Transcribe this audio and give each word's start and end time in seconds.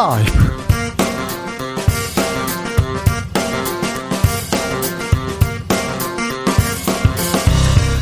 라이브. 0.00 0.32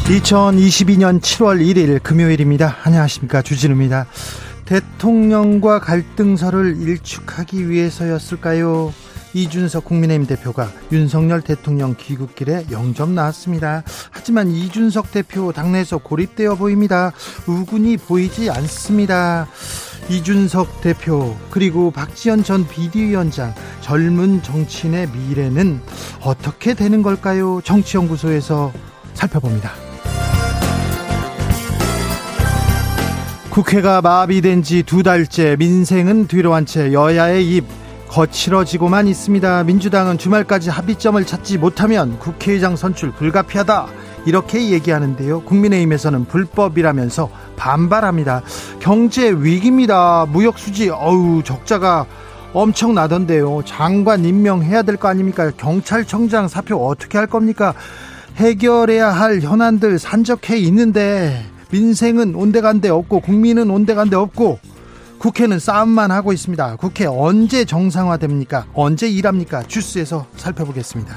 2022년 0.06 1.20
7월 1.20 1.60
1일 1.60 2.00
금요일입니다. 2.00 2.76
안녕하십니까. 2.84 3.42
주진우입니다. 3.42 4.06
대통령과 4.64 5.80
갈등설을 5.80 6.76
일축하기 6.80 7.68
위해서였을까요? 7.68 8.94
이준석 9.34 9.84
국민의힘 9.84 10.28
대표가 10.28 10.70
윤석열 10.92 11.42
대통령 11.42 11.96
귀국길에 11.98 12.66
영접 12.70 13.10
나왔습니다. 13.10 13.82
하지만 14.10 14.52
이준석 14.52 15.10
대표 15.10 15.52
당내에서 15.52 15.98
고립되어 15.98 16.54
보입니다. 16.54 17.12
우군이 17.48 17.96
보이지 17.96 18.50
않습니다. 18.50 19.48
이준석 20.08 20.80
대표 20.80 21.36
그리고 21.50 21.90
박지원 21.90 22.42
전 22.42 22.66
비대위원장 22.66 23.54
젊은 23.80 24.42
정치인의 24.42 25.08
미래는 25.12 25.80
어떻게 26.22 26.74
되는 26.74 27.02
걸까요? 27.02 27.60
정치연구소에서 27.62 28.72
살펴봅니다. 29.14 29.72
국회가 33.50 34.00
마비된 34.00 34.62
지 34.62 34.82
두 34.84 35.02
달째 35.02 35.56
민생은 35.58 36.28
뒤로 36.28 36.54
한 36.54 36.64
채 36.64 36.92
여야의 36.92 37.56
입 37.56 37.64
거칠어지고만 38.08 39.06
있습니다. 39.06 39.64
민주당은 39.64 40.16
주말까지 40.16 40.70
합의점을 40.70 41.22
찾지 41.26 41.58
못하면 41.58 42.18
국회의장 42.18 42.76
선출 42.76 43.10
불가피하다. 43.12 43.88
이렇게 44.26 44.70
얘기하는데요. 44.70 45.42
국민의힘에서는 45.42 46.24
불법이라면서 46.26 47.30
반발합니다. 47.56 48.42
경제 48.80 49.30
위기입니다. 49.30 50.26
무역 50.30 50.58
수지 50.58 50.90
어우 50.90 51.42
적자가 51.44 52.06
엄청 52.52 52.94
나던데요. 52.94 53.62
장관 53.64 54.24
임명해야 54.24 54.82
될 54.82 54.96
거 54.96 55.08
아닙니까? 55.08 55.50
경찰청장 55.56 56.48
사표 56.48 56.76
어떻게 56.86 57.18
할 57.18 57.26
겁니까? 57.26 57.74
해결해야 58.36 59.10
할 59.10 59.40
현안들 59.40 59.98
산적해 59.98 60.56
있는데 60.58 61.44
민생은 61.70 62.34
온데간데 62.34 62.88
없고 62.88 63.20
국민은 63.20 63.70
온데간데 63.70 64.16
없고 64.16 64.58
국회는 65.18 65.58
싸움만 65.58 66.10
하고 66.10 66.32
있습니다. 66.32 66.76
국회 66.76 67.04
언제 67.06 67.64
정상화됩니까? 67.64 68.66
언제 68.74 69.08
일합니까? 69.08 69.62
주스에서 69.64 70.26
살펴보겠습니다. 70.36 71.16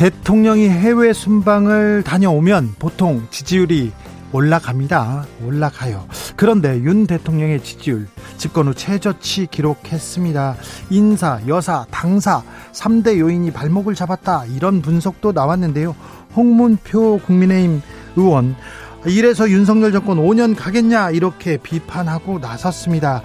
대통령이 0.00 0.66
해외 0.66 1.12
순방을 1.12 2.04
다녀오면 2.04 2.76
보통 2.78 3.26
지지율이 3.28 3.92
올라갑니다. 4.32 5.26
올라가요. 5.44 6.06
그런데 6.36 6.80
윤 6.80 7.06
대통령의 7.06 7.62
지지율 7.62 8.06
집권 8.38 8.68
후 8.68 8.74
최저치 8.74 9.48
기록했습니다. 9.50 10.56
인사, 10.88 11.38
여사, 11.48 11.84
당사 11.90 12.42
3대 12.72 13.18
요인이 13.18 13.50
발목을 13.50 13.94
잡았다. 13.94 14.46
이런 14.46 14.80
분석도 14.80 15.32
나왔는데요. 15.32 15.94
홍문표 16.34 17.20
국민의힘 17.26 17.82
의원 18.16 18.56
이래서 19.04 19.50
윤석열 19.50 19.92
정권 19.92 20.16
5년 20.16 20.56
가겠냐 20.56 21.10
이렇게 21.10 21.58
비판하고 21.58 22.38
나섰습니다. 22.38 23.20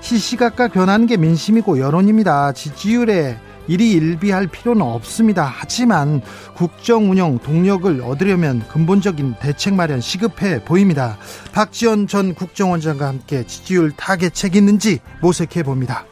시시각각 0.00 0.74
변하는 0.74 1.08
게 1.08 1.16
민심이고 1.16 1.80
여론입니다. 1.80 2.52
지지율에 2.52 3.36
일이 3.70 3.92
일비할 3.92 4.48
필요는 4.48 4.82
없습니다. 4.82 5.44
하지만 5.44 6.22
국정 6.56 7.08
운영 7.08 7.38
동력을 7.38 8.02
얻으려면 8.02 8.66
근본적인 8.66 9.36
대책 9.40 9.74
마련 9.74 10.00
시급해 10.00 10.64
보입니다. 10.64 11.16
박지원 11.52 12.08
전 12.08 12.34
국정원장과 12.34 13.06
함께 13.06 13.46
지지율 13.46 13.92
타겟책 13.92 14.56
있는지 14.56 14.98
모색해 15.22 15.62
봅니다. 15.62 16.04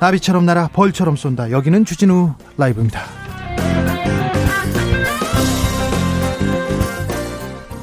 나비처럼 0.00 0.44
날아 0.44 0.68
벌처럼 0.74 1.16
쏜다. 1.16 1.50
여기는 1.50 1.86
주진우 1.86 2.34
라이브입니다. 2.58 3.00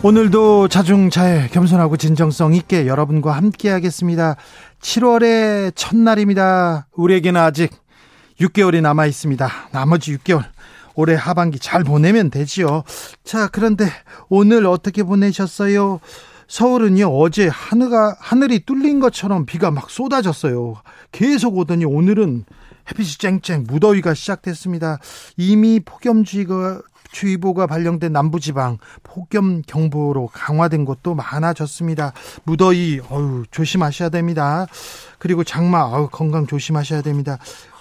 오늘도 0.03 0.67
자중차에 0.67 1.47
겸손하고 1.47 1.97
진정성 1.97 2.53
있게 2.53 2.85
여러분과 2.85 3.31
함께 3.31 3.69
하겠습니다. 3.69 4.35
7월의 4.81 5.71
첫날입니다. 5.75 6.87
우리에게는 6.93 7.41
아직 7.41 7.71
6개월이 8.39 8.81
남아 8.81 9.05
있습니다. 9.05 9.49
나머지 9.71 10.17
6개월 10.17 10.43
올해 10.95 11.15
하반기 11.15 11.59
잘 11.59 11.83
보내면 11.83 12.29
되지요. 12.29 12.83
자, 13.23 13.47
그런데 13.47 13.89
오늘 14.27 14.65
어떻게 14.65 15.03
보내셨어요? 15.03 15.99
서울은요, 16.47 17.15
어제 17.15 17.47
하늘가, 17.47 18.15
하늘이 18.19 18.65
뚫린 18.65 18.99
것처럼 18.99 19.45
비가 19.45 19.69
막 19.71 19.89
쏟아졌어요. 19.89 20.75
계속 21.11 21.57
오더니 21.57 21.85
오늘은 21.85 22.45
햇빛이 22.89 23.09
쨍쨍 23.19 23.65
무더위가 23.67 24.15
시작됐습니다. 24.15 24.97
이미 25.37 25.79
폭염주의가 25.79 26.81
주의보가 27.11 27.67
발령된 27.67 28.11
남부지방 28.11 28.77
폭염 29.03 29.61
경보로 29.63 30.27
강화된 30.27 30.85
곳도 30.85 31.15
많아졌습니다. 31.15 32.13
무더위 32.43 33.01
어유 33.11 33.45
조심하셔야 33.51 34.09
됩니다. 34.09 34.67
그리고 35.17 35.43
장마 35.43 35.81
어우, 35.81 36.09
건강 36.09 36.45
조심하셔야 36.45 37.01
됩니다. 37.01 37.37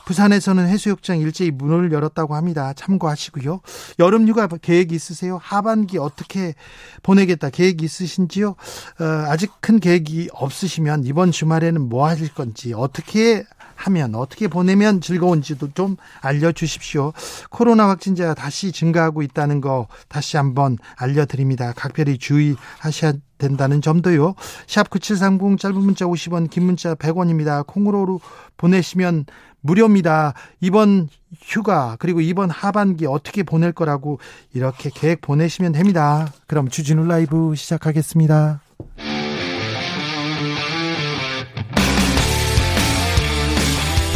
부산에서는 0.08 0.66
해수욕장 0.69 1.20
일제히 1.20 1.50
문을 1.50 1.92
열었다고 1.92 2.34
합니다. 2.34 2.72
참고하시고요. 2.72 3.60
여름 3.98 4.26
휴가 4.26 4.46
계획 4.46 4.92
있으세요? 4.92 5.38
하반기 5.42 5.98
어떻게 5.98 6.54
보내겠다 7.02 7.50
계획 7.50 7.82
있으신지요? 7.82 8.48
어, 8.48 9.04
아직 9.28 9.52
큰 9.60 9.78
계획이 9.78 10.30
없으시면 10.32 11.04
이번 11.04 11.30
주말에는 11.30 11.91
뭐 11.91 12.06
하실 12.06 12.32
건지 12.32 12.72
어떻게 12.74 13.44
하면 13.74 14.14
어떻게 14.14 14.48
보내면 14.48 15.02
즐거운지도 15.02 15.74
좀 15.74 15.97
알려주십시오. 16.22 17.12
코로나 17.50 17.91
확진자가 17.91 18.32
다시 18.32 18.72
증가하고 18.72 19.20
있다는 19.20 19.60
거 19.60 19.88
다시 20.08 20.38
한번 20.38 20.78
알려드립니다. 20.97 21.74
각별히 21.76 22.16
주의하셔야 22.16 23.12
된다는 23.38 23.81
점도요. 23.81 24.34
샵 24.66 24.91
9730 24.91 25.59
짧은 25.59 25.76
문자 25.76 26.04
50원 26.04 26.50
긴 26.50 26.65
문자 26.65 26.94
100원입니다. 26.94 27.66
콩으로 27.66 28.21
보내시면 28.56 29.26
무료입니다. 29.60 30.34
이번 30.60 31.09
휴가 31.41 31.97
그리고 31.98 32.21
이번 32.21 32.50
하반기 32.50 33.06
어떻게 33.06 33.43
보낼 33.43 33.72
거라고 33.72 34.19
이렇게 34.54 34.91
계획 34.93 35.21
보내시면 35.21 35.72
됩니다. 35.72 36.32
그럼 36.47 36.69
주진우 36.69 37.06
라이브 37.06 37.54
시작하겠습니다. 37.54 38.60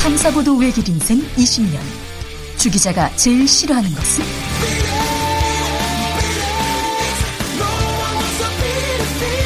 탐사보도 0.03 0.57
외길 0.57 0.89
인생 0.89 1.19
20년. 1.37 1.79
주 2.57 2.71
기자가 2.71 3.09
제일 3.17 3.47
싫어하는 3.47 3.91
것은? 3.91 5.02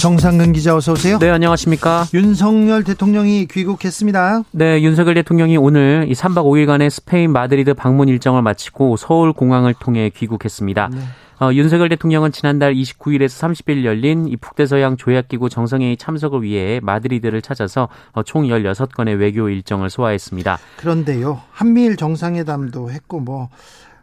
정상근 0.00 0.52
기자 0.52 0.76
어서 0.76 0.92
오세요. 0.92 1.18
네, 1.18 1.28
안녕하십니까. 1.28 2.06
윤석열 2.14 2.84
대통령이 2.84 3.46
귀국했습니다. 3.46 4.44
네, 4.52 4.80
윤석열 4.82 5.14
대통령이 5.14 5.56
오늘 5.56 6.06
이 6.08 6.12
3박 6.12 6.44
5일간의 6.44 6.88
스페인 6.90 7.32
마드리드 7.32 7.74
방문 7.74 8.08
일정을 8.08 8.42
마치고 8.42 8.96
서울 8.96 9.32
공항을 9.32 9.74
통해 9.74 10.10
귀국했습니다. 10.14 10.90
네. 10.92 11.00
어, 11.40 11.52
윤석열 11.52 11.88
대통령은 11.88 12.32
지난달 12.32 12.74
29일에서 12.74 13.48
30일 13.54 13.84
열린 13.84 14.26
이 14.26 14.36
북대서양 14.36 14.96
조약기구 14.96 15.48
정상회의 15.48 15.96
참석을 15.96 16.42
위해 16.42 16.80
마드리드를 16.82 17.42
찾아서 17.42 17.88
어, 18.12 18.22
총 18.24 18.44
16건의 18.44 19.18
외교 19.18 19.48
일정을 19.48 19.88
소화했습니다. 19.88 20.58
그런데요, 20.78 21.40
한미일 21.52 21.96
정상회담도 21.96 22.90
했고 22.90 23.20
뭐 23.20 23.50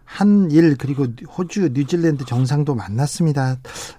한일 0.05 0.77
그리고 0.77 1.07
호주, 1.37 1.71
뉴질랜드 1.73 2.25
정상도 2.25 2.75
만났습니다. 2.75 3.57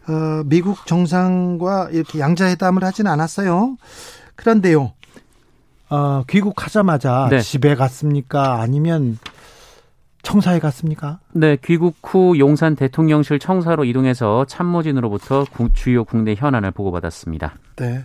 어, 0.09 0.43
미국 0.47 0.87
정상과 0.87 1.91
이렇게 1.91 2.21
양자회담을 2.21 2.83
하진 2.83 3.07
않았어요. 3.07 3.77
그런데요, 4.37 4.93
어, 5.91 6.23
귀국하자마자 6.29 7.29
네. 7.31 7.41
집에 7.41 7.75
갔습니까? 7.75 8.61
아니면 8.61 9.19
청사에 10.23 10.59
갔습니까? 10.59 11.21
네, 11.33 11.57
귀국 11.63 11.97
후 12.03 12.37
용산 12.39 12.75
대통령실 12.75 13.39
청사로 13.39 13.85
이동해서 13.85 14.45
참모진으로부터 14.47 15.45
주요 15.73 16.05
국내 16.05 16.35
현안을 16.35 16.73
보고받았습니다. 16.73 17.55
네. 17.77 18.05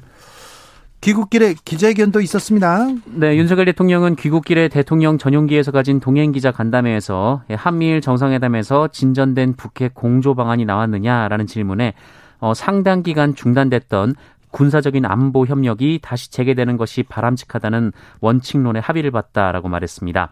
귀국길에 1.01 1.55
기자회견도 1.65 2.21
있었습니다. 2.21 2.87
네, 3.05 3.35
윤석열 3.35 3.65
대통령은 3.65 4.15
귀국길에 4.15 4.67
대통령 4.67 5.17
전용기에서 5.17 5.71
가진 5.71 5.99
동행 5.99 6.31
기자 6.31 6.51
간담회에서 6.51 7.41
한미일 7.49 8.01
정상회담에서 8.01 8.89
진전된 8.89 9.55
북핵 9.55 9.95
공조 9.95 10.35
방안이 10.35 10.63
나왔느냐라는 10.65 11.47
질문에 11.47 11.95
어, 12.39 12.53
상당 12.53 13.01
기간 13.01 13.33
중단됐던 13.33 14.13
군사적인 14.51 15.05
안보 15.05 15.45
협력이 15.45 15.99
다시 16.03 16.29
재개되는 16.29 16.77
것이 16.77 17.03
바람직하다는 17.03 17.93
원칙론에 18.19 18.79
합의를 18.79 19.09
봤다라고 19.09 19.69
말했습니다. 19.69 20.31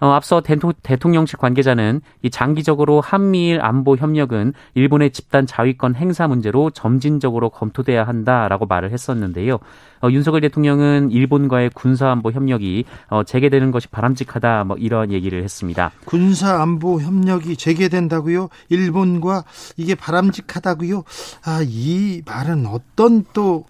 어, 0.00 0.12
앞서 0.12 0.40
대통령실 0.40 1.38
관계자는 1.38 2.00
이 2.22 2.30
장기적으로 2.30 3.00
한미일 3.00 3.60
안보 3.60 3.96
협력은 3.96 4.54
일본의 4.74 5.10
집단 5.10 5.46
자위권 5.46 5.94
행사 5.94 6.26
문제로 6.26 6.70
점진적으로 6.70 7.50
검토돼야 7.50 8.04
한다라고 8.04 8.66
말을 8.66 8.92
했었는데요. 8.92 9.58
어, 10.02 10.08
윤석열 10.10 10.40
대통령은 10.40 11.10
일본과의 11.10 11.70
군사 11.74 12.10
안보 12.10 12.30
협력이 12.30 12.84
어, 13.08 13.22
재개되는 13.24 13.70
것이 13.70 13.88
바람직하다 13.88 14.64
뭐 14.64 14.76
이런 14.78 15.12
얘기를 15.12 15.42
했습니다. 15.42 15.92
군사 16.06 16.62
안보 16.62 17.00
협력이 17.00 17.56
재개된다고요? 17.56 18.48
일본과 18.70 19.44
이게 19.76 19.94
바람직하다고요? 19.94 21.04
아, 21.44 21.62
이 21.66 22.22
말은 22.24 22.66
어떤 22.66 23.24
또 23.34 23.66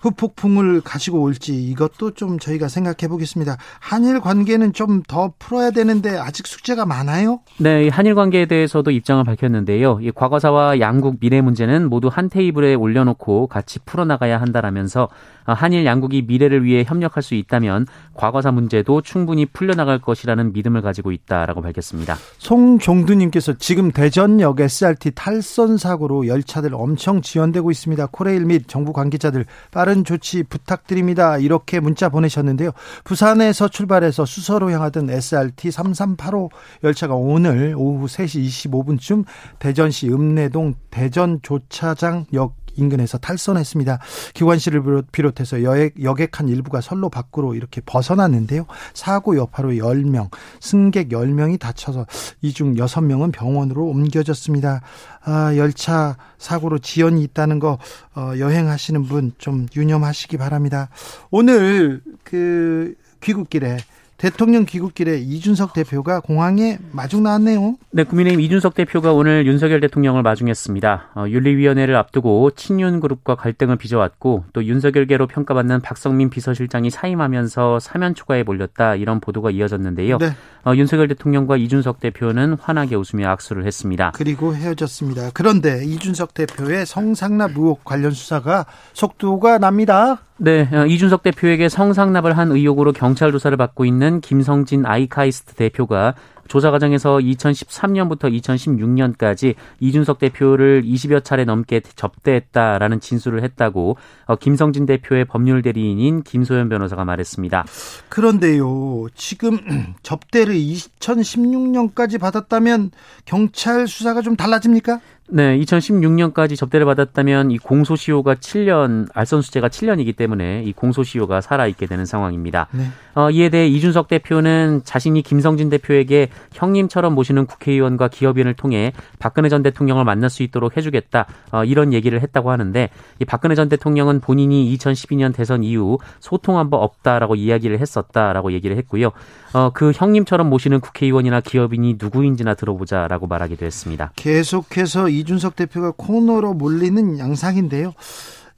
후폭풍을 0.00 0.80
가지고 0.82 1.20
올지 1.22 1.54
이것도 1.62 2.12
좀 2.12 2.38
저희가 2.38 2.68
생각해 2.68 3.08
보겠습니다. 3.08 3.56
한일 3.80 4.20
관계는 4.20 4.72
좀 4.72 5.00
더 5.10 5.32
풀어야 5.38 5.70
되는데 5.70 6.16
아직 6.16 6.46
숙제가 6.46 6.86
많아요? 6.86 7.40
네, 7.58 7.88
한일 7.88 8.14
관계에 8.14 8.46
대해서도 8.46 8.90
입장을 8.92 9.24
밝혔는데요. 9.24 9.98
이 10.02 10.12
과거사와 10.12 10.78
양국 10.78 11.18
미래 11.20 11.40
문제는 11.40 11.88
모두 11.88 12.08
한 12.08 12.28
테이블에 12.28 12.74
올려놓고 12.74 13.48
같이 13.48 13.78
풀어나가야 13.80 14.40
한다라면서 14.40 15.08
한일 15.46 15.84
양국이 15.84 16.22
미래를 16.22 16.64
위해 16.64 16.84
협력할 16.86 17.22
수 17.24 17.34
있다면 17.34 17.86
과거사 18.14 18.52
문제도 18.52 19.00
충분히 19.00 19.46
풀려나갈 19.46 19.98
것이라는 19.98 20.52
믿음을 20.52 20.80
가지고 20.80 21.10
있다라고 21.10 21.60
밝혔습니다. 21.62 22.16
송종두님께서 22.38 23.54
지금 23.58 23.90
대전역 23.90 24.60
SRT 24.60 25.12
탈선 25.16 25.76
사고로 25.76 26.28
열차들 26.28 26.70
엄청 26.74 27.20
지연되고 27.20 27.70
있습니다. 27.70 28.06
코레일 28.12 28.44
및 28.44 28.68
정부 28.68 28.92
관계자들 28.92 29.44
빠른 29.72 29.89
조치 30.04 30.42
부탁드립니다. 30.42 31.38
이렇게 31.38 31.80
문자 31.80 32.08
보내셨는데요. 32.08 32.70
부산에서 33.04 33.68
출발해서 33.68 34.24
수서로 34.24 34.70
향하던 34.70 35.10
SRT 35.10 35.70
3385 35.70 36.50
열차가 36.84 37.14
오늘 37.14 37.74
오후 37.76 38.06
3시 38.06 38.70
25분쯤 38.70 39.24
대전시 39.58 40.08
읍내동 40.08 40.74
대전 40.90 41.40
조차장역 41.42 42.59
인근에서 42.80 43.18
탈선했습니다. 43.18 43.98
기관실을 44.34 45.02
비롯해서 45.12 45.62
여객, 45.62 46.02
여객한 46.02 46.48
일부가 46.48 46.80
선로 46.80 47.08
밖으로 47.10 47.54
이렇게 47.54 47.80
벗어났는데요. 47.84 48.66
사고 48.94 49.36
여파로 49.36 49.70
10명, 49.72 50.30
승객 50.60 51.08
10명이 51.10 51.58
다쳐서 51.60 52.06
이 52.42 52.52
중 52.52 52.74
6명은 52.74 53.32
병원으로 53.32 53.86
옮겨졌습니다. 53.86 54.80
아, 55.22 55.56
열차 55.56 56.16
사고로 56.38 56.78
지연이 56.80 57.22
있다는 57.22 57.58
거 57.58 57.78
어, 58.14 58.32
여행하시는 58.38 59.04
분 59.04 59.32
좀 59.38 59.66
유념하시기 59.76 60.36
바랍니다. 60.38 60.88
오늘 61.30 62.02
그 62.24 62.94
귀국길에 63.22 63.76
대통령 64.20 64.66
귀국길에 64.66 65.16
이준석 65.18 65.72
대표가 65.72 66.20
공항에 66.20 66.76
마중 66.92 67.22
나왔네요. 67.22 67.76
네, 67.90 68.04
국민의힘 68.04 68.42
이준석 68.42 68.74
대표가 68.74 69.14
오늘 69.14 69.46
윤석열 69.46 69.80
대통령을 69.80 70.22
마중했습니다. 70.22 71.12
어, 71.14 71.24
윤리위원회를 71.26 71.96
앞두고 71.96 72.50
친윤 72.50 73.00
그룹과 73.00 73.36
갈등을 73.36 73.76
빚어왔고 73.76 74.44
또 74.52 74.62
윤석열계로 74.62 75.26
평가받는 75.26 75.80
박성민 75.80 76.28
비서실장이 76.28 76.90
사임하면서 76.90 77.80
사면 77.80 78.14
초과에 78.14 78.42
몰렸다 78.42 78.96
이런 78.96 79.20
보도가 79.20 79.52
이어졌는데요. 79.52 80.18
네. 80.18 80.34
어, 80.66 80.74
윤석열 80.76 81.08
대통령과 81.08 81.56
이준석 81.56 82.00
대표는 82.00 82.58
환하게 82.60 82.96
웃으며 82.96 83.26
악수를 83.30 83.64
했습니다. 83.64 84.12
그리고 84.14 84.54
헤어졌습니다. 84.54 85.30
그런데 85.32 85.82
이준석 85.86 86.34
대표의 86.34 86.84
성상납 86.84 87.52
의혹 87.56 87.84
관련 87.84 88.10
수사가 88.10 88.66
속도가 88.92 89.56
납니다. 89.56 90.18
네, 90.42 90.66
어, 90.72 90.86
이준석 90.86 91.22
대표에게 91.22 91.68
성상납을 91.68 92.38
한 92.38 92.50
의혹으로 92.50 92.92
경찰 92.92 93.30
조사를 93.30 93.54
받고 93.58 93.84
있는 93.84 94.22
김성진 94.22 94.86
아이카이스트 94.86 95.54
대표가 95.54 96.14
조사 96.48 96.70
과정에서 96.70 97.18
2013년부터 97.18 98.22
2016년까지 98.40 99.54
이준석 99.80 100.18
대표를 100.18 100.82
20여 100.82 101.22
차례 101.22 101.44
넘게 101.44 101.80
접대했다라는 101.94 103.00
진술을 103.00 103.44
했다고 103.44 103.98
어, 104.24 104.36
김성진 104.36 104.86
대표의 104.86 105.26
법률 105.26 105.60
대리인인 105.60 106.22
김소연 106.22 106.70
변호사가 106.70 107.04
말했습니다. 107.04 107.66
그런데요, 108.08 109.08
지금 109.14 109.58
접대를 110.02 110.54
2016년까지 110.54 112.18
받았다면 112.18 112.92
경찰 113.26 113.86
수사가 113.86 114.22
좀 114.22 114.36
달라집니까? 114.36 115.00
네, 115.32 115.56
2016년까지 115.58 116.56
접대를 116.56 116.86
받았다면 116.86 117.52
이 117.52 117.58
공소시효가 117.58 118.34
7년, 118.34 119.08
알선수재가 119.14 119.68
7년이기 119.68 120.16
때문에 120.16 120.64
이 120.64 120.72
공소시효가 120.72 121.40
살아있게 121.40 121.86
되는 121.86 122.04
상황입니다. 122.04 122.66
네. 122.72 122.86
어, 123.14 123.30
이에 123.30 123.48
대해 123.48 123.68
이준석 123.68 124.08
대표는 124.08 124.82
자신이 124.84 125.22
김성진 125.22 125.70
대표에게 125.70 126.30
형님처럼 126.52 127.14
모시는 127.14 127.46
국회의원과 127.46 128.08
기업인을 128.08 128.54
통해 128.54 128.92
박근혜 129.20 129.48
전 129.48 129.62
대통령을 129.62 130.04
만날 130.04 130.30
수 130.30 130.42
있도록 130.42 130.76
해주겠다, 130.76 131.26
어, 131.52 131.64
이런 131.64 131.92
얘기를 131.92 132.20
했다고 132.20 132.50
하는데 132.50 132.90
이 133.20 133.24
박근혜 133.24 133.54
전 133.54 133.68
대통령은 133.68 134.20
본인이 134.20 134.76
2012년 134.76 135.32
대선 135.32 135.62
이후 135.62 135.98
소통한 136.18 136.70
바 136.70 136.76
없다라고 136.76 137.36
이야기를 137.36 137.78
했었다라고 137.78 138.52
얘기를 138.52 138.76
했고요. 138.76 139.12
어, 139.52 139.70
그 139.72 139.92
형님처럼 139.94 140.48
모시는 140.50 140.80
국회의원이나 140.80 141.40
기업인이 141.40 141.98
누구인지나 142.00 142.54
들어보자라고 142.54 143.28
말하기도 143.28 143.64
했습니다. 143.64 144.12
계속해서 144.16 145.08
이 145.08 145.19
준석 145.24 145.56
대표가 145.56 145.92
코너로 145.96 146.54
몰리는 146.54 147.18
양상인데요. 147.18 147.92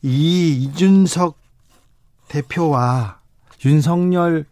이 0.03 0.50
이준석 0.62 1.37
대표와 2.29 3.20
윤석열 3.64 4.47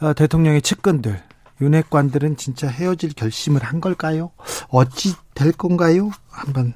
어, 0.00 0.12
대통령의 0.14 0.62
측근들, 0.62 1.22
윤핵관들은 1.60 2.36
진짜 2.36 2.68
헤어질 2.68 3.12
결심을 3.14 3.62
한 3.62 3.80
걸까요? 3.80 4.32
어찌 4.68 5.14
될 5.34 5.52
건가요? 5.52 6.10
한번 6.28 6.74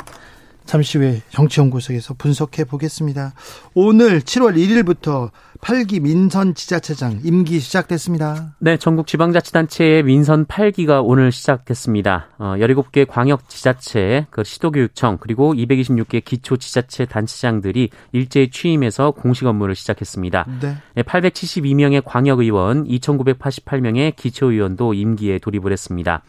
잠시 0.67 0.99
후에 0.99 1.23
정치연구소에서 1.31 2.15
분석해 2.15 2.65
보겠습니다. 2.65 3.33
오늘 3.75 4.21
7월 4.21 4.57
1일부터 4.57 5.31
8기 5.61 6.03
민선 6.03 6.55
지자체장 6.55 7.21
임기 7.25 7.61
시작됐습니다. 7.61 8.57
네, 8.59 8.77
전국 8.77 9.07
지방자치단체의 9.07 10.03
민선 10.03 10.47
8기가 10.47 11.03
오늘 11.05 11.33
시작됐습니다. 11.33 12.29
어, 12.39 12.55
17개 12.59 13.07
광역 13.09 13.49
지자체, 13.49 14.27
그 14.31 14.45
시도교육청, 14.45 15.19
그리고 15.21 15.55
226개 15.55 16.25
기초 16.25 16.57
지자체 16.57 17.07
단체장들이 17.07 17.91
일제히 18.13 18.51
취임해서 18.51 19.13
공식 19.13 19.47
업무를 19.47 19.75
시작했습니다. 19.75 20.47
네. 20.61 20.77
872명의 21.03 22.03
광역의원, 22.05 22.85
2,988명의 22.85 24.15
기초의원도 24.17 24.95
임기에 24.95 25.39
돌입을 25.39 25.73
했습니다. 25.73 26.23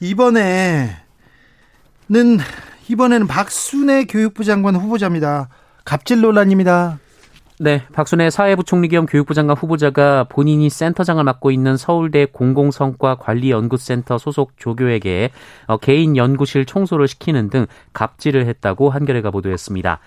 이번에는 0.00 0.88
이번에는 2.88 3.26
박순애 3.26 4.04
교육부 4.04 4.44
장관 4.44 4.74
후보자입니다. 4.76 5.48
갑질 5.84 6.20
논란입니다. 6.20 6.98
네, 7.60 7.82
박순애 7.92 8.30
사회부총리 8.30 8.88
겸 8.88 9.04
교육부 9.06 9.34
장관 9.34 9.56
후보자가 9.56 10.24
본인이 10.28 10.70
센터장을 10.70 11.22
맡고 11.24 11.50
있는 11.50 11.76
서울대 11.76 12.24
공공성과관리연구센터 12.24 14.16
소속 14.16 14.52
조교에게 14.56 15.30
어, 15.66 15.76
개인 15.76 16.16
연구실 16.16 16.66
청소를 16.66 17.08
시키는 17.08 17.50
등 17.50 17.66
갑질을 17.94 18.46
했다고 18.46 18.90
한겨레가 18.90 19.32
보도했습니다. 19.32 19.98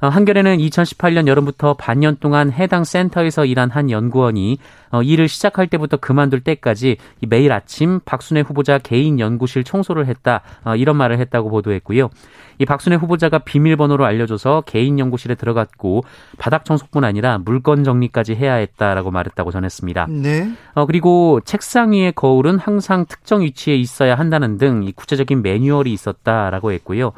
어, 0.00 0.08
한겨레는 0.08 0.58
2018년 0.58 1.26
여름부터 1.26 1.74
반년 1.74 2.16
동안 2.20 2.52
해당 2.52 2.84
센터에서 2.84 3.44
일한 3.44 3.70
한 3.70 3.90
연구원이 3.90 4.58
어, 4.90 5.02
일을 5.02 5.28
시작할 5.28 5.66
때부터 5.66 5.96
그만둘 5.96 6.40
때까지 6.40 6.96
매일 7.28 7.52
아침 7.52 8.00
박순애 8.04 8.40
후보자 8.40 8.78
개인 8.78 9.18
연구실 9.18 9.64
청소를 9.64 10.06
했다 10.06 10.42
어, 10.64 10.76
이런 10.76 10.96
말을 10.96 11.18
했다고 11.18 11.50
보도했고요. 11.50 12.10
이 12.58 12.64
박순애 12.64 12.96
후보자가 12.96 13.38
비밀번호를 13.38 14.04
알려줘서 14.04 14.62
개인 14.66 14.98
연구실에 14.98 15.34
들어갔고 15.34 16.04
바닥 16.38 16.64
청소뿐 16.64 17.04
아니라 17.04 17.38
물건 17.38 17.82
정리까지 17.82 18.34
해야 18.34 18.54
했다라고 18.54 19.10
말했다고 19.10 19.50
전했습니다. 19.50 20.06
네. 20.10 20.52
어, 20.74 20.86
그리고 20.86 21.40
책상 21.44 21.92
위의 21.92 22.12
거울은 22.12 22.58
항상 22.58 23.06
특정 23.06 23.42
위치에 23.42 23.74
있어야 23.74 24.16
한다는 24.16 24.58
등이 24.58 24.92
구체적인 24.92 25.42
매뉴얼이 25.42 25.92
있었다라고 25.92 26.72
했고요. 26.72 27.12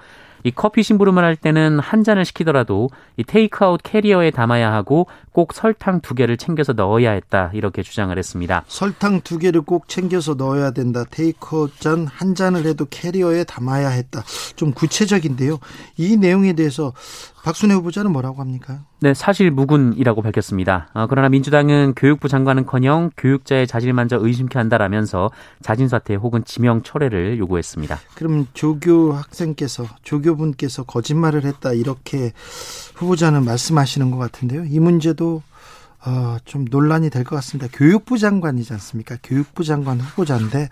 이 0.47 0.53
커피 0.53 0.85
심부름을 0.85 1.25
할 1.25 1.35
때는 1.35 1.81
한 1.81 2.05
잔을 2.05 2.25
시키더라도 2.25 2.89
이 3.17 3.25
테이크아웃 3.25 3.81
캐리어에 3.83 4.31
담아야 4.31 4.73
하고 4.73 5.09
꼭 5.33 5.53
설탕 5.53 6.01
두 6.01 6.15
개를 6.15 6.37
챙겨서 6.37 6.73
넣어야 6.73 7.11
했다 7.11 7.51
이렇게 7.53 7.83
주장을 7.83 8.17
했습니다. 8.17 8.63
설탕 8.69 9.21
두 9.23 9.39
개를 9.39 9.63
꼭 9.63 9.89
챙겨서 9.89 10.35
넣어야 10.35 10.71
된다. 10.71 11.05
테이크아웃 11.11 11.81
잔 11.81 12.07
한 12.07 12.35
잔을 12.35 12.65
해도 12.67 12.87
캐리어에 12.89 13.43
담아야 13.45 13.89
했다. 13.89 14.23
좀 14.55 14.73
구체적인데요. 14.73 15.59
이 15.97 16.17
내용에 16.17 16.53
대해서 16.53 16.93
박순애 17.45 17.75
후보자는 17.75 18.13
뭐라고 18.13 18.41
합니까? 18.41 18.85
네, 19.01 19.13
사실 19.13 19.51
무근이라고 19.51 20.23
밝혔습니다. 20.23 20.89
어, 20.95 21.07
그러나 21.07 21.29
민주당은 21.29 21.93
교육부 21.95 22.29
장관은커녕 22.29 23.11
교육자의 23.17 23.67
자질만저 23.67 24.19
의심케 24.23 24.59
한다라면서 24.59 25.31
자진 25.61 25.87
사퇴 25.89 26.15
혹은 26.15 26.45
지명 26.47 26.83
철회를 26.83 27.39
요구했습니다. 27.39 27.99
그럼 28.15 28.47
조교 28.55 29.13
학생께서 29.13 29.85
조교분께서 30.03 30.85
거짓말을 30.85 31.45
했다 31.45 31.75
이렇게 31.75 32.33
후보자는 32.95 33.45
말씀하시는 33.45 34.11
것 34.11 34.17
같은데요. 34.17 34.65
이 34.65 34.81
문제도 34.81 35.43
어, 36.07 36.37
좀 36.47 36.65
논란이 36.71 37.11
될 37.11 37.25
것 37.25 37.37
같습니다. 37.37 37.69
교육부 37.73 38.17
장관이지 38.17 38.73
않습니까? 38.75 39.17
교육부 39.23 39.63
장관 39.65 40.01
후보자인데 40.01 40.71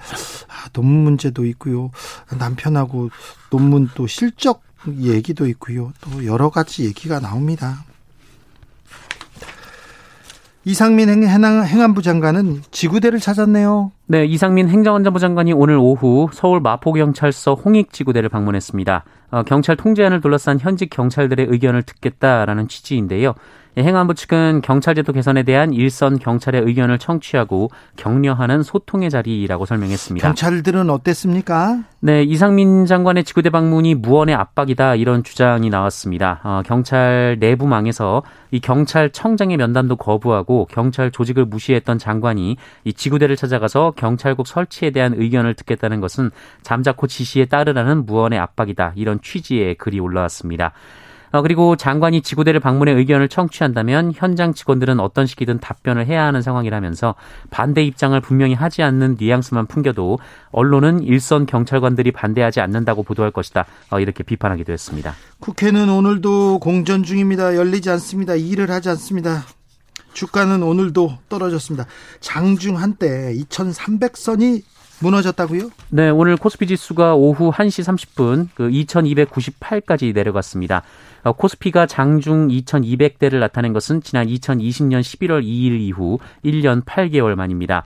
아, 0.48 0.68
논문 0.72 1.04
문제도 1.04 1.44
있고요. 1.44 1.90
남편하고 2.38 3.10
논문 3.50 3.90
또 3.94 4.06
실적 4.06 4.62
얘기도 5.00 5.46
있고요. 5.48 5.92
또 6.00 6.24
여러 6.24 6.48
가지 6.50 6.84
얘기가 6.86 7.20
나옵니다. 7.20 7.84
이상민 10.66 11.10
행안부 11.10 12.00
장관은 12.00 12.62
지구대를 12.70 13.20
찾았네요. 13.20 13.92
네, 14.06 14.24
이상민 14.24 14.68
행정안전부 14.68 15.18
장관이 15.18 15.52
오늘 15.52 15.76
오후 15.76 16.28
서울 16.32 16.60
마포경찰서 16.60 17.54
홍익지구대를 17.54 18.30
방문했습니다. 18.30 19.04
어, 19.30 19.42
경찰 19.42 19.76
통제안을 19.76 20.20
둘러싼 20.20 20.58
현직 20.58 20.88
경찰들의 20.90 21.46
의견을 21.50 21.82
듣겠다라는 21.82 22.68
취지인데요. 22.68 23.34
예, 23.76 23.82
행안부 23.82 24.14
측은 24.14 24.60
경찰제도 24.62 25.12
개선에 25.12 25.42
대한 25.42 25.72
일선 25.72 26.18
경찰의 26.18 26.62
의견을 26.62 26.98
청취하고 26.98 27.70
격려하는 27.96 28.62
소통의 28.62 29.10
자리라고 29.10 29.66
설명했습니다. 29.66 30.26
경찰들은 30.26 30.90
어땠습니까? 30.90 31.80
네, 32.00 32.22
이상민 32.22 32.86
장관의 32.86 33.24
지구대 33.24 33.50
방문이 33.50 33.96
무언의 33.96 34.34
압박이다 34.34 34.94
이런 34.94 35.24
주장이 35.24 35.70
나왔습니다. 35.70 36.40
어, 36.44 36.62
경찰 36.64 37.36
내부망에서 37.40 38.22
이 38.52 38.60
경찰청장의 38.60 39.56
면담도 39.56 39.96
거부하고 39.96 40.68
경찰 40.70 41.10
조직을 41.10 41.46
무시했던 41.46 41.98
장관이 41.98 42.56
이 42.84 42.92
지구대를 42.92 43.34
찾아가서 43.34 43.94
경찰국 43.96 44.46
설치에 44.46 44.90
대한 44.90 45.14
의견을 45.16 45.54
듣겠다는 45.54 46.00
것은 46.00 46.30
잠자코 46.62 47.08
지시에 47.08 47.46
따르라는 47.46 48.06
무언의 48.06 48.38
압박이다 48.38 48.92
이런 48.94 49.20
취지의 49.20 49.74
글이 49.74 49.98
올라왔습니다. 49.98 50.72
어, 51.34 51.42
그리고 51.42 51.74
장관이 51.74 52.22
지구대를 52.22 52.60
방문해 52.60 52.92
의견을 52.92 53.28
청취한다면 53.28 54.12
현장 54.14 54.54
직원들은 54.54 55.00
어떤 55.00 55.26
식이든 55.26 55.58
답변을 55.58 56.06
해야 56.06 56.24
하는 56.26 56.42
상황이라면서 56.42 57.16
반대 57.50 57.82
입장을 57.82 58.18
분명히 58.20 58.54
하지 58.54 58.84
않는 58.84 59.16
뉘앙스만 59.18 59.66
풍겨도 59.66 60.20
언론은 60.52 61.02
일선 61.02 61.44
경찰관들이 61.46 62.12
반대하지 62.12 62.60
않는다고 62.60 63.02
보도할 63.02 63.32
것이다. 63.32 63.66
어, 63.90 63.98
이렇게 63.98 64.22
비판하기도 64.22 64.72
했습니다. 64.72 65.12
국회는 65.40 65.90
오늘도 65.90 66.60
공전 66.60 67.02
중입니다. 67.02 67.56
열리지 67.56 67.90
않습니다. 67.90 68.36
일을 68.36 68.70
하지 68.70 68.90
않습니다. 68.90 69.42
주가는 70.12 70.62
오늘도 70.62 71.18
떨어졌습니다. 71.28 71.86
장중 72.20 72.78
한때 72.78 73.34
2,300선이 73.34 74.62
무너졌다고요? 75.04 75.70
네, 75.90 76.08
오늘 76.08 76.36
코스피 76.36 76.66
지수가 76.66 77.14
오후 77.14 77.50
1시 77.50 77.84
30분 77.84 78.48
그 78.54 78.68
2298까지 78.70 80.14
내려갔습니다. 80.14 80.82
어, 81.22 81.32
코스피가 81.32 81.86
장중 81.86 82.48
2200대를 82.48 83.38
나타낸 83.38 83.72
것은 83.72 84.02
지난 84.02 84.26
2020년 84.26 85.00
11월 85.00 85.42
2일 85.42 85.80
이후 85.80 86.18
1년 86.44 86.84
8개월 86.84 87.34
만입니다. 87.34 87.84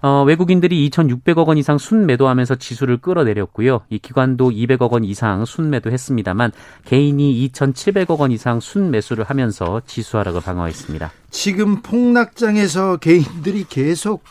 어, 0.00 0.22
외국인들이 0.24 0.88
2,600억 0.90 1.48
원 1.48 1.58
이상 1.58 1.76
순매도하면서 1.76 2.56
지수를 2.56 2.98
끌어내렸고요. 2.98 3.80
이 3.90 3.98
기관도 3.98 4.50
200억 4.50 4.92
원 4.92 5.04
이상 5.04 5.44
순매도했습니다만 5.44 6.52
개인이 6.84 7.48
2,700억 7.48 8.18
원 8.18 8.30
이상 8.30 8.60
순매수를 8.60 9.24
하면서 9.24 9.82
지수 9.86 10.18
하락을 10.18 10.40
방어했습니다. 10.40 11.10
지금 11.30 11.82
폭락장에서 11.82 12.98
개인들이 12.98 13.64
계속 13.68 14.22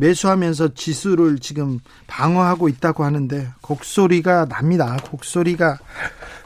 매수하면서 0.00 0.74
지수를 0.74 1.38
지금 1.38 1.78
방어하고 2.06 2.68
있다고 2.68 3.04
하는데 3.04 3.48
곡소리가 3.60 4.46
납니다. 4.46 4.96
곡소리가 5.10 5.78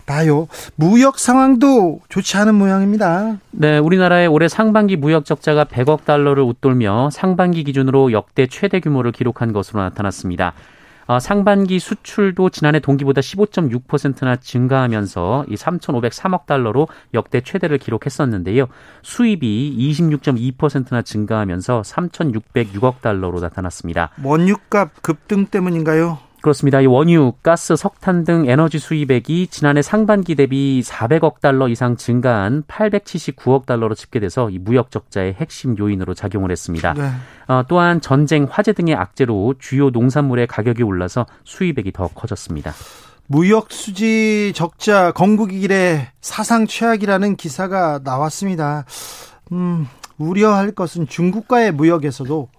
나요. 0.07 0.49
무역 0.75 1.19
상황도 1.19 2.01
좋지 2.09 2.37
않은 2.37 2.55
모양입니다. 2.57 3.39
네, 3.53 3.79
우리나라의 3.79 4.27
올해 4.27 4.49
상반기 4.49 4.97
무역 4.97 5.25
적자가 5.25 5.65
100억 5.65 6.05
달러를 6.05 6.43
웃돌며 6.43 7.11
상반기 7.11 7.65
기준으로 7.65 8.13
역대 8.13 8.47
최대 8.47 8.81
규모를 8.81 9.13
기록한 9.13 9.53
것으로 9.53 9.81
나타났습니다. 9.81 10.53
어, 11.07 11.19
상반기 11.19 11.79
수출도 11.79 12.51
지난해 12.51 12.81
동기보다 12.81 13.21
15.6%나 13.21 14.37
증가하면서 14.37 15.47
이 15.49 15.55
3,503억 15.55 16.47
달러로 16.47 16.89
역대 17.13 17.41
최대를 17.41 17.79
기록했었는데요. 17.79 18.67
수입이 19.03 19.77
26.2%나 19.79 21.03
증가하면서 21.03 21.83
3,606억 21.83 23.01
달러로 23.01 23.41
나타났습니다. 23.41 24.11
원유값 24.23 25.03
급등 25.03 25.47
때문인가요? 25.47 26.19
그렇습니다. 26.45 26.83
이 26.83 26.87
원유, 26.87 27.33
가스, 27.43 27.75
석탄 27.75 28.23
등 28.23 28.47
에너지 28.47 28.79
수입액이 28.79 29.47
지난해 29.47 29.81
상반기 29.81 30.35
대비 30.35 30.83
400억 30.85 31.41
달러 31.41 31.69
이상 31.69 31.97
증가한 31.97 32.65
879억 32.65 33.65
달러로 33.65 33.95
집계돼서 33.95 34.51
이 34.51 34.59
무역 34.59 34.91
적자의 34.91 35.33
핵심 35.41 35.79
요인으로 35.79 36.13
작용을 36.13 36.51
했습니다. 36.51 36.93
네. 36.93 37.11
어, 37.49 37.63
또한 37.67 38.03
전쟁, 38.03 38.47
화재 38.51 38.75
등의 38.75 38.95
악재로 38.95 39.55
주요 39.59 39.89
농산물의 39.89 40.47
가격이 40.47 40.83
올라서 40.83 41.25
수입액이 41.45 41.93
더 41.93 42.09
커졌습니다. 42.09 42.75
무역 43.27 43.73
수지 43.73 44.53
적자 44.55 45.13
건국 45.13 45.55
이래 45.55 46.13
사상 46.21 46.67
최악이라는 46.67 47.37
기사가 47.37 48.01
나왔습니다. 48.05 48.85
음, 49.53 49.89
우려할 50.19 50.73
것은 50.73 51.09
중국과의 51.09 51.73
무역에서도 51.73 52.51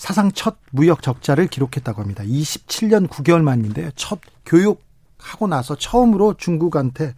사상 0.00 0.32
첫 0.32 0.56
무역 0.70 1.02
적자를 1.02 1.46
기록했다고 1.46 2.00
합니다. 2.00 2.24
27년 2.24 3.06
9개월 3.06 3.42
만인데요. 3.42 3.90
첫 3.96 4.18
교육하고 4.46 5.46
나서 5.46 5.76
처음으로 5.76 6.36
중국한테 6.38 7.14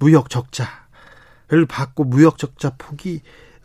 무역 0.00 0.28
적자를 0.28 1.66
받고 1.68 2.02
무역 2.02 2.36
적자 2.36 2.70
폭이 2.76 3.20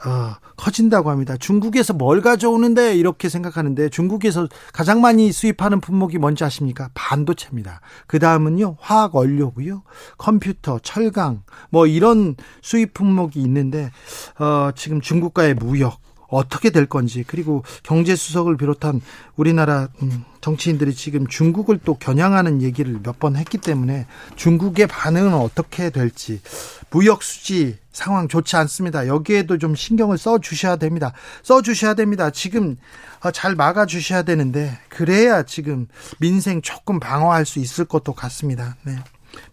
어, 0.05 0.35
커진다고 0.57 1.09
합니다. 1.09 1.37
중국에서 1.37 1.93
뭘 1.93 2.21
가져오는데 2.21 2.95
이렇게 2.95 3.29
생각하는데 3.29 3.89
중국에서 3.89 4.47
가장 4.73 5.01
많이 5.01 5.31
수입하는 5.31 5.81
품목이 5.81 6.19
뭔지 6.19 6.43
아십니까? 6.43 6.91
반도체입니다. 6.93 7.81
그 8.05 8.19
다음은요 8.19 8.77
화학 8.79 9.15
원료고요, 9.15 9.81
컴퓨터, 10.19 10.77
철강 10.77 11.41
뭐 11.71 11.87
이런 11.87 12.35
수입 12.61 12.93
품목이 12.93 13.39
있는데 13.41 13.89
어, 14.37 14.69
지금 14.75 15.01
중국과의 15.01 15.55
무역 15.55 16.00
어떻게 16.31 16.69
될 16.71 16.85
건지 16.87 17.23
그리고 17.27 17.63
경제 17.83 18.15
수석을 18.15 18.57
비롯한 18.57 19.01
우리나라 19.35 19.89
음, 20.01 20.23
정치인들이 20.41 20.95
지금 20.95 21.27
중국을 21.27 21.79
또 21.85 21.95
겨냥하는 21.95 22.61
얘기를 22.61 22.99
몇 23.03 23.19
번 23.19 23.35
했기 23.35 23.59
때문에 23.59 24.07
중국의 24.35 24.87
반응은 24.87 25.35
어떻게 25.35 25.91
될지 25.91 26.41
무역 26.89 27.21
수지 27.21 27.77
상황 27.91 28.27
좋지 28.27 28.55
않습니다. 28.55 29.05
여기에도 29.05 29.57
좀 29.59 29.75
신경을 29.75 30.17
써 30.17 30.39
주셔야 30.39 30.77
됩니다. 30.77 31.13
써 31.43 31.61
주셔야 31.61 31.93
됩니다. 31.93 32.31
지금 32.31 32.77
어, 33.23 33.29
잘 33.29 33.53
막아 33.55 33.85
주셔야 33.85 34.23
되는데 34.23 34.79
그래야 34.89 35.43
지금 35.43 35.87
민생 36.19 36.61
조금 36.63 36.99
방어할 36.99 37.45
수 37.45 37.59
있을 37.59 37.85
것도 37.85 38.13
같습니다. 38.13 38.75
네. 38.83 38.95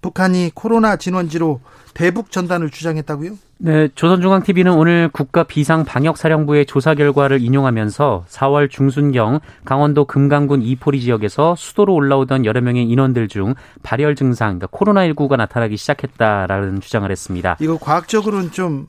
북한이 0.00 0.52
코로나 0.54 0.96
진원지로 0.96 1.60
대북 1.94 2.30
전단을 2.30 2.70
주장했다고요? 2.70 3.32
네, 3.60 3.88
조선중앙TV는 3.94 4.72
오늘 4.72 5.08
국가 5.12 5.42
비상방역사령부의 5.42 6.66
조사 6.66 6.94
결과를 6.94 7.42
인용하면서 7.42 8.26
4월 8.28 8.70
중순경 8.70 9.40
강원도 9.64 10.04
금강군 10.04 10.62
이포리 10.62 11.00
지역에서 11.00 11.56
수도로 11.56 11.94
올라오던 11.94 12.44
여러 12.44 12.60
명의 12.60 12.84
인원들 12.84 13.26
중 13.26 13.54
발열 13.82 14.14
증상, 14.14 14.58
그러니까 14.58 14.68
코로나19가 14.68 15.36
나타나기 15.36 15.76
시작했다라는 15.76 16.80
주장을 16.80 17.10
했습니다. 17.10 17.56
이거 17.60 17.78
과학적으로는 17.78 18.52
좀 18.52 18.86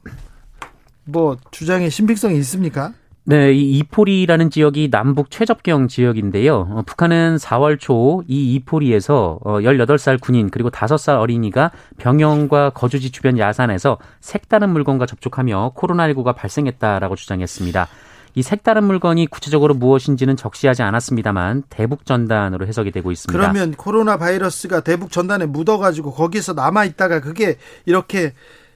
뭐 1.09 1.37
주장의 1.51 1.89
신빙성이 1.89 2.37
있습니까? 2.39 2.93
네, 3.29 3.53
이 3.53 3.77
이포리라는 3.77 4.49
지역이 4.49 4.89
남북 4.89 5.29
최접경 5.29 5.87
지역인데요. 5.87 6.67
어, 6.71 6.81
북한은 6.83 7.35
4월 7.35 7.79
초 7.79 8.23
이 8.27 8.55
이포리에서 8.55 9.37
어, 9.43 9.59
18살 9.59 10.19
군인 10.19 10.49
그리고 10.49 10.71
5살 10.71 11.19
어린이가 11.19 11.69
병영과 11.99 12.71
거주지 12.71 13.11
주변 13.11 13.37
야산에서 13.37 13.99
색다른 14.19 14.71
물건과 14.71 15.05
접촉하며 15.05 15.73
코로나19가 15.75 16.35
발생했다라고 16.35 17.15
주장했습니다. 17.15 17.87
이 18.33 18.41
색다른 18.41 18.85
물건이 18.85 19.27
구체적으로 19.27 19.75
무엇인지는 19.75 20.35
적시하지 20.35 20.81
않았습니다만 20.81 21.63
대북 21.69 22.07
전단으로 22.07 22.65
해석이 22.65 22.89
되고 22.91 23.11
있습니다. 23.11 23.39
그러면 23.39 23.75
코로나 23.75 24.17
바이러스가 24.17 24.81
대북 24.81 25.11
전단에 25.11 25.45
묻어가지고 25.45 26.13
거기서 26.13 26.53
남아 26.53 26.85
있다가 26.85 27.19
그게 27.19 27.57
이렇게 27.85 28.33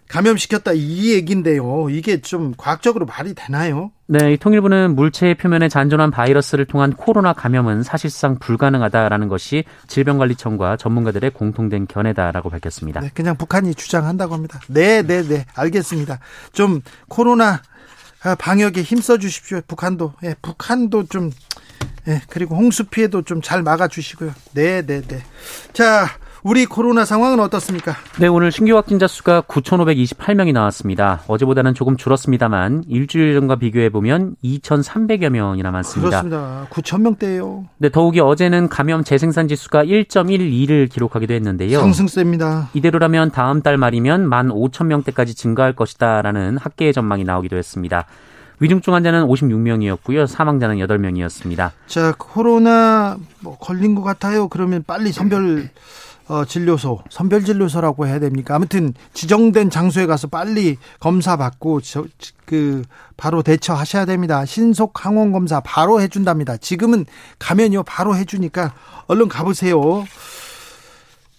감염시켰다 0.07 0.73
이 0.73 1.13
얘긴데요. 1.13 1.89
이게 1.89 2.21
좀 2.21 2.53
과학적으로 2.55 3.05
말이 3.05 3.33
되나요? 3.33 3.91
네, 4.05 4.33
이 4.33 4.37
통일부는 4.37 4.95
물체의 4.95 5.35
표면에 5.35 5.69
잔존한 5.69 6.11
바이러스를 6.11 6.65
통한 6.65 6.93
코로나 6.93 7.33
감염은 7.33 7.83
사실상 7.83 8.37
불가능하다라는 8.37 9.27
것이 9.27 9.63
질병관리청과 9.87 10.77
전문가들의 10.77 11.31
공통된 11.31 11.87
견해다라고 11.87 12.49
밝혔습니다. 12.49 13.01
네, 13.01 13.09
그냥 13.13 13.35
북한이 13.37 13.73
주장한다고 13.75 14.35
합니다. 14.35 14.59
네, 14.67 15.01
네, 15.01 15.23
네, 15.23 15.45
알겠습니다. 15.55 16.19
좀 16.51 16.81
코로나 17.07 17.61
방역에 18.39 18.83
힘써 18.83 19.17
주십시오. 19.17 19.61
북한도, 19.67 20.13
예, 20.23 20.35
북한도 20.41 21.07
좀, 21.07 21.31
예, 22.07 22.21
그리고 22.29 22.55
홍수 22.55 22.85
피해도 22.85 23.23
좀 23.23 23.41
잘 23.41 23.63
막아 23.63 23.87
주시고요. 23.87 24.31
네, 24.53 24.85
네, 24.85 25.01
네. 25.01 25.21
자, 25.73 26.07
우리 26.43 26.65
코로나 26.65 27.05
상황은 27.05 27.39
어떻습니까? 27.39 27.95
네, 28.19 28.27
오늘 28.27 28.51
신규 28.51 28.75
확진자 28.75 29.07
수가 29.07 29.43
9,528명이 29.43 30.51
나왔습니다. 30.51 31.21
어제보다는 31.27 31.73
조금 31.73 31.95
줄었습니다만 31.95 32.83
일주일 32.89 33.33
전과 33.33 33.55
비교해 33.55 33.89
보면 33.89 34.35
2,300여 34.43 35.29
명이나 35.29 35.71
많습니다. 35.71 36.21
그렇습니다. 36.21 36.67
9,000명대예요. 36.69 37.67
네, 37.77 37.89
더욱이 37.89 38.19
어제는 38.19 38.67
감염 38.67 39.05
재생산 39.05 39.47
지수가 39.47 39.85
1.12를 39.85 40.89
기록하기도 40.89 41.33
했는데요. 41.33 41.79
상승세입니다. 41.79 42.71
이대로라면 42.73 43.31
다음 43.31 43.61
달 43.61 43.77
말이면 43.77 44.29
15,000명대까지 44.29 45.37
증가할 45.37 45.73
것이다라는 45.77 46.57
학계의 46.57 46.91
전망이 46.91 47.23
나오기도 47.23 47.55
했습니다. 47.55 48.05
위중증 48.59 48.93
환자는 48.93 49.27
56명이었고요. 49.27 50.27
사망자는 50.27 50.75
8명이었습니다. 50.77 51.71
자, 51.87 52.13
코로나 52.17 53.17
뭐 53.39 53.57
걸린 53.57 53.95
것 53.95 54.03
같아요. 54.03 54.49
그러면 54.49 54.83
빨리 54.85 55.11
선별 55.13 55.69
어, 56.27 56.45
진료소, 56.45 57.01
선별 57.09 57.43
진료소라고 57.43 58.07
해야 58.07 58.19
됩니까? 58.19 58.55
아무튼 58.55 58.93
지정된 59.13 59.69
장소에 59.69 60.05
가서 60.05 60.27
빨리 60.27 60.77
검사 60.99 61.35
받고 61.35 61.81
저, 61.81 62.05
그 62.45 62.83
바로 63.17 63.43
대처하셔야 63.43 64.05
됩니다. 64.05 64.45
신속 64.45 65.05
항원 65.05 65.31
검사 65.33 65.59
바로 65.59 65.99
해준답니다. 65.99 66.57
지금은 66.57 67.05
가면요 67.39 67.83
바로 67.83 68.15
해주니까 68.15 68.73
얼른 69.07 69.27
가보세요. 69.27 70.05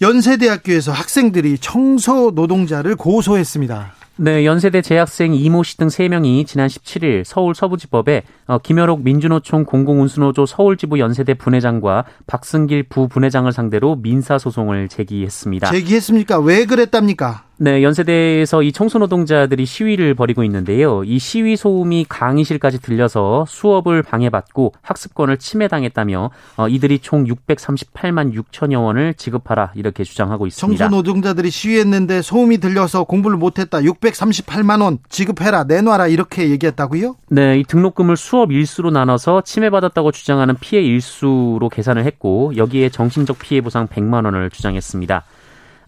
연세대학교에서 0.02 0.92
학생들이 0.92 1.58
청소 1.58 2.32
노동자를 2.34 2.94
고소했습니다. 2.96 3.94
네, 4.16 4.47
연세대 4.47 4.80
재학생 4.80 5.35
이모 5.35 5.64
씨 5.64 5.76
등 5.76 5.88
3명이 5.88 6.47
지난 6.47 6.68
17일 6.68 7.25
서울 7.25 7.54
서부지법에 7.54 8.23
어, 8.47 8.59
김여록 8.59 9.02
민주노총 9.02 9.64
공공운수노조 9.64 10.47
서울지부 10.47 11.00
연세대 11.00 11.35
분회장과 11.35 12.04
박승길 12.28 12.85
부분회장을 12.85 13.50
상대로 13.50 13.97
민사소송을 13.97 14.88
제기했습니다. 14.88 15.68
제기했습니까? 15.71 16.38
왜 16.38 16.64
그랬답니까? 16.64 17.42
네, 17.56 17.84
연세대에서 17.84 18.62
이 18.62 18.73
청소노동자들이 18.73 19.64
시위를 19.64 20.14
벌이고 20.14 20.42
있는데요. 20.44 21.04
이 21.04 21.20
시위 21.20 21.56
소음이 21.56 22.06
강의실까지 22.08 22.80
들려서 22.80 23.44
수업을 23.49 24.02
방해받고 24.02 24.73
학습권을 24.82 25.38
침해당했다며 25.38 26.30
어, 26.56 26.68
이들이 26.68 26.99
총 26.99 27.25
638만 27.25 28.34
6천여 28.34 28.82
원을 28.82 29.14
지급하라 29.14 29.73
이렇게 29.76 30.02
주장하고 30.02 30.49
있습니다. 30.49 30.84
청소노동자들이 30.84 31.50
시위했는데 31.50 32.23
소음이 32.23 32.58
들려서 32.58 33.04
공부를 33.04 33.37
못했다. 33.37 33.78
638만 33.78 34.82
원 34.82 34.99
지급해라 35.08 35.64
내놔라 35.64 36.08
이렇게 36.08 36.50
얘기했다고요? 36.50 37.16
네, 37.28 37.61
이 37.61 37.64
등록금을 37.64 38.16
수업 38.16 38.50
일수로 38.50 38.90
나눠서 38.90 39.42
침해받았다고 39.42 40.11
주장하는 40.11 40.56
피해 40.61 40.82
일수로 40.82 41.68
계산을 41.70 42.04
했고 42.04 42.52
여기에 42.56 42.88
정신적 42.88 43.38
피해 43.38 43.61
보상 43.61 43.87
100만 43.87 44.25
원을 44.25 44.50
주장했습니다. 44.50 45.25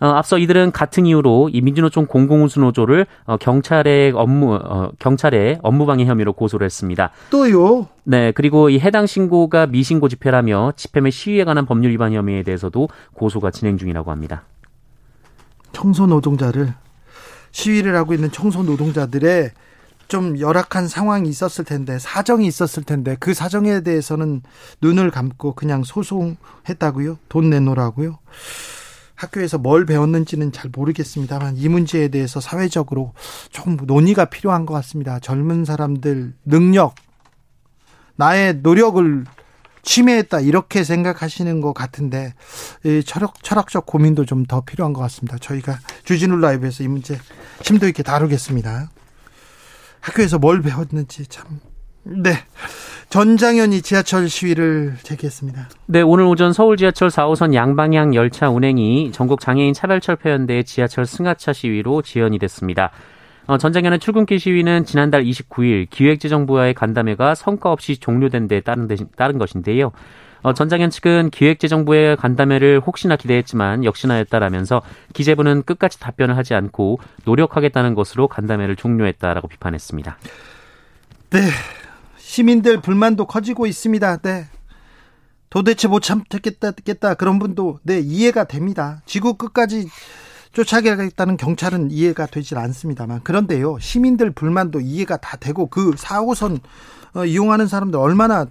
어, 0.00 0.08
앞서 0.08 0.38
이들은 0.38 0.72
같은 0.72 1.06
이유로 1.06 1.50
이 1.52 1.60
민주노총 1.60 2.06
공공운수노조를 2.06 3.06
어, 3.24 3.36
경찰의 3.36 4.12
업무 4.14 4.54
어, 4.54 4.90
경찰의 4.98 5.60
업무방해 5.62 6.04
혐의로 6.04 6.32
고소를 6.32 6.64
했습니다. 6.64 7.10
또요? 7.30 7.88
네, 8.04 8.32
그리고 8.32 8.70
이 8.70 8.78
해당 8.78 9.06
신고가 9.06 9.66
미신고 9.66 10.08
집회라며 10.08 10.72
집회 10.76 11.00
및 11.00 11.10
시위에 11.10 11.44
관한 11.44 11.66
법률 11.66 11.92
위반 11.92 12.12
혐의에 12.12 12.42
대해서도 12.42 12.88
고소가 13.14 13.50
진행 13.50 13.78
중이라고 13.78 14.10
합니다. 14.10 14.42
청소 15.72 16.06
노동자를 16.06 16.72
시위를 17.50 17.96
하고 17.96 18.14
있는 18.14 18.30
청소 18.30 18.62
노동자들의 18.62 19.50
좀 20.08 20.38
열악한 20.38 20.88
상황이 20.88 21.28
있었을 21.28 21.64
텐데 21.64 21.98
사정이 21.98 22.46
있었을 22.46 22.84
텐데 22.84 23.16
그 23.18 23.34
사정에 23.34 23.80
대해서는 23.80 24.42
눈을 24.80 25.10
감고 25.10 25.54
그냥 25.54 25.82
소송했다고요? 25.82 27.18
돈 27.28 27.50
내놓으라고요? 27.50 28.18
학교에서 29.16 29.58
뭘 29.58 29.86
배웠는지는 29.86 30.52
잘 30.52 30.70
모르겠습니다만 30.74 31.56
이 31.56 31.68
문제에 31.68 32.08
대해서 32.08 32.40
사회적으로 32.40 33.12
좀 33.50 33.76
논의가 33.82 34.26
필요한 34.26 34.66
것 34.66 34.74
같습니다. 34.74 35.18
젊은 35.18 35.64
사람들 35.64 36.34
능력, 36.44 36.94
나의 38.16 38.58
노력을 38.62 39.24
침해했다 39.82 40.40
이렇게 40.40 40.82
생각하시는 40.84 41.60
것 41.60 41.72
같은데 41.72 42.34
철학 43.04 43.34
철학적 43.42 43.86
고민도 43.86 44.24
좀 44.24 44.44
더 44.46 44.60
필요한 44.60 44.92
것 44.92 45.00
같습니다. 45.02 45.38
저희가 45.38 45.78
주진우 46.04 46.36
라이브에서 46.38 46.82
이 46.84 46.88
문제 46.88 47.18
심도 47.62 47.86
있게 47.88 48.02
다루겠습니다. 48.02 48.90
학교에서 50.00 50.38
뭘 50.38 50.60
배웠는지 50.62 51.26
참 51.26 51.60
네. 52.04 52.44
전장현이 53.08 53.82
지하철 53.82 54.28
시위를 54.28 54.94
제기했습니다. 55.02 55.68
네, 55.86 56.02
오늘 56.02 56.24
오전 56.24 56.52
서울 56.52 56.76
지하철 56.76 57.08
4호선 57.08 57.54
양방향 57.54 58.14
열차 58.14 58.50
운행이 58.50 59.12
전국 59.12 59.40
장애인 59.40 59.74
차별철폐연대 59.74 60.64
지하철 60.64 61.06
승하차 61.06 61.52
시위로 61.52 62.02
지연이 62.02 62.38
됐습니다. 62.38 62.90
어, 63.46 63.58
전장현의 63.58 64.00
출근길 64.00 64.40
시위는 64.40 64.84
지난달 64.84 65.22
29일 65.22 65.86
기획재정부와의 65.88 66.74
간담회가 66.74 67.36
성과 67.36 67.70
없이 67.70 67.96
종료된 67.96 68.48
데 68.48 68.60
따른, 68.60 68.88
데, 68.88 68.96
따른 69.16 69.38
것인데요. 69.38 69.92
어, 70.42 70.52
전장현 70.52 70.90
측은 70.90 71.30
기획재정부의 71.30 72.16
간담회를 72.16 72.80
혹시나 72.84 73.16
기대했지만 73.16 73.84
역시나였다라면서 73.84 74.82
기재부는 75.12 75.62
끝까지 75.62 76.00
답변을 76.00 76.36
하지 76.36 76.54
않고 76.54 76.98
노력하겠다는 77.24 77.94
것으로 77.94 78.26
간담회를 78.28 78.76
종료했다라고 78.76 79.48
비판했습니다. 79.48 80.18
네, 81.30 81.40
시민들 82.26 82.80
불만도 82.80 83.26
커지고 83.26 83.66
있습니다. 83.66 84.16
네. 84.16 84.46
도대체 85.48 85.86
못 85.86 86.00
참겠다 86.00 86.72
겠다 86.72 87.14
그런 87.14 87.38
분도 87.38 87.78
네 87.84 88.00
이해가 88.00 88.44
됩니다. 88.44 89.00
지구 89.06 89.34
끝까지 89.34 89.88
쫓아가겠다는 90.52 91.36
경찰은 91.36 91.92
이해가 91.92 92.26
되질 92.26 92.58
않습니다만 92.58 93.22
그런데요 93.22 93.78
시민들 93.78 94.32
불만도 94.32 94.80
이해가 94.80 95.18
다 95.18 95.36
되고 95.36 95.68
그 95.68 95.92
4호선 95.92 96.60
어, 97.14 97.24
이용하는 97.24 97.68
사람들 97.68 97.98
얼마나 97.98 98.46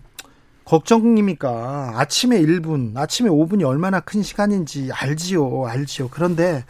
걱정입니까? 0.63 1.91
아침에 1.95 2.39
1분, 2.41 2.97
아침에 2.97 3.29
5분이 3.29 3.67
얼마나 3.67 3.99
큰 3.99 4.23
시간인지 4.23 4.89
알지요, 4.91 5.67
알지요. 5.67 6.07
그런데 6.09 6.63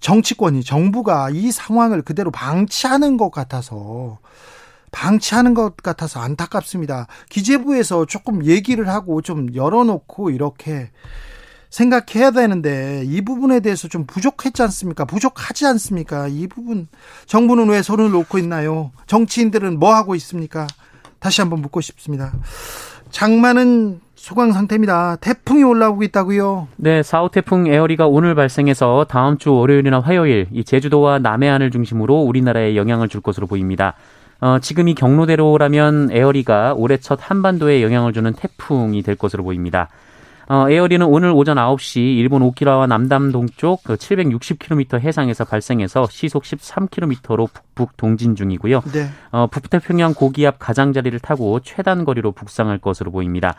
정치권이, 0.00 0.64
정부가 0.64 1.30
이 1.30 1.50
상황을 1.50 2.02
그대로 2.02 2.30
방치하는 2.30 3.16
것 3.16 3.30
같아서 3.30 4.18
방치하는 4.90 5.54
것 5.54 5.76
같아서 5.76 6.20
안타깝습니다. 6.20 7.06
기재부에서 7.30 8.06
조금 8.06 8.44
얘기를 8.44 8.88
하고 8.88 9.22
좀 9.22 9.54
열어놓고 9.54 10.30
이렇게 10.30 10.90
생각해야 11.70 12.30
되는데 12.30 13.02
이 13.06 13.20
부분에 13.20 13.60
대해서 13.60 13.88
좀 13.88 14.06
부족했지 14.06 14.62
않습니까? 14.62 15.04
부족하지 15.04 15.66
않습니까? 15.66 16.26
이 16.28 16.46
부분 16.46 16.88
정부는 17.26 17.68
왜 17.68 17.82
손을 17.82 18.10
놓고 18.10 18.38
있나요? 18.38 18.90
정치인들은 19.06 19.78
뭐 19.78 19.94
하고 19.94 20.14
있습니까? 20.14 20.66
다시 21.18 21.40
한번 21.40 21.60
묻고 21.60 21.80
싶습니다. 21.80 22.32
장마는 23.10 24.00
소강 24.14 24.52
상태입니다. 24.52 25.16
태풍이 25.16 25.62
올라오고 25.62 26.02
있다고요? 26.02 26.68
네, 26.76 27.00
4호 27.00 27.30
태풍 27.30 27.66
에어리가 27.66 28.06
오늘 28.06 28.34
발생해서 28.34 29.06
다음 29.08 29.38
주 29.38 29.54
월요일이나 29.54 30.00
화요일 30.00 30.48
이 30.52 30.64
제주도와 30.64 31.18
남해안을 31.20 31.70
중심으로 31.70 32.22
우리나라에 32.22 32.76
영향을 32.76 33.08
줄 33.08 33.20
것으로 33.20 33.46
보입니다. 33.46 33.94
어, 34.40 34.58
지금 34.60 34.88
이 34.88 34.94
경로대로라면 34.94 36.10
에어리가 36.12 36.74
올해 36.76 36.96
첫 36.98 37.18
한반도에 37.20 37.82
영향을 37.82 38.12
주는 38.12 38.32
태풍이 38.32 39.02
될 39.02 39.16
것으로 39.16 39.42
보입니다. 39.42 39.88
어, 40.50 40.66
에어리는 40.70 41.04
오늘 41.04 41.30
오전 41.30 41.58
9시 41.58 41.98
일본 41.98 42.40
오키나와 42.40 42.86
남담 42.86 43.32
동쪽 43.32 43.82
760km 43.82 44.88
그 44.88 44.98
해상에서 44.98 45.44
발생해서 45.44 46.06
시속 46.10 46.44
13km로 46.44 47.48
북북 47.52 47.98
동진 47.98 48.34
중이고요. 48.34 48.80
네. 48.92 49.10
어, 49.30 49.46
북태평양 49.48 50.14
고기압 50.14 50.58
가장자리를 50.58 51.18
타고 51.20 51.60
최단 51.60 52.06
거리로 52.06 52.32
북상할 52.32 52.78
것으로 52.78 53.10
보입니다. 53.10 53.56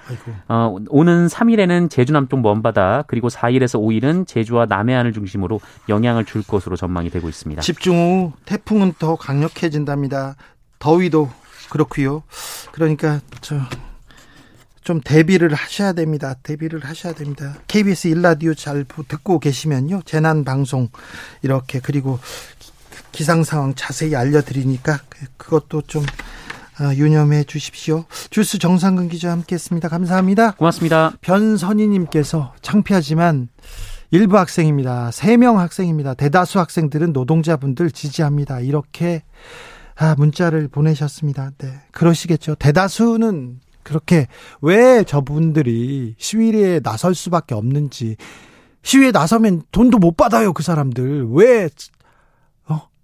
어, 0.48 0.76
오는 0.90 1.28
3일에는 1.28 1.92
제주 1.92 2.12
남쪽 2.12 2.42
먼바다 2.42 3.04
그리고 3.06 3.28
4일에서 3.28 3.80
5일은 3.80 4.26
제주와 4.26 4.66
남해안을 4.66 5.14
중심으로 5.14 5.60
영향을 5.90 6.26
줄 6.26 6.42
것으로 6.42 6.76
전망이 6.76 7.12
되고 7.12 7.30
있습니다. 7.30 7.62
집중 7.62 7.98
후 7.98 8.32
태풍은 8.46 8.94
더 8.98 9.16
강력해진답니다. 9.16 10.36
더위도 10.80 11.30
그렇고요. 11.70 12.24
그러니까 12.72 13.22
저 13.42 13.60
좀 14.90 15.02
대비를 15.02 15.54
하셔야 15.54 15.94
됩니다. 15.94 16.34
대비를 16.42 16.84
하셔야 16.84 17.14
됩니다. 17.14 17.54
KBS 17.68 18.08
일라디오 18.08 18.56
잘 18.56 18.86
듣고 19.08 19.40
계시면요. 19.40 20.02
재난 20.04 20.44
방송 20.44 20.90
이렇게 21.44 21.80
그리고 21.80 22.18
기상 23.12 23.44
상황 23.44 23.76
자세히 23.76 24.16
알려드리니까 24.16 25.02
그, 25.08 25.26
그것도 25.38 25.84
좀 25.84 26.04
아, 26.80 26.96
유념해 26.96 27.44
주십시오. 27.44 28.06
주스 28.32 28.58
정상근 28.58 29.10
기자 29.10 29.30
함께했습니다. 29.32 29.90
감사합니다. 29.90 30.52
고맙습니다. 30.54 31.12
변선희님께서 31.22 32.56
창피하지만 32.64 33.50
일부 34.10 34.40
학생입니다. 34.40 35.12
3명 35.12 35.58
학생입니다. 35.58 36.16
대다수 36.16 36.58
학생들은 36.58 37.14
노동자분들 37.14 37.92
지지합니다. 37.92 38.62
이렇게 38.62 39.22
아, 40.00 40.16
문자를 40.18 40.68
보내셨습니다. 40.70 41.52
네. 41.58 41.82
그러시겠죠. 41.92 42.56
대다수는 42.56 43.60
그렇게 43.84 44.28
왜 44.62 45.04
저분들이 45.04 46.16
시위에 46.18 46.80
나설 46.80 47.14
수밖에 47.14 47.54
없는지 47.54 48.16
시위에 48.82 49.12
나서면 49.12 49.64
돈도 49.72 49.98
못 49.98 50.16
받아요. 50.16 50.54
그 50.54 50.64
사람들. 50.64 51.28
왜 51.32 51.70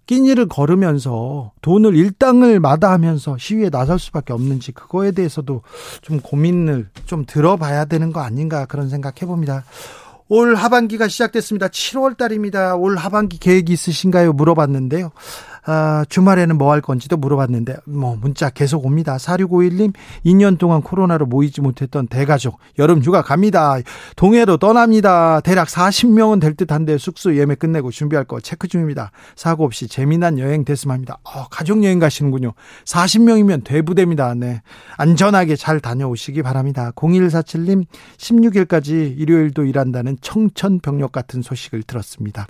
끼니를 0.06 0.46
걸으면서 0.46 1.52
돈을 1.62 1.96
일당을 1.96 2.60
마다하면서 2.60 3.38
시위에 3.38 3.70
나설 3.70 3.98
수밖에 3.98 4.32
없는지 4.32 4.72
그거에 4.72 5.10
대해서도 5.10 5.62
좀 6.00 6.20
고민을 6.20 6.88
좀 7.06 7.24
들어봐야 7.26 7.84
되는 7.86 8.12
거 8.12 8.20
아닌가 8.20 8.66
그런 8.66 8.88
생각 8.88 9.20
해 9.20 9.26
봅니다. 9.26 9.64
올 10.28 10.54
하반기가 10.56 11.08
시작됐습니다. 11.08 11.68
7월 11.68 12.16
달입니다. 12.16 12.76
올 12.76 12.96
하반기 12.96 13.38
계획이 13.38 13.72
있으신가요? 13.72 14.32
물어봤는데요. 14.32 15.10
아, 15.66 16.04
주말에는 16.08 16.56
뭐 16.58 16.76
할 16.76 16.80
건지도 16.80 17.16
물어봤는데 17.16 17.76
뭐 17.86 18.16
문자 18.20 18.50
계속 18.50 18.84
옵니다. 18.84 19.16
4651님 19.16 19.92
2년 20.24 20.58
동안 20.58 20.82
코로나로 20.82 21.26
모이지 21.26 21.60
못했던 21.60 22.06
대가족 22.08 22.58
여름 22.78 23.02
휴가 23.02 23.22
갑니다. 23.22 23.76
동해로 24.16 24.56
떠납니다. 24.58 25.40
대략 25.40 25.68
40명은 25.68 26.40
될 26.40 26.54
듯한데 26.54 26.98
숙소 26.98 27.36
예매 27.36 27.54
끝내고 27.54 27.90
준비할 27.90 28.24
거 28.24 28.40
체크 28.40 28.68
중입니다. 28.68 29.10
사고 29.36 29.64
없이 29.64 29.88
재미난 29.88 30.38
여행 30.38 30.64
됐으면 30.64 30.94
합니다. 30.94 31.18
어, 31.24 31.46
가족 31.48 31.82
여행 31.84 31.98
가시는군요. 31.98 32.52
40명이면 32.84 33.64
대부대입니다. 33.64 34.34
네. 34.34 34.62
안전하게 34.96 35.56
잘 35.56 35.80
다녀오시기 35.80 36.42
바랍니다. 36.42 36.92
0147님 36.96 37.84
16일까지 38.18 39.18
일요일도 39.18 39.64
일한다는 39.64 40.16
청천벽력 40.20 41.12
같은 41.12 41.42
소식을 41.42 41.84
들었습니다. 41.84 42.46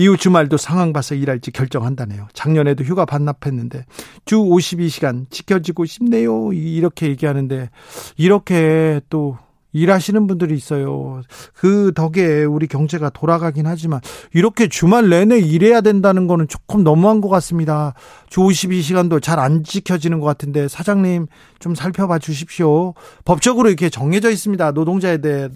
이후 0.00 0.16
주말도 0.16 0.56
상황 0.56 0.94
봐서 0.94 1.14
일할지 1.14 1.50
결정한다네요. 1.50 2.28
작년에도 2.32 2.84
휴가 2.84 3.04
반납했는데 3.04 3.84
주 4.24 4.36
52시간 4.36 5.30
지켜지고 5.30 5.84
싶네요. 5.84 6.54
이렇게 6.54 7.08
얘기하는데 7.08 7.68
이렇게 8.16 9.02
또 9.10 9.36
일하시는 9.72 10.26
분들이 10.26 10.54
있어요. 10.54 11.22
그 11.54 11.92
덕에 11.94 12.44
우리 12.44 12.66
경제가 12.66 13.10
돌아가긴 13.10 13.66
하지만 13.66 14.00
이렇게 14.32 14.68
주말 14.68 15.08
내내 15.08 15.38
일해야 15.38 15.80
된다는 15.80 16.26
거는 16.26 16.46
조금 16.48 16.84
너무한 16.84 17.20
것 17.20 17.28
같습니다. 17.28 17.94
주 18.28 18.40
52시간도 18.40 19.20
잘 19.20 19.40
안 19.40 19.64
지켜지는 19.64 20.20
것 20.20 20.26
같은데 20.26 20.68
사장님 20.68 21.26
좀 21.58 21.74
살펴봐 21.74 22.18
주십시오. 22.18 22.94
법적으로 23.24 23.68
이렇게 23.68 23.88
정해져 23.88 24.30
있습니다. 24.30 24.72
노동자에 24.72 25.18
대해 25.18 25.48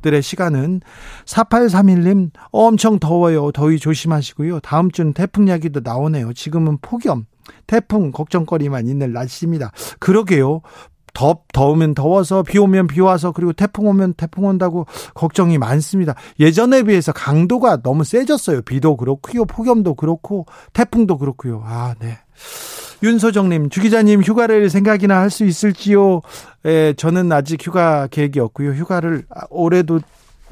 들의 0.00 0.22
시간은 0.22 0.80
4831님 1.24 2.30
엄청 2.52 3.00
더워요. 3.00 3.50
더위 3.50 3.78
조심하시고요. 3.78 4.60
다음 4.60 4.90
주는 4.92 5.12
태풍 5.12 5.48
이야기도 5.48 5.80
나오네요. 5.82 6.32
지금은 6.34 6.78
폭염, 6.80 7.26
태풍 7.66 8.12
걱정거리만 8.12 8.86
있는 8.86 9.12
날씨입니다. 9.12 9.72
그러게요. 9.98 10.60
더 11.14 11.38
더우면 11.52 11.94
더워서 11.94 12.42
비 12.42 12.58
오면 12.58 12.86
비 12.86 13.00
와서 13.00 13.32
그리고 13.32 13.52
태풍 13.52 13.86
오면 13.86 14.14
태풍 14.14 14.44
온다고 14.44 14.86
걱정이 15.14 15.58
많습니다. 15.58 16.14
예전에 16.40 16.82
비해서 16.82 17.12
강도가 17.12 17.80
너무 17.82 18.04
세졌어요. 18.04 18.62
비도 18.62 18.96
그렇고요. 18.96 19.44
폭염도 19.44 19.94
그렇고 19.94 20.46
태풍도 20.72 21.18
그렇고요. 21.18 21.62
아, 21.64 21.94
네. 22.00 22.18
윤소정님, 23.02 23.68
주 23.68 23.80
기자님 23.80 24.22
휴가를 24.22 24.70
생각이나 24.70 25.18
할 25.18 25.28
수 25.28 25.44
있을지요? 25.44 26.20
예, 26.66 26.94
저는 26.96 27.32
아직 27.32 27.66
휴가 27.66 28.06
계획이 28.06 28.38
없고요. 28.38 28.72
휴가를 28.72 29.24
올해도 29.50 30.00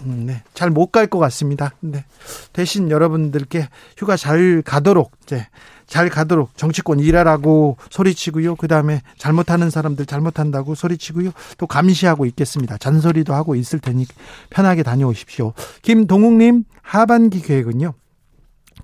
음, 0.07 0.25
네, 0.27 0.43
잘 0.55 0.71
못 0.71 0.91
갈 0.93 1.07
것 1.07 1.19
같습니다. 1.19 1.73
네. 1.81 2.05
대신 2.53 2.91
여러분들께 2.91 3.69
휴가 3.97 4.17
잘 4.17 4.63
가도록, 4.65 5.13
네, 5.27 5.49
잘 5.87 6.09
가도록 6.09 6.57
정치권 6.57 7.01
일하라고 7.01 7.77
소리치고요. 7.91 8.57
그 8.57 8.69
다음에 8.69 9.03
잘못하는 9.19 9.71
사람들 9.71 10.07
잘못한다고 10.07 10.75
소리치고요. 10.75 11.33
또 11.59 11.67
감시하고 11.67 12.27
있겠습니다. 12.27 12.79
잔소리도 12.79 13.35
하고 13.35 13.55
있을 13.57 13.79
테니 13.81 14.07
편하게 14.51 14.83
다녀오십시오. 14.83 15.53
김동욱님, 15.83 16.65
하반기 16.83 17.43
계획은요. 17.43 17.93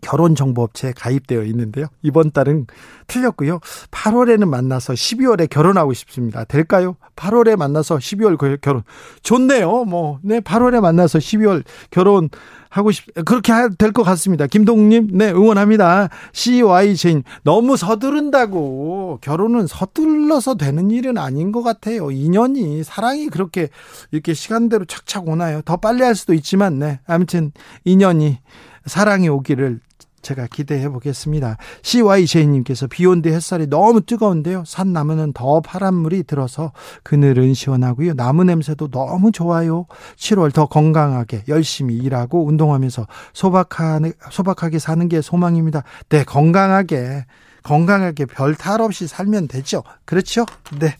결혼정보업체에 0.00 0.92
가입되어 0.96 1.42
있는데요. 1.44 1.86
이번 2.02 2.30
달은 2.30 2.66
틀렸고요. 3.06 3.60
8월에는 3.90 4.48
만나서 4.48 4.92
12월에 4.94 5.48
결혼하고 5.48 5.92
싶습니다. 5.92 6.44
될까요? 6.44 6.96
8월에 7.16 7.56
만나서 7.56 7.96
12월 7.96 8.60
결혼. 8.60 8.82
좋네요. 9.22 9.84
뭐, 9.84 10.18
네, 10.22 10.40
8월에 10.40 10.80
만나서 10.80 11.18
12월 11.18 11.64
결혼 11.90 12.28
하고 12.68 12.90
싶, 12.90 13.06
그렇게 13.24 13.52
될 13.78 13.92
것 13.92 14.02
같습니다. 14.02 14.46
김동욱님, 14.46 15.10
네, 15.12 15.30
응원합니다. 15.30 16.10
CYJ님, 16.32 17.22
너무 17.42 17.76
서두른다고. 17.76 19.18
결혼은 19.22 19.66
서둘러서 19.66 20.56
되는 20.56 20.90
일은 20.90 21.16
아닌 21.16 21.52
것 21.52 21.62
같아요. 21.62 22.10
인연이, 22.10 22.82
사랑이 22.84 23.28
그렇게 23.28 23.68
이렇게 24.10 24.34
시간대로 24.34 24.84
착착 24.84 25.28
오나요? 25.28 25.62
더 25.62 25.76
빨리 25.76 26.02
할 26.02 26.14
수도 26.14 26.34
있지만, 26.34 26.78
네. 26.78 27.00
아무튼, 27.06 27.52
인연이, 27.84 28.38
사랑이 28.84 29.28
오기를 29.28 29.80
제가 30.26 30.48
기대해 30.48 30.88
보겠습니다. 30.88 31.56
CYJ님께서 31.82 32.88
비 32.88 33.06
온 33.06 33.22
뒤 33.22 33.30
햇살이 33.30 33.66
너무 33.68 34.00
뜨거운데요. 34.00 34.64
산 34.66 34.92
나무는 34.92 35.32
더 35.32 35.60
파란 35.60 35.94
물이 35.94 36.24
들어서 36.24 36.72
그늘은 37.04 37.54
시원하고요. 37.54 38.14
나무 38.14 38.42
냄새도 38.44 38.88
너무 38.88 39.30
좋아요. 39.30 39.86
7월 40.16 40.52
더 40.52 40.66
건강하게 40.66 41.44
열심히 41.48 41.96
일하고 41.96 42.44
운동하면서 42.46 43.06
소박하게, 43.34 44.12
소박하게 44.30 44.78
사는 44.80 45.08
게 45.08 45.20
소망입니다. 45.22 45.84
네, 46.08 46.24
건강하게, 46.24 47.24
건강하게 47.62 48.26
별 48.26 48.56
탈 48.56 48.80
없이 48.80 49.06
살면 49.06 49.46
되죠. 49.48 49.84
그렇죠? 50.04 50.44
네. 50.80 50.96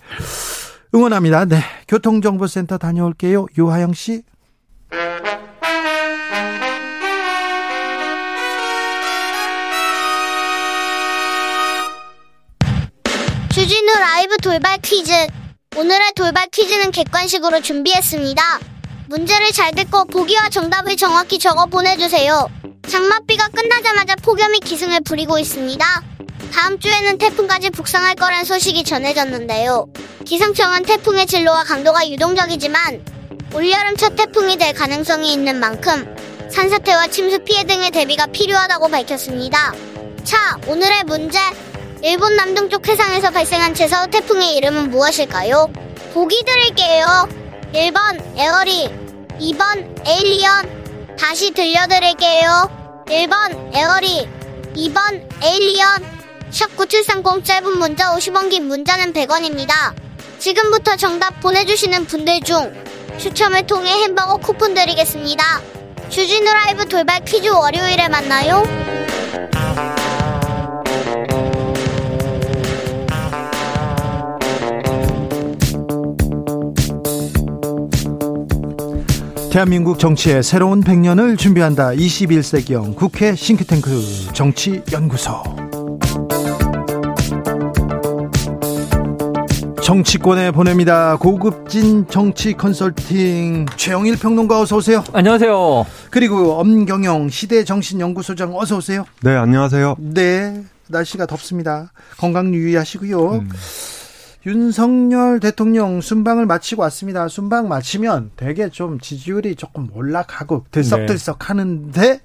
응원합니다. 0.94 1.46
네. 1.46 1.60
교통정보센터 1.88 2.78
다녀올게요. 2.78 3.46
유하영 3.58 3.92
씨. 3.92 4.22
주진우 13.66 13.92
라이브 13.98 14.36
돌발 14.36 14.78
퀴즈. 14.78 15.10
오늘의 15.76 16.12
돌발 16.14 16.46
퀴즈는 16.52 16.92
객관식으로 16.92 17.60
준비했습니다. 17.60 18.60
문제를 19.08 19.50
잘 19.50 19.72
듣고 19.72 20.04
보기와 20.04 20.48
정답을 20.50 20.96
정확히 20.96 21.40
적어 21.40 21.66
보내주세요. 21.66 22.48
장맛비가 22.88 23.48
끝나자마자 23.48 24.14
폭염이 24.22 24.60
기승을 24.60 25.00
부리고 25.00 25.40
있습니다. 25.40 25.84
다음 26.52 26.78
주에는 26.78 27.18
태풍까지 27.18 27.70
북상할 27.70 28.14
거란 28.14 28.44
소식이 28.44 28.84
전해졌는데요. 28.84 29.88
기상청은 30.24 30.84
태풍의 30.84 31.26
진로와 31.26 31.64
강도가 31.64 32.08
유동적이지만 32.08 33.04
올여름 33.52 33.96
첫 33.96 34.14
태풍이 34.14 34.58
될 34.58 34.74
가능성이 34.74 35.32
있는 35.32 35.58
만큼 35.58 36.14
산사태와 36.52 37.08
침수 37.08 37.40
피해 37.40 37.64
등의 37.64 37.90
대비가 37.90 38.26
필요하다고 38.26 38.90
밝혔습니다. 38.90 39.74
자, 40.22 40.56
오늘의 40.68 41.02
문제 41.04 41.40
일본 42.02 42.36
남동쪽 42.36 42.86
해상에서 42.86 43.30
발생한 43.30 43.74
제사우 43.74 44.08
태풍의 44.08 44.56
이름은 44.56 44.90
무엇일까요? 44.90 45.68
보기 46.12 46.44
드릴게요. 46.44 47.28
1번 47.72 48.38
에어리, 48.38 48.88
2번 49.40 50.06
에일리언. 50.06 51.16
다시 51.18 51.50
들려드릴게요. 51.52 53.04
1번 53.06 53.74
에어리, 53.74 54.28
2번 54.76 55.26
에일리언. 55.42 56.16
샵9730 56.50 57.44
짧은 57.44 57.78
문자 57.78 58.14
50원 58.14 58.50
긴 58.50 58.68
문자는 58.68 59.12
100원입니다. 59.12 59.94
지금부터 60.38 60.96
정답 60.96 61.40
보내주시는 61.40 62.06
분들 62.06 62.42
중 62.42 62.72
추첨을 63.18 63.66
통해 63.66 63.90
햄버거 64.02 64.36
쿠폰 64.36 64.74
드리겠습니다. 64.74 65.60
주진우 66.10 66.44
라이브 66.44 66.86
돌발 66.86 67.24
퀴즈 67.24 67.48
월요일에 67.48 68.08
만나요. 68.08 68.62
대한민국 79.56 79.98
정치의 79.98 80.42
새로운 80.42 80.82
100년을 80.82 81.38
준비한다. 81.38 81.92
21세기형 81.92 82.94
국회 82.94 83.34
싱크탱크 83.34 83.88
정치연구소. 84.34 85.42
정치권에 89.82 90.50
보냅니다. 90.50 91.16
고급진 91.16 92.06
정치 92.06 92.52
컨설팅 92.52 93.64
최영일 93.76 94.18
평론가 94.18 94.60
어서 94.60 94.76
오세요. 94.76 95.02
안녕하세요. 95.14 95.86
그리고 96.10 96.60
엄경영 96.60 97.30
시대 97.30 97.64
정신연구소장 97.64 98.54
어서 98.54 98.76
오세요. 98.76 99.06
네, 99.22 99.34
안녕하세요. 99.34 99.96
네, 100.00 100.64
날씨가 100.88 101.24
덥습니다. 101.24 101.92
건강 102.18 102.54
유의하시고요. 102.54 103.36
음. 103.36 103.48
윤석열 104.46 105.40
대통령 105.40 106.00
순방을 106.00 106.46
마치고 106.46 106.80
왔습니다. 106.82 107.26
순방 107.26 107.66
마치면 107.66 108.30
되게 108.36 108.68
좀 108.68 109.00
지지율이 109.00 109.56
조금 109.56 109.88
올라가고 109.92 110.66
들썩들썩 110.70 111.40
네. 111.40 111.44
하는데 111.46 112.20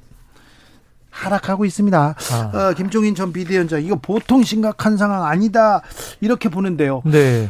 하락하고 1.10 1.66
있습니다. 1.66 2.16
아. 2.32 2.52
어, 2.54 2.74
김종인 2.76 3.16
전 3.16 3.34
비대위원장 3.34 3.84
이거 3.84 3.96
보통 3.96 4.44
심각한 4.44 4.98
상황 4.98 5.26
아니다 5.26 5.82
이렇게 6.22 6.48
보는데요. 6.48 7.02
네. 7.06 7.50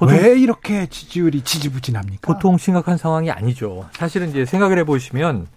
왜 0.00 0.38
이렇게 0.38 0.86
지지율이 0.86 1.42
지지부진합니까? 1.42 2.32
보통 2.32 2.58
심각한 2.58 2.96
상황이 2.96 3.30
아니죠. 3.30 3.88
사실은 3.92 4.30
이제 4.30 4.44
생각을 4.44 4.78
해보시면 4.78 5.48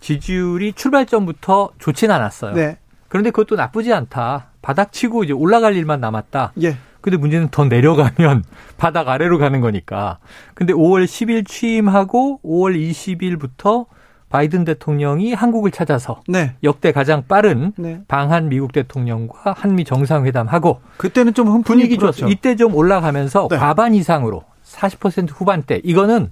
지지율이 0.00 0.72
출발점부터 0.72 1.70
좋진 1.78 2.10
않았어요. 2.10 2.54
네. 2.54 2.78
그런데 3.08 3.30
그것도 3.30 3.56
나쁘지 3.56 3.92
않다. 3.92 4.48
바닥치고 4.60 5.24
이제 5.24 5.32
올라갈 5.32 5.76
일만 5.76 6.00
남았다. 6.00 6.52
예. 6.62 6.76
근데 7.04 7.18
문제는 7.18 7.48
더 7.50 7.66
내려가면 7.66 8.44
바닥 8.78 9.10
아래로 9.10 9.36
가는 9.36 9.60
거니까. 9.60 10.20
근데 10.54 10.72
5월 10.72 11.04
10일 11.04 11.46
취임하고 11.46 12.40
5월 12.42 12.74
20일부터 12.80 13.84
바이든 14.30 14.64
대통령이 14.64 15.34
한국을 15.34 15.70
찾아서 15.70 16.22
네. 16.26 16.54
역대 16.62 16.92
가장 16.92 17.24
빠른 17.28 17.74
네. 17.76 18.00
방한 18.08 18.48
미국 18.48 18.72
대통령과 18.72 19.52
한미 19.52 19.84
정상회담하고 19.84 20.80
그때는 20.96 21.34
좀 21.34 21.62
분위기 21.62 21.98
좋았죠. 21.98 22.28
이때 22.28 22.56
좀 22.56 22.74
올라가면서 22.74 23.48
네. 23.50 23.58
과반 23.58 23.94
이상으로 23.94 24.42
40% 24.64 25.28
후반대 25.30 25.82
이거는 25.84 26.30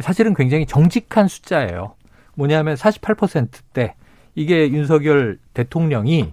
사실은 0.00 0.34
굉장히 0.34 0.66
정직한 0.66 1.28
숫자예요. 1.28 1.94
뭐냐면 2.34 2.74
48%대 2.74 3.94
이게 4.34 4.68
윤석열 4.72 5.38
대통령이 5.54 6.32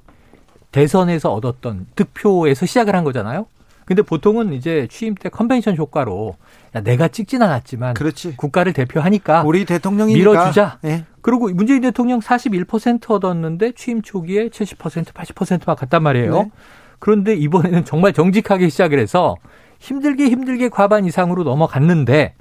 대선에서 0.72 1.32
얻었던 1.34 1.86
득표에서 1.96 2.66
시작을 2.66 2.96
한 2.96 3.04
거잖아요. 3.04 3.46
근데 3.86 4.02
보통은 4.02 4.54
이제 4.54 4.88
취임 4.90 5.14
때 5.16 5.30
컨벤션 5.30 5.78
효과로 5.78 6.36
야, 6.76 6.82
내가 6.82 7.08
찍진 7.08 7.42
않았지만 7.42 7.94
그렇지. 7.94 8.36
국가를 8.36 8.74
대표하니까 8.74 9.44
우리 9.44 9.64
대통령이 9.64 10.16
밀어주자. 10.16 10.80
네. 10.82 11.06
그리고 11.22 11.50
문재인 11.50 11.82
대통령 11.82 12.20
41% 12.20 13.10
얻었는데 13.12 13.74
취임 13.74 14.02
초기에 14.02 14.50
70% 14.50 15.14
80%막 15.14 15.78
갔단 15.78 16.02
말이에요. 16.02 16.34
네. 16.34 16.52
그런데 17.00 17.36
이번에는 17.36 17.86
정말 17.86 18.14
정직하게 18.14 18.70
시작을 18.70 19.00
해서 19.00 19.36
힘들게 19.80 20.30
힘들게 20.30 20.70
과반 20.70 21.06
이상으로 21.06 21.44
넘어갔는데 21.44 22.34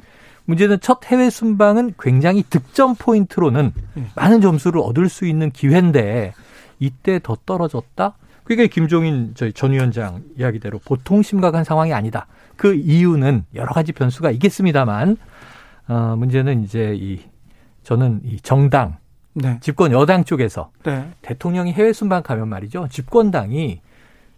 문제는 0.47 0.81
첫 0.81 1.05
해외 1.07 1.31
순방은 1.31 1.95
굉장히 2.01 2.43
득점 2.43 2.95
포인트로는 2.97 3.73
네. 3.95 4.07
많은 4.15 4.41
점수를 4.41 4.81
얻을 4.81 5.09
수 5.09 5.27
있는 5.27 5.51
기회인데 5.51 6.33
이때 6.79 7.21
더 7.23 7.37
떨어졌다? 7.45 8.17
그게 8.45 8.67
김종인 8.67 9.33
저희 9.35 9.53
전 9.53 9.73
위원장 9.73 10.23
이야기대로 10.39 10.79
보통 10.85 11.23
심각한 11.23 11.65
상황이 11.65 11.93
아니다. 11.93 12.27
그 12.57 12.75
이유는 12.75 13.47
여러 13.55 13.73
가지 13.73 13.93
변수가 13.93 14.31
있겠습니다만 14.33 15.17
어 15.89 16.15
문제는 16.17 16.63
이제 16.63 16.95
이 16.97 17.21
저는 17.83 18.21
이 18.25 18.39
정당 18.41 18.97
네. 19.33 19.59
집권 19.61 19.93
여당 19.93 20.25
쪽에서 20.25 20.71
네. 20.85 21.11
대통령이 21.23 21.73
해외 21.73 21.93
순방 21.93 22.23
가면 22.23 22.49
말이죠. 22.49 22.89
집권당이 22.91 23.81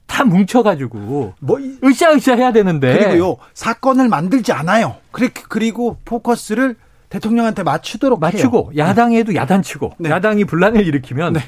다 0.06 0.24
뭉쳐가지고 0.24 1.34
뭐 1.40 1.58
으쌰으쌰 1.84 2.36
해야 2.36 2.52
되는데 2.52 2.96
그리고요 2.96 3.36
사건을 3.54 4.08
만들지 4.08 4.52
않아요. 4.52 4.96
그리고 5.10 5.98
포커스를 6.04 6.76
대통령한테 7.08 7.62
맞추도록 7.62 8.20
맞추고 8.20 8.72
해요. 8.72 8.84
야당에도 8.84 9.32
네. 9.32 9.38
야단치고 9.38 9.94
네. 9.98 10.10
야당이 10.10 10.44
분란을 10.44 10.86
일으키면 10.86 11.34
네. 11.34 11.40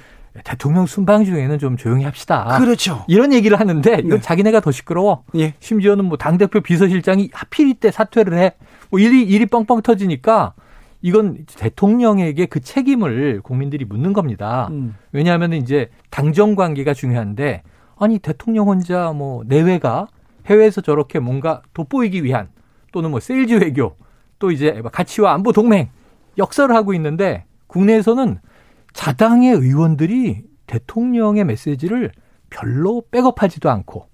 대통령 0.45 0.87
순방 0.87 1.25
중에는 1.25 1.59
좀 1.59 1.77
조용히 1.77 2.05
합시다. 2.05 2.59
그렇죠. 2.59 3.05
이런 3.09 3.33
얘기를 3.33 3.59
하는데 3.59 3.93
이건 3.99 4.09
네. 4.09 4.21
자기네가 4.21 4.61
더 4.61 4.71
시끄러워. 4.71 5.25
예. 5.37 5.55
심지어는 5.61 6.05
뭐 6.05 6.17
당대표 6.17 6.61
비서실장이 6.61 7.31
하필 7.33 7.69
이때 7.69 7.91
사퇴를 7.91 8.39
해. 8.39 8.53
뭐 8.91 9.01
일이, 9.01 9.23
일이 9.23 9.47
뻥뻥 9.47 9.83
터지니까 9.83 10.55
이건 11.03 11.45
대통령에게 11.57 12.47
그 12.47 12.61
책임을 12.61 13.41
국민들이 13.43 13.85
묻는 13.85 14.13
겁니다. 14.13 14.69
음. 14.71 14.97
왜냐하면 15.13 15.53
이제 15.53 15.91
당정 16.11 16.55
관계가 16.55 16.95
중요한데 16.95 17.63
아니 17.99 18.19
대통령 18.19 18.69
혼자 18.69 19.13
뭐 19.13 19.43
내외가 19.47 20.09
해외에서 20.47 20.81
저렇게 20.81 21.19
뭔가 21.19 21.63
돋보이기 21.75 22.25
위한 22.25 22.49
또는 22.93 23.11
뭐 23.11 23.21
세일즈 23.21 23.55
외교 23.55 23.97
또 24.39 24.51
이제 24.51 24.83
가치와 24.93 25.33
안보 25.33 25.53
동맹 25.53 25.91
역설을 26.37 26.75
하고 26.75 26.95
있는데 26.95 27.45
국내에서는 27.67 28.41
자당의 28.93 29.55
의원들이 29.55 30.43
대통령의 30.67 31.45
메시지를 31.45 32.13
별로 32.51 33.03
백업하지도 33.11 33.71
않고 33.71 34.07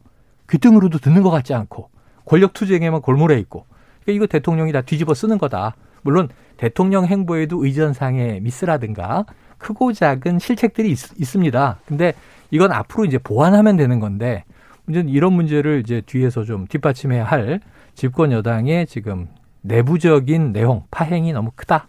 귀등으로도 0.51 0.99
듣는 0.99 1.23
것 1.23 1.31
같지 1.31 1.55
않고 1.55 1.91
권력 2.25 2.53
투쟁에만 2.53 3.01
골몰해 3.03 3.39
있고 3.41 3.67
그러니까 4.03 4.13
이거 4.13 4.27
대통령이 4.27 4.73
다 4.73 4.83
뒤집어 4.83 5.15
쓰는 5.15 5.39
거다. 5.39 5.77
물론 6.03 6.29
대통령 6.57 7.07
행보에도 7.07 7.65
의전상의 7.65 8.41
미스라든가 8.41 9.25
크고 9.59 9.93
작은 9.93 10.39
실책들이 10.39 10.91
있, 10.91 10.99
습니다 10.99 11.79
근데 11.87 12.13
이건 12.51 12.73
앞으로 12.73 13.07
이제 13.07 13.19
보완하면 13.19 13.77
되는 13.77 13.99
건데 14.01 14.45
문제는 14.85 15.09
이런 15.09 15.33
문제를 15.33 15.81
이제 15.81 16.03
뒤에서 16.05 16.45
좀 16.45 16.67
뒷받침해야 16.67 17.25
할 17.25 17.61
집권 17.95 18.33
여당의 18.33 18.87
지금 18.87 19.29
내부적인 19.63 20.53
내용 20.53 20.85
파행이 20.91 21.33
너무 21.33 21.51
크다 21.55 21.89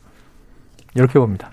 이렇게 0.96 1.20
봅니다. 1.20 1.52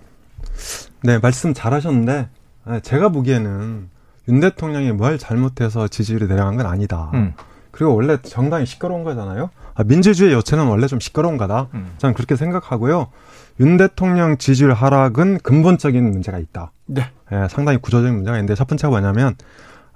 네, 1.05 1.19
말씀 1.19 1.55
잘하셨는데 1.55 2.29
아, 2.65 2.81
제가 2.81 3.09
보기에는 3.09 3.89
윤 4.29 4.41
대통령이 4.41 4.93
뭘 4.93 5.19
잘못해서 5.19 5.89
지지율이 5.89 6.29
내려간 6.29 6.57
건 6.57 6.67
아니다. 6.67 7.11
음. 7.15 7.35
그리고 7.73 7.95
원래 7.95 8.19
정당이 8.23 8.67
시끄러운 8.67 9.03
거잖아요. 9.03 9.51
아, 9.75 9.85
민주주의 9.85 10.33
여체는 10.33 10.67
원래 10.67 10.87
좀 10.87 11.01
시끄러운 11.01 11.37
거다. 11.37 11.69
음. 11.75 11.93
저는 11.99 12.15
그렇게 12.15 12.37
생각하고요. 12.37 13.09
윤 13.61 13.77
대통령 13.77 14.39
지지율 14.39 14.73
하락은 14.73 15.39
근본적인 15.39 16.11
문제가 16.11 16.39
있다. 16.39 16.73
네. 16.87 17.11
예, 17.33 17.49
상당히 17.51 17.79
구조적인 17.79 18.15
문제가 18.15 18.37
있는데 18.37 18.55
첫 18.55 18.67
번째가 18.67 18.91
뭐냐면 18.91 19.35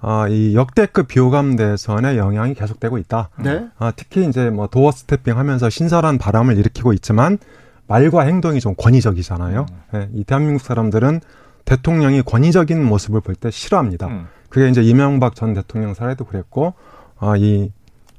아, 0.00 0.26
이 0.28 0.54
역대급 0.54 1.08
비호감 1.08 1.56
대선의 1.56 2.18
영향이 2.18 2.54
계속되고 2.54 2.98
있다. 2.98 3.30
네. 3.42 3.66
아, 3.78 3.92
특히 3.94 4.26
이제 4.26 4.50
뭐 4.50 4.66
도어 4.66 4.90
스태핑 4.90 5.38
하면서 5.38 5.70
신선한 5.70 6.18
바람을 6.18 6.58
일으키고 6.58 6.92
있지만 6.94 7.38
말과 7.86 8.22
행동이 8.22 8.60
좀 8.60 8.74
권위적이잖아요. 8.76 9.66
음. 9.70 9.82
네, 9.92 10.08
이 10.14 10.24
대한민국 10.24 10.62
사람들은 10.64 11.20
대통령이 11.64 12.22
권위적인 12.22 12.84
모습을 12.84 13.20
볼 13.20 13.34
때 13.36 13.50
싫어합니다. 13.50 14.06
음. 14.06 14.26
그게 14.48 14.68
이제 14.68 14.82
이명박 14.82 15.34
전 15.34 15.54
대통령 15.54 15.94
사례도 15.94 16.24
그랬고, 16.24 16.74
어, 17.18 17.36
이 17.36 17.70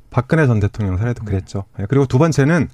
박근혜 0.09 0.47
전 0.47 0.59
대통령 0.59 0.97
사례도 0.97 1.23
음. 1.23 1.25
그랬죠. 1.25 1.63
네, 1.77 1.85
그리고 1.89 2.05
두 2.05 2.17
번째는 2.17 2.69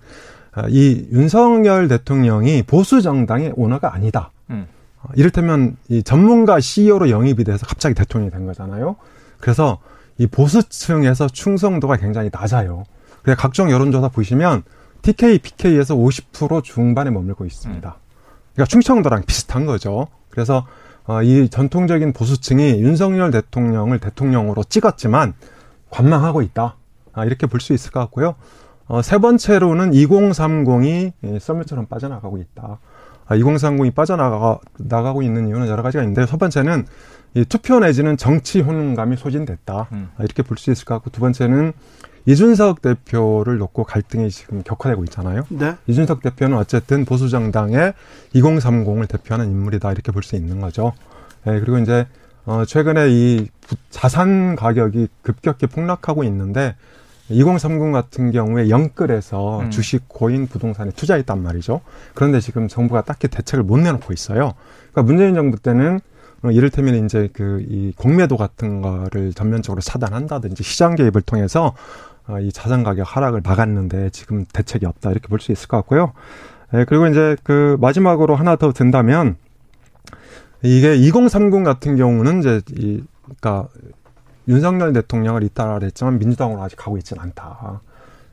어, 0.56 0.64
이 0.70 1.08
윤석열 1.12 1.88
대통령이 1.88 2.64
보수 2.64 3.02
정당의 3.02 3.54
오너가 3.56 3.94
아니다. 3.94 4.32
음. 4.50 4.68
어, 5.02 5.10
이를테면 5.16 5.78
이 5.90 6.04
전문가 6.04 6.60
CEO로 6.60 7.10
영입이 7.10 7.44
돼서 7.44 7.66
갑자기 7.66 7.96
대통령이 7.96 8.32
된 8.32 8.46
거잖아요. 8.46 8.96
그래서 9.40 9.80
이 10.18 10.28
보수층에서 10.28 11.28
충성도가 11.28 11.98
굉장히 11.98 12.30
낮아요. 12.32 12.84
그래 13.24 13.36
각종 13.38 13.72
여론조사 13.72 14.10
보시면 14.10 14.64
TK, 15.04 15.38
PK에서 15.40 15.96
50% 15.96 16.64
중반에 16.64 17.12
머물고 17.12 17.46
있습니다. 17.46 17.88
음. 17.88 17.94
그러니까 18.54 18.70
충청도랑 18.70 19.24
비슷한 19.26 19.66
거죠. 19.66 20.08
그래서 20.30 20.66
어, 21.06 21.22
이 21.22 21.50
전통적인 21.50 22.14
보수층이 22.14 22.82
윤석열 22.82 23.30
대통령을 23.30 24.00
대통령으로 24.00 24.64
찍었지만 24.64 25.34
관망하고 25.92 26.42
있다. 26.42 26.78
아, 27.14 27.26
이렇게 27.26 27.46
볼 27.46 27.60
수 27.60 27.74
있을 27.74 27.92
것 27.92 28.00
같고요. 28.00 28.36
어, 28.88 29.02
세 29.02 29.18
번째로는 29.18 29.92
2030이 29.92 31.40
썰물처럼 31.40 31.86
빠져나가고 31.88 32.38
있다. 32.38 32.80
아, 33.26 33.36
2030이 33.36 33.94
빠져나가 33.94 34.60
나가고 34.78 35.22
있는 35.22 35.48
이유는 35.48 35.68
여러 35.68 35.84
가지가 35.84 36.04
있는데 36.04 36.26
첫 36.26 36.38
번째는 36.38 36.86
이 37.36 37.46
투표 37.46 37.80
내지는 37.80 38.16
정치 38.18 38.62
혼란감이 38.62 39.16
소진됐다. 39.18 39.88
음. 39.92 40.10
아, 40.18 40.24
이렇게 40.24 40.44
볼 40.44 40.58
수 40.58 40.72
있을 40.72 40.86
것 40.86 40.96
같고 40.96 41.10
두 41.10 41.20
번째는 41.20 41.74
이준석 42.26 42.82
대표를 42.82 43.58
놓고 43.58 43.84
갈등이 43.84 44.30
지금 44.30 44.64
격화되고 44.64 45.04
있잖아요. 45.06 45.44
네. 45.50 45.76
이준석 45.88 46.22
대표는 46.22 46.58
어쨌든 46.58 47.04
보수 47.06 47.30
정당의 47.30 47.94
2030을 48.34 49.08
대표하는 49.10 49.52
인물이다 49.52 49.92
이렇게 49.92 50.12
볼 50.12 50.24
수 50.24 50.36
있는 50.36 50.62
거죠. 50.62 50.94
네, 51.46 51.60
그리고 51.60 51.78
이제 51.80 52.08
어 52.46 52.64
최근에 52.66 53.08
이 53.10 53.48
자산 53.90 54.56
가격이 54.56 55.08
급격히 55.22 55.68
폭락하고 55.68 56.24
있는데 56.26 56.76
2030 57.30 57.92
같은 57.94 58.32
경우에 58.32 58.70
영끌에서 58.70 59.62
음. 59.62 59.70
주식, 59.70 60.08
고인, 60.08 60.48
부동산에 60.48 60.92
투자했단 60.92 61.42
말이죠. 61.42 61.82
그런데 62.14 62.40
지금 62.40 62.68
정부가 62.68 63.02
딱히 63.02 63.28
대책을 63.28 63.64
못 63.64 63.78
내놓고 63.78 64.14
있어요. 64.14 64.54
그러니까 64.92 65.04
문재인 65.04 65.36
정부 65.36 65.58
때는 65.58 66.00
어, 66.44 66.52
이를테면 66.52 67.06
이제 67.06 67.30
그 67.34 67.64
이 67.70 67.94
공매도 67.96 68.36
같은 68.38 68.82
거를 68.82 69.34
전면적으로 69.34 69.82
차단한다든지 69.82 70.64
시장 70.64 70.96
개입을 70.96 71.22
통해서 71.22 71.68
어, 71.68 71.74
이 72.42 72.52
자산 72.52 72.84
가격 72.84 73.04
하락을 73.16 73.42
막았는데 73.44 74.10
지금 74.12 74.46
대책이 74.46 74.86
없다 74.86 75.12
이렇게 75.12 75.28
볼 75.28 75.40
수 75.40 75.52
있을 75.52 75.68
것 75.68 75.78
같고요. 75.78 76.14
예, 76.74 76.86
그리고 76.86 77.08
이제 77.08 77.36
그 77.44 77.78
마지막으로 77.82 78.36
하나 78.36 78.56
더 78.56 78.72
든다면 78.72 79.36
이게 80.62 80.96
2030 80.96 81.64
같은 81.64 81.98
경우는 81.98 82.40
이제 82.40 82.62
이 82.72 83.04
그러니까 83.24 83.68
윤석열 84.48 84.94
대통령을 84.94 85.44
이따라 85.44 85.80
했지만 85.82 86.20
민주당으로 86.20 86.62
아직 86.62 86.76
가고 86.78 86.98
있지는 86.98 87.22
않다. 87.24 87.82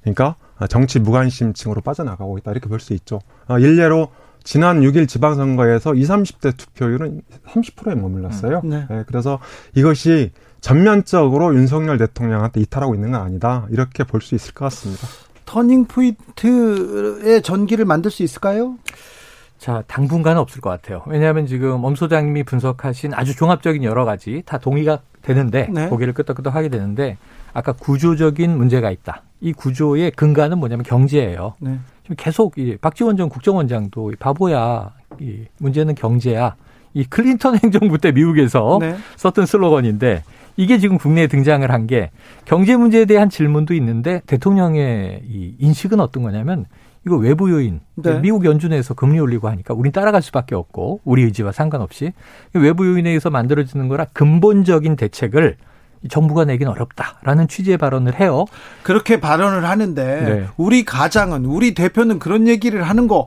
그러니까 0.02 0.36
정치 0.68 0.98
무관심층으로 1.00 1.80
빠져나가고 1.80 2.38
있다 2.38 2.50
이렇게 2.52 2.68
볼 2.68 2.80
수 2.80 2.92
있죠. 2.94 3.20
어, 3.48 3.58
일례로 3.58 4.08
지난 4.42 4.80
6일 4.80 5.06
지방선거에서 5.08 5.94
20, 5.94 6.10
30대 6.10 6.56
투표율은 6.56 7.22
30%에 7.46 7.94
머물렀어요. 7.94 8.62
네. 8.64 8.86
네, 8.88 9.04
그래서 9.06 9.38
이것이 9.74 10.32
전면적으로 10.60 11.54
윤석열 11.54 11.98
대통령한테 11.98 12.60
이탈하고 12.60 12.94
있는 12.94 13.12
건 13.12 13.22
아니다. 13.22 13.66
이렇게 13.70 14.04
볼 14.04 14.20
수 14.20 14.34
있을 14.34 14.52
것 14.54 14.66
같습니다. 14.66 15.06
터닝 15.46 15.86
포인트의 15.86 17.42
전기를 17.42 17.84
만들 17.84 18.10
수 18.10 18.22
있을까요? 18.22 18.76
자, 19.58 19.82
당분간은 19.88 20.40
없을 20.40 20.60
것 20.60 20.70
같아요. 20.70 21.02
왜냐하면 21.06 21.46
지금 21.46 21.84
엄 21.84 21.94
소장님이 21.94 22.44
분석하신 22.44 23.12
아주 23.14 23.36
종합적인 23.36 23.82
여러 23.84 24.04
가지 24.04 24.42
다 24.46 24.58
동의가 24.58 25.00
되는데 25.22 25.68
네. 25.70 25.88
고개를 25.88 26.14
끄덕끄덕 26.14 26.54
하게 26.54 26.68
되는데 26.68 27.18
아까 27.52 27.72
구조적인 27.72 28.56
문제가 28.56 28.90
있다. 28.90 29.22
이 29.40 29.52
구조의 29.52 30.12
근간은 30.12 30.58
뭐냐면 30.58 30.84
경제예요. 30.84 31.54
네. 31.58 31.78
지금 32.04 32.16
계속 32.16 32.56
이 32.58 32.76
박지원 32.80 33.16
전 33.16 33.28
국정원장도 33.28 34.12
바보야. 34.18 34.92
이 35.18 35.44
문제는 35.58 35.94
경제야. 35.94 36.54
이 36.94 37.04
클린턴 37.04 37.58
행정부 37.62 37.98
때 37.98 38.12
미국에서 38.12 38.78
네. 38.80 38.96
썼던 39.16 39.44
슬로건인데 39.46 40.22
이게 40.60 40.78
지금 40.78 40.98
국내에 40.98 41.26
등장을 41.26 41.68
한 41.70 41.86
게 41.86 42.10
경제 42.44 42.76
문제에 42.76 43.06
대한 43.06 43.30
질문도 43.30 43.72
있는데 43.74 44.20
대통령의 44.26 45.22
이 45.26 45.56
인식은 45.58 45.98
어떤 45.98 46.22
거냐면 46.22 46.66
이거 47.06 47.16
외부 47.16 47.50
요인 47.50 47.80
네. 47.94 48.20
미국 48.20 48.44
연준에서 48.44 48.92
금리 48.92 49.18
올리고 49.18 49.48
하니까 49.48 49.72
우린 49.72 49.90
따라갈 49.90 50.20
수밖에 50.20 50.54
없고 50.54 51.00
우리 51.04 51.22
의지와 51.24 51.52
상관없이 51.52 52.12
외부 52.52 52.86
요인에 52.86 53.08
의해서 53.08 53.30
만들어지는 53.30 53.88
거라 53.88 54.04
근본적인 54.12 54.96
대책을 54.96 55.56
정부가 56.10 56.44
내긴 56.44 56.68
어렵다라는 56.68 57.48
취지의 57.48 57.78
발언을 57.78 58.20
해요. 58.20 58.44
그렇게 58.82 59.18
발언을 59.20 59.64
하는데 59.64 60.20
네. 60.22 60.46
우리 60.58 60.84
가장은 60.84 61.46
우리 61.46 61.72
대표는 61.74 62.18
그런 62.18 62.46
얘기를 62.46 62.82
하는 62.82 63.08
거 63.08 63.26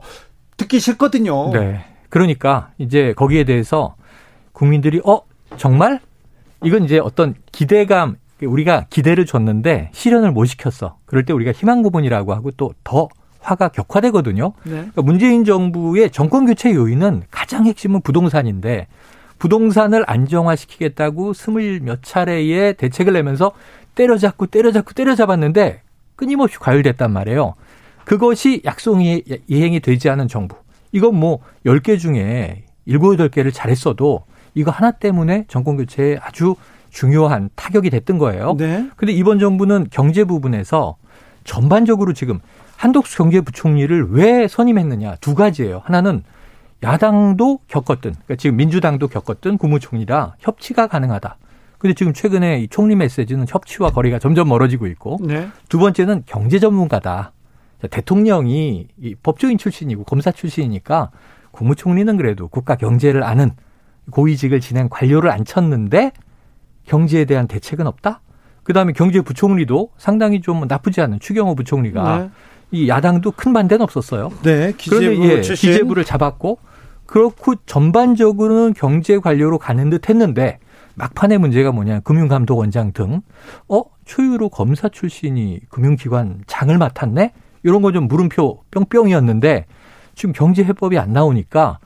듣기 0.56 0.78
싫거든요. 0.78 1.50
네. 1.52 1.84
그러니까 2.08 2.70
이제 2.78 3.12
거기에 3.16 3.42
대해서 3.44 3.96
국민들이 4.52 5.00
어 5.04 5.22
정말 5.56 6.00
이건 6.64 6.84
이제 6.84 6.98
어떤 6.98 7.34
기대감 7.52 8.16
우리가 8.42 8.86
기대를 8.90 9.26
줬는데 9.26 9.90
실현을 9.92 10.32
못 10.32 10.44
시켰어. 10.44 10.98
그럴 11.06 11.24
때 11.24 11.32
우리가 11.32 11.52
희망 11.52 11.82
고문이라고 11.82 12.34
하고 12.34 12.50
또 12.52 12.72
더 12.84 13.08
화가 13.44 13.68
격화되거든요. 13.68 14.52
네. 14.64 14.70
그러니까 14.70 15.02
문재인 15.02 15.44
정부의 15.44 16.10
정권 16.10 16.46
교체 16.46 16.74
요인은 16.74 17.24
가장 17.30 17.66
핵심은 17.66 18.00
부동산인데 18.00 18.88
부동산을 19.38 20.04
안정화시키겠다고 20.06 21.34
스물 21.34 21.80
몇 21.80 22.02
차례의 22.02 22.74
대책을 22.74 23.12
내면서 23.12 23.52
때려잡고 23.94 24.46
때려잡고 24.46 24.94
때려잡았는데 24.94 25.82
끊임없이 26.16 26.58
과열됐단 26.58 27.12
말이에요. 27.12 27.54
그것이 28.04 28.62
약속이 28.64 29.24
이행이 29.46 29.80
되지 29.80 30.08
않은 30.10 30.28
정부. 30.28 30.56
이건 30.92 31.16
뭐 31.16 31.40
10개 31.66 31.98
중에 31.98 32.64
7, 32.86 32.98
8개를 32.98 33.52
잘했어도 33.52 34.24
이거 34.54 34.70
하나 34.70 34.90
때문에 34.90 35.44
정권 35.48 35.76
교체에 35.76 36.18
아주 36.20 36.54
중요한 36.90 37.50
타격이 37.56 37.90
됐던 37.90 38.18
거예요. 38.18 38.54
네. 38.56 38.88
근데 38.96 39.12
이번 39.12 39.38
정부는 39.38 39.88
경제 39.90 40.24
부분에서 40.24 40.96
전반적으로 41.42 42.12
지금 42.12 42.40
한덕수 42.76 43.18
경제부총리를 43.18 44.10
왜 44.10 44.48
선임했느냐 44.48 45.16
두 45.20 45.34
가지예요. 45.34 45.82
하나는 45.84 46.22
야당도 46.82 47.60
겪었던, 47.68 48.12
그러니까 48.12 48.36
지금 48.36 48.56
민주당도 48.56 49.08
겪었던 49.08 49.58
국무총리라 49.58 50.34
협치가 50.38 50.86
가능하다. 50.86 51.36
근데 51.78 51.94
지금 51.94 52.12
최근에 52.12 52.60
이 52.60 52.68
총리 52.68 52.94
메시지는 52.94 53.46
협치와 53.48 53.90
거리가 53.90 54.18
점점 54.18 54.48
멀어지고 54.48 54.86
있고 54.86 55.18
네. 55.20 55.48
두 55.68 55.78
번째는 55.78 56.22
경제 56.26 56.58
전문가다. 56.58 57.32
대통령이 57.90 58.88
이 58.98 59.14
법조인 59.22 59.58
출신이고 59.58 60.04
검사 60.04 60.30
출신이니까 60.30 61.10
국무총리는 61.50 62.16
그래도 62.16 62.48
국가 62.48 62.76
경제를 62.76 63.22
아는 63.22 63.50
고위직을 64.10 64.60
지낸 64.60 64.88
관료를 64.88 65.30
앉혔는데 65.30 66.12
경제에 66.86 67.24
대한 67.24 67.46
대책은 67.48 67.86
없다? 67.86 68.20
그 68.62 68.72
다음에 68.72 68.92
경제부총리도 68.92 69.90
상당히 69.98 70.40
좀 70.40 70.66
나쁘지 70.66 71.00
않은 71.02 71.20
추경호 71.20 71.54
부총리가 71.54 72.18
네. 72.18 72.30
이 72.70 72.88
야당도 72.88 73.32
큰 73.32 73.52
반대는 73.52 73.82
없었어요. 73.82 74.30
네, 74.42 74.72
기재부 74.76 75.28
예, 75.28 75.40
기재부를 75.40 76.04
잡았고 76.04 76.58
그렇고 77.06 77.54
전반적으로는 77.66 78.74
경제 78.74 79.18
관료로 79.18 79.58
가는 79.58 79.90
듯 79.90 80.08
했는데 80.08 80.58
막판의 80.94 81.38
문제가 81.38 81.72
뭐냐 81.72 82.00
금융감독원장 82.00 82.92
등 82.92 83.20
어? 83.68 83.82
초유로 84.04 84.48
검사 84.48 84.88
출신이 84.88 85.60
금융기관 85.68 86.42
장을 86.46 86.76
맡았네? 86.76 87.32
이런 87.62 87.82
거 87.82 87.92
좀 87.92 88.08
물음표 88.08 88.62
뿅뿅이었는데 88.70 89.66
지금 90.14 90.32
경제 90.32 90.64
해법이 90.64 90.98
안 90.98 91.12
나오니까 91.12 91.78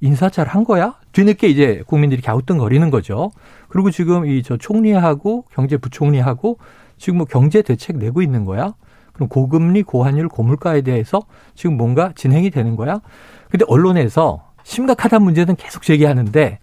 인사 0.00 0.28
잘한 0.28 0.64
거야? 0.64 0.94
뒤늦게 1.12 1.48
이제 1.48 1.82
국민들이 1.86 2.22
갸우뚱거리는 2.22 2.90
거죠. 2.90 3.30
그리고 3.68 3.90
지금 3.90 4.26
이 4.26 4.42
저 4.42 4.56
총리하고 4.56 5.44
경제부총리하고 5.52 6.58
지금 6.98 7.18
뭐 7.18 7.26
경제 7.26 7.62
대책 7.62 7.98
내고 7.98 8.22
있는 8.22 8.44
거야? 8.44 8.74
그럼 9.12 9.28
고금리, 9.28 9.82
고환율, 9.84 10.28
고물가에 10.28 10.82
대해서 10.82 11.22
지금 11.54 11.76
뭔가 11.76 12.12
진행이 12.14 12.50
되는 12.50 12.76
거야? 12.76 13.00
근데 13.48 13.64
언론에서 13.68 14.50
심각하다는 14.64 15.24
문제는 15.24 15.56
계속 15.56 15.82
제기하는데 15.82 16.58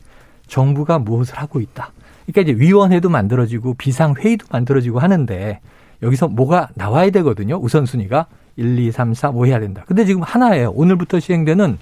정부가 0.48 1.00
무엇을 1.00 1.38
하고 1.38 1.62
있다. 1.62 1.94
그러니까 2.26 2.42
이제 2.52 2.60
위원회도 2.60 3.10
만들어지고 3.10 3.76
비상회의도 3.76 4.48
만들어지고 4.52 5.00
하는데 5.00 5.60
여기서 6.04 6.28
뭐가 6.28 6.70
나와야 6.76 7.10
되거든요. 7.12 7.58
우선순위가 7.62 8.28
1, 8.56 8.80
2, 8.80 8.92
3, 8.92 9.14
4, 9.14 9.32
뭐 9.32 9.46
해야 9.46 9.60
된다. 9.60 9.84
근데 9.88 10.06
지금 10.06 10.22
하나예요. 10.22 10.72
오늘부터 10.72 11.20
시행되는 11.20 11.78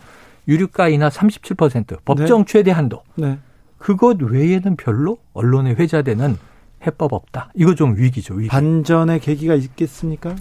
유류가 0.47 0.89
인하 0.89 1.09
37% 1.09 2.03
법정 2.05 2.39
네. 2.39 2.51
최대 2.51 2.71
한도. 2.71 3.03
네. 3.15 3.37
그것 3.77 4.21
외에는 4.21 4.75
별로 4.75 5.17
언론에 5.33 5.71
회자되는 5.71 6.37
해법 6.85 7.13
없다. 7.13 7.51
이거 7.55 7.75
좀 7.75 7.95
위기죠. 7.97 8.35
위기. 8.35 8.49
반전의 8.49 9.19
계기가 9.19 9.55
있겠습니까? 9.55 10.35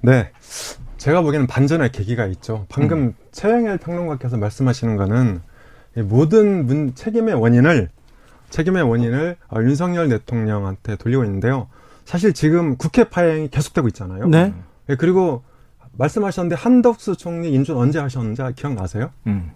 네. 0.00 0.30
제가 0.96 1.22
보기에는 1.22 1.46
반전의 1.46 1.92
계기가 1.92 2.26
있죠. 2.26 2.66
방금 2.68 2.98
음. 2.98 3.14
최영일 3.32 3.78
평론가께서 3.78 4.36
말씀하시는 4.36 4.96
거는 4.96 5.40
모든 6.04 6.66
문, 6.66 6.94
책임의 6.94 7.34
원인을 7.34 7.90
책임의 8.50 8.82
원인을 8.82 9.36
어, 9.48 9.60
윤석열 9.60 10.08
대통령한테 10.08 10.96
돌리고 10.96 11.24
있는데요. 11.24 11.68
사실 12.04 12.32
지금 12.32 12.76
국회 12.76 13.04
파행이 13.04 13.48
계속되고 13.48 13.88
있잖아요. 13.88 14.28
네. 14.28 14.54
네 14.86 14.96
그리고 14.96 15.42
말씀하셨는데 15.98 16.54
한덕수 16.56 17.16
총리 17.16 17.52
인준 17.52 17.76
언제 17.76 17.98
하셨는지 17.98 18.42
기억나세요? 18.56 19.10
음. 19.26 19.50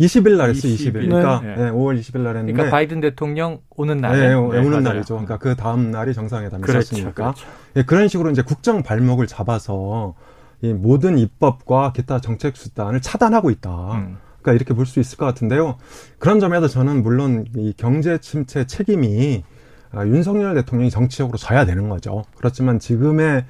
20일 0.00 0.36
날 0.36 0.50
했어요, 0.50 0.72
20일. 0.72 0.88
20일. 0.88 0.92
그러니까 1.08 1.40
네. 1.40 1.56
네, 1.56 1.70
5월 1.70 1.98
20일 1.98 2.18
날 2.20 2.36
했는데. 2.36 2.52
그러니까 2.52 2.70
바이든 2.76 3.00
대통령 3.00 3.60
오는 3.70 3.96
날. 3.98 4.18
네, 4.18 4.28
네, 4.28 4.34
오는 4.34 4.68
맞아요. 4.70 4.80
날이죠. 4.80 5.14
그러니까 5.14 5.38
그 5.38 5.56
다음 5.56 5.90
날이 5.90 6.12
정상회담이 6.12 6.62
그렇죠, 6.62 6.80
있었으니까. 6.94 7.12
그렇죠. 7.12 7.46
네, 7.74 7.82
그런 7.84 8.08
식으로 8.08 8.30
이제 8.30 8.42
국정 8.42 8.82
발목을 8.82 9.26
잡아서 9.26 10.14
이 10.60 10.72
모든 10.72 11.18
입법과 11.18 11.92
기타 11.94 12.20
정책 12.20 12.56
수단을 12.56 13.00
차단하고 13.00 13.50
있다. 13.50 13.70
음. 13.94 14.18
그러니까 14.42 14.52
이렇게 14.52 14.74
볼 14.74 14.84
수 14.86 15.00
있을 15.00 15.16
것 15.16 15.24
같은데요. 15.24 15.76
그런 16.18 16.40
점에서 16.40 16.68
저는 16.68 17.02
물론 17.02 17.46
이 17.56 17.72
경제 17.76 18.18
침체 18.18 18.66
책임이 18.66 19.44
아, 19.92 20.06
윤석열 20.06 20.54
대통령이 20.56 20.90
정치적으로 20.90 21.38
져야 21.38 21.64
되는 21.64 21.88
거죠. 21.88 22.24
그렇지만 22.36 22.78
지금의 22.78 23.46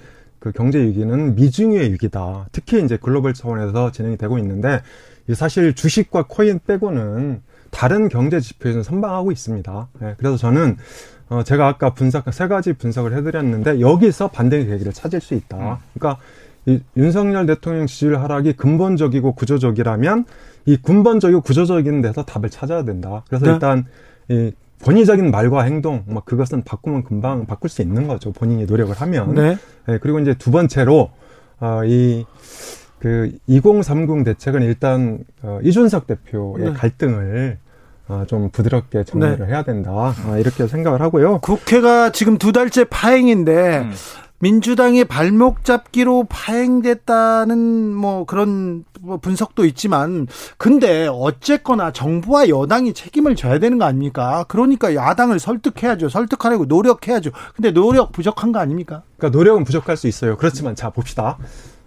그 0.47 0.53
경제 0.53 0.81
위기는 0.81 1.35
미중의 1.35 1.93
위기다. 1.93 2.47
특히 2.53 2.81
이제 2.85 2.97
글로벌 2.97 3.35
차원에서 3.35 3.91
진행이 3.91 4.17
되고 4.17 4.39
있는데 4.39 4.81
사실 5.35 5.75
주식과 5.75 6.27
코인 6.29 6.61
빼고는 6.65 7.43
다른 7.73 8.09
경제 8.09 8.39
지표에서는 8.39 8.85
선방하고 8.85 9.33
있습니다. 9.33 9.89
네, 10.01 10.15
그래서 10.17 10.37
저는 10.37 10.77
어 11.29 11.43
제가 11.43 11.67
아까 11.67 11.95
분석 11.95 12.33
세 12.33 12.47
가지 12.47 12.75
분석을 12.75 13.17
해드렸는데 13.17 13.81
여기서 13.81 14.29
반대의 14.29 14.67
계기를 14.67 14.93
찾을 14.93 15.21
수 15.21 15.35
있다. 15.35 15.57
음. 15.57 15.77
그러니까 15.95 16.23
이 16.67 16.81
윤석열 16.97 17.47
대통령 17.47 17.89
지지율 17.89 18.20
하락이 18.20 18.53
근본적이고 18.53 19.33
구조적이라면 19.33 20.27
이 20.66 20.77
근본적이고 20.77 21.41
구조적인 21.41 22.03
데서 22.03 22.25
답을 22.25 22.51
찾아야 22.51 22.85
된다. 22.85 23.25
그래서 23.27 23.47
네. 23.47 23.53
일단 23.55 23.85
이 24.29 24.53
본의적인 24.81 25.31
말과 25.31 25.62
행동, 25.62 26.05
뭐 26.07 26.22
그것은 26.24 26.62
바꾸면 26.62 27.05
금방 27.05 27.47
바꿀 27.47 27.70
수 27.70 27.83
있는 27.83 28.07
거죠. 28.07 28.33
본인이 28.33 28.66
노력을 28.66 28.95
하면. 28.95 29.35
네. 29.35 29.57
네 29.87 29.99
그리고 29.99 30.20
이제 30.20 30.35
두 30.35 30.51
번째로 30.51 31.11
어, 31.61 31.83
이 31.85 32.24
그 32.99 33.31
2030 33.47 34.24
대책은 34.24 34.62
일단 34.62 35.18
어, 35.43 35.61
이준석 35.62 36.07
대표의 36.07 36.64
네. 36.64 36.72
갈등을 36.72 37.59
어, 38.09 38.24
좀 38.27 38.51
부드럽게 38.51 39.05
정리를 39.05 39.39
네. 39.39 39.47
해야 39.47 39.62
된다. 39.62 39.93
어, 39.93 40.39
이렇게 40.39 40.66
생각을 40.66 41.01
하고요. 41.01 41.41
국회가 41.41 42.11
지금 42.11 42.39
두 42.39 42.53
달째 42.53 42.85
파행인데 42.85 43.79
음. 43.79 43.93
민주당의 44.39 45.05
발목 45.05 45.64
잡기로 45.64 46.26
파행됐다는 46.28 47.95
뭐 47.95 48.24
그런 48.24 48.84
뭐 49.01 49.16
분석도 49.16 49.64
있지만 49.66 50.26
근데 50.59 51.09
어쨌거나 51.11 51.93
정부와 51.93 52.49
여당이 52.49 52.93
책임을 52.93 53.37
져야 53.37 53.59
되는 53.59 53.78
거 53.78 53.84
아닙니까? 53.84 54.45
그러니까 54.49 54.95
야당을 54.95 55.39
설득해야죠. 55.39 56.09
설득하려고 56.09 56.66
노력해야죠. 56.66 57.30
근데 57.55 57.72
노력 57.72 58.12
부족한 58.12 58.53
거 58.53 58.59
아닙니까? 58.59 59.03
그러니까 59.16 59.37
노력은 59.37 59.64
부족할 59.64 59.97
수 59.97 60.07
있어요. 60.07 60.37
그렇지만 60.37 60.74
자 60.74 60.91
봅시다. 60.91 61.39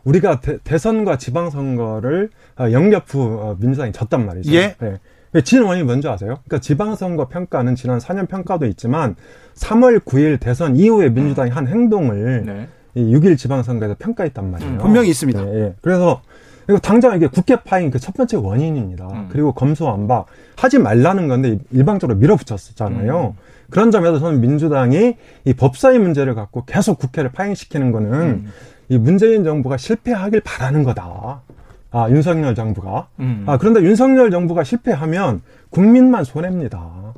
우리가 0.03 0.39
대, 0.39 0.77
선과 0.77 1.17
지방선거를 1.17 2.29
어, 2.59 2.71
영렵후 2.71 3.21
어, 3.21 3.57
민주당이 3.59 3.91
졌단 3.91 4.25
말이죠. 4.25 4.51
예. 4.53 4.75
네. 4.79 4.99
지는 5.43 5.65
원인이 5.65 5.85
뭔지 5.85 6.07
아세요? 6.07 6.39
그러니까 6.45 6.59
지방선거 6.59 7.27
평가는 7.27 7.75
지난 7.75 7.99
4년 7.99 8.27
평가도 8.27 8.65
있지만 8.67 9.15
3월 9.55 9.99
9일 9.99 10.39
대선 10.39 10.75
이후에 10.75 11.09
민주당이 11.09 11.51
한 11.51 11.67
행동을 11.67 12.43
네. 12.45 12.67
이 12.95 13.13
6일 13.13 13.37
지방선거에서 13.37 13.95
평가했단 13.99 14.51
말이에요. 14.51 14.71
음, 14.73 14.77
분명히 14.79 15.09
있습니다. 15.09 15.41
네, 15.41 15.53
예. 15.53 15.75
그래서 15.81 16.21
이거 16.67 16.79
당장 16.79 17.15
이게 17.15 17.27
국회 17.27 17.55
파행 17.55 17.89
그첫 17.89 18.15
번째 18.15 18.37
원인입니다. 18.37 19.07
음. 19.07 19.29
그리고 19.31 19.53
검수완박 19.53 20.25
하지 20.55 20.77
말라는 20.77 21.27
건데 21.27 21.59
일방적으로 21.71 22.17
밀어붙였었잖아요. 22.17 23.33
음. 23.35 23.43
그런 23.69 23.91
점에서 23.91 24.19
저는 24.19 24.41
민주당이 24.41 25.15
이 25.45 25.53
법사위 25.53 25.99
문제를 25.99 26.35
갖고 26.35 26.65
계속 26.65 26.97
국회를 26.99 27.31
파행시키는 27.31 27.91
거는 27.91 28.11
음. 28.11 28.51
이 28.89 28.97
문재인 28.97 29.43
정부가 29.43 29.77
실패하길 29.77 30.41
바라는 30.41 30.83
거다. 30.83 31.41
아, 31.91 32.09
윤석열 32.09 32.55
정부가. 32.55 33.07
음. 33.19 33.43
아, 33.47 33.57
그런데 33.57 33.81
윤석열 33.81 34.31
정부가 34.31 34.63
실패하면 34.63 35.41
국민만 35.69 36.23
손해입니다. 36.23 37.13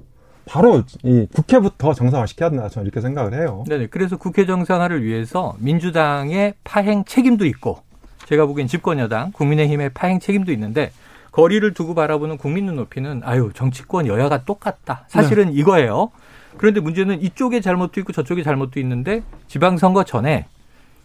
바로 0.45 0.83
이 1.03 1.27
국회부터 1.33 1.93
정상화 1.93 2.25
시켜야 2.25 2.49
된다. 2.49 2.67
저는 2.67 2.85
이렇게 2.85 2.99
생각을 3.01 3.33
해요. 3.33 3.63
네 3.67 3.87
그래서 3.87 4.17
국회 4.17 4.45
정상화를 4.45 5.03
위해서 5.03 5.55
민주당의 5.59 6.55
파행 6.63 7.05
책임도 7.05 7.45
있고 7.45 7.83
제가 8.25 8.45
보기엔 8.45 8.67
집권 8.67 8.99
여당, 8.99 9.31
국민의힘의 9.31 9.91
파행 9.93 10.19
책임도 10.19 10.51
있는데 10.53 10.91
거리를 11.31 11.73
두고 11.73 11.95
바라보는 11.95 12.37
국민 12.37 12.65
눈높이는 12.65 13.21
아유, 13.23 13.51
정치권 13.53 14.07
여야가 14.07 14.43
똑같다. 14.43 15.05
사실은 15.07 15.47
네. 15.47 15.53
이거예요. 15.53 16.11
그런데 16.57 16.81
문제는 16.81 17.21
이쪽에 17.21 17.61
잘못도 17.61 17.99
있고 18.01 18.11
저쪽에 18.11 18.43
잘못도 18.43 18.79
있는데 18.81 19.23
지방선거 19.47 20.03
전에 20.03 20.47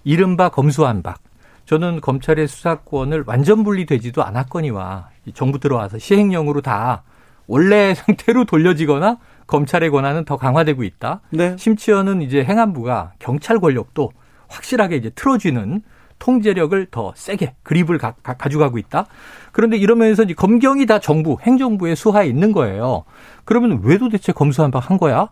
이른바 0.03 0.49
검수한박. 0.49 1.19
저는 1.67 2.01
검찰의 2.01 2.49
수사권을 2.49 3.25
완전 3.27 3.65
분리되지도 3.65 4.25
않았거니와 4.25 5.11
정부 5.35 5.59
들어와서 5.59 5.99
시행령으로 5.99 6.63
다 6.63 7.03
원래 7.47 7.95
상태로 7.95 8.45
돌려지거나 8.45 9.19
검찰의 9.47 9.91
권한은 9.91 10.25
더 10.25 10.37
강화되고 10.37 10.83
있다. 10.83 11.21
네. 11.31 11.57
심지어는 11.59 12.23
이제 12.23 12.43
행안부가 12.43 13.13
경찰 13.19 13.61
권력도 13.61 14.11
확실하게 14.49 14.97
이제 14.97 15.11
틀어주는 15.11 15.83
통제력을 16.19 16.87
더 16.91 17.13
세게 17.15 17.57
그립을 17.63 17.99
가, 17.99 18.15
가 18.23 18.49
져가고 18.49 18.79
있다. 18.79 19.07
그런데 19.53 19.77
이러면서 19.77 20.23
이제 20.23 20.35
검경이 20.35 20.87
다 20.87 20.99
정부, 20.99 21.37
행정부의 21.41 21.95
수하에 21.95 22.27
있는 22.27 22.53
거예요. 22.53 23.05
그러면 23.45 23.81
왜 23.83 23.99
도대체 23.99 24.33
검수한박 24.33 24.91
한 24.91 24.99
거야? 24.99 25.29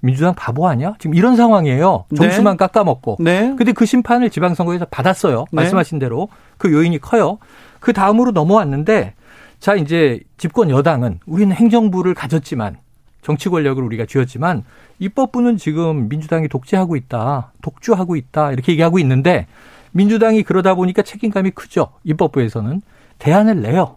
민주당 0.00 0.34
바보 0.34 0.68
아니야? 0.68 0.94
지금 0.98 1.14
이런 1.14 1.36
상황이에요. 1.36 2.04
점수만 2.16 2.54
네. 2.54 2.56
깎아먹고. 2.58 3.16
네. 3.20 3.54
근데 3.56 3.72
그 3.72 3.84
심판을 3.84 4.30
지방선거에서 4.30 4.86
받았어요. 4.86 5.38
네. 5.38 5.56
말씀하신 5.56 5.98
대로. 5.98 6.28
그 6.56 6.72
요인이 6.72 6.98
커요. 6.98 7.38
그 7.80 7.92
다음으로 7.92 8.30
넘어왔는데 8.32 9.14
자, 9.60 9.74
이제 9.74 10.20
집권 10.36 10.70
여당은 10.70 11.20
우리는 11.26 11.54
행정부를 11.54 12.14
가졌지만 12.14 12.76
정치 13.22 13.48
권력을 13.48 13.82
우리가 13.82 14.06
쥐었지만 14.06 14.64
입법부는 15.00 15.56
지금 15.56 16.08
민주당이 16.08 16.48
독재하고 16.48 16.96
있다. 16.96 17.52
독주하고 17.62 18.16
있다. 18.16 18.52
이렇게 18.52 18.72
얘기하고 18.72 18.98
있는데 19.00 19.46
민주당이 19.92 20.44
그러다 20.44 20.74
보니까 20.74 21.02
책임감이 21.02 21.50
크죠. 21.52 21.88
입법부에서는 22.04 22.82
대안을 23.18 23.60
내요. 23.60 23.96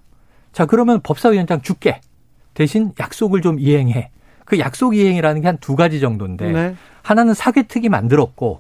자, 0.52 0.66
그러면 0.66 1.00
법사위원장 1.02 1.62
줄게. 1.62 2.02
대신 2.54 2.92
약속을 3.00 3.42
좀 3.42 3.60
이행해. 3.60 4.10
그 4.46 4.60
약속 4.60 4.96
이행이라는 4.96 5.42
게 5.42 5.48
한 5.48 5.58
두 5.60 5.76
가지 5.76 6.00
정도인데 6.00 6.52
네. 6.52 6.76
하나는 7.04 7.34
사개특위 7.34 7.90
만들었고 7.90 8.60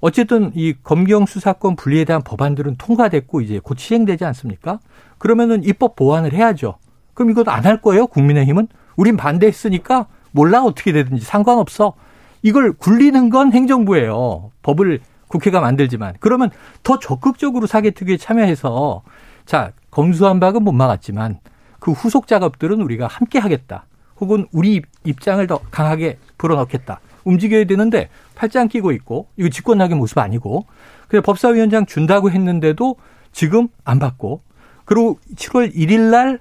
어쨌든 0.00 0.52
이 0.54 0.74
검경 0.82 1.26
수사권 1.26 1.76
분리에 1.76 2.04
대한 2.04 2.22
법안들은 2.22 2.76
통과됐고 2.76 3.40
이제 3.40 3.60
곧 3.62 3.78
시행되지 3.78 4.24
않습니까? 4.26 4.78
그러면은 5.18 5.64
입법 5.64 5.96
보완을 5.96 6.32
해야죠. 6.32 6.76
그럼 7.14 7.30
이것도 7.30 7.50
안 7.50 7.66
할 7.66 7.82
거예요? 7.82 8.06
국민의힘은? 8.06 8.68
우린 8.96 9.16
반대했으니까 9.16 10.06
몰라 10.30 10.62
어떻게 10.62 10.92
되든지 10.92 11.24
상관없어. 11.24 11.94
이걸 12.42 12.72
굴리는 12.72 13.28
건 13.30 13.52
행정부예요. 13.52 14.52
법을 14.62 15.00
국회가 15.26 15.60
만들지만 15.60 16.14
그러면 16.20 16.50
더 16.84 16.98
적극적으로 17.00 17.66
사개특위에 17.66 18.16
참여해서 18.18 19.02
자 19.46 19.72
검수한 19.90 20.38
박은 20.38 20.62
못 20.62 20.72
막았지만 20.72 21.40
그 21.80 21.90
후속 21.92 22.28
작업들은 22.28 22.80
우리가 22.80 23.08
함께 23.08 23.38
하겠다. 23.40 23.84
혹은 24.20 24.46
우리 24.52 24.82
입장을 25.04 25.46
더 25.46 25.60
강하게 25.70 26.18
불어넣겠다. 26.38 27.00
움직여야 27.24 27.64
되는데 27.64 28.08
팔짱 28.34 28.68
끼고 28.68 28.92
있고 28.92 29.28
이거 29.36 29.48
집권하게 29.48 29.94
모습 29.94 30.18
아니고 30.18 30.66
그래 31.08 31.20
법사위원장 31.20 31.86
준다고 31.86 32.30
했는데도 32.30 32.96
지금 33.32 33.68
안 33.84 33.98
받고 33.98 34.42
그리고 34.84 35.18
7월 35.36 35.74
1일 35.74 36.10
날 36.10 36.40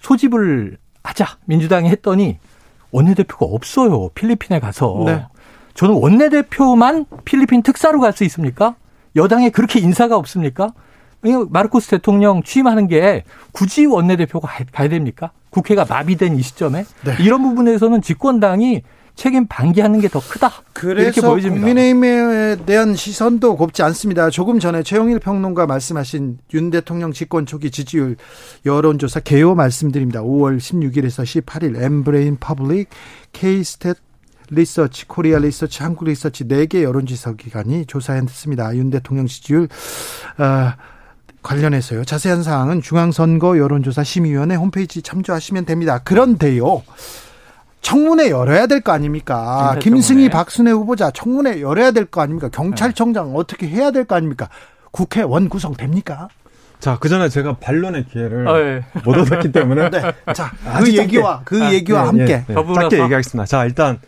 소집을 0.00 0.78
하자 1.02 1.26
민주당이 1.46 1.88
했더니 1.88 2.38
원내대표가 2.92 3.46
없어요 3.46 4.10
필리핀에 4.10 4.60
가서 4.60 5.02
네. 5.06 5.26
저는 5.74 5.94
원내대표만 5.96 7.06
필리핀 7.24 7.62
특사로 7.62 8.00
갈 8.00 8.12
수 8.12 8.24
있습니까? 8.24 8.76
여당에 9.16 9.50
그렇게 9.50 9.80
인사가 9.80 10.16
없습니까? 10.16 10.72
마르코스 11.50 11.88
대통령 11.90 12.42
취임하는 12.42 12.86
게 12.86 13.24
굳이 13.52 13.86
원내대표가 13.86 14.48
가야 14.72 14.88
됩니까? 14.88 15.32
국회가 15.50 15.84
마비된 15.84 16.36
이 16.36 16.42
시점에 16.42 16.84
네. 17.04 17.16
이런 17.20 17.42
부분에서는 17.42 18.02
집권당이 18.02 18.82
책임 19.16 19.46
방기하는 19.46 20.00
게 20.00 20.08
더 20.08 20.18
크다. 20.20 20.50
그래서 20.72 21.34
국민의힘에 21.34 22.56
대한 22.64 22.96
시선도 22.96 23.56
곱지 23.56 23.82
않습니다. 23.82 24.30
조금 24.30 24.58
전에 24.58 24.82
최영일 24.82 25.18
평론가 25.18 25.66
말씀하신 25.66 26.38
윤 26.54 26.70
대통령 26.70 27.12
집권 27.12 27.44
초기 27.44 27.70
지지율 27.70 28.16
여론조사 28.64 29.20
개요 29.20 29.54
말씀드립니다. 29.54 30.22
5월 30.22 30.58
16일에서 30.58 31.44
18일 31.44 31.82
엠브레인 31.82 32.38
퍼블릭 32.40 32.88
케이스탯 33.32 33.96
리서치, 34.52 35.06
코리아 35.06 35.38
리서치, 35.38 35.82
한국 35.82 36.06
리서치 36.06 36.44
4개 36.44 36.82
여론조사 36.82 37.34
기관이 37.34 37.86
조사했습니다. 37.86 38.74
윤 38.76 38.90
대통령 38.90 39.26
지지율 39.26 39.68
어, 40.38 40.72
관련해서요. 41.42 42.04
자세한 42.04 42.42
사항은 42.42 42.82
중앙선거 42.82 43.58
여론조사 43.58 44.04
심의위원회 44.04 44.54
홈페이지 44.56 45.02
참조하시면 45.02 45.64
됩니다. 45.64 45.98
그런데요. 45.98 46.82
청문회 47.82 48.30
열어야 48.30 48.66
될 48.66 48.82
거 48.82 48.92
아닙니까? 48.92 49.76
김승희, 49.80 50.28
박순애 50.28 50.70
후보자 50.70 51.10
청문회 51.10 51.60
열어야 51.62 51.92
될 51.92 52.04
거 52.06 52.20
아닙니까? 52.20 52.48
경찰청장 52.50 53.34
어떻게 53.34 53.66
해야 53.68 53.90
될 53.90 54.04
거 54.04 54.16
아닙니까? 54.16 54.48
국회 54.90 55.22
원 55.22 55.48
구성 55.48 55.74
됩니까? 55.74 56.28
자, 56.78 56.98
그 57.00 57.08
전에 57.08 57.28
제가 57.28 57.56
반론의 57.56 58.06
기회를 58.06 58.48
어, 58.48 58.58
예. 58.58 58.84
못 59.04 59.16
얻었기 59.16 59.52
때문에. 59.52 59.90
네. 59.90 60.00
자, 60.34 60.50
그 60.78 60.94
얘기와, 60.96 61.42
그 61.44 61.62
아, 61.62 61.72
얘기와 61.72 62.02
예, 62.02 62.06
함께. 62.06 62.24
예, 62.24 62.44
예. 62.48 62.54
짧게 62.54 63.02
얘기하겠습니다. 63.02 63.44
자, 63.46 63.64
일단, 63.66 63.98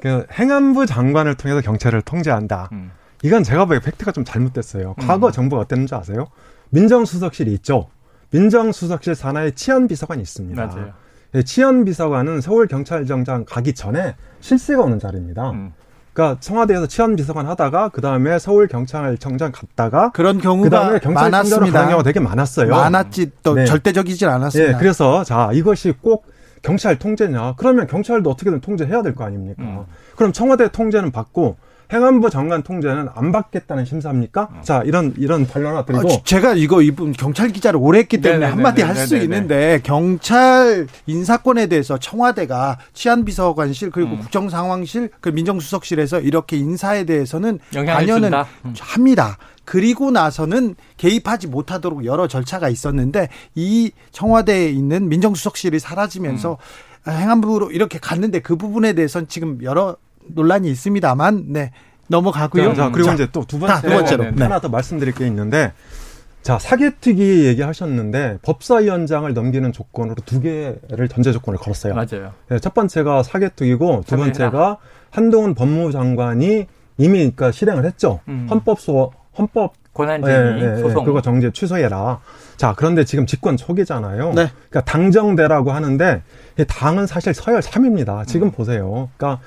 그 0.00 0.24
행안부 0.32 0.86
장관을 0.86 1.34
통해서 1.34 1.60
경찰을 1.60 2.02
통제한다. 2.02 2.68
음. 2.72 2.92
이건 3.22 3.42
제가 3.42 3.64
보기에 3.64 3.80
팩트가 3.80 4.12
좀 4.12 4.24
잘못됐어요. 4.24 4.94
과거 5.00 5.28
음. 5.28 5.32
정부가 5.32 5.62
어땠는지 5.62 5.94
아세요? 5.94 6.28
민정수석실이 6.74 7.52
있죠. 7.54 7.88
민정수석실 8.30 9.14
산하에 9.14 9.52
치안비서관이 9.52 10.20
있습니다. 10.22 10.66
맞아요. 10.66 10.92
예, 11.36 11.42
치안비서관은 11.42 12.40
서울경찰청장 12.40 13.44
가기 13.44 13.74
전에 13.74 14.16
실세가 14.40 14.82
오는 14.82 14.98
자리입니다. 14.98 15.50
음. 15.52 15.72
그러니까 16.12 16.38
청와대에서 16.40 16.86
치안비서관 16.86 17.46
하다가 17.46 17.88
그 17.90 18.00
다음에 18.00 18.38
서울 18.38 18.68
경찰청장 18.68 19.50
갔다가 19.52 20.10
그런 20.10 20.38
경우가 20.40 21.00
많았습니다. 21.08 21.86
경우가 21.86 22.02
되게 22.04 22.20
많았어요. 22.20 22.70
많았지 22.70 23.30
또 23.42 23.54
네. 23.54 23.64
절대적이진 23.64 24.28
않았습니다. 24.28 24.72
네, 24.72 24.78
그래서 24.78 25.24
자 25.24 25.50
이것이 25.52 25.92
꼭 26.00 26.26
경찰 26.62 26.98
통제냐? 26.98 27.54
그러면 27.56 27.86
경찰도 27.86 28.30
어떻게든 28.30 28.60
통제해야 28.60 29.02
될 29.02 29.14
거 29.14 29.24
아닙니까? 29.24 29.62
음. 29.62 29.84
그럼 30.16 30.32
청와대 30.32 30.68
통제는 30.68 31.10
받고 31.10 31.56
행안부 31.92 32.30
장관 32.30 32.62
통제는 32.62 33.08
안 33.14 33.30
받겠다는 33.32 33.84
심사입니까? 33.84 34.42
어. 34.42 34.60
자, 34.62 34.82
이런 34.84 35.14
이런 35.18 35.46
반론 35.46 35.72
하나 35.72 35.84
드리고 35.84 36.08
아, 36.08 36.16
제가 36.24 36.54
이거 36.54 36.82
이분 36.82 37.12
경찰 37.12 37.48
기자를 37.50 37.78
오래 37.82 37.98
했기 38.00 38.18
때문에 38.20 38.40
네네네네. 38.40 38.52
한마디 38.54 38.82
할 38.82 38.94
수 39.06 39.16
있는데 39.16 39.80
경찰 39.82 40.86
인사권에 41.06 41.66
대해서 41.66 41.98
청와대가 41.98 42.78
치안비서관실 42.94 43.90
그리고 43.90 44.12
음. 44.12 44.20
국정상황실 44.20 45.10
그 45.20 45.28
민정수석실에서 45.28 46.20
이렇게 46.20 46.56
인사에 46.56 47.04
대해서는 47.04 47.58
관여는 47.72 48.32
음. 48.64 48.74
합니다. 48.80 49.36
그리고 49.66 50.10
나서는 50.10 50.74
개입하지 50.96 51.48
못하도록 51.48 52.04
여러 52.04 52.28
절차가 52.28 52.68
있었는데 52.68 53.28
이 53.54 53.90
청와대에 54.12 54.68
있는 54.70 55.08
민정수석실이 55.08 55.78
사라지면서 55.78 56.58
음. 57.06 57.12
행안부로 57.12 57.70
이렇게 57.70 57.98
갔는데 57.98 58.40
그 58.40 58.56
부분에 58.56 58.94
대해서는 58.94 59.28
지금 59.28 59.58
여러 59.62 59.96
논란이 60.28 60.70
있습니다만, 60.70 61.46
네. 61.48 61.70
넘어가고요. 62.08 62.74
자, 62.74 62.90
그리고 62.90 63.08
자, 63.08 63.14
이제 63.14 63.26
또 63.32 63.44
두 63.44 63.58
번째 63.58 63.80
두 63.80 63.88
번째로 63.94 64.24
네. 64.30 64.42
하나 64.42 64.60
더 64.60 64.68
말씀드릴 64.68 65.14
게 65.14 65.26
있는데 65.26 65.72
자, 66.42 66.58
사개특위 66.58 67.46
얘기하셨는데 67.46 68.40
법사위원장을 68.42 69.32
넘기는 69.32 69.72
조건으로 69.72 70.16
두 70.26 70.40
개를 70.42 71.08
전제 71.08 71.32
조건을 71.32 71.58
걸었어요. 71.58 71.94
맞아요. 71.94 72.32
네, 72.50 72.58
첫 72.58 72.74
번째가 72.74 73.22
사개특위고 73.22 74.04
두 74.06 74.16
번째가 74.18 74.76
한동훈 75.10 75.54
법무장관이 75.54 76.66
이미 76.98 77.18
그러니까 77.18 77.50
실행을 77.50 77.86
했죠. 77.86 78.20
음. 78.28 78.46
헌법소 78.50 79.10
헌법 79.38 79.72
권한쟁의 79.94 80.62
예, 80.62 80.72
예, 80.72 80.80
소송 80.82 81.04
그거 81.06 81.22
정제 81.22 81.52
취소해라. 81.52 82.20
자, 82.58 82.74
그런데 82.76 83.04
지금 83.04 83.24
집권 83.26 83.56
초기잖아요. 83.56 84.32
네. 84.34 84.50
그러니까 84.68 84.80
당정대라고 84.82 85.72
하는데 85.72 86.22
당은 86.68 87.06
사실 87.06 87.32
서열 87.32 87.60
3입니다. 87.60 88.26
지금 88.26 88.48
음. 88.48 88.50
보세요. 88.52 89.08
그러니까 89.16 89.40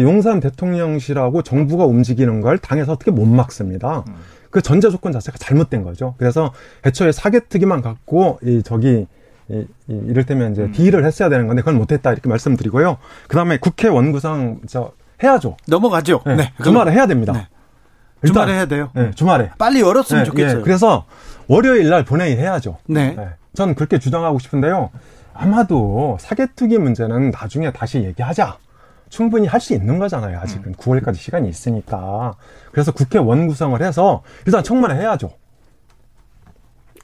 용산 0.00 0.40
대통령실하고 0.40 1.42
정부가 1.42 1.84
움직이는 1.84 2.40
걸 2.40 2.58
당에서 2.58 2.92
어떻게 2.92 3.10
못 3.10 3.26
막습니다. 3.26 4.04
음. 4.08 4.14
그 4.50 4.62
전제 4.62 4.90
조건 4.90 5.12
자체가 5.12 5.38
잘못된 5.38 5.82
거죠. 5.82 6.14
그래서 6.18 6.52
애초에 6.86 7.12
사개특위만 7.12 7.82
갖고 7.82 8.38
이 8.42 8.62
저기 8.64 9.06
이, 9.48 9.66
이, 9.88 10.00
이를테면 10.06 10.52
이제 10.52 10.62
음. 10.62 10.72
딜을 10.72 11.04
했어야 11.04 11.28
되는 11.28 11.46
건데 11.46 11.62
그건 11.62 11.76
못했다 11.76 12.12
이렇게 12.12 12.28
말씀드리고요. 12.28 12.98
그 13.28 13.36
다음에 13.36 13.58
국회 13.58 13.88
원구성 13.88 14.60
저 14.68 14.92
해야죠. 15.22 15.56
넘어가죠. 15.66 16.22
네. 16.26 16.36
네. 16.36 16.52
주말에 16.62 16.92
해야 16.92 17.06
됩니다. 17.06 17.32
네. 17.32 17.46
일단, 18.22 18.34
주말에 18.34 18.52
해야 18.54 18.66
돼요. 18.66 18.90
네, 18.94 19.10
주말에. 19.14 19.50
빨리 19.58 19.80
열었으면 19.80 20.22
네, 20.22 20.30
좋겠어요. 20.30 20.58
네. 20.58 20.62
그래서 20.62 21.06
월요일 21.48 21.88
날 21.88 22.04
본회의 22.04 22.36
해야죠. 22.36 22.78
네. 22.86 23.14
네. 23.16 23.28
전 23.54 23.74
그렇게 23.74 23.98
주장하고 23.98 24.38
싶은데요. 24.38 24.90
아마도 25.34 26.16
사개특위 26.20 26.78
문제는 26.78 27.30
나중에 27.30 27.72
다시 27.72 27.98
얘기하자. 27.98 28.58
충분히 29.12 29.46
할 29.46 29.60
수 29.60 29.74
있는 29.74 29.98
거잖아요. 29.98 30.38
아직은 30.40 30.68
음. 30.68 30.72
9월까지 30.72 31.16
시간이 31.16 31.48
있으니까. 31.48 32.32
그래서 32.72 32.90
국회 32.92 33.18
원구성을 33.18 33.80
해서 33.82 34.22
일단 34.46 34.64
청문회 34.64 34.96
해야죠. 34.96 35.30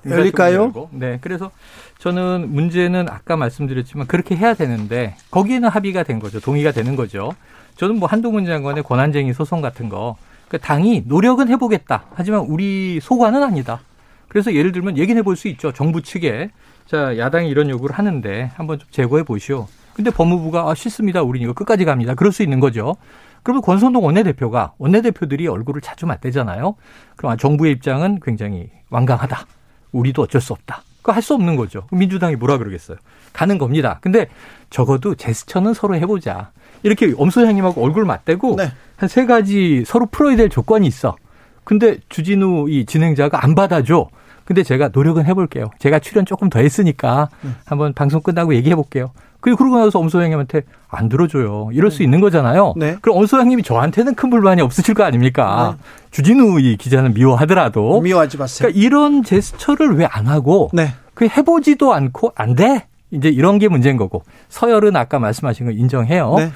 열릴까요? 0.08 0.88
네. 0.92 1.18
그래서 1.20 1.50
저는 1.98 2.48
문제는 2.50 3.08
아까 3.10 3.36
말씀드렸지만 3.36 4.06
그렇게 4.06 4.36
해야 4.36 4.54
되는데 4.54 5.16
거기에는 5.30 5.68
합의가 5.68 6.02
된 6.04 6.18
거죠. 6.18 6.40
동의가 6.40 6.72
되는 6.72 6.96
거죠. 6.96 7.32
저는 7.76 7.98
뭐 7.98 8.08
한동훈 8.08 8.46
장관의 8.46 8.84
권한쟁의 8.84 9.34
소송 9.34 9.60
같은 9.60 9.88
거 9.90 10.16
그러니까 10.48 10.66
당이 10.66 11.04
노력은 11.06 11.48
해보겠다. 11.48 12.06
하지만 12.14 12.40
우리 12.40 13.00
소관은 13.02 13.42
아니다. 13.42 13.80
그래서 14.28 14.54
예를 14.54 14.72
들면 14.72 14.96
얘기해 14.96 15.22
볼 15.22 15.36
수 15.36 15.46
있죠. 15.48 15.72
정부 15.72 16.00
측에 16.02 16.50
자 16.86 17.18
야당이 17.18 17.50
이런 17.50 17.68
요구를 17.68 17.96
하는데 17.98 18.50
한번 18.54 18.78
좀 18.78 18.88
제고해 18.90 19.24
보시오. 19.24 19.66
근데 19.98 20.12
법무부가 20.12 20.70
아, 20.70 20.74
싫습니다. 20.76 21.22
우리 21.22 21.40
이거 21.40 21.52
끝까지 21.52 21.84
갑니다. 21.84 22.14
그럴 22.14 22.30
수 22.30 22.44
있는 22.44 22.60
거죠. 22.60 22.94
그러면 23.42 23.62
권선동 23.62 24.04
원내대표가 24.04 24.74
원내대표들이 24.78 25.48
얼굴을 25.48 25.80
자주 25.80 26.06
맞대잖아요. 26.06 26.76
그럼 27.16 27.36
정부의 27.36 27.72
입장은 27.72 28.20
굉장히 28.22 28.70
완강하다. 28.90 29.44
우리도 29.90 30.22
어쩔 30.22 30.40
수 30.40 30.52
없다. 30.52 30.82
그거 30.98 31.10
할 31.10 31.20
수 31.20 31.34
없는 31.34 31.56
거죠. 31.56 31.88
민주당이 31.90 32.36
뭐라 32.36 32.58
그러겠어요. 32.58 32.96
가는 33.32 33.58
겁니다. 33.58 33.98
근데 34.00 34.28
적어도 34.70 35.16
제스처는 35.16 35.74
서로 35.74 35.96
해보자. 35.96 36.52
이렇게 36.84 37.12
엄소장님하고 37.18 37.82
얼굴 37.84 38.04
맞대고 38.04 38.54
네. 38.54 38.70
한세 38.96 39.26
가지 39.26 39.82
서로 39.84 40.06
풀어야 40.06 40.36
될 40.36 40.48
조건이 40.48 40.86
있어. 40.86 41.16
근데 41.64 41.98
주진우 42.08 42.70
이 42.70 42.86
진행자가 42.86 43.42
안 43.42 43.56
받아줘. 43.56 44.10
근데 44.44 44.62
제가 44.62 44.90
노력은 44.92 45.26
해볼게요. 45.26 45.70
제가 45.80 45.98
출연 45.98 46.24
조금 46.24 46.48
더 46.50 46.60
했으니까 46.60 47.30
네. 47.42 47.50
한번 47.64 47.94
방송 47.94 48.20
끝나고 48.22 48.54
얘기해 48.54 48.76
볼게요. 48.76 49.10
그리고 49.40 49.58
그러고 49.58 49.78
나서 49.78 49.98
엄소장님한테 50.00 50.62
안 50.88 51.08
들어줘요. 51.08 51.70
이럴 51.72 51.90
수 51.90 51.98
네. 51.98 52.04
있는 52.04 52.20
거잖아요. 52.20 52.74
네. 52.76 52.96
그럼 53.00 53.18
엄소장님이 53.18 53.62
저한테는 53.62 54.14
큰 54.14 54.30
불만이 54.30 54.60
없으실 54.62 54.94
거 54.94 55.04
아닙니까? 55.04 55.76
네. 55.78 55.84
주진우 56.10 56.60
이 56.60 56.76
기자는 56.76 57.14
미워하더라도. 57.14 58.00
미워하지 58.00 58.36
마세요. 58.38 58.68
그러니까 58.68 58.86
이런 58.86 59.22
제스처를 59.22 59.94
왜 59.96 60.08
안 60.10 60.26
하고 60.26 60.70
네. 60.72 60.88
그 61.14 61.26
해보지도 61.28 61.92
않고 61.94 62.32
안 62.34 62.54
돼. 62.54 62.86
이제 63.10 63.28
이런 63.28 63.58
게 63.58 63.68
문제인 63.68 63.96
거고 63.96 64.22
서열은 64.48 64.94
아까 64.96 65.18
말씀하신 65.18 65.66
거 65.66 65.72
인정해요. 65.72 66.34
네. 66.36 66.50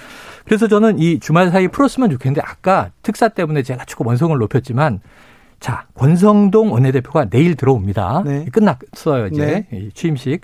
그래서 0.45 0.67
저는 0.69 0.99
이 0.99 1.19
주말 1.21 1.51
사이 1.51 1.69
풀었으면 1.69 2.11
좋겠는데 2.11 2.43
아까 2.45 2.91
특사 3.03 3.29
때문에 3.29 3.63
제가 3.63 3.85
조금 3.85 4.07
원성을 4.09 4.37
높였지만 4.37 5.01
자 5.61 5.87
권성동 5.95 6.73
원내대표가 6.73 7.27
내일 7.27 7.55
들어옵니다. 7.55 8.23
네. 8.27 8.47
끝났어요 8.53 9.29
이제 9.29 9.67
네. 9.71 9.89
취임식. 9.95 10.43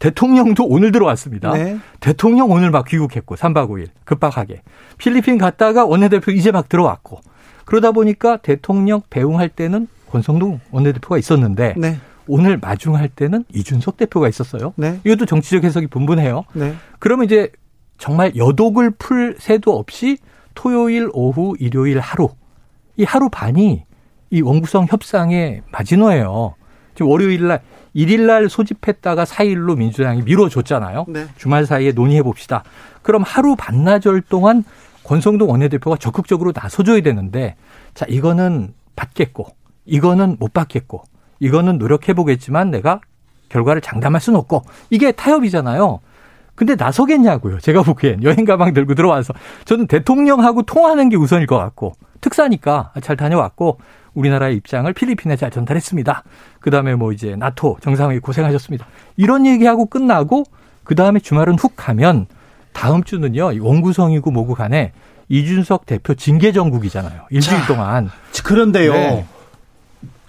대통령도 0.00 0.66
오늘 0.66 0.90
들어왔습니다. 0.90 1.52
네. 1.52 1.78
대통령 2.00 2.50
오늘 2.50 2.70
막 2.70 2.86
귀국했고 2.86 3.36
3박 3.36 3.68
5일 3.68 3.88
급박하게 4.04 4.62
필리핀 4.98 5.38
갔다가 5.38 5.84
원내대표 5.84 6.32
이제 6.32 6.50
막 6.50 6.68
들어왔고 6.68 7.20
그러다 7.66 7.92
보니까 7.92 8.38
대통령 8.38 9.02
배웅할 9.10 9.50
때는 9.50 9.86
권성동 10.10 10.58
원내대표가 10.72 11.18
있었는데 11.18 11.74
네. 11.76 11.98
오늘 12.26 12.58
마중할 12.58 13.10
때는 13.10 13.44
이준석 13.52 13.98
대표가 13.98 14.28
있었어요. 14.28 14.72
네. 14.76 14.98
이것도 15.04 15.26
정치적 15.26 15.64
해석이 15.64 15.88
분분해요. 15.88 16.44
네. 16.54 16.74
그러면 16.98 17.26
이제 17.26 17.50
정말 17.98 18.34
여독을 18.34 18.92
풀 18.92 19.36
새도 19.38 19.76
없이 19.76 20.16
토요일 20.54 21.10
오후 21.12 21.54
일요일 21.60 22.00
하루 22.00 22.30
이 22.96 23.04
하루 23.04 23.28
반이 23.28 23.84
이 24.30 24.40
원구성 24.40 24.86
협상의 24.88 25.60
마지노예요. 25.70 26.54
지금 26.94 27.10
월요일 27.10 27.48
날 27.48 27.60
1일 27.94 28.22
날 28.22 28.48
소집했다가 28.48 29.24
4일로 29.24 29.76
민주당이 29.76 30.22
미뤄줬잖아요. 30.22 31.06
네. 31.08 31.26
주말 31.36 31.66
사이에 31.66 31.92
논의해 31.92 32.22
봅시다. 32.22 32.62
그럼 33.02 33.22
하루 33.22 33.56
반나절 33.56 34.22
동안 34.22 34.64
권성동 35.04 35.50
원내대표가 35.50 35.96
적극적으로 35.96 36.52
나서줘야 36.54 37.00
되는데 37.00 37.56
자 37.94 38.06
이거는 38.08 38.74
받겠고 38.96 39.48
이거는 39.86 40.36
못 40.38 40.52
받겠고 40.52 41.02
이거는 41.40 41.78
노력해 41.78 42.12
보겠지만 42.12 42.70
내가 42.70 43.00
결과를 43.48 43.80
장담할 43.80 44.20
수는 44.20 44.38
없고 44.38 44.62
이게 44.90 45.10
타협이잖아요. 45.12 46.00
근데 46.54 46.74
나서겠냐고요. 46.74 47.58
제가 47.60 47.82
보기엔 47.82 48.22
여행 48.22 48.44
가방 48.44 48.74
들고 48.74 48.94
들어와서 48.94 49.32
저는 49.64 49.86
대통령하고 49.86 50.62
통화하는 50.62 51.08
게 51.08 51.16
우선일 51.16 51.46
것 51.46 51.56
같고 51.56 51.94
특사니까 52.20 52.92
잘 53.02 53.16
다녀왔고 53.16 53.78
우리나라의 54.14 54.56
입장을 54.56 54.92
필리핀에 54.92 55.36
잘 55.36 55.50
전달했습니다. 55.50 56.24
그 56.60 56.70
다음에 56.70 56.94
뭐 56.94 57.12
이제 57.12 57.36
나토 57.36 57.78
정상회의 57.80 58.20
고생하셨습니다. 58.20 58.86
이런 59.16 59.46
얘기하고 59.46 59.86
끝나고 59.86 60.44
그 60.84 60.94
다음에 60.94 61.20
주말은 61.20 61.58
훅 61.58 61.74
가면 61.76 62.26
다음 62.72 63.02
주는요. 63.04 63.52
원구성이고 63.60 64.30
뭐고 64.30 64.54
간에 64.54 64.92
이준석 65.28 65.86
대표 65.86 66.14
징계 66.14 66.52
정국이잖아요. 66.52 67.22
일주일 67.30 67.60
자, 67.60 67.66
동안. 67.66 68.10
그런데요. 68.44 68.92
네. 68.92 69.26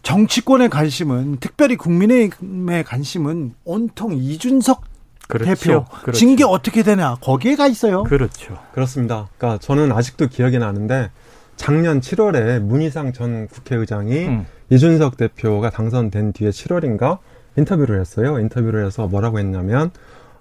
정치권의 0.03 0.69
관심은 0.69 1.37
특별히 1.39 1.75
국민의힘의 1.75 2.83
관심은 2.83 3.53
온통 3.63 4.13
이준석 4.15 4.83
그렇죠. 5.27 5.55
대표 5.55 5.85
그렇죠. 5.85 6.19
징계 6.19 6.43
어떻게 6.43 6.83
되냐 6.83 7.15
거기에 7.21 7.55
가 7.55 7.67
있어요. 7.67 8.03
그렇죠. 8.03 8.57
그렇습니다. 8.73 9.29
그러니까 9.37 9.59
저는 9.59 9.91
아직도 9.91 10.27
기억이 10.27 10.59
나는데 10.59 11.09
작년 11.55 11.99
7월에 12.01 12.59
문희상 12.59 13.13
전 13.13 13.47
국회의장이 13.47 14.25
음. 14.27 14.45
이준석 14.69 15.17
대표가 15.17 15.69
당선된 15.69 16.33
뒤에 16.33 16.49
7월인가 16.49 17.19
인터뷰를 17.57 17.99
했어요. 17.99 18.39
인터뷰를 18.39 18.85
해서 18.85 19.07
뭐라고 19.07 19.39
했냐면 19.39 19.91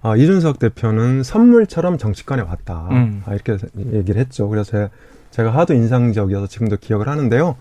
아, 0.03 0.17
이준석 0.17 0.59
대표는 0.59 1.23
선물처럼 1.23 1.99
정치권에 1.99 2.43
왔다. 2.43 2.89
음. 2.91 3.23
아, 3.27 3.35
이렇게 3.35 3.57
얘기를 3.93 4.21
했죠. 4.21 4.49
그래서 4.49 4.89
제가, 5.31 5.51
하도 5.51 5.75
인상적이어서 5.75 6.47
지금도 6.47 6.79
기억을 6.79 7.09
하는데요. 7.09 7.57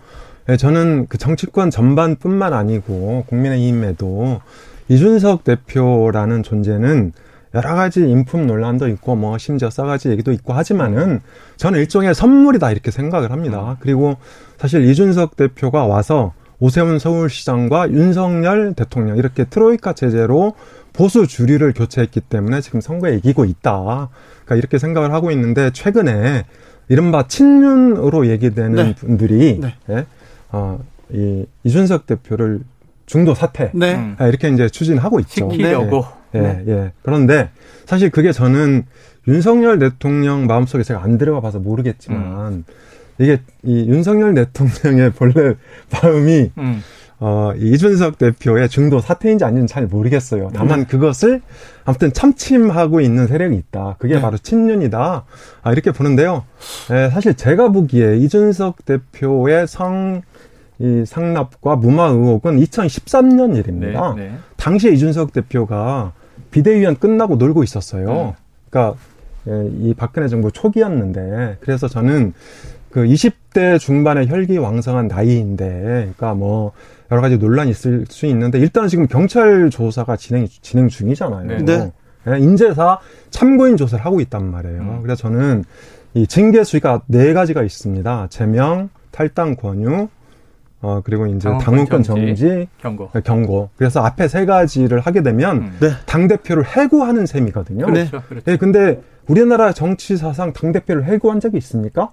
네, 0.46 0.56
저는 0.56 1.06
그 1.08 1.18
정치권 1.18 1.70
전반뿐만 1.70 2.52
아니고 2.52 3.24
국민의힘에도 3.28 4.40
이준석 4.88 5.44
대표라는 5.44 6.42
존재는 6.42 7.12
여러 7.54 7.74
가지 7.74 8.00
인품 8.00 8.46
논란도 8.46 8.88
있고 8.88 9.16
뭐 9.16 9.36
심지어 9.38 9.70
싸가지 9.70 10.08
얘기도 10.10 10.32
있고 10.32 10.52
하지만은 10.52 11.20
저는 11.56 11.80
일종의 11.80 12.14
선물이다 12.14 12.70
이렇게 12.70 12.90
생각을 12.90 13.32
합니다. 13.32 13.76
그리고 13.80 14.16
사실 14.58 14.88
이준석 14.88 15.36
대표가 15.36 15.86
와서 15.86 16.32
오세훈 16.60 16.98
서울시장과 16.98 17.90
윤석열 17.90 18.74
대통령 18.74 19.16
이렇게 19.16 19.44
트로이카 19.44 19.94
체제로 19.94 20.54
보수 20.92 21.26
주류를 21.26 21.72
교체했기 21.72 22.20
때문에 22.20 22.60
지금 22.60 22.80
선거에 22.80 23.16
이기고 23.16 23.44
있다. 23.46 24.10
그러니까 24.44 24.56
이렇게 24.56 24.78
생각을 24.78 25.12
하고 25.12 25.30
있는데 25.30 25.70
최근에 25.72 26.44
이른바 26.88 27.26
친윤으로 27.26 28.26
얘기되는 28.28 28.74
네. 28.74 28.94
분들이 28.94 29.58
네. 29.60 29.74
예? 29.88 30.06
어, 30.50 30.80
이 31.12 31.46
이준석 31.64 32.06
대표를 32.06 32.60
중도 33.06 33.34
사퇴 33.34 33.70
네. 33.74 33.94
음. 33.94 34.16
아, 34.18 34.26
이렇게 34.26 34.48
이제 34.48 34.68
추진하고 34.68 35.20
있죠. 35.20 35.50
시키려고. 35.50 36.00
네. 36.02 36.19
예, 36.34 36.64
예. 36.66 36.92
그런데 37.02 37.50
사실 37.86 38.10
그게 38.10 38.32
저는 38.32 38.84
윤석열 39.28 39.78
대통령 39.78 40.46
마음속에 40.46 40.82
제가 40.82 41.02
안 41.02 41.18
들어가 41.18 41.40
봐서 41.40 41.58
모르겠지만 41.58 42.52
음. 42.52 42.64
이게 43.18 43.40
이 43.62 43.86
윤석열 43.88 44.34
대통령의 44.34 45.10
본래 45.12 45.54
마음이 45.90 46.50
음. 46.58 46.82
어, 47.22 47.52
이준석 47.54 48.16
대표의 48.16 48.70
중도 48.70 48.98
사태인지 49.00 49.44
아닌지는 49.44 49.66
잘 49.66 49.86
모르겠어요. 49.86 50.50
다만 50.54 50.80
네. 50.80 50.86
그것을 50.86 51.42
아무튼 51.84 52.14
참침하고 52.14 53.02
있는 53.02 53.26
세력이 53.26 53.54
있다. 53.56 53.96
그게 53.98 54.14
네. 54.14 54.20
바로 54.22 54.38
친윤이다. 54.38 55.24
아, 55.62 55.72
이렇게 55.72 55.92
보는데요. 55.92 56.44
에, 56.90 57.10
사실 57.10 57.34
제가 57.34 57.72
보기에 57.72 58.16
이준석 58.16 58.86
대표의 58.86 59.66
성, 59.68 60.22
이 60.78 61.04
상납과 61.06 61.76
무마 61.76 62.06
의혹은 62.06 62.58
2013년 62.58 63.54
일입니다. 63.54 64.14
네, 64.16 64.30
네. 64.30 64.34
당시에 64.56 64.92
이준석 64.92 65.34
대표가 65.34 66.14
비대위원 66.50 66.96
끝나고 66.96 67.36
놀고 67.36 67.62
있었어요. 67.62 68.08
네. 68.08 68.34
그러니까 68.70 68.98
예, 69.48 69.70
이 69.80 69.94
박근혜 69.94 70.28
정부 70.28 70.50
초기였는데 70.52 71.58
그래서 71.60 71.88
저는 71.88 72.34
그 72.90 73.04
20대 73.04 73.78
중반의 73.78 74.28
혈기왕성한 74.28 75.08
나이인데 75.08 75.68
그러니까 75.72 76.34
뭐 76.34 76.72
여러 77.10 77.22
가지 77.22 77.38
논란이 77.38 77.70
있을 77.70 78.04
수 78.08 78.26
있는데 78.26 78.58
일단은 78.58 78.88
지금 78.88 79.06
경찰 79.06 79.70
조사가 79.70 80.16
진행 80.16 80.46
진행 80.60 80.88
중이잖아요. 80.88 81.46
네. 81.46 81.64
네. 81.64 81.92
예, 82.28 82.38
인재사 82.38 82.98
참고인 83.30 83.76
조사를 83.76 84.04
하고 84.04 84.20
있단 84.20 84.44
말이에요. 84.50 84.80
음. 84.80 85.02
그래서 85.02 85.22
저는 85.22 85.64
이 86.14 86.26
징계 86.26 86.64
수위가 86.64 87.02
네 87.06 87.32
가지가 87.32 87.62
있습니다. 87.62 88.26
제명, 88.30 88.90
탈당 89.10 89.56
권유, 89.56 90.08
어 90.82 91.02
그리고 91.04 91.26
이제 91.26 91.48
당원권 91.60 92.02
정지, 92.02 92.66
경고. 92.80 93.10
네, 93.12 93.20
경고. 93.20 93.68
그래서 93.76 94.00
앞에 94.00 94.28
세 94.28 94.46
가지를 94.46 95.00
하게 95.00 95.22
되면 95.22 95.56
음. 95.58 95.76
네. 95.80 95.90
당 96.06 96.26
대표를 96.26 96.64
해고하는 96.64 97.26
셈이거든요. 97.26 97.84
그렇죠, 97.86 98.22
그렇죠. 98.28 98.44
네, 98.44 98.56
근데 98.56 99.02
우리나라 99.26 99.72
정치 99.72 100.16
사상 100.16 100.52
당 100.54 100.72
대표를 100.72 101.04
해고한 101.04 101.40
적이 101.40 101.58
있습니까? 101.58 102.10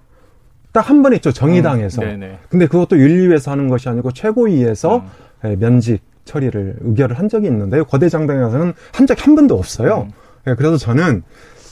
딱 0.74 0.90
한 0.90 1.02
번 1.02 1.14
있죠 1.14 1.32
정의당에서. 1.32 2.02
음, 2.04 2.38
근데 2.50 2.68
그것도 2.68 3.00
윤리위에서 3.00 3.52
하는 3.52 3.70
것이 3.70 3.88
아니고 3.88 4.12
최고위에서 4.12 4.98
음. 4.98 5.02
예, 5.46 5.56
면직 5.56 6.02
처리를 6.26 6.76
의결을 6.82 7.18
한 7.18 7.30
적이 7.30 7.48
있는데요. 7.48 7.86
거대 7.86 8.10
장당에서는 8.10 8.74
한 8.92 9.08
적이 9.08 9.22
한 9.24 9.36
번도 9.36 9.58
없어요. 9.58 10.08
음. 10.08 10.12
예, 10.48 10.56
그래서 10.56 10.76
저는 10.78 11.24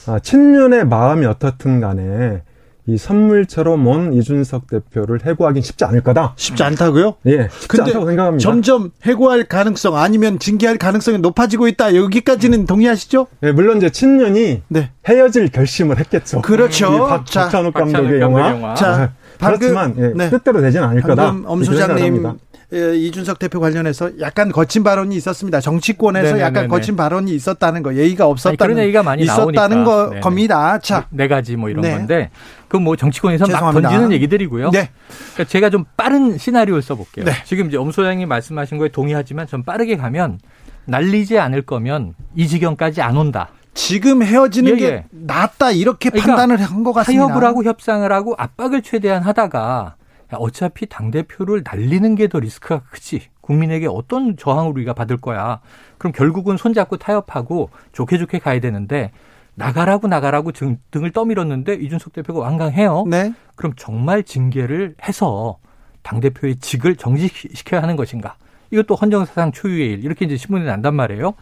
아, 0.06 0.18
친윤의 0.18 0.86
마음이 0.86 1.26
어떻든 1.26 1.80
간에 1.80 2.42
이 2.88 2.96
선물처럼 2.96 3.84
온 3.86 4.12
이준석 4.14 4.68
대표를 4.68 5.26
해고하긴 5.26 5.62
쉽지 5.62 5.84
않을 5.84 6.02
거다. 6.02 6.34
쉽지 6.36 6.62
않다고요? 6.62 7.16
예, 7.26 7.48
쉽지 7.50 7.80
않다고 7.82 8.06
생각합니다. 8.06 8.42
점점 8.42 8.90
해고할 9.04 9.44
가능성 9.44 9.96
아니면 9.96 10.38
징계할 10.38 10.78
가능성이 10.78 11.18
높아지고 11.18 11.66
있다. 11.68 11.96
여기까지는 11.96 12.66
동의하시죠? 12.66 13.26
예, 13.42 13.52
물론 13.52 13.78
이제 13.78 13.90
친년이 13.90 14.62
네. 14.68 14.90
헤어질 15.08 15.48
결심을 15.48 15.98
했겠죠. 15.98 16.42
그렇죠. 16.42 17.06
박, 17.08 17.26
자, 17.26 17.42
박찬욱 17.42 17.74
감독의 17.74 18.20
영화. 18.20 18.50
영화. 18.50 18.74
자, 18.74 18.98
네. 18.98 19.08
그렇지만 19.38 19.94
예, 19.98 20.12
네. 20.14 20.30
뜻대로 20.30 20.60
되지는 20.60 20.86
않을 20.88 21.02
거다. 21.02 21.36
엄 21.44 21.64
소장님 21.64 22.24
예, 22.24 22.32
이준석 22.72 23.38
대표 23.38 23.60
관련해서 23.60 24.18
약간 24.20 24.50
거친 24.50 24.82
발언이 24.82 25.14
있었습니다. 25.16 25.60
정치권에서 25.60 26.22
네네네네. 26.24 26.44
약간 26.44 26.68
거친 26.68 26.96
발언이 26.96 27.32
있었다는 27.34 27.82
거, 27.82 27.94
예의가 27.94 28.26
없었다는 28.26 28.56
아니, 28.60 28.74
그런 28.74 28.84
얘기가 28.84 29.02
많이 29.02 29.22
있었다는 29.22 29.84
거, 29.84 30.10
겁니다. 30.20 30.78
자, 30.80 31.06
네 31.10 31.28
가지 31.28 31.56
뭐 31.56 31.68
이런 31.70 31.82
네. 31.82 31.92
건데 31.92 32.30
그 32.68 32.78
뭐 32.78 32.96
정치권에서 32.96 33.46
죄송합니다. 33.46 33.88
막 33.88 33.90
던지는 33.90 34.12
얘기들이고요. 34.12 34.70
네. 34.70 34.90
그러니까 35.34 35.44
제가 35.44 35.70
좀 35.70 35.84
빠른 35.96 36.36
시나리오를 36.38 36.82
써볼게요. 36.82 37.24
네. 37.24 37.32
지금 37.44 37.68
이제 37.68 37.76
엄 37.76 37.90
소장님 37.92 38.28
말씀하신 38.28 38.78
거에 38.78 38.88
동의하지만 38.88 39.46
좀 39.46 39.62
빠르게 39.62 39.96
가면 39.96 40.38
날리지 40.86 41.38
않을 41.38 41.62
거면 41.62 42.14
이 42.34 42.46
지경까지 42.48 43.00
안 43.02 43.16
온다. 43.16 43.48
지금 43.74 44.22
헤어지는 44.22 44.72
예, 44.72 44.76
게 44.76 44.86
예. 44.86 45.04
낫다 45.10 45.70
이렇게 45.70 46.10
그러니까 46.10 46.36
판단을 46.36 46.62
한 46.64 46.82
것 46.82 46.92
같습니다. 46.92 47.26
타협을 47.26 47.46
하고 47.46 47.62
협상을 47.64 48.10
하고 48.10 48.34
압박을 48.38 48.82
최대한 48.82 49.22
하다가 49.22 49.96
어차피 50.32 50.86
당대표를 50.86 51.62
날리는 51.64 52.14
게 52.16 52.26
더 52.28 52.40
리스크가 52.40 52.82
크지. 52.90 53.22
국민에게 53.40 53.86
어떤 53.86 54.36
저항을 54.36 54.72
우리가 54.72 54.92
받을 54.92 55.16
거야. 55.16 55.60
그럼 55.98 56.12
결국은 56.12 56.56
손잡고 56.56 56.96
타협하고 56.96 57.70
좋게 57.92 58.18
좋게 58.18 58.40
가야 58.40 58.60
되는데 58.60 59.12
나가라고 59.54 60.08
나가라고 60.08 60.52
등, 60.52 60.78
등을 60.90 61.12
떠밀었는데 61.12 61.74
이준석 61.74 62.12
대표가 62.12 62.40
완강해요. 62.40 63.04
네. 63.08 63.32
그럼 63.54 63.72
정말 63.76 64.24
징계를 64.24 64.96
해서 65.06 65.58
당대표의 66.02 66.56
직을 66.56 66.96
정지시켜야 66.96 67.82
하는 67.82 67.96
것인가. 67.96 68.36
이것도 68.70 68.96
헌정사상 68.96 69.52
초유의 69.52 69.92
일. 69.92 70.04
이렇게 70.04 70.24
이제 70.24 70.36
신문에 70.36 70.64
난단 70.64 70.94
말이에요. 70.94 71.34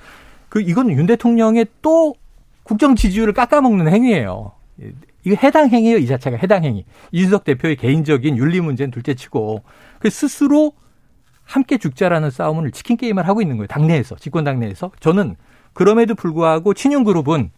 그, 0.51 0.61
이건 0.61 0.91
윤 0.91 1.07
대통령의 1.07 1.67
또 1.83 2.15
국정 2.63 2.95
지지율을 2.95 3.33
깎아먹는 3.33 3.89
행위예요. 3.89 4.53
이거 5.25 5.37
해당 5.43 5.69
행위예요. 5.69 5.99
이 5.99 6.07
자체가 6.07 6.37
해당 6.37 6.65
행위. 6.65 6.85
이준석 7.13 7.45
대표의 7.45 7.77
개인적인 7.77 8.37
윤리 8.37 8.61
문제는 8.61 8.91
둘째치고 8.91 9.63
그 9.99 10.11
스스로 10.11 10.73
함께 11.45 11.79
죽자라는 11.79 12.31
싸움을 12.31 12.71
치킨 12.71 12.97
게임을 12.97 13.27
하고 13.27 13.43
있는 13.43 13.57
거예요. 13.57 13.67
당내에서 13.67 14.17
집권 14.17 14.45
당내에서 14.45 14.93
저는 15.01 15.37
그럼에도 15.73 16.15
불구하고 16.15 16.75
친윤 16.75 17.05
그룹은 17.05 17.51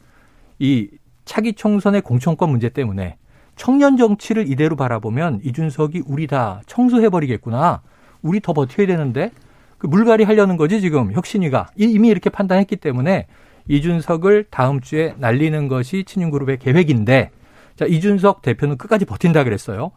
이 0.59 0.89
차기 1.25 1.53
총선의 1.53 2.01
공천권 2.03 2.51
문제 2.51 2.69
때문에 2.69 3.17
청년 3.57 3.97
정치를 3.97 4.51
이대로 4.51 4.77
바라보면 4.77 5.41
이준석이 5.45 6.03
우리 6.07 6.27
다 6.27 6.63
청소해 6.67 7.09
버리겠구나. 7.09 7.83
우리 8.23 8.41
더 8.41 8.53
버텨야 8.53 8.87
되는데 8.87 9.31
그 9.79 9.87
물갈이 9.87 10.25
하려는 10.25 10.57
거지 10.57 10.81
지금 10.81 11.13
혁신위가 11.13 11.71
이미 11.77 12.09
이렇게 12.09 12.31
판단했기 12.31 12.77
때문에 12.77 13.27
이준석을 13.69 14.47
다음 14.51 14.81
주에 14.81 15.15
날리는 15.19 15.69
것이 15.69 16.05
친윤 16.05 16.31
그룹의 16.31 16.59
계획인데 16.59 17.31
자, 17.77 17.85
이준석 17.85 18.43
대표는 18.43 18.79
끝까지 18.79 19.05
버틴다 19.05 19.45
그랬어요. 19.45 19.93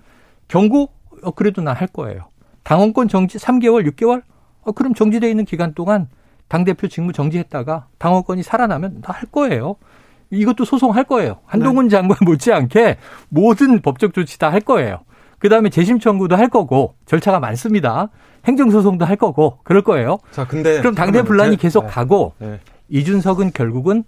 경고? 0.47 0.89
어, 1.23 1.31
그래도 1.31 1.61
난할 1.61 1.87
거예요. 1.87 2.29
당원권 2.63 3.07
정지 3.07 3.37
3개월, 3.37 3.89
6개월? 3.91 4.21
어, 4.61 4.71
그럼 4.71 4.93
정지돼 4.93 5.29
있는 5.29 5.45
기간 5.45 5.73
동안 5.73 6.07
당대표 6.47 6.87
직무 6.87 7.13
정지했다가 7.13 7.87
당원권이 7.97 8.43
살아나면 8.43 9.01
다할 9.01 9.23
거예요. 9.31 9.75
이것도 10.31 10.65
소송할 10.65 11.05
거예요. 11.05 11.39
한동훈 11.45 11.85
네. 11.85 11.89
장관 11.91 12.17
못지않게 12.21 12.97
모든 13.29 13.81
법적 13.81 14.13
조치 14.13 14.37
다 14.37 14.49
할 14.49 14.61
거예요. 14.61 14.99
그 15.39 15.47
다음에 15.49 15.69
재심 15.69 15.99
청구도 15.99 16.35
할 16.35 16.49
거고 16.49 16.95
절차가 17.05 17.39
많습니다. 17.39 18.09
행정소송도 18.45 19.05
할 19.05 19.15
거고 19.15 19.59
그럴 19.63 19.83
거예요. 19.83 20.17
자, 20.31 20.45
근데 20.45 20.79
그럼 20.79 20.95
당대 20.95 21.21
분란이 21.23 21.55
계속 21.57 21.85
네. 21.85 21.89
가고 21.89 22.33
네. 22.39 22.59
이준석은 22.89 23.51
결국은 23.53 24.03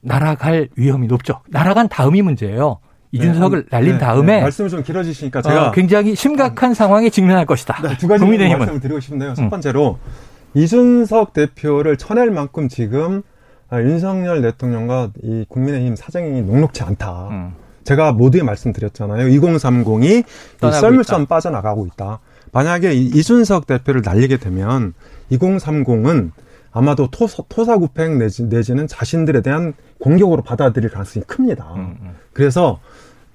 날아갈 0.00 0.68
위험이 0.76 1.06
높죠. 1.06 1.40
날아간 1.48 1.88
다음이 1.88 2.22
문제예요. 2.22 2.78
이준석을 3.12 3.64
네, 3.64 3.68
날린 3.70 3.92
네, 3.92 3.98
다음에 3.98 4.36
네, 4.36 4.42
말씀이 4.42 4.70
좀 4.70 4.82
길어지시니까 4.82 5.40
어, 5.40 5.42
제가 5.42 5.68
어, 5.68 5.72
굉장히 5.72 6.14
심각한 6.14 6.70
아, 6.70 6.74
상황에 6.74 7.10
직면할 7.10 7.46
것이다. 7.46 7.80
네, 7.82 7.96
두 7.98 8.08
가지 8.08 8.20
국민의힘은. 8.24 8.58
말씀을 8.58 8.80
드리고 8.80 9.00
싶은데요. 9.00 9.34
첫 9.34 9.42
음. 9.42 9.50
번째로 9.50 9.98
음. 10.04 10.58
이준석 10.58 11.34
대표를 11.34 11.98
쳐낼 11.98 12.30
만큼 12.30 12.68
지금 12.68 13.22
아, 13.68 13.80
윤석열 13.80 14.42
대통령과 14.42 15.10
이 15.22 15.44
국민의힘 15.48 15.94
사정이 15.96 16.42
녹록치 16.42 16.82
않다. 16.82 17.28
음. 17.30 17.52
제가 17.84 18.12
모두에 18.12 18.42
말씀드렸잖아요. 18.42 19.28
2030이 19.28 20.24
썰물선 20.60 21.26
빠져나가고 21.26 21.86
있다. 21.86 22.20
만약에 22.52 22.92
이준석 22.94 23.66
대표를 23.66 24.02
날리게 24.04 24.36
되면 24.36 24.94
2030은 25.32 26.30
아마도 26.70 27.08
토사, 27.10 27.42
토사구팽 27.48 28.18
내지, 28.18 28.44
내지는 28.44 28.86
자신들에 28.86 29.42
대한 29.42 29.74
공격으로 30.00 30.42
받아들일 30.42 30.90
가능성이 30.90 31.24
큽니다. 31.26 31.72
음, 31.76 31.96
음. 32.00 32.14
그래서 32.32 32.80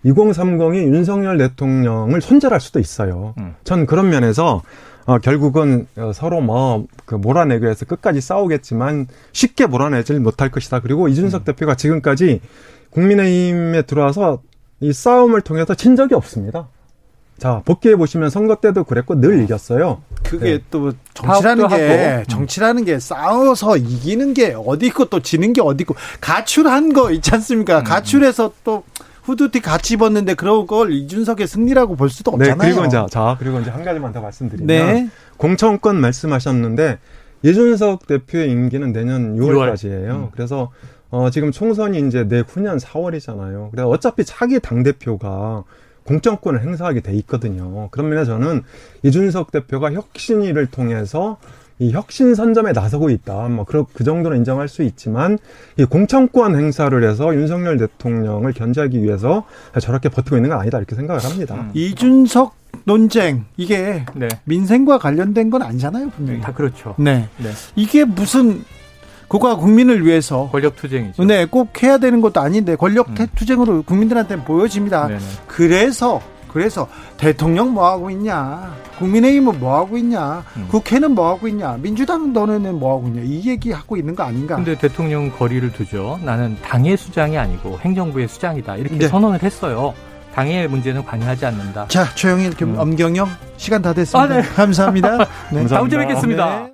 2030이 0.06 0.94
윤석열 0.94 1.38
대통령을 1.38 2.22
손절할 2.22 2.60
수도 2.60 2.80
있어요. 2.80 3.34
음. 3.38 3.56
전 3.64 3.86
그런 3.86 4.10
면에서 4.10 4.62
어, 5.06 5.20
결국은 5.20 5.88
어, 5.96 6.12
서로 6.14 6.42
뭐, 6.42 6.86
그 7.06 7.16
몰아내기 7.16 7.64
위해서 7.64 7.86
끝까지 7.86 8.20
싸우겠지만 8.20 9.08
쉽게 9.32 9.66
몰아내질 9.66 10.20
못할 10.20 10.52
것이다. 10.52 10.82
그리고 10.82 11.08
이준석 11.08 11.44
음. 11.44 11.46
대표가 11.46 11.76
지금까지 11.76 12.42
국민의힘에 12.90 13.84
들어와서 13.84 14.42
이 14.82 14.92
싸움을 14.92 15.42
통해서 15.42 15.74
진 15.76 15.96
적이 15.96 16.16
없습니다. 16.16 16.68
자, 17.38 17.62
복귀해 17.66 17.96
보시면 17.96 18.30
선거 18.30 18.56
때도 18.56 18.84
그랬고 18.84 19.20
늘 19.20 19.42
이겼어요. 19.44 20.02
그게 20.24 20.58
네. 20.58 20.60
또 20.72 20.92
정치라는 21.14 21.68
게 21.68 21.76
하고. 21.76 22.20
음. 22.20 22.24
정치라는 22.28 22.86
게 22.86 23.00
싸워서 23.00 23.78
이기는 23.78 24.34
게 24.34 24.56
어디 24.58 24.88
있고 24.88 25.06
또 25.06 25.22
지는 25.22 25.54
게 25.54 25.62
어디 25.62 25.84
있고 25.84 25.96
가출한 26.20 26.94
거 26.94 27.12
있지 27.12 27.34
않습니까? 27.34 27.80
음. 27.80 27.84
가출해서 27.84 28.52
또 28.64 28.84
후드티 29.28 29.60
같이 29.62 29.96
입었는데 29.96 30.36
그런 30.36 30.66
걸 30.66 30.94
이준석의 30.94 31.48
승리라고 31.48 31.98
볼 31.98 32.10
수도 32.10 32.32
네, 32.32 32.50
없잖아요. 32.50 32.58
네, 32.58 32.74
그리고 32.74 32.88
이제 32.88 33.06
자, 33.10 33.36
그리고 33.38 33.60
이제 33.60 33.70
한 33.70 33.84
가지만 33.84 34.14
더 34.14 34.22
말씀드리면 34.22 34.68
네. 34.68 35.10
공천권 35.36 36.00
말씀하셨는데 36.00 36.98
이준석 37.44 38.08
대표의 38.08 38.50
임기는 38.50 38.94
내년 38.94 39.36
6월까지예요. 39.36 40.08
6월. 40.08 40.16
음. 40.16 40.30
그래서 40.32 40.72
어, 41.10 41.30
지금 41.30 41.52
총선이 41.52 42.08
이제 42.08 42.24
내후년 42.24 42.78
4월이잖아요. 42.78 43.72
그래서 43.72 43.90
어차피 43.90 44.24
차기 44.24 44.62
당 44.62 44.84
대표가 44.84 45.66
공천권을 46.06 46.62
행사하게 46.62 47.02
돼 47.02 47.14
있거든요. 47.16 47.90
그런 47.92 48.10
면에 48.10 48.24
저는 48.24 48.64
이준석 49.04 49.52
대표가 49.52 49.92
혁신위를 49.92 50.68
통해서 50.68 51.38
이 51.80 51.92
혁신 51.92 52.36
선점에 52.36 52.72
나서고 52.72 53.10
있다. 53.10 53.48
뭐, 53.50 53.66
그, 53.66 53.86
그 53.94 54.04
정도는 54.04 54.38
인정할 54.38 54.68
수 54.68 54.84
있지만, 54.84 55.38
이 55.78 55.86
공천권 55.86 56.56
행사를 56.56 57.04
해서 57.04 57.36
윤석열 57.36 57.78
대통령을 57.78 58.54
견제하기 58.54 59.04
위해서 59.04 59.46
저렇게 59.80 60.10
버티고 60.10 60.38
있는 60.38 60.50
건 60.50 60.60
아니다. 60.60 60.78
이렇게 60.80 60.96
생각을 60.96 61.24
합니다. 61.24 61.56
음. 61.56 61.72
이준석 61.74 62.56
논쟁 62.86 63.46
이게 63.58 64.06
네. 64.14 64.28
민생과 64.46 64.98
관련된 64.98 65.50
건 65.50 65.62
아니잖아요, 65.62 66.10
분명히. 66.10 66.40
네, 66.40 66.46
다 66.46 66.54
그렇죠. 66.54 66.96
네. 66.98 67.28
네. 67.38 67.50
이게 67.76 68.06
무슨 68.06 68.64
국가 69.28 69.56
국민을 69.56 70.06
위해서 70.06 70.50
권력 70.52 70.76
투쟁이죠. 70.78 71.26
네, 71.26 71.46
꼭 71.46 71.84
해야 71.84 71.98
되는 71.98 72.22
것도 72.22 72.40
아닌데 72.40 72.76
권력 72.76 73.10
음. 73.10 73.28
투쟁으로 73.36 73.84
국민들한테 73.84 74.38
보여집니다. 74.38 75.08
네네. 75.08 75.20
그래서 75.48 76.22
그래서 76.52 76.88
대통령 77.18 77.74
뭐 77.74 77.90
하고 77.90 78.10
있냐, 78.10 78.74
국민의힘은 79.00 79.60
뭐 79.60 79.78
하고 79.78 79.98
있냐, 79.98 80.44
음. 80.56 80.68
국회는 80.70 81.12
뭐 81.12 81.30
하고 81.30 81.48
있냐, 81.48 81.78
민주당 81.80 82.34
너네는 82.34 82.80
뭐 82.80 82.98
하고 82.98 83.08
있냐 83.08 83.22
이 83.24 83.48
얘기 83.48 83.72
하고 83.72 83.98
있는 83.98 84.16
거 84.16 84.24
아닌가? 84.24 84.56
근데 84.56 84.78
대통령 84.78 85.32
거리를 85.32 85.72
두죠. 85.74 86.20
나는 86.24 86.58
당의 86.62 86.98
수장이 86.98 87.38
아니고 87.38 87.80
행정부의 87.80 88.28
수장이다 88.28 88.78
이렇게 88.78 88.98
네. 88.98 89.08
선언을 89.08 89.44
했어요. 89.44 89.94
당의 90.34 90.68
문제는 90.68 91.04
관여하지 91.04 91.48
않는다. 91.48 91.88
자, 91.88 92.14
최영일, 92.14 92.54
음. 92.62 92.76
엄경영 92.78 93.28
시간 93.58 93.82
다 93.82 93.92
됐습니다. 93.92 94.36
아, 94.36 94.38
네. 94.38 94.48
감사합니다. 94.48 95.18
네. 95.52 95.66
다음 95.66 95.90
주에 95.90 96.00
뵙겠습니다. 96.00 96.68
네. 96.68 96.74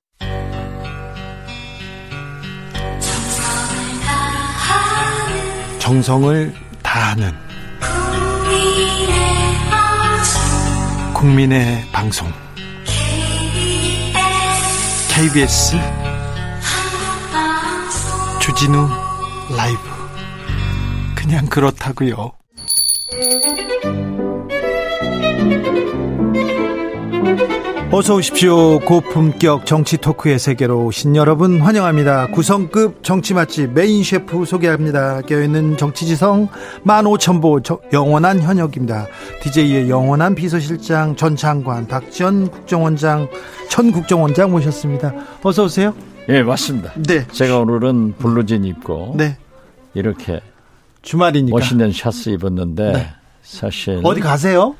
정성을 5.80 6.54
다하는 6.82 7.32
국민의 11.24 11.86
방송 11.94 12.30
KBS 15.10 15.78
주진우 18.42 18.90
라이브 19.56 19.80
그냥 21.16 21.46
그렇다고요. 21.46 22.34
어서 27.96 28.16
오십시오. 28.16 28.80
고품격 28.80 29.68
정치 29.68 29.98
토크의 29.98 30.40
세계로 30.40 30.86
오신 30.86 31.16
여러분 31.16 31.62
환영합니다. 31.62 32.26
구성급 32.30 33.04
정치 33.04 33.36
맛집 33.36 33.74
메인 33.74 34.04
셰프 34.04 34.46
소개합니다. 34.46 35.22
깨있는 35.22 35.78
정치지성 35.78 36.50
15,000보 36.88 37.94
영원한 37.94 38.42
현역입니다. 38.42 39.06
DJ의 39.44 39.92
영원한 39.92 40.34
비서실장 40.34 41.16
전 41.16 41.40
장관 41.40 41.88
박지원 41.88 42.50
국정원장 42.50 43.28
전 43.70 43.92
국정원장 43.92 44.50
모셨습니다. 44.50 45.14
어서 45.44 45.66
오세요. 45.66 45.94
예, 46.30 46.42
맞습니다. 46.42 46.94
네. 46.96 47.28
제가 47.28 47.60
오늘은 47.60 48.16
블루진 48.18 48.66
입고 48.66 49.14
네. 49.20 49.38
이렇게 49.94 50.42
주말이니까 51.04 51.56
멋있는 51.56 51.92
샤쓰 51.92 52.30
입었는데 52.30 52.92
네. 52.92 53.10
사실 53.44 54.02
어디 54.04 54.20
가세요? 54.20 54.74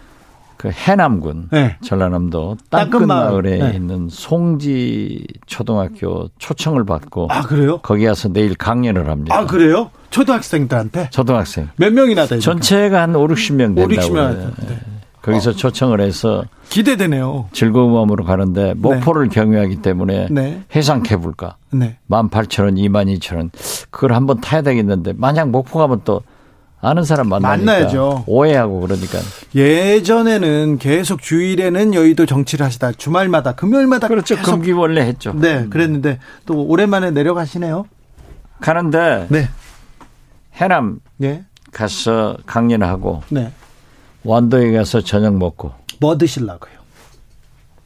그 0.64 0.70
해남군 0.72 1.50
네. 1.52 1.76
전라남도 1.84 2.56
땅끝 2.70 3.04
마을에 3.04 3.58
네. 3.58 3.76
있는 3.76 4.08
송지 4.10 5.28
초등학교 5.46 6.30
초청을 6.38 6.86
받고 6.86 7.28
아 7.30 7.42
그래요? 7.42 7.80
거기 7.80 8.06
가서 8.06 8.30
내일 8.30 8.56
강연을 8.56 9.10
합니다. 9.10 9.38
아 9.38 9.46
그래요? 9.46 9.92
초등학생들한테? 10.10 11.10
초등학생. 11.10 11.68
몇 11.76 11.92
명이나 11.92 12.26
되죠? 12.28 12.40
전체가 12.40 13.02
한 13.02 13.14
5, 13.14 13.28
60명 13.28 13.76
된다고. 13.76 13.82
5, 13.84 13.88
60명. 13.88 14.54
네. 14.70 14.80
거기서 15.22 15.50
어. 15.50 15.54
초청을 15.54 16.00
해서 16.00 16.46
기대되네요. 16.70 17.50
즐거운 17.52 17.92
마음으로 17.94 18.24
가는데 18.24 18.74
목포를 18.78 19.28
네. 19.28 19.36
경유하기 19.36 19.82
때문에 19.82 20.28
네. 20.32 20.64
해상 20.74 21.04
케이블카 21.04 21.58
네. 21.74 21.98
18,000원, 22.10 22.78
22,000원 22.78 23.50
그걸 23.90 24.14
한번 24.14 24.40
타야 24.40 24.62
되겠는데 24.62 25.14
만약 25.18 25.50
목포 25.50 25.80
가면 25.80 26.02
또 26.06 26.22
아는 26.84 27.04
사람 27.06 27.30
만나니까 27.30 27.72
만나야죠. 27.72 28.26
오해하고 28.28 28.82
그러니까. 28.82 29.18
예전에는 29.56 30.78
계속 30.80 31.22
주일에는 31.22 31.94
여의도 31.94 32.26
정치를 32.26 32.66
하시다 32.66 32.92
주말마다 32.92 33.54
금요일마다 33.54 34.10
그렇죠. 34.10 34.36
계속. 34.36 34.52
금기 34.52 34.74
원래 34.74 35.02
했죠. 35.02 35.32
네, 35.34 35.60
음. 35.60 35.70
그랬는데 35.70 36.20
또 36.46 36.62
오랜만에 36.66 37.12
내려가시네요. 37.12 37.86
가는데 38.60 39.28
네. 39.30 39.48
해남 40.56 41.00
네. 41.16 41.46
가서 41.72 42.38
강연하고 42.46 43.24
네. 43.30 43.54
완도에 44.26 44.74
가서 44.74 45.00
저녁 45.02 45.38
먹고 45.38 45.72
뭐 46.02 46.18
드실라고요? 46.18 46.74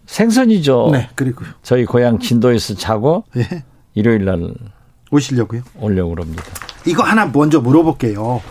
생선이죠. 0.08 0.90
네, 0.92 1.10
그리고요. 1.14 1.50
저희 1.62 1.86
고향 1.86 2.18
진도에서 2.18 2.74
자고 2.74 3.26
네. 3.36 3.64
일요일 3.94 4.26
날 4.26 4.54
오시려고요? 5.12 5.62
오려고 5.80 6.12
그럽니다. 6.12 6.44
이거 6.86 7.04
하나 7.04 7.26
먼저 7.26 7.60
물어볼게요. 7.60 8.42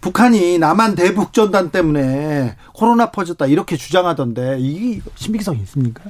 북한이 0.00 0.58
남한 0.58 0.94
대북 0.94 1.32
전단 1.32 1.70
때문에 1.70 2.56
코로나 2.72 3.10
퍼졌다 3.10 3.46
이렇게 3.46 3.76
주장하던데 3.76 4.58
이게 4.60 5.00
신빙성이 5.14 5.60
있습니까? 5.60 6.04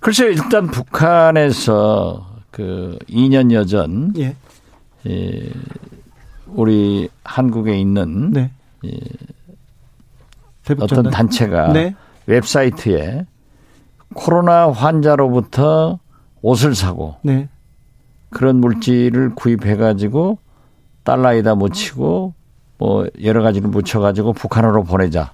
글쎄요, 0.00 0.30
일단 0.30 0.66
북한에서 0.66 2.26
그 2.50 2.98
2년여 3.08 3.68
전 3.68 4.12
예. 4.18 4.34
예, 5.06 5.50
우리 6.46 7.08
한국에 7.24 7.78
있는 7.78 8.32
네. 8.32 8.50
예, 8.84 8.98
어떤 10.78 11.10
단체가 11.10 11.72
네. 11.72 11.94
웹사이트에 12.26 13.26
코로나 14.14 14.70
환자로부터 14.70 15.98
옷을 16.42 16.74
사고 16.74 17.16
네. 17.22 17.48
그런 18.30 18.56
물질을 18.56 19.34
구입해 19.34 19.76
가지고 19.76 20.38
달러에다 21.04 21.54
묻히고 21.54 22.34
뭐 22.78 23.06
여러 23.22 23.42
가지를 23.42 23.68
묻혀 23.68 24.00
가지고 24.00 24.32
북한으로 24.32 24.84
보내자. 24.84 25.32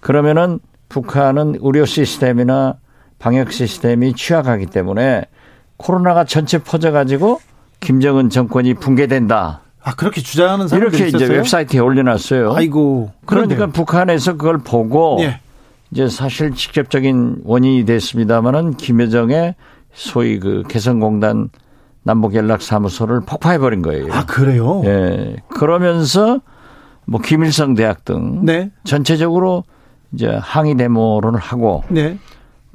그러면은 0.00 0.58
북한은 0.88 1.58
의료 1.60 1.84
시스템이나 1.84 2.78
방역 3.18 3.52
시스템이 3.52 4.14
취약하기 4.14 4.66
때문에 4.66 5.24
코로나가 5.76 6.24
전체 6.24 6.58
퍼져 6.58 6.90
가지고 6.90 7.40
김정은 7.80 8.30
정권이 8.30 8.74
붕괴된다. 8.74 9.60
아 9.82 9.94
그렇게 9.94 10.20
주장하는 10.20 10.66
사람들 10.68 10.88
이렇게 10.94 11.08
있었어요? 11.08 11.26
이제 11.26 11.34
웹사이트에 11.34 11.80
올려놨어요. 11.80 12.54
아이고. 12.54 13.12
그러니까 13.26 13.56
그런데. 13.56 13.72
북한에서 13.72 14.36
그걸 14.36 14.58
보고 14.58 15.18
예. 15.20 15.40
이제 15.90 16.08
사실 16.08 16.54
직접적인 16.54 17.42
원인이 17.44 17.84
됐습니다마는 17.84 18.76
김여정의 18.76 19.54
소위 19.92 20.38
그 20.38 20.62
개성공단 20.68 21.50
남북연락사무소를 22.04 23.20
폭파해버린 23.22 23.82
거예요. 23.82 24.12
아, 24.12 24.24
그래요? 24.24 24.82
예. 24.84 25.36
그러면서 25.48 26.40
뭐 27.06 27.20
김일성 27.20 27.74
대학 27.74 28.04
등 28.04 28.44
네. 28.44 28.70
전체적으로 28.84 29.64
이제 30.12 30.38
항의 30.40 30.76
데모를 30.76 31.36
하고 31.36 31.82
네. 31.88 32.18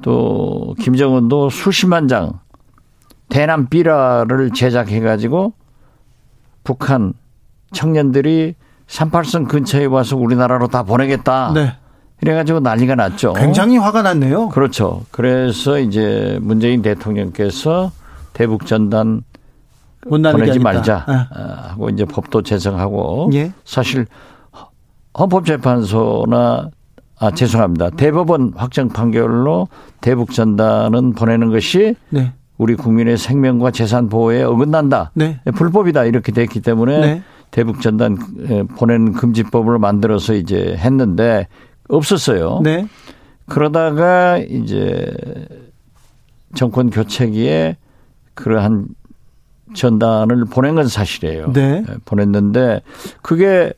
또 0.02 0.74
김정은도 0.80 1.50
수십만 1.50 2.08
장 2.08 2.32
대남 3.28 3.68
비라를 3.68 4.50
제작해 4.50 5.00
가지고 5.00 5.52
북한 6.64 7.12
청년들이 7.72 8.54
38선 8.88 9.48
근처에 9.48 9.84
와서 9.84 10.16
우리나라로 10.16 10.68
다 10.68 10.82
보내겠다. 10.82 11.52
네. 11.54 11.74
이래가지고 12.22 12.60
난리가 12.60 12.96
났죠. 12.96 13.32
굉장히 13.34 13.78
화가 13.78 14.02
났네요. 14.02 14.48
그렇죠. 14.48 15.04
그래서 15.10 15.78
이제 15.78 16.38
문재인 16.42 16.82
대통령께서 16.82 17.92
대북 18.32 18.66
전단 18.66 19.22
보내지 20.08 20.58
말자 20.58 21.04
네. 21.08 21.14
하고 21.70 21.90
이제 21.90 22.04
법도 22.04 22.42
제정하고 22.42 23.30
예. 23.34 23.52
사실 23.64 24.06
헌법재판소나 25.18 26.70
아 27.18 27.30
죄송합니다 27.32 27.90
대법원 27.90 28.52
확정 28.56 28.88
판결로 28.88 29.68
대북 30.00 30.32
전단은 30.32 31.12
보내는 31.12 31.50
것이 31.50 31.94
네. 32.08 32.32
우리 32.56 32.76
국민의 32.76 33.18
생명과 33.18 33.72
재산 33.72 34.08
보호에 34.08 34.42
어긋난다 34.42 35.10
네. 35.14 35.40
불법이다 35.54 36.04
이렇게 36.04 36.32
됐기 36.32 36.60
때문에 36.60 37.00
네. 37.00 37.22
대북 37.50 37.82
전단 37.82 38.16
보내는 38.76 39.12
금지법을 39.12 39.78
만들어서 39.78 40.34
이제 40.34 40.76
했는데 40.78 41.48
없었어요. 41.88 42.60
네. 42.62 42.86
그러다가 43.46 44.38
이제 44.38 45.12
정권 46.54 46.90
교체기에 46.90 47.76
그러한 48.34 48.88
전단을 49.74 50.46
보낸 50.46 50.74
건 50.74 50.88
사실이에요. 50.88 51.52
네. 51.52 51.84
예, 51.88 51.94
보냈는데 52.04 52.82
그게 53.22 53.72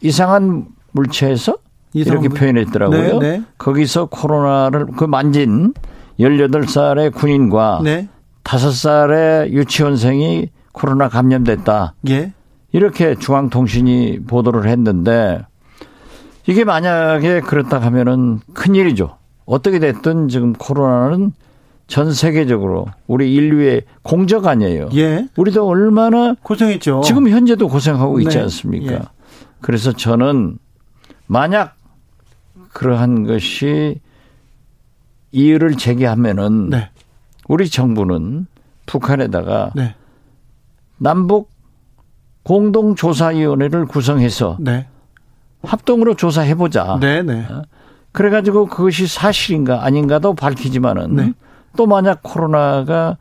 이상한 0.00 0.66
물체에서 0.92 1.56
이상한 1.94 2.22
이렇게 2.22 2.38
표현했더라고요. 2.38 3.18
네, 3.18 3.38
네. 3.38 3.42
거기서 3.58 4.06
코로나를 4.06 4.86
그 4.96 5.04
만진 5.04 5.72
18살의 6.20 7.14
군인과 7.14 7.80
네. 7.84 8.08
5살의 8.44 9.50
유치원생이 9.50 10.50
코로나 10.72 11.08
감염됐다. 11.08 11.94
예. 12.08 12.32
이렇게 12.72 13.14
중앙통신이 13.14 14.24
보도를 14.26 14.68
했는데 14.68 15.44
이게 16.46 16.64
만약에 16.64 17.40
그렇다 17.40 17.78
하면은 17.78 18.40
큰일이죠. 18.54 19.16
어떻게 19.44 19.78
됐든 19.78 20.28
지금 20.28 20.52
코로나는 20.52 21.32
전 21.88 22.12
세계적으로 22.12 22.86
우리 23.06 23.34
인류의 23.34 23.82
공적 24.02 24.46
아니에요. 24.46 24.90
예. 24.94 25.26
우리도 25.36 25.66
얼마나 25.66 26.34
고생했죠. 26.42 27.00
지금 27.00 27.28
현재도 27.30 27.66
고생하고 27.66 28.20
있지 28.20 28.36
네. 28.36 28.42
않습니까? 28.42 28.92
예. 28.92 29.00
그래서 29.62 29.92
저는 29.92 30.58
만약 31.26 31.76
그러한 32.74 33.24
것이 33.26 34.00
이의를 35.32 35.76
제기하면은 35.76 36.68
네. 36.68 36.90
우리 37.48 37.68
정부는 37.68 38.46
북한에다가 38.84 39.72
네. 39.74 39.94
남북 40.98 41.50
공동조사위원회를 42.42 43.86
구성해서 43.86 44.58
네. 44.60 44.86
합동으로 45.62 46.16
조사해보자. 46.16 46.98
네, 47.00 47.22
네. 47.22 47.46
어? 47.48 47.62
그래가지고 48.12 48.66
그것이 48.66 49.06
사실인가 49.06 49.84
아닌가도 49.84 50.34
밝히지만은 50.34 51.16
네. 51.16 51.32
또 51.78 51.86
만약 51.86 52.24
코로나가 52.24 53.18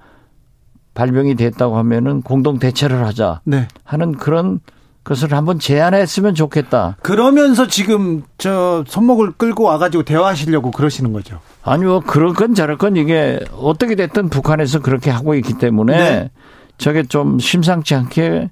발병이 0.96 1.36
됐다고 1.36 1.78
하면은 1.78 2.24
공동 2.24 2.58
대처를 2.58 3.06
하자 3.06 3.42
네. 3.44 3.68
하는 3.84 4.14
그런 4.14 4.62
것을 5.04 5.32
한번 5.32 5.60
제안했으면 5.60 6.34
좋겠다. 6.34 6.98
그러면서 7.04 7.68
지금 7.68 8.24
저 8.40 8.84
손목을 8.88 9.34
끌고 9.34 9.64
와가지고 9.64 10.04
대화하시려고 10.06 10.72
그러시는 10.72 11.14
거죠? 11.14 11.40
아니요, 11.62 12.02
그럴 12.02 12.34
건 12.34 12.56
저럴 12.56 12.80
건 12.80 12.98
이게 12.98 13.40
어떻게 13.56 13.94
됐든 13.94 14.30
북한에서 14.30 14.80
그렇게 14.80 15.12
하고 15.12 15.36
있기 15.36 15.60
때문에 15.60 15.98
네. 15.98 16.32
저게 16.80 17.04
좀 17.04 17.38
심상치 17.38 17.94
않게 17.94 18.50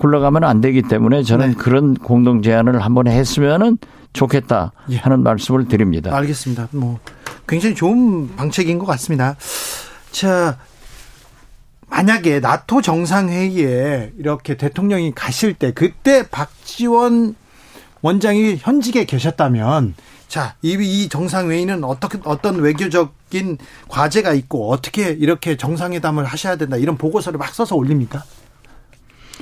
굴러가면 0.00 0.42
안 0.42 0.60
되기 0.60 0.82
때문에 0.82 1.22
저는 1.22 1.50
네. 1.50 1.54
그런 1.54 1.94
공동 1.94 2.42
제안을 2.42 2.80
한번 2.80 3.06
했으면은 3.06 3.78
좋겠다 4.14 4.72
예. 4.90 4.96
하는 4.96 5.20
예. 5.20 5.22
말씀을 5.22 5.68
드립니다. 5.68 6.14
알겠습니다. 6.16 6.68
뭐 6.72 6.98
굉장히 7.46 7.74
좋은 7.74 8.34
방책인 8.36 8.78
것 8.78 8.86
같습니다. 8.86 9.36
자, 10.10 10.58
만약에 11.88 12.40
나토 12.40 12.82
정상회의에 12.82 14.12
이렇게 14.18 14.56
대통령이 14.56 15.12
가실 15.14 15.54
때 15.54 15.72
그때 15.72 16.28
박지원 16.28 17.34
원장이 18.02 18.56
현직에 18.60 19.04
계셨다면 19.04 19.94
자, 20.28 20.56
이, 20.62 20.72
이 20.72 21.08
정상회의는 21.08 21.84
어떻게, 21.84 22.18
어떤 22.24 22.56
외교적인 22.56 23.58
과제가 23.88 24.32
있고 24.34 24.70
어떻게 24.70 25.10
이렇게 25.10 25.56
정상회담을 25.56 26.24
하셔야 26.24 26.56
된다 26.56 26.76
이런 26.76 26.96
보고서를 26.96 27.38
막 27.38 27.54
써서 27.54 27.76
올립니까? 27.76 28.24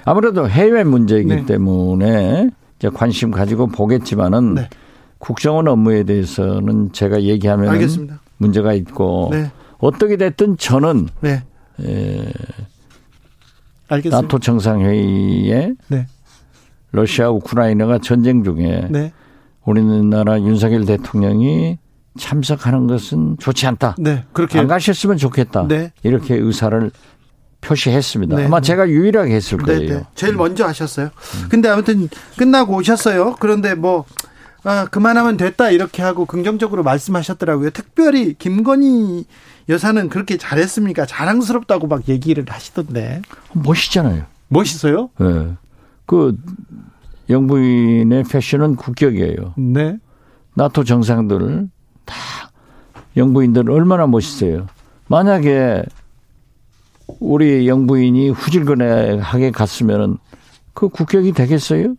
아무래도 0.05 0.49
해외 0.49 0.85
문제이기 0.85 1.29
네. 1.29 1.47
때문에 1.47 2.51
이제 2.79 2.91
관심 2.91 3.31
가지고 3.31 3.69
보겠지만은 3.69 4.55
네. 4.55 4.69
국정원 5.23 5.69
업무에 5.69 6.03
대해서는 6.03 6.91
제가 6.93 7.23
얘기하면 7.23 7.69
알겠습니다. 7.69 8.21
문제가 8.39 8.73
있고 8.75 9.29
네. 9.31 9.53
어떻게 9.79 10.17
됐든 10.17 10.57
저는 10.57 11.09
네. 11.21 11.45
에, 11.81 12.33
알겠습니다. 13.87 14.21
나토 14.21 14.41
정상회의에 14.41 15.75
네. 15.87 16.07
러시아 16.91 17.31
우크라이나가 17.31 17.99
전쟁 17.99 18.43
중에 18.43 18.89
네. 18.91 19.13
우리나라 19.65 20.41
윤석열 20.41 20.85
대통령이 20.87 21.79
참석하는 22.19 22.89
것은 22.89 23.37
좋지 23.39 23.65
않다. 23.69 23.95
네, 24.01 24.25
그렇게 24.33 24.59
안 24.59 24.67
가셨으면 24.67 25.19
좋겠다. 25.19 25.69
네. 25.69 25.93
이렇게 26.03 26.35
의사를 26.35 26.91
표시했습니다. 27.61 28.37
네. 28.37 28.47
아마 28.47 28.61
제가 28.61 28.89
유일하게 28.89 29.37
했을 29.37 29.57
네, 29.59 29.65
거예요. 29.65 29.99
네. 29.99 30.05
제일 30.17 30.35
먼저 30.35 30.67
하셨어요. 30.67 31.07
음. 31.07 31.49
근데 31.49 31.69
아무튼 31.69 32.09
끝나고 32.37 32.75
오셨어요. 32.75 33.37
그런데 33.39 33.77
뭐 33.77 34.05
아, 34.65 34.87
그만하면 34.87 35.37
됐다 35.37 35.71
이렇게 35.71 36.03
하고 36.03 36.25
긍정적으로 36.25 36.83
말씀하셨더라고요. 36.83 37.71
특별히 37.71 38.35
김건희 38.35 39.25
여사는 39.69 40.09
그렇게 40.09 40.37
잘했습니까? 40.37 41.07
자랑스럽다고 41.07 41.87
막 41.89 42.09
얘기를 42.09 42.45
하시던데. 42.49 43.23
멋있잖아요. 43.53 44.25
멋있어요? 44.49 45.11
네. 45.19 45.55
그 46.07 46.37
영부인의 47.29 48.25
패션은 48.25 48.77
국격이에요. 48.77 49.55
네. 49.57 49.97
나토 50.55 50.85
정상들 50.85 51.69
다 52.05 52.17
영부인들 53.17 53.71
얼마나 53.71 54.07
멋있어요. 54.07 54.67
만약에 55.09 55.83
우리 57.21 57.69
영부인이 57.69 58.31
후질근하게 58.31 59.51
갔으면은 59.51 60.19
그 60.75 60.89
국격이 60.89 61.33
되겠어요? 61.33 61.95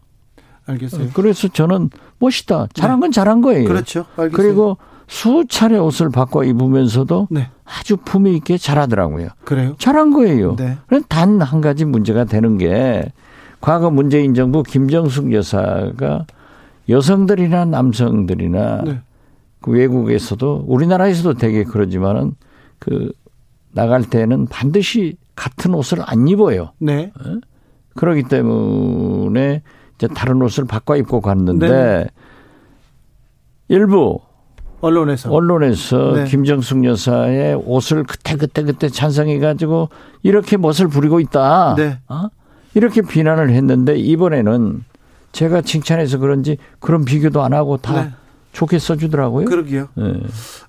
알겠어요. 0.66 1.09
그래서 1.14 1.47
저는 1.47 1.89
멋있다. 2.20 2.68
잘한 2.74 2.99
건 2.99 3.11
잘한 3.11 3.41
거예요. 3.41 3.68
그렇죠. 3.68 4.05
알겠어요. 4.16 4.32
그리고 4.32 4.78
수차례 5.07 5.78
옷을 5.78 6.09
바꿔 6.09 6.43
입으면서도 6.43 7.28
네. 7.30 7.49
아주 7.66 7.97
품위 7.97 8.36
있게 8.38 8.57
잘하더라고요. 8.57 9.30
그래요? 9.43 9.76
잘한 9.78 10.11
거예요. 10.14 10.55
네. 10.55 10.78
단 11.09 11.41
한 11.41 11.61
가지 11.61 11.86
문제가 11.86 12.24
되는 12.26 12.57
게 12.57 13.11
과거 13.61 13.89
문재인 13.89 14.34
정부 14.34 14.64
김정숙 14.64 15.34
여사가 15.34 16.26
여성들이나 16.89 17.66
남성들이나 17.66 18.82
네. 18.86 19.01
그 19.61 19.72
외국에서도 19.72 20.66
우리나라에서도 20.68 21.36
되게 21.36 21.64
그러지만은 21.64 22.36
그 22.80 23.11
나갈 23.72 24.03
때는 24.03 24.47
반드시 24.47 25.16
같은 25.36 25.74
옷을 25.74 25.99
안 26.05 26.28
입어요. 26.28 26.72
네. 26.80 27.11
어? 27.20 27.39
그러기 27.95 28.24
때문에 28.24 29.61
이제 29.95 30.07
다른 30.07 30.41
옷을 30.41 30.65
바꿔 30.65 30.95
입고 30.97 31.21
갔는데 31.21 31.69
네. 31.69 32.07
일부 33.67 34.19
언론에서 34.81 35.31
언론에서 35.31 36.13
네. 36.13 36.23
김정숙 36.25 36.83
여사의 36.83 37.55
옷을 37.55 38.03
그때 38.03 38.35
그때 38.35 38.63
그때 38.63 38.89
찬성해 38.89 39.39
가지고 39.39 39.89
이렇게 40.23 40.57
멋을 40.57 40.89
부리고 40.89 41.19
있다. 41.21 41.75
네. 41.77 41.99
어? 42.09 42.27
이렇게 42.73 43.01
비난을 43.01 43.51
했는데 43.51 43.95
이번에는 43.95 44.83
제가 45.31 45.61
칭찬해서 45.61 46.17
그런지 46.17 46.57
그런 46.79 47.05
비교도 47.05 47.41
안 47.41 47.53
하고 47.53 47.77
다 47.77 48.03
네. 48.03 48.11
좋게 48.53 48.79
써주더라고요. 48.79 49.45
그러게요. 49.45 49.89
네. 49.95 50.13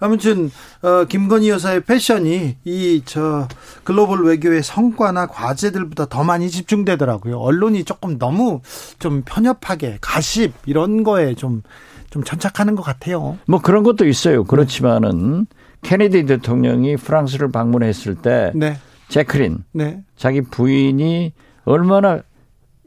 아무튼 0.01 0.51
어, 0.83 1.05
김건희 1.05 1.51
여사의 1.51 1.83
패션이 1.85 2.57
이 2.65 3.03
저 3.05 3.47
글로벌 3.85 4.25
외교의 4.25 4.63
성과나 4.63 5.27
과제들보다 5.27 6.07
더 6.07 6.25
많이 6.25 6.51
집중되더라고요. 6.51 7.39
언론이 7.39 7.85
조금 7.85 8.19
너무 8.19 8.61
좀 8.99 9.23
편협하게 9.25 9.99
가십 10.01 10.53
이런 10.67 11.05
거에 11.05 11.35
좀좀 11.35 12.25
천착하는 12.25 12.75
것 12.75 12.83
같아요. 12.83 13.39
뭐 13.47 13.61
그런 13.61 13.83
것도 13.83 14.07
있어요. 14.07 14.45
그렇지만은 14.45 15.47
네. 15.51 15.57
케네디 15.83 16.25
대통령이 16.25 16.97
프랑스를 16.97 17.53
방문했을 17.53 18.15
때 18.15 18.51
네. 18.55 18.79
제크린 19.09 19.59
네. 19.73 20.03
자기 20.17 20.41
부인이 20.41 21.35
얼마나 21.65 22.21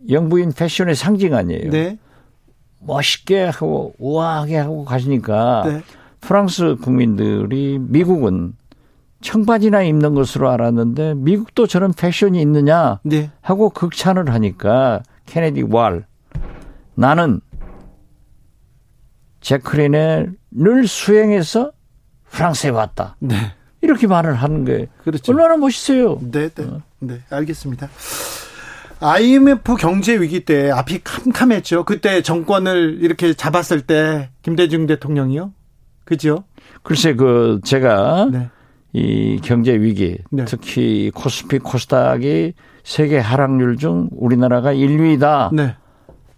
영부인 0.09 0.51
패션의 0.53 0.95
상징 0.95 1.35
아니에요. 1.35 1.69
네. 1.69 1.99
멋있게 2.79 3.45
하고 3.45 3.93
우아하게 3.99 4.57
하고 4.57 4.85
가시니까 4.85 5.63
네. 5.65 5.81
프랑스 6.21 6.75
국민들이 6.81 7.79
미국은 7.79 8.53
청바지나 9.21 9.83
입는 9.83 10.13
것으로 10.13 10.49
알았는데 10.49 11.15
미국도 11.15 11.67
저런 11.67 11.93
패션이 11.93 12.41
있느냐 12.41 12.99
네. 13.03 13.31
하고 13.41 13.69
극찬을 13.69 14.31
하니까 14.31 15.01
케네디 15.25 15.63
왈 15.63 16.05
나는 16.95 17.41
제크린을 19.41 20.35
수행해서 20.87 21.71
프랑스에 22.29 22.69
왔다. 22.69 23.15
네. 23.19 23.35
이렇게 23.81 24.07
말을 24.07 24.35
하는 24.35 24.65
게 24.65 24.87
그렇죠. 25.03 25.31
얼마나 25.31 25.55
멋있어요. 25.57 26.19
네, 26.21 26.49
네, 26.49 26.63
어. 26.63 26.81
네, 26.99 27.21
알겠습니다. 27.29 27.89
IMF 28.99 29.75
경제 29.75 30.19
위기 30.19 30.39
때 30.41 30.71
앞이 30.71 31.01
캄캄했죠. 31.03 31.83
그때 31.83 32.21
정권을 32.21 32.99
이렇게 33.01 33.33
잡았을 33.33 33.81
때 33.81 34.29
김대중 34.41 34.87
대통령이요. 34.87 35.51
그죠? 36.03 36.43
글쎄 36.83 37.13
그 37.13 37.59
제가 37.63 38.29
네. 38.31 38.49
이 38.93 39.39
경제 39.43 39.73
위기 39.73 40.17
네. 40.31 40.45
특히 40.45 41.11
코스피 41.13 41.59
코스닥이 41.59 42.53
세계 42.83 43.19
하락률 43.19 43.77
중 43.77 44.09
우리나라가 44.13 44.73
1위다. 44.73 45.53
네. 45.53 45.75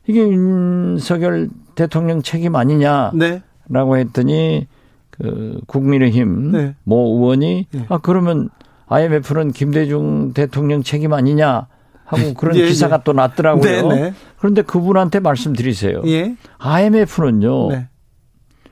이게 0.07 0.21
윤석열 0.21 1.49
대통령 1.75 2.21
책임 2.21 2.55
아니냐라고 2.55 3.13
네. 3.15 3.99
했더니 3.99 4.67
그 5.11 5.61
국민의힘 5.67 6.51
네. 6.51 6.75
모 6.83 7.15
의원이 7.15 7.67
네. 7.71 7.85
아 7.89 7.99
그러면 7.99 8.49
IMF는 8.87 9.51
김대중 9.51 10.33
대통령 10.33 10.81
책임 10.81 11.13
아니냐 11.13 11.67
하고 12.09 12.33
그런 12.33 12.57
예, 12.57 12.65
기사가 12.65 12.97
예. 12.97 13.01
또 13.03 13.13
났더라고요. 13.13 13.87
네네. 13.87 14.01
네. 14.01 14.13
그런데 14.37 14.63
그분한테 14.63 15.19
말씀드리세요. 15.19 16.01
예. 16.07 16.35
IMF는요. 16.57 17.69
네. 17.69 17.87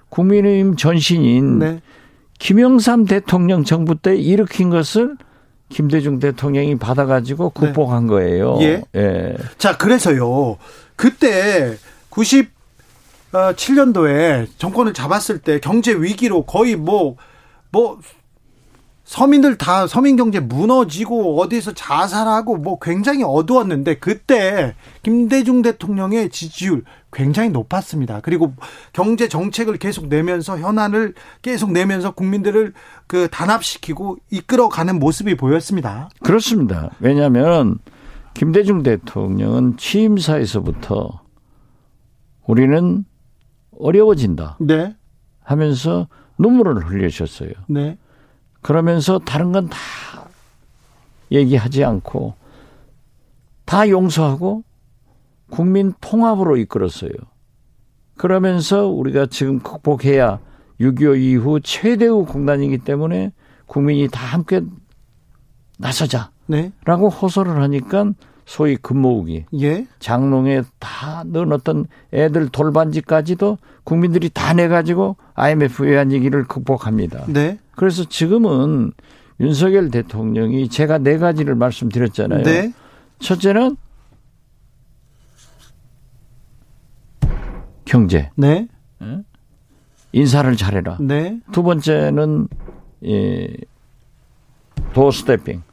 국민의힘 0.09 0.75
전신인 0.75 1.59
네. 1.59 1.81
김영삼 2.39 3.05
대통령 3.05 3.63
정부 3.63 3.93
때 3.95 4.15
일으킨 4.15 4.71
것을 4.71 5.17
김대중 5.69 6.17
대통령이 6.17 6.79
받아가지고 6.79 7.53
네. 7.55 7.67
극복한 7.67 8.07
거예요. 8.07 8.57
예. 8.61 8.81
예. 8.95 9.35
자, 9.59 9.77
그래서요. 9.77 10.57
그때 10.95 11.77
97년도에 12.09 14.47
정권을 14.57 14.93
잡았을 14.93 15.37
때 15.39 15.59
경제 15.59 15.93
위기로 15.93 16.45
거의 16.45 16.75
뭐, 16.75 17.17
뭐, 17.71 17.99
서민들 19.07 19.57
다 19.57 19.87
서민 19.87 20.17
경제 20.17 20.41
무너지고 20.41 21.39
어디서 21.39 21.71
자살하고 21.71 22.57
뭐 22.57 22.77
굉장히 22.77 23.23
어두웠는데 23.23 23.99
그때 23.99 24.75
김대중 25.01 25.61
대통령의 25.61 26.29
지지율 26.29 26.83
굉장히 27.13 27.49
높았습니다. 27.49 28.19
그리고 28.19 28.53
경제 28.91 29.29
정책을 29.29 29.77
계속 29.77 30.07
내면서 30.07 30.59
현안을 30.59 31.13
계속 31.41 31.71
내면서 31.71 32.11
국민들을 32.11 32.73
그 33.07 33.29
단합시키고 33.29 34.17
이끌어가는 34.29 34.99
모습이 34.99 35.37
보였습니다. 35.37 36.09
그렇습니다. 36.21 36.91
왜냐하면 36.99 37.79
김대중 38.33 38.83
대통령은 38.83 39.77
취임사에서부터 39.77 41.21
우리는 42.45 43.05
어려워진다. 43.79 44.57
네. 44.59 44.97
하면서 45.41 46.09
눈물을 46.37 46.89
흘리셨어요. 46.89 47.51
네. 47.69 47.97
그러면서 48.67 49.17
다른 49.19 49.53
건 49.53 49.69
다 49.69 49.77
얘기하지 51.31 51.85
않고 51.85 52.33
다 53.63 53.87
용서하고 53.87 54.63
국민 55.49 55.93
통합으로 56.01 56.57
이끌었어요. 56.57 57.11
그러면서 58.17 58.87
우리가 58.87 59.27
지금 59.27 59.59
극복해야 59.59 60.39
6.25 60.81 61.17
이후 61.17 61.59
최대의 61.61 62.25
공단이기 62.25 62.79
때문에 62.79 63.31
국민이 63.67 64.09
다 64.09 64.25
함께 64.25 64.61
나서자. 65.77 66.31
네. 66.47 66.73
라고 66.83 67.07
호소를 67.07 67.61
하니까 67.61 68.11
소위 68.47 68.77
금모으기, 68.77 69.43
예. 69.59 69.85
장롱에 69.99 70.63
다 70.79 71.23
넣어놨던 71.25 71.87
애들 72.13 72.47
돌반지까지도 72.47 73.57
국민들이 73.83 74.29
다 74.29 74.53
내가지고 74.53 75.17
IMF 75.33 75.83
외환위기를 75.83 76.45
극복합니다. 76.45 77.25
네. 77.27 77.59
그래서 77.75 78.05
지금은 78.05 78.93
윤석열 79.41 79.91
대통령이 79.91 80.69
제가 80.69 80.97
네 80.99 81.17
가지를 81.17 81.55
말씀드렸잖아요. 81.55 82.43
네. 82.43 82.73
첫째는 83.19 83.75
경제. 87.83 88.31
네. 88.35 88.69
인사를 90.13 90.55
잘해라. 90.55 90.99
네. 91.01 91.41
두 91.51 91.63
번째는 91.63 92.47
예, 93.05 93.47
도어 94.93 95.11
스태핑. 95.11 95.63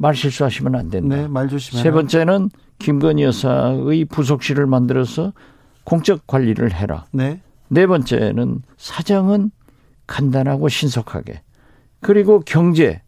말 0.00 0.14
실수하시면 0.14 0.76
안 0.76 0.88
된다. 0.88 1.14
네, 1.14 1.28
말 1.28 1.46
조심해. 1.46 1.82
세 1.82 1.90
번째는 1.90 2.48
김건희 2.78 3.22
여사의 3.22 4.06
부속실을 4.06 4.64
만들어서 4.64 5.34
공적 5.84 6.26
관리를 6.26 6.72
해라. 6.72 7.04
네. 7.12 7.42
네 7.68 7.86
번째는 7.86 8.62
사정은 8.78 9.50
간단하고 10.06 10.70
신속하게. 10.70 11.42
그리고 12.00 12.40
경제, 12.40 13.02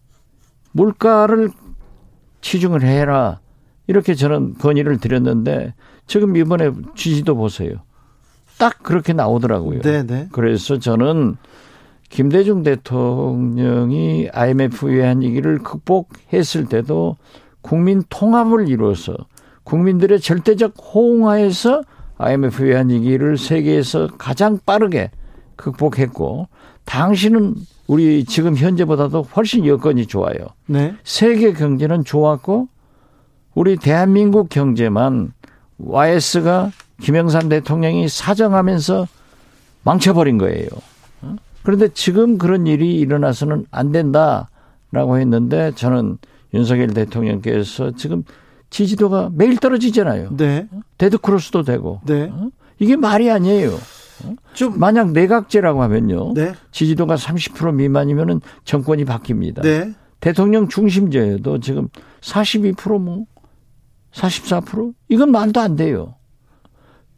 물가를 0.73 1.49
치중을 2.43 2.83
해라. 2.83 3.41
이렇게 3.87 4.15
저는 4.15 4.59
건의를 4.59 4.99
드렸는데 4.99 5.73
지금 6.07 6.37
이번에 6.37 6.73
지지도 6.95 7.37
보세요. 7.37 7.77
딱 8.59 8.83
그렇게 8.83 9.15
나오더라고요. 9.15 9.81
네네. 9.81 10.07
네. 10.07 10.29
그래서 10.31 10.79
저는 10.79 11.39
김대중 12.13 12.63
대통령이 12.63 14.29
IMF 14.33 14.87
외환 14.87 15.23
위기를 15.23 15.61
극복했을 15.61 16.67
때도 16.67 17.17
국민 17.63 18.03
통합을 18.11 18.69
이루어서 18.69 19.17
국민들의 19.65 20.21
절대적 20.21 20.75
호응하에서 20.77 21.81
IMF 22.19 22.65
외환 22.65 22.91
위기를 22.91 23.39
세계에서 23.39 24.09
가장 24.19 24.59
빠르게 24.67 25.11
극복했고 25.57 26.49
당신은 26.85 27.55
우리 27.87 28.27
지금 28.27 28.57
현재보다도 28.57 29.23
훨씬 29.35 29.65
여건이 29.65 30.07
좋아요. 30.07 30.37
네. 30.67 30.95
세계 31.05 31.55
경제는 31.55 32.05
좋았고 32.05 32.69
우리 33.55 33.77
대한민국 33.77 34.51
경제만 34.51 35.33
YS가 35.79 36.73
김영삼 37.01 37.49
대통령이 37.49 38.11
사정하면서 38.11 39.07
망쳐버린 39.85 40.37
거예요. 40.37 40.69
그런데 41.63 41.89
지금 41.89 42.39
그런 42.39 42.67
일이 42.67 42.99
일어나서는 42.99 43.67
안 43.71 43.93
된다라고 43.93 45.19
했는데 45.19 45.73
저는 45.75 46.19
윤석열 46.55 46.89
대통령께서 46.89 47.93
지금 47.93 48.25
지지도가 48.71 49.31
매일 49.35 49.57
떨어지잖아요. 49.57 50.37
네. 50.37 50.69
데드크로스도 50.99 51.63
되고. 51.63 52.01
네. 52.07 52.31
어? 52.33 52.51
이게 52.79 52.97
말이 52.97 53.31
아니에요. 53.31 53.71
어? 54.25 54.35
좀 54.55 54.79
만약 54.79 55.13
내각제라고 55.13 55.83
하면요. 55.83 56.33
네. 56.35 56.55
지지도가 56.73 57.17
30% 57.17 57.75
미만이면은 57.75 58.41
정권이 58.65 59.05
바뀝니다. 59.05 59.63
네. 59.63 59.93
대통령 60.21 60.69
중심제도 60.69 61.61
지금 61.61 61.89
42%뭐 62.21 63.27
44% 64.13 64.95
이건 65.09 65.33
말도 65.33 65.61
안 65.61 65.77
돼요. 65.77 66.15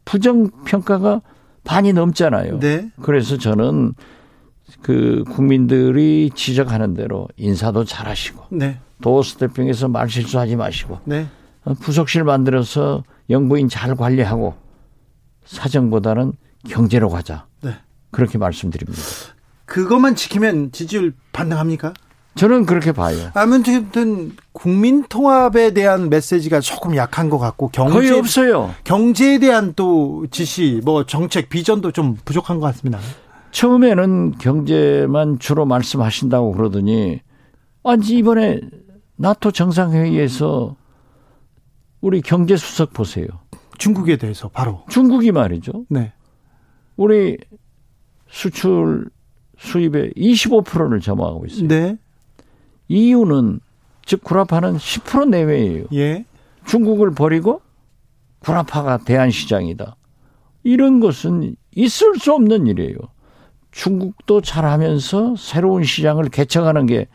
부정 0.05 0.51
평가가 0.65 1.23
반이 1.65 1.93
넘잖아요. 1.93 2.59
네. 2.59 2.91
그래서 3.03 3.39
저는 3.39 3.95
그 4.83 5.25
국민들이 5.31 6.31
지적하는 6.35 6.95
대로 6.95 7.29
인사도 7.37 7.85
잘하시고 7.85 8.47
네. 8.51 8.79
도어 9.03 9.23
스태핑에서 9.23 9.89
말 9.89 10.09
실수하지 10.09 10.57
마시고 10.57 11.01
네. 11.05 11.27
어, 11.65 11.75
부속실 11.75 12.25
만들어서 12.25 13.05
영부인 13.31 13.69
잘 13.69 13.95
관리하고 13.95 14.55
사정보다는 15.45 16.33
경제로 16.69 17.09
가자. 17.09 17.47
네. 17.62 17.77
그렇게 18.11 18.39
말씀드립니다. 18.39 19.03
그것만 19.67 20.15
지키면 20.15 20.73
지지율 20.73 21.15
반등합니까? 21.33 21.93
저는 22.37 22.67
그렇게 22.67 22.93
봐요. 22.93 23.31
아무튼 23.35 24.33
국민 24.53 25.05
통합에 25.05 25.73
대한 25.73 26.11
메시지가 26.11 26.61
조금 26.61 26.97
약한 26.97 27.31
것 27.31 27.39
같고 27.39 27.69
경제 27.69 27.95
거의 27.95 28.11
없어요. 28.11 28.75
경제에 28.83 29.39
대한 29.39 29.73
또 29.77 30.27
지시, 30.31 30.81
뭐 30.85 31.07
정책 31.07 31.49
비전도 31.49 31.93
좀 31.93 32.17
부족한 32.25 32.59
것 32.59 32.67
같습니다. 32.67 32.99
처음에는 33.55 34.33
경제만 34.33 35.39
주로 35.39 35.65
말씀하신다고 35.65 36.53
그러더니 36.53 37.21
아니 37.85 38.09
이번에 38.09 38.61
나토 39.15 39.53
정상회의에서 39.53 40.75
우리 42.01 42.21
경제 42.21 42.57
수석 42.57 42.93
보세요. 42.93 43.29
중국에 43.79 44.17
대해서 44.17 44.49
바로 44.49 44.83
중국이 44.89 45.31
말이죠. 45.31 45.87
네. 45.89 46.13
우리 46.97 47.39
수출 48.29 49.09
수입의 49.57 50.15
25%를 50.17 50.99
점화하고 50.99 51.47
있어요. 51.47 51.69
네. 51.69 51.97
이유는 52.89 53.61
즉 54.05 54.25
구라파는 54.25 54.79
10% 54.79 55.29
내외예요. 55.29 55.85
예. 55.95 56.25
중국을 56.67 57.13
버리고 57.13 57.63
구라파가 58.41 58.99
대한 58.99 59.31
시장이다. 59.31 59.95
이런 60.65 60.99
것은 60.99 61.55
있을 61.77 62.17
수 62.19 62.33
없는 62.33 62.67
일이에요. 62.67 63.14
중국도 63.75 64.41
잘하면서 64.41 65.35
새로운 65.37 65.83
시장을 65.83 66.29
개척하는 66.29 66.87
게 66.87 67.09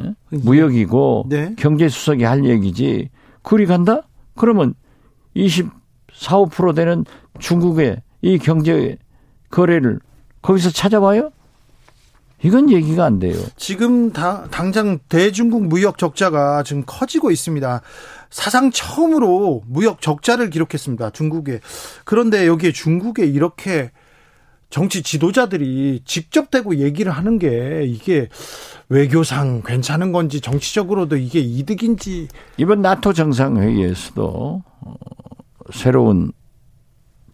예? 0.00 0.14
무역이고 0.30 1.26
네. 1.28 1.54
경제 1.58 1.88
수석이 1.88 2.24
할 2.24 2.46
얘기지. 2.46 3.10
그리 3.42 3.66
간다? 3.66 4.02
그러면 4.34 4.74
24, 5.34 5.68
5% 6.38 6.74
되는 6.74 7.04
중국의 7.38 8.00
이 8.22 8.38
경제 8.38 8.96
거래를 9.50 10.00
거기서 10.40 10.70
찾아봐요? 10.70 11.30
이건 12.42 12.70
얘기가 12.70 13.04
안 13.04 13.18
돼요. 13.18 13.36
지금 13.56 14.12
다, 14.12 14.48
당장 14.50 14.98
대중국 15.10 15.66
무역 15.66 15.98
적자가 15.98 16.62
지금 16.62 16.84
커지고 16.86 17.30
있습니다. 17.30 17.82
사상 18.30 18.70
처음으로 18.70 19.62
무역 19.66 20.00
적자를 20.00 20.48
기록했습니다. 20.48 21.10
중국에. 21.10 21.60
그런데 22.04 22.46
여기에 22.46 22.72
중국에 22.72 23.26
이렇게 23.26 23.90
정치 24.72 25.02
지도자들이 25.02 26.00
직접 26.06 26.50
대고 26.50 26.76
얘기를 26.76 27.12
하는 27.12 27.38
게 27.38 27.84
이게 27.84 28.30
외교상 28.88 29.60
괜찮은 29.62 30.12
건지 30.12 30.40
정치적으로도 30.40 31.18
이게 31.18 31.40
이득인지 31.40 32.28
이번 32.56 32.80
나토 32.80 33.12
정상회의에서도 33.12 34.62
어, 34.80 34.94
새로운 35.74 36.32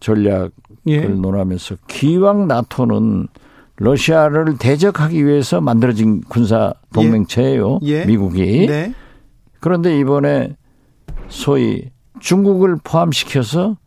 전략을 0.01 0.51
예. 0.87 0.99
논하면서 1.07 1.77
기왕 1.87 2.49
나토는 2.49 3.29
러시아를 3.77 4.57
대적하기 4.57 5.25
위해서 5.25 5.61
만들어진 5.61 6.19
군사 6.27 6.73
동맹체예요. 6.93 7.79
예. 7.83 8.01
예. 8.01 8.05
미국이. 8.05 8.67
네. 8.67 8.93
그런데 9.61 9.97
이번에 9.97 10.57
소위 11.29 11.89
중국을 12.19 12.79
포함시켜서 12.83 13.77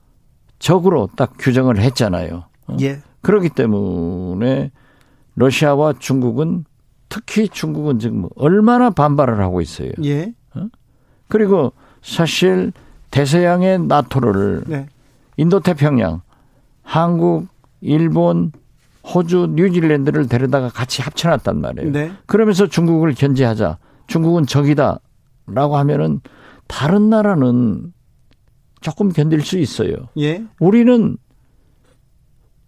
적으로 0.58 1.10
딱 1.16 1.34
규정을 1.38 1.80
했잖아요. 1.80 2.44
어? 2.68 2.76
예. 2.80 3.02
그렇기 3.22 3.50
때문에 3.50 4.70
러시아와 5.34 5.94
중국은 5.98 6.64
특히 7.08 7.48
중국은 7.48 7.98
지금 7.98 8.28
얼마나 8.36 8.90
반발을 8.90 9.40
하고 9.40 9.60
있어요. 9.60 9.90
예. 10.04 10.34
어? 10.54 10.66
그리고 11.28 11.72
사실 12.02 12.72
대서양의 13.10 13.80
나토를 13.86 14.64
네. 14.66 14.86
인도 15.36 15.60
태평양, 15.60 16.22
한국, 16.82 17.48
일본, 17.80 18.52
호주, 19.04 19.52
뉴질랜드를 19.54 20.28
데려다가 20.28 20.68
같이 20.68 21.02
합쳐놨단 21.02 21.60
말이에요. 21.60 21.92
네. 21.92 22.12
그러면서 22.26 22.66
중국을 22.66 23.14
견제하자. 23.14 23.78
중국은 24.06 24.46
적이다라고 24.46 25.76
하면은 25.76 26.20
다른 26.66 27.10
나라는 27.10 27.92
조금 28.80 29.10
견딜 29.10 29.42
수 29.42 29.58
있어요. 29.58 29.94
예. 30.18 30.44
우리는 30.58 31.16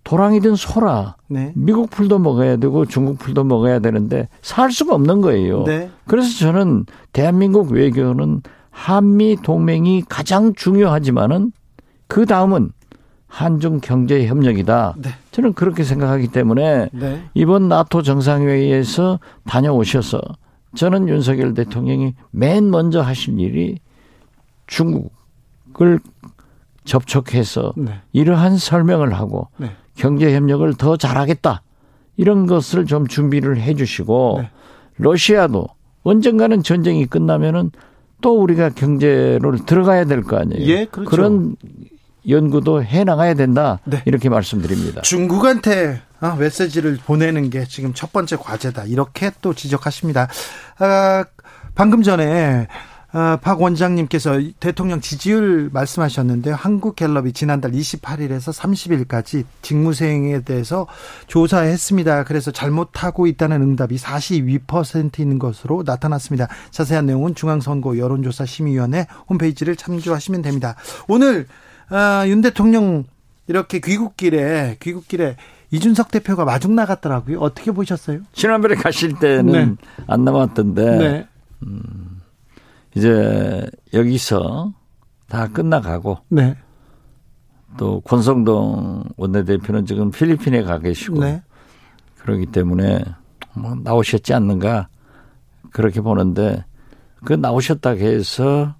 도랑이든 0.04 0.54
소라. 0.54 1.16
네. 1.28 1.52
미국 1.54 1.90
풀도 1.90 2.18
먹어야 2.18 2.56
되고 2.56 2.84
중국 2.84 3.18
풀도 3.18 3.44
먹어야 3.44 3.78
되는데 3.80 4.28
살 4.42 4.70
수가 4.70 4.94
없는 4.94 5.22
거예요. 5.22 5.64
네. 5.64 5.90
그래서 6.06 6.38
저는 6.38 6.84
대한민국 7.12 7.72
외교는 7.72 8.42
한미 8.70 9.36
동맹이 9.42 10.02
가장 10.08 10.54
중요하지만은 10.54 11.52
그 12.06 12.26
다음은 12.26 12.70
한중 13.26 13.80
경제 13.82 14.26
협력이다. 14.26 14.94
네. 14.98 15.10
저는 15.32 15.54
그렇게 15.54 15.82
생각하기 15.82 16.28
때문에 16.28 16.90
네. 16.92 17.24
이번 17.34 17.68
나토 17.68 18.02
정상회의에서 18.02 19.18
다녀오셔서 19.46 20.20
저는 20.76 21.08
윤석열 21.08 21.54
대통령이 21.54 22.14
맨 22.30 22.70
먼저 22.70 23.00
하신 23.00 23.40
일이 23.40 23.78
중국을 24.66 25.98
접촉해서 26.84 27.72
네. 27.76 28.00
이러한 28.12 28.58
설명을 28.58 29.14
하고 29.14 29.48
네. 29.56 29.70
경제 29.96 30.34
협력을 30.34 30.72
더 30.74 30.96
잘하겠다. 30.96 31.62
이런 32.16 32.46
것을 32.46 32.86
좀 32.86 33.06
준비를 33.06 33.60
해 33.60 33.74
주시고 33.74 34.38
네. 34.42 34.50
러시아도 34.98 35.66
언젠가는 36.02 36.62
전쟁이 36.62 37.06
끝나면은 37.06 37.70
또 38.20 38.40
우리가 38.40 38.70
경제를 38.70 39.64
들어가야 39.66 40.04
될 40.04 40.22
거 40.22 40.36
아니에요. 40.38 40.64
예, 40.66 40.84
그렇죠. 40.86 41.10
그런 41.10 41.56
연구도 42.28 42.82
해 42.82 43.04
나가야 43.04 43.34
된다. 43.34 43.80
네. 43.84 44.02
이렇게 44.06 44.28
말씀드립니다. 44.28 45.02
중국한테 45.02 46.00
아, 46.20 46.36
메시지를 46.36 46.98
보내는 47.04 47.50
게 47.50 47.64
지금 47.66 47.92
첫 47.92 48.12
번째 48.12 48.36
과제다. 48.36 48.84
이렇게 48.84 49.30
또 49.42 49.52
지적하십니다. 49.52 50.28
아, 50.78 51.24
방금 51.74 52.02
전에 52.02 52.66
아, 52.70 52.93
박 53.42 53.62
원장님께서 53.62 54.40
대통령 54.58 55.00
지지율 55.00 55.70
말씀하셨는데요. 55.72 56.56
한국갤럽이 56.56 57.32
지난달 57.32 57.70
28일에서 57.70 58.52
30일까지 58.52 59.44
직무수행에 59.62 60.40
대해서 60.40 60.88
조사했습니다. 61.28 62.24
그래서 62.24 62.50
잘못하고 62.50 63.28
있다는 63.28 63.62
응답이 63.62 63.96
42%인 63.96 65.38
것으로 65.38 65.84
나타났습니다. 65.86 66.48
자세한 66.72 67.06
내용은 67.06 67.36
중앙선거 67.36 67.98
여론조사 67.98 68.46
심의위원회 68.46 69.06
홈페이지를 69.28 69.76
참조하시면 69.76 70.42
됩니다. 70.42 70.74
오늘 71.06 71.46
아, 71.90 72.24
윤 72.26 72.40
대통령 72.40 73.04
이렇게 73.46 73.78
귀국길에 73.78 74.78
귀국길에 74.80 75.36
이준석 75.70 76.10
대표가 76.10 76.44
마중 76.44 76.74
나갔더라고요. 76.74 77.38
어떻게 77.38 77.70
보셨어요? 77.70 78.20
지난번에 78.32 78.74
가실 78.74 79.18
때는 79.20 79.52
네. 79.52 80.04
안 80.08 80.24
남았던데 80.24 80.98
네. 80.98 81.28
음, 81.62 82.13
이제 82.96 83.66
여기서 83.92 84.72
다 85.28 85.48
끝나가고 85.48 86.18
네. 86.28 86.56
또 87.76 88.00
권성동 88.00 89.04
원내대표는 89.16 89.86
지금 89.86 90.10
필리핀에 90.10 90.62
가 90.62 90.78
계시고 90.78 91.20
네. 91.20 91.42
그러기 92.18 92.46
때문에 92.46 93.04
뭐 93.54 93.74
나오셨지 93.74 94.32
않는가 94.32 94.88
그렇게 95.70 96.00
보는데 96.00 96.64
그 97.24 97.32
나오셨다 97.32 97.90
해서 97.90 98.76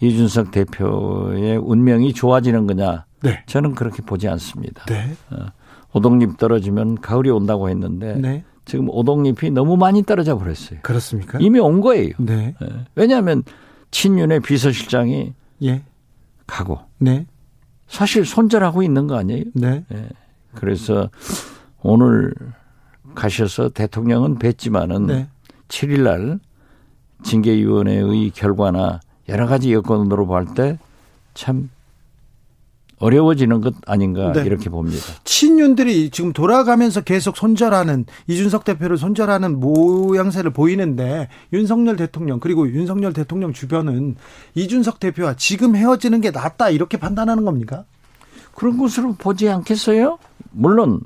이준석 0.00 0.50
대표의 0.50 1.56
운명이 1.56 2.12
좋아지는 2.12 2.66
거냐? 2.66 3.06
네. 3.22 3.42
저는 3.46 3.74
그렇게 3.74 4.02
보지 4.02 4.28
않습니다. 4.28 4.84
네. 4.86 5.14
어, 5.30 5.46
오동잎 5.94 6.36
떨어지면 6.36 7.00
가을이 7.00 7.30
온다고 7.30 7.68
했는데 7.70 8.14
네. 8.16 8.44
지금 8.64 8.88
오동잎이 8.88 9.50
너무 9.50 9.76
많이 9.76 10.02
떨어져 10.02 10.36
버렸어요. 10.38 10.80
그렇습니까? 10.82 11.38
이미 11.40 11.58
온 11.58 11.80
거예요. 11.80 12.12
네. 12.18 12.54
예. 12.62 12.68
왜냐하면 12.94 13.42
친윤의 13.90 14.40
비서실장이 14.40 15.34
예. 15.64 15.82
가고 16.46 16.78
네. 16.98 17.26
사실 17.86 18.24
손절하고 18.24 18.82
있는 18.82 19.06
거 19.06 19.16
아니에요? 19.16 19.44
네. 19.54 19.84
예. 19.92 20.08
그래서 20.54 21.10
오늘 21.82 22.32
가셔서 23.14 23.68
대통령은 23.68 24.38
뵀지만은 24.38 25.06
네. 25.06 25.28
7일 25.68 26.02
날 26.02 26.38
징계위원회의 27.22 28.30
결과나 28.30 29.00
여러 29.28 29.46
가지 29.46 29.72
여건으로 29.72 30.26
볼 30.26 30.54
때 30.54 30.78
참 31.34 31.68
어려워지는 32.98 33.60
것 33.60 33.74
아닌가 33.86 34.32
네. 34.32 34.42
이렇게 34.44 34.70
봅니다. 34.70 35.02
친윤들이 35.24 36.10
지금 36.10 36.32
돌아가면서 36.32 37.00
계속 37.00 37.36
손절하는 37.36 38.06
이준석 38.28 38.64
대표를 38.64 38.96
손절하는 38.96 39.58
모양새를 39.60 40.52
보이는데 40.52 41.28
윤석열 41.52 41.96
대통령 41.96 42.40
그리고 42.40 42.68
윤석열 42.68 43.12
대통령 43.12 43.52
주변은 43.52 44.16
이준석 44.54 45.00
대표와 45.00 45.34
지금 45.34 45.76
헤어지는 45.76 46.20
게 46.20 46.30
낫다 46.30 46.70
이렇게 46.70 46.96
판단하는 46.96 47.44
겁니까? 47.44 47.84
그런 48.54 48.78
것으로 48.78 49.14
보지 49.14 49.48
않겠어요? 49.48 50.18
물론 50.52 51.00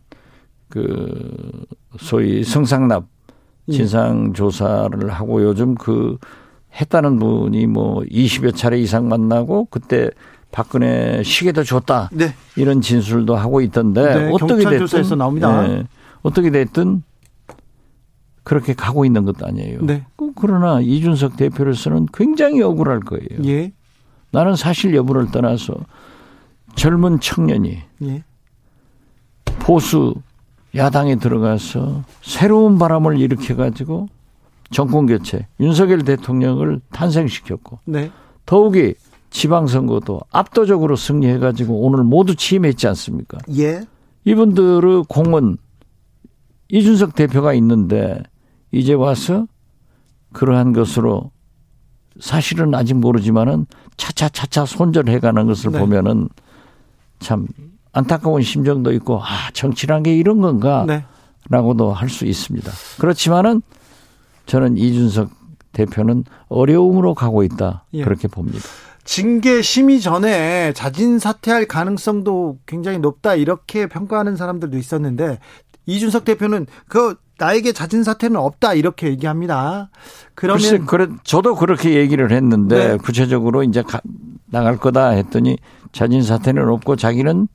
그 0.68 1.64
소위 1.98 2.44
성상납 2.44 3.06
예. 3.68 3.72
진상 3.72 4.32
조사를 4.32 5.08
하고 5.10 5.42
요즘 5.42 5.74
그 5.74 6.18
했다는 6.80 7.18
분이 7.18 7.66
뭐 7.66 8.02
20여 8.02 8.54
차례 8.54 8.78
이상 8.78 9.08
만나고 9.08 9.66
그때 9.70 10.10
박근혜 10.50 11.22
시계도 11.22 11.64
줬다. 11.64 12.10
네. 12.12 12.34
이런 12.56 12.80
진술도 12.80 13.36
하고 13.36 13.60
있던데 13.60 14.02
네, 14.02 14.30
어떻게 14.32 14.64
됐든 14.64 15.18
나옵니다. 15.18 15.62
네, 15.66 15.84
어떻게 16.22 16.50
됐든 16.50 17.02
그렇게 18.44 18.72
가고 18.72 19.04
있는 19.04 19.24
것도 19.24 19.46
아니에요. 19.46 19.80
네. 19.82 20.06
그러나 20.34 20.80
이준석 20.80 21.36
대표로서는 21.36 22.06
굉장히 22.14 22.62
억울할 22.62 23.00
거예요. 23.00 23.44
예. 23.44 23.72
나는 24.30 24.56
사실 24.56 24.94
여부를 24.94 25.30
떠나서 25.30 25.74
젊은 26.74 27.20
청년이 27.20 27.82
예. 28.04 28.24
보수 29.58 30.14
야당에 30.74 31.16
들어가서 31.16 32.04
새로운 32.22 32.78
바람을 32.78 33.18
일으켜 33.18 33.56
가지고 33.56 34.08
정권 34.70 35.06
교체, 35.06 35.46
윤석열 35.60 36.04
대통령을 36.04 36.80
탄생시켰고 36.92 37.80
네. 37.84 38.10
더욱이 38.46 38.94
지방선거도 39.30 40.20
압도적으로 40.30 40.96
승리해가지고 40.96 41.80
오늘 41.80 42.04
모두 42.04 42.34
취임했지 42.34 42.88
않습니까? 42.88 43.38
예. 43.56 43.82
이분들의 44.24 45.04
공은 45.08 45.58
이준석 46.68 47.14
대표가 47.14 47.54
있는데 47.54 48.22
이제 48.72 48.92
와서 48.92 49.46
그러한 50.32 50.72
것으로 50.72 51.30
사실은 52.20 52.74
아직 52.74 52.94
모르지만은 52.94 53.66
차차차차 53.96 54.66
손절해가는 54.66 55.46
것을 55.46 55.72
네. 55.72 55.78
보면은 55.78 56.28
참 57.20 57.46
안타까운 57.92 58.42
심정도 58.42 58.92
있고 58.92 59.20
아 59.22 59.50
정치란 59.52 60.02
게 60.02 60.16
이런 60.16 60.40
건가? 60.40 60.84
네. 60.86 61.04
라고도 61.48 61.92
할수 61.92 62.26
있습니다. 62.26 62.70
그렇지만은 62.98 63.62
저는 64.46 64.76
이준석 64.76 65.30
대표는 65.72 66.24
어려움으로 66.48 67.14
가고 67.14 67.42
있다. 67.42 67.84
예. 67.94 68.04
그렇게 68.04 68.28
봅니다. 68.28 68.60
징계 69.08 69.62
심의 69.62 70.02
전에 70.02 70.74
자진 70.74 71.18
사퇴할 71.18 71.64
가능성도 71.64 72.58
굉장히 72.66 72.98
높다 72.98 73.36
이렇게 73.36 73.86
평가하는 73.86 74.36
사람들도 74.36 74.76
있었는데 74.76 75.38
이준석 75.86 76.26
대표는 76.26 76.66
그 76.88 77.16
나에게 77.38 77.72
자진 77.72 78.04
사퇴는 78.04 78.36
없다 78.36 78.74
이렇게 78.74 79.08
얘기합니다. 79.08 79.88
그러면 80.34 80.60
글쎄, 80.60 80.78
그래 80.86 81.08
저도 81.24 81.54
그렇게 81.54 81.94
얘기를 81.94 82.30
했는데 82.30 82.88
네. 82.88 82.96
구체적으로 82.98 83.62
이제 83.62 83.80
가, 83.80 84.02
나갈 84.44 84.76
거다 84.76 85.08
했더니 85.08 85.56
자진 85.92 86.22
사퇴는 86.22 86.68
없고 86.68 86.96
자기는 86.96 87.48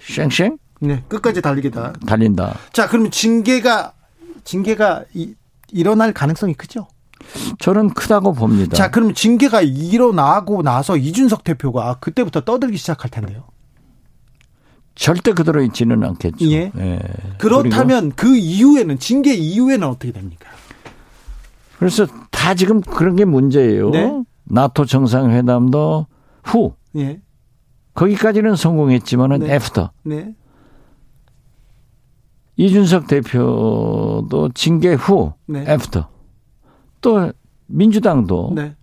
쌩쌩 0.00 0.58
네, 0.80 1.02
끝까지 1.08 1.40
달리겠다. 1.40 1.94
달린다. 2.06 2.58
자, 2.74 2.86
그러면 2.86 3.10
징계가 3.10 3.94
징계가 4.44 5.04
이, 5.14 5.32
일어날 5.70 6.12
가능성이 6.12 6.52
크죠? 6.52 6.88
저는 7.58 7.90
크다고 7.90 8.32
봅니다. 8.32 8.76
자, 8.76 8.90
그럼 8.90 9.14
징계가 9.14 9.62
일어나고 9.62 10.62
나서 10.62 10.96
이준석 10.96 11.44
대표가 11.44 11.98
그때부터 12.00 12.40
떠들기 12.40 12.76
시작할 12.76 13.10
텐데요. 13.10 13.44
절대 14.94 15.32
그대로 15.32 15.62
있지는 15.62 16.04
않겠죠. 16.04 16.44
예. 16.50 16.72
예. 16.76 16.98
그렇다면 17.38 18.12
그 18.14 18.36
이후에는 18.36 18.98
징계 18.98 19.34
이후에는 19.34 19.86
어떻게 19.86 20.12
됩니까? 20.12 20.50
그래서 21.78 22.06
다 22.30 22.54
지금 22.54 22.82
그런 22.82 23.16
게 23.16 23.24
문제예요. 23.24 23.90
네? 23.90 24.22
나토 24.44 24.84
정상회담도 24.84 26.06
후. 26.44 26.74
예. 26.96 27.20
거기까지는 27.94 28.56
성공했지만은 28.56 29.40
네. 29.40 29.54
after. 29.54 29.90
네. 30.04 30.34
이준석 32.56 33.06
대표도 33.06 34.50
징계 34.54 34.92
후 34.92 35.32
네. 35.46 35.64
after. 35.66 36.08
또 37.00 37.32
민주당도 37.66 38.52
네. 38.54 38.74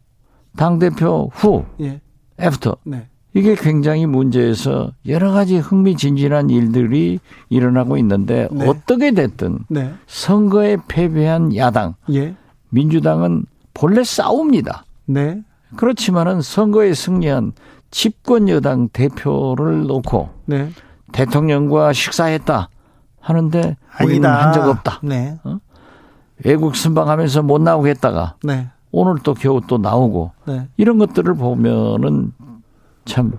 당 0.55 0.79
대표 0.79 1.29
후 1.33 1.65
예. 1.81 2.01
after. 2.39 2.77
네. 2.85 3.07
이게 3.33 3.55
굉장히 3.55 4.05
문제에서 4.07 4.91
여러 5.07 5.31
가지 5.31 5.57
흥미진진한 5.57 6.49
일들이 6.49 7.19
일어나고 7.49 7.97
있는데 7.97 8.47
네. 8.51 8.67
어떻게 8.67 9.11
됐든 9.11 9.59
네. 9.69 9.93
선거에 10.07 10.77
패배한 10.87 11.55
야당 11.55 11.95
예. 12.13 12.35
민주당은 12.69 13.45
본래 13.73 14.03
싸웁니다. 14.03 14.85
네. 15.05 15.41
그렇지만은 15.75 16.41
선거에 16.41 16.93
승리한 16.93 17.51
집권 17.91 18.49
여당 18.49 18.89
대표를 18.89 19.85
놓고 19.85 20.29
네. 20.45 20.69
대통령과 21.11 21.93
식사했다 21.93 22.69
하는데 23.19 23.75
우리는 24.03 24.27
한 24.29 24.53
적 24.53 24.67
없다. 24.67 25.01
네. 25.03 25.37
어? 25.43 25.59
외국 26.43 26.75
순방하면서 26.75 27.43
못 27.43 27.61
나오겠다가 27.61 28.35
네. 28.43 28.67
오늘 28.91 29.15
또 29.23 29.33
겨우 29.33 29.61
또 29.67 29.77
나오고 29.77 30.31
네. 30.45 30.67
이런 30.77 30.97
것들을 30.97 31.33
보면은 31.35 32.33
참 33.05 33.37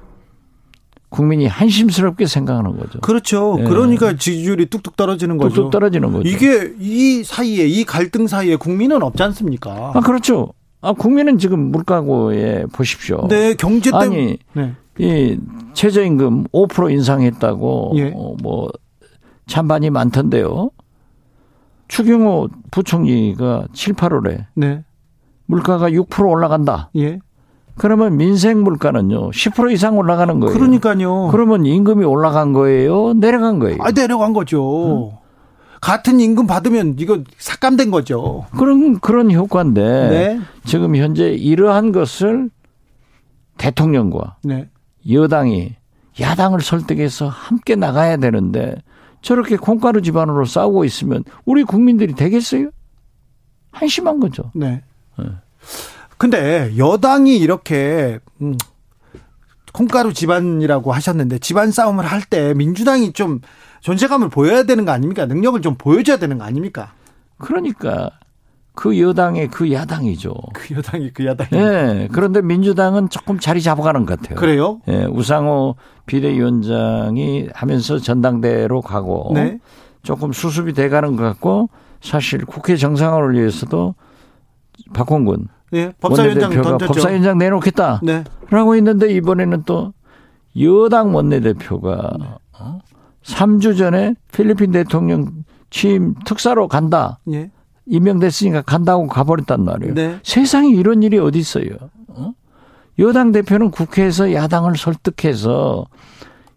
국민이 1.08 1.46
한심스럽게 1.46 2.26
생각하는 2.26 2.76
거죠. 2.76 3.00
그렇죠. 3.00 3.56
네. 3.56 3.64
그러니까 3.64 4.16
지지율이 4.16 4.66
뚝뚝 4.66 4.96
떨어지는 4.96 5.38
거죠. 5.38 5.54
뚝뚝 5.54 5.70
떨어지는 5.70 6.12
거죠. 6.12 6.28
이게 6.28 6.74
이 6.78 7.22
사이에 7.24 7.66
이 7.66 7.84
갈등 7.84 8.26
사이에 8.26 8.56
국민은 8.56 9.02
없지 9.02 9.22
않습니까? 9.22 9.92
아 9.94 10.00
그렇죠. 10.00 10.52
아 10.80 10.92
국민은 10.92 11.38
지금 11.38 11.70
물가고에 11.70 12.66
보십시오. 12.72 13.26
네 13.28 13.54
경제 13.54 13.90
때문에 13.90 14.06
아니 14.06 14.38
네. 14.52 14.74
이 14.98 15.38
최저임금 15.72 16.48
5% 16.48 16.90
인상했다고 16.90 17.92
예. 17.96 18.12
어, 18.14 18.34
뭐 18.42 18.68
찬반이 19.46 19.90
많던데요. 19.90 20.70
추경호 21.88 22.48
부총리가 22.70 23.66
7, 23.72 23.94
8월에 23.94 24.44
네. 24.54 24.84
물가가 25.46 25.90
6% 25.90 26.28
올라간다. 26.30 26.90
예. 26.96 27.18
그러면 27.76 28.16
민생 28.16 28.62
물가는요 28.62 29.30
10% 29.30 29.72
이상 29.72 29.96
올라가는 29.96 30.38
거예요. 30.40 30.56
그러니까요. 30.56 31.28
그러면 31.28 31.64
임금이 31.64 32.04
올라간 32.04 32.52
거예요, 32.52 33.14
내려간 33.14 33.58
거예요. 33.60 33.78
아 33.80 33.92
내려간 33.92 34.32
거죠. 34.32 35.12
응? 35.12 35.18
같은 35.80 36.18
임금 36.18 36.46
받으면 36.48 36.96
이거 36.98 37.22
삭감된 37.38 37.90
거죠. 37.90 38.46
그런 38.58 38.98
그런 38.98 39.30
효과인데 39.30 39.82
네. 39.82 40.40
지금 40.64 40.96
현재 40.96 41.30
이러한 41.30 41.92
것을 41.92 42.50
대통령과 43.58 44.36
네. 44.42 44.68
여당이 45.08 45.76
야당을 46.20 46.60
설득해서 46.60 47.28
함께 47.28 47.76
나가야 47.76 48.16
되는데 48.16 48.74
저렇게 49.22 49.56
콩가루 49.56 50.02
집안으로 50.02 50.44
싸우고 50.44 50.84
있으면 50.84 51.24
우리 51.44 51.64
국민들이 51.64 52.14
되겠어요? 52.14 52.70
한심한 53.72 54.20
거죠. 54.20 54.50
네. 54.54 54.82
네. 55.18 55.24
근데 56.16 56.72
여당이 56.76 57.36
이렇게 57.38 58.18
음, 58.40 58.56
콩가루 59.72 60.12
집안이라고 60.12 60.92
하셨는데 60.92 61.38
집안 61.38 61.70
싸움을 61.70 62.04
할 62.06 62.22
때 62.28 62.54
민주당이 62.54 63.12
좀 63.12 63.40
존재감을 63.80 64.28
보여야 64.28 64.64
되는 64.64 64.84
거 64.84 64.92
아닙니까? 64.92 65.26
능력을 65.26 65.60
좀 65.62 65.76
보여줘야 65.76 66.16
되는 66.18 66.38
거 66.38 66.44
아닙니까? 66.44 66.92
그러니까 67.38 68.10
그 68.78 69.00
여당의 69.00 69.48
그 69.48 69.72
야당이죠. 69.72 70.32
그 70.54 70.76
여당이 70.76 71.10
그 71.10 71.26
야당이. 71.26 71.50
네. 71.50 72.08
그런데 72.12 72.40
민주당은 72.40 73.08
조금 73.08 73.40
자리 73.40 73.60
잡아가는 73.60 74.06
것 74.06 74.20
같아요. 74.20 74.38
그래요? 74.38 74.80
예. 74.86 74.98
네, 74.98 75.04
우상호 75.06 75.74
비대위원장이 76.06 77.48
하면서 77.52 77.98
전당대로 77.98 78.80
가고 78.80 79.32
네. 79.34 79.58
조금 80.04 80.30
수습이 80.30 80.74
돼가는 80.74 81.16
것 81.16 81.24
같고 81.24 81.70
사실 82.00 82.44
국회 82.44 82.76
정상화를 82.76 83.34
위해서도 83.34 83.96
박홍근 84.94 85.48
네, 85.72 85.90
법사위원장 86.00 86.52
던졌죠. 86.52 86.92
법사위원장 86.92 87.36
내놓겠다. 87.36 88.00
네. 88.04 88.22
라고 88.48 88.76
했는데 88.76 89.12
이번에는 89.12 89.64
또 89.66 89.92
여당 90.60 91.16
원내대표가 91.16 92.12
어? 92.60 92.78
3주 93.24 93.76
전에 93.76 94.14
필리핀 94.30 94.70
대통령 94.70 95.32
취임 95.68 96.14
특사로 96.24 96.68
간다. 96.68 97.18
예. 97.32 97.50
임명됐으니까 97.88 98.62
간다고 98.62 99.06
가버렸단 99.06 99.64
말이에요. 99.64 99.94
네. 99.94 100.18
세상에 100.22 100.68
이런 100.70 101.02
일이 101.02 101.18
어디 101.18 101.38
있어요? 101.38 101.70
어? 102.08 102.32
여당 102.98 103.32
대표는 103.32 103.70
국회에서 103.70 104.32
야당을 104.32 104.76
설득해서 104.76 105.86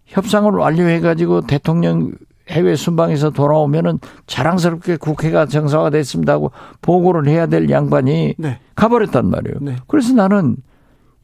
협상을 0.05 0.51
완료해가지고 0.51 1.41
대통령 1.47 2.11
해외 2.49 2.75
순방에서 2.75 3.29
돌아오면은 3.29 3.99
자랑스럽게 4.27 4.97
국회가 4.97 5.45
정상화 5.45 5.89
됐습니다 5.91 6.33
하고 6.33 6.51
보고를 6.81 7.27
해야 7.27 7.47
될 7.47 7.69
양반이 7.69 8.35
네. 8.37 8.59
가버렸단 8.75 9.29
말이에요. 9.29 9.57
네. 9.61 9.77
그래서 9.87 10.13
나는 10.13 10.57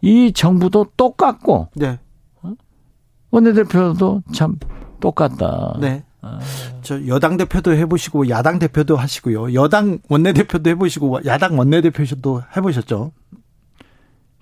이 0.01 0.31
정부도 0.31 0.87
똑같고 0.95 1.69
네. 1.75 1.99
어? 2.41 2.53
원내대표도 3.31 4.23
참 4.31 4.55
똑같다. 4.99 5.77
네. 5.81 6.03
아. 6.21 6.39
저 6.81 7.05
여당 7.07 7.37
대표도 7.37 7.73
해보시고 7.73 8.29
야당 8.29 8.59
대표도 8.59 8.95
하시고요. 8.95 9.53
여당 9.53 9.99
원내대표도 10.09 10.69
해보시고 10.71 11.25
야당 11.25 11.57
원내대표도 11.57 12.43
해보셨죠? 12.55 13.11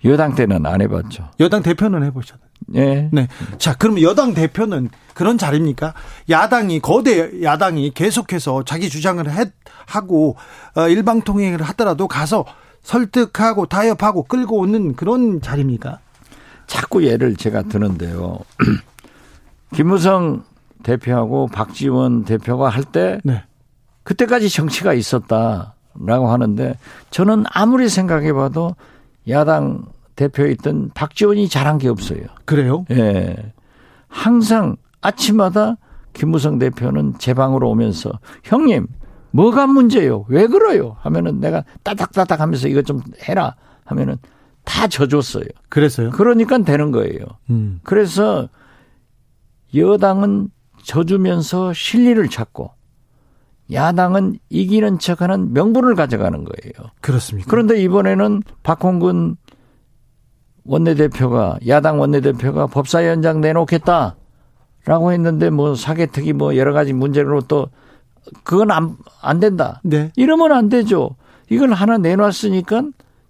여당 0.04 0.34
때는 0.34 0.64
안 0.66 0.80
해봤죠. 0.80 1.30
여당 1.40 1.62
대표는 1.62 2.02
해보셨. 2.04 2.38
네. 2.68 3.08
네. 3.12 3.28
자, 3.58 3.74
그럼 3.74 4.00
여당 4.02 4.34
대표는 4.34 4.88
그런 5.14 5.38
자리입니까? 5.38 5.94
야당이 6.28 6.80
거대 6.80 7.42
야당이 7.42 7.90
계속해서 7.90 8.64
자기 8.64 8.88
주장을 8.88 9.28
해, 9.30 9.50
하고 9.86 10.36
어, 10.74 10.88
일방통행을 10.88 11.62
하더라도 11.62 12.08
가서 12.08 12.44
설득하고 12.82 13.66
타협하고 13.66 14.24
끌고 14.24 14.58
오는 14.58 14.94
그런 14.94 15.40
자리입니까? 15.40 15.98
자꾸 16.66 17.04
예를 17.04 17.36
제가 17.36 17.62
드는데요. 17.62 18.38
김무성 19.74 20.44
대표하고 20.86 21.48
박지원 21.48 22.24
대표가 22.24 22.68
할때 22.68 23.20
네. 23.24 23.42
그때까지 24.04 24.48
정치가 24.48 24.94
있었다라고 24.94 26.28
하는데 26.28 26.78
저는 27.10 27.44
아무리 27.50 27.88
생각해 27.88 28.32
봐도 28.32 28.76
야당 29.28 29.86
대표에 30.14 30.52
있던 30.52 30.90
박지원이 30.94 31.48
잘한 31.48 31.78
게 31.78 31.88
없어요. 31.88 32.20
그래요? 32.44 32.86
예. 32.92 33.52
항상 34.06 34.76
아침마다 35.00 35.76
김무성 36.12 36.58
대표는 36.58 37.14
제 37.18 37.34
방으로 37.34 37.68
오면서 37.68 38.12
형님 38.44 38.86
뭐가 39.32 39.66
문제요? 39.66 40.24
왜 40.28 40.46
그래요? 40.46 40.96
하면은 41.00 41.40
내가 41.40 41.64
따닥따닥 41.82 42.40
하면서 42.40 42.68
이거 42.68 42.80
좀 42.82 43.00
해라 43.28 43.56
하면은 43.84 44.16
다 44.64 44.86
져줬어요. 44.86 45.46
그래서요? 45.68 46.10
그러니까 46.10 46.58
되는 46.58 46.92
거예요. 46.92 47.24
음. 47.50 47.80
그래서 47.82 48.48
여당은 49.74 50.48
져주면서 50.86 51.72
실리를 51.72 52.28
찾고 52.28 52.70
야당은 53.72 54.38
이기는 54.48 55.00
척하는 55.00 55.52
명분을 55.52 55.96
가져가는 55.96 56.44
거예요. 56.44 56.90
그렇습니다. 57.00 57.50
그런데 57.50 57.82
이번에는 57.82 58.42
박홍근 58.62 59.36
원내대표가 60.64 61.58
야당 61.66 61.98
원내대표가 62.00 62.68
법사위원장 62.68 63.40
내놓겠다라고 63.40 65.12
했는데 65.12 65.50
뭐 65.50 65.74
사개특위 65.74 66.32
뭐 66.32 66.56
여러 66.56 66.72
가지 66.72 66.92
문제로 66.92 67.40
또 67.40 67.68
그건 68.44 68.70
안, 68.70 68.96
안 69.20 69.40
된다. 69.40 69.80
네. 69.82 70.12
이러면 70.14 70.52
안 70.52 70.68
되죠. 70.68 71.16
이걸 71.50 71.72
하나 71.72 71.98
내놨으니까 71.98 72.82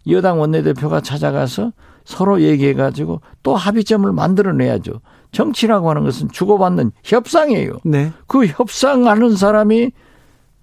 여당 0.08 0.40
원내대표가 0.40 1.00
찾아가서 1.00 1.72
서로 2.04 2.42
얘기해가지고 2.42 3.20
또 3.42 3.56
합의점을 3.56 4.10
만들어내야죠. 4.12 5.00
정치라고 5.36 5.90
하는 5.90 6.02
것은 6.04 6.30
주고받는 6.30 6.92
협상이에요. 7.04 7.72
네. 7.84 8.12
그 8.26 8.46
협상하는 8.46 9.36
사람이 9.36 9.90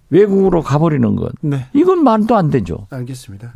외국으로 0.10 0.64
가버리는 0.64 1.16
것. 1.16 1.32
네. 1.42 1.68
이건 1.74 2.04
말도 2.04 2.36
안 2.36 2.50
되죠. 2.50 2.88
알겠습니다. 2.90 3.54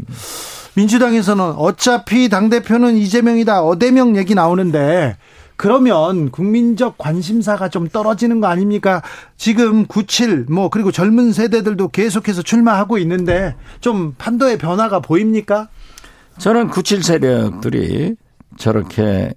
민주당에서는 0.76 1.44
어차피 1.58 2.30
당대표는 2.30 2.98
이재명이다. 2.98 3.64
어대명 3.64 4.16
얘기 4.16 4.36
나오는데 4.36 5.18
그러면 5.56 6.30
국민적 6.30 7.00
관심사가 7.00 7.68
좀 7.68 7.88
떨어지는 7.88 8.40
거 8.40 8.48
아닙니까? 8.48 9.02
지금 9.38 9.88
97, 9.88 10.46
뭐, 10.52 10.70
그리고 10.70 10.92
젊은 10.92 11.32
세대들도 11.32 11.88
계속해서 11.88 12.44
출마하고 12.44 13.00
있는데 13.00 13.56
좀 13.80 14.14
판도의 14.20 14.60
변화가 14.60 15.00
보입니까? 15.00 15.70
저는 16.38 16.68
97 16.68 17.02
세력들이 17.02 18.16
저렇게 18.58 19.34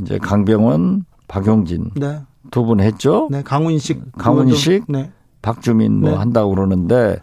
이제 0.00 0.18
강병원, 0.18 1.04
박용진 1.28 1.90
네. 1.96 2.20
두분 2.50 2.80
했죠. 2.80 3.28
네, 3.30 3.42
강훈식, 3.42 4.12
강훈식, 4.16 4.84
네. 4.88 5.10
박주민 5.42 6.00
뭐 6.00 6.10
네. 6.10 6.16
한다고 6.16 6.50
그러는데 6.50 7.18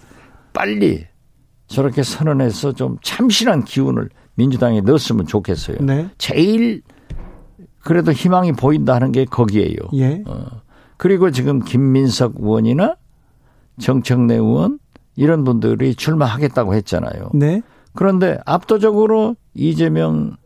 빨리 0.53 1.05
저렇게 1.67 2.03
선언해서 2.03 2.73
좀 2.73 2.97
참신한 3.01 3.63
기운을 3.63 4.09
민주당에 4.35 4.81
넣었으면 4.81 5.25
좋겠어요. 5.25 5.77
네. 5.81 6.09
제일 6.17 6.81
그래도 7.84 8.11
희망이 8.11 8.53
보인다 8.53 8.95
하는 8.95 9.11
게 9.11 9.25
거기에요. 9.25 9.75
예. 9.95 10.23
어. 10.25 10.45
그리고 10.97 11.31
지금 11.31 11.59
김민석 11.59 12.35
의원이나 12.38 12.95
정청래 13.80 14.35
의원 14.35 14.80
이런 15.15 15.43
분들이 15.43 15.95
출마하겠다고 15.95 16.73
했잖아요. 16.75 17.31
네. 17.34 17.61
그런데 17.93 18.39
압도적으로 18.45 19.35
이재명 19.53 20.38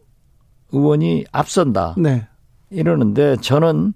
의원이 0.72 1.26
앞선다. 1.32 1.96
네. 1.98 2.28
이러는데 2.70 3.38
저는 3.38 3.94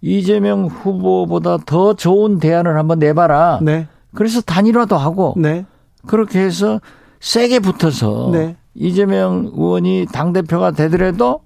이재명 0.00 0.66
후보보다 0.66 1.58
더 1.58 1.94
좋은 1.94 2.38
대안을 2.38 2.76
한번 2.76 2.98
내봐라. 2.98 3.60
네. 3.62 3.88
그래서 4.14 4.40
단일화도 4.40 4.96
하고 4.96 5.34
네. 5.36 5.64
그렇게 6.06 6.40
해서 6.40 6.80
세게 7.20 7.60
붙어서 7.60 8.30
네. 8.32 8.56
이재명 8.74 9.50
의원이 9.54 10.06
당 10.12 10.32
대표가 10.32 10.72
되더라도 10.72 11.40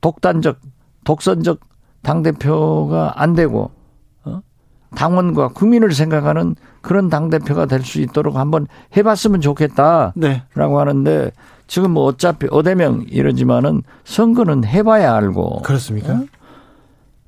독단적, 0.00 0.58
독선적 1.04 1.60
당 2.02 2.22
대표가 2.22 3.14
안 3.16 3.34
되고 3.34 3.70
어? 4.24 4.40
당원과 4.94 5.48
국민을 5.48 5.92
생각하는 5.92 6.54
그런 6.82 7.08
당 7.08 7.30
대표가 7.30 7.66
될 7.66 7.82
수 7.82 8.00
있도록 8.00 8.36
한번 8.36 8.66
해봤으면 8.96 9.40
좋겠다라고 9.40 10.12
네. 10.20 10.42
하는데 10.54 11.32
지금 11.66 11.92
뭐 11.92 12.04
어차피 12.04 12.46
어대명 12.50 13.04
이러지만은 13.08 13.82
선거는 14.04 14.64
해봐야 14.64 15.14
알고 15.14 15.62
그렇습니까? 15.62 16.12
어? 16.14 16.24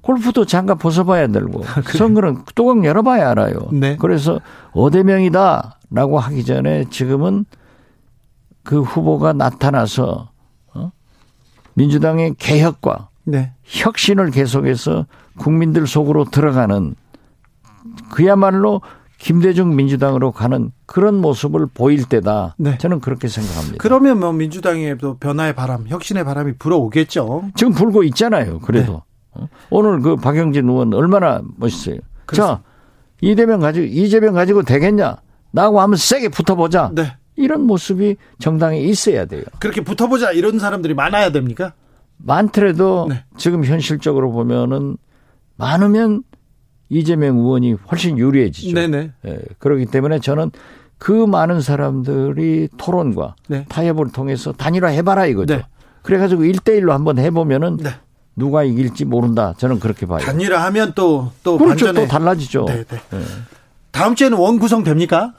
골프도 0.00 0.44
장갑 0.46 0.78
벗어봐야 0.78 1.26
되고 1.26 1.60
그래. 1.60 1.98
선거는 1.98 2.42
뚜껑 2.54 2.84
열어봐야 2.84 3.30
알아요. 3.30 3.68
네. 3.72 3.96
그래서 3.96 4.40
어대명이다라고 4.72 6.18
하기 6.18 6.44
전에 6.44 6.84
지금은 6.88 7.44
그 8.62 8.80
후보가 8.80 9.32
나타나서 9.34 10.30
어? 10.74 10.92
민주당의 11.74 12.36
개혁과 12.38 13.08
네. 13.24 13.52
혁신을 13.64 14.30
계속해서 14.30 15.06
국민들 15.36 15.86
속으로 15.86 16.24
들어가는 16.24 16.94
그야말로 18.10 18.80
김대중 19.18 19.74
민주당으로 19.74 20.30
가는 20.32 20.70
그런 20.86 21.16
모습을 21.20 21.66
보일 21.66 22.04
때다. 22.04 22.54
네. 22.56 22.78
저는 22.78 23.00
그렇게 23.00 23.28
생각합니다. 23.28 23.76
그러면 23.78 24.20
뭐 24.20 24.32
민주당에도 24.32 25.18
변화의 25.18 25.54
바람, 25.54 25.86
혁신의 25.88 26.24
바람이 26.24 26.54
불어오겠죠. 26.58 27.50
지금 27.56 27.72
불고 27.72 28.04
있잖아요. 28.04 28.60
그래도 28.60 29.02
네. 29.36 29.42
어? 29.42 29.48
오늘 29.70 30.00
그 30.00 30.16
박영진 30.16 30.68
의원 30.68 30.94
얼마나 30.94 31.42
멋있어요. 31.56 31.98
그렇습니다. 32.26 32.56
자 32.56 32.62
이대명 33.20 33.60
가지고 33.60 33.86
이재명 33.86 34.34
가지고 34.34 34.62
되겠냐? 34.62 35.16
나하고 35.50 35.80
한번 35.80 35.96
세게 35.96 36.28
붙어보자. 36.28 36.92
네. 36.94 37.16
이런 37.34 37.62
모습이 37.62 38.16
정당에 38.38 38.80
있어야 38.80 39.24
돼요. 39.24 39.42
그렇게 39.58 39.80
붙어보자 39.82 40.32
이런 40.32 40.58
사람들이 40.58 40.94
많아야 40.94 41.30
됩니까? 41.32 41.72
많더라도 42.18 43.06
네. 43.08 43.24
지금 43.36 43.64
현실적으로 43.64 44.30
보면은 44.32 44.96
많으면 45.56 46.22
이재명 46.88 47.38
의원이 47.38 47.76
훨씬 47.90 48.18
유리해지죠. 48.18 48.74
네네. 48.74 49.12
예, 49.26 49.38
그렇기 49.58 49.86
때문에 49.86 50.20
저는 50.20 50.50
그 50.98 51.12
많은 51.12 51.60
사람들이 51.60 52.68
토론과 52.76 53.36
네. 53.48 53.64
타협을 53.68 54.10
통해서 54.10 54.52
단일화 54.52 54.88
해봐라 54.88 55.26
이거죠. 55.26 55.56
네. 55.56 55.62
그래가지고 56.02 56.42
1대1로 56.42 56.90
한번 56.90 57.18
해보면은 57.18 57.76
네. 57.78 57.90
누가 58.34 58.62
이길지 58.64 59.04
모른다. 59.04 59.54
저는 59.58 59.80
그렇게 59.80 60.06
봐요. 60.06 60.20
단일화하면 60.20 60.92
또, 60.94 61.32
또 61.42 61.58
그렇죠. 61.58 61.86
반전에. 61.86 62.06
또 62.06 62.10
달라지죠. 62.10 62.64
네, 62.66 62.84
네. 62.84 63.00
예. 63.14 63.18
다음 63.90 64.14
주에는 64.14 64.38
원 64.38 64.58
구성 64.58 64.84
됩니까? 64.84 65.34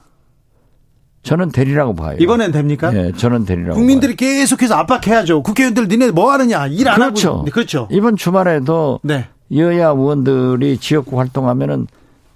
저는 1.24 1.52
되리라고 1.52 1.96
봐요. 1.96 2.18
이번엔 2.20 2.52
됩니까? 2.52 2.92
네, 2.92 3.12
저는 3.14 3.46
되리라고. 3.46 3.76
국민들이 3.76 4.16
봐요. 4.16 4.30
계속해서 4.30 4.76
압박해야죠. 4.76 5.44
국회의원들 5.44 5.88
니네 5.88 6.12
뭐 6.12 6.32
하느냐 6.32 6.68
일안 6.68 6.96
그렇죠. 6.96 7.30
하고. 7.30 7.46
그렇죠. 7.46 7.88
이번 7.92 8.16
주말에도 8.16 9.00
네. 9.04 9.28
여야 9.56 9.90
의원들이 9.90 10.78
지역구 10.78 11.20
활동하면은 11.20 11.88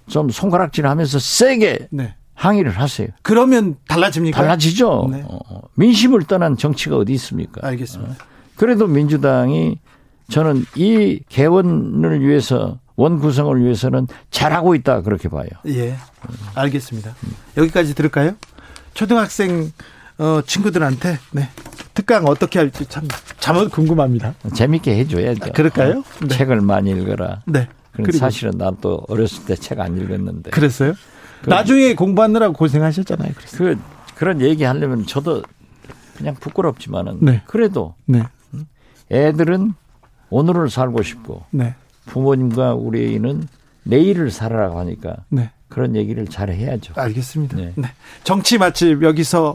좀 0.08 0.30
손가락질 0.30 0.86
하면서 0.86 1.18
세게 1.18 1.88
네. 1.90 2.14
항의를 2.34 2.72
하세요. 2.72 3.08
그러면 3.22 3.76
달라집니까? 3.88 4.40
달라지죠. 4.40 5.08
네. 5.10 5.22
어, 5.26 5.38
어. 5.48 5.60
민심을 5.76 6.24
떠난 6.24 6.56
정치가 6.56 6.96
어디 6.96 7.12
있습니까? 7.14 7.66
알겠습니다. 7.66 8.12
어. 8.12 8.16
그래도 8.56 8.86
민주당이 8.86 9.78
저는 10.30 10.64
이 10.74 11.20
개원을 11.28 12.20
위해서 12.26 12.78
원 12.96 13.18
구성을 13.18 13.62
위해서는 13.62 14.06
잘하고 14.30 14.74
있다 14.74 15.02
그렇게 15.02 15.28
봐요. 15.28 15.48
예. 15.66 15.96
알겠습니다. 16.54 17.14
여기까지 17.56 17.94
들을까요? 17.94 18.32
초등학생 18.94 19.72
어, 20.18 20.40
친구들한테 20.46 21.18
네. 21.32 21.48
특강 21.92 22.24
어떻게 22.26 22.58
할지 22.58 22.86
참, 22.86 23.06
참 23.38 23.68
궁금합니다. 23.68 24.34
재밌게 24.54 24.96
해줘야죠. 24.98 25.44
아, 25.44 25.48
그럴까요? 25.50 25.98
어, 26.00 26.04
네. 26.20 26.28
책을 26.28 26.60
많이 26.60 26.90
읽어라. 26.90 27.42
네. 27.46 27.68
그리고 27.92 28.12
사실은 28.18 28.52
나도 28.58 29.04
어렸을 29.08 29.44
때 29.44 29.54
책 29.54 29.80
안 29.80 29.96
읽었는데. 29.96 30.50
그랬어요? 30.50 30.94
그, 31.42 31.50
나중에 31.50 31.94
공부하느라고 31.94 32.54
고생하셨잖아요. 32.54 33.32
그래서. 33.36 33.56
그, 33.58 33.78
그런 34.16 34.40
얘기 34.40 34.64
하려면 34.64 35.06
저도 35.06 35.42
그냥 36.16 36.34
부끄럽지만은. 36.34 37.18
네. 37.20 37.42
그래도. 37.46 37.94
네. 38.06 38.22
애들은 39.12 39.74
오늘을 40.30 40.70
살고 40.70 41.02
싶고. 41.02 41.44
네. 41.50 41.74
부모님과 42.06 42.74
우리 42.74 43.14
애는 43.14 43.46
내일을 43.84 44.30
살아라고 44.30 44.78
하니까. 44.80 45.16
네. 45.28 45.50
그런 45.68 45.94
얘기를 45.96 46.26
잘 46.26 46.50
해야죠. 46.50 46.94
알겠습니다. 46.96 47.56
네. 47.56 47.72
네. 47.76 47.88
정치 48.24 48.58
맛집 48.58 49.02
여기서 49.02 49.54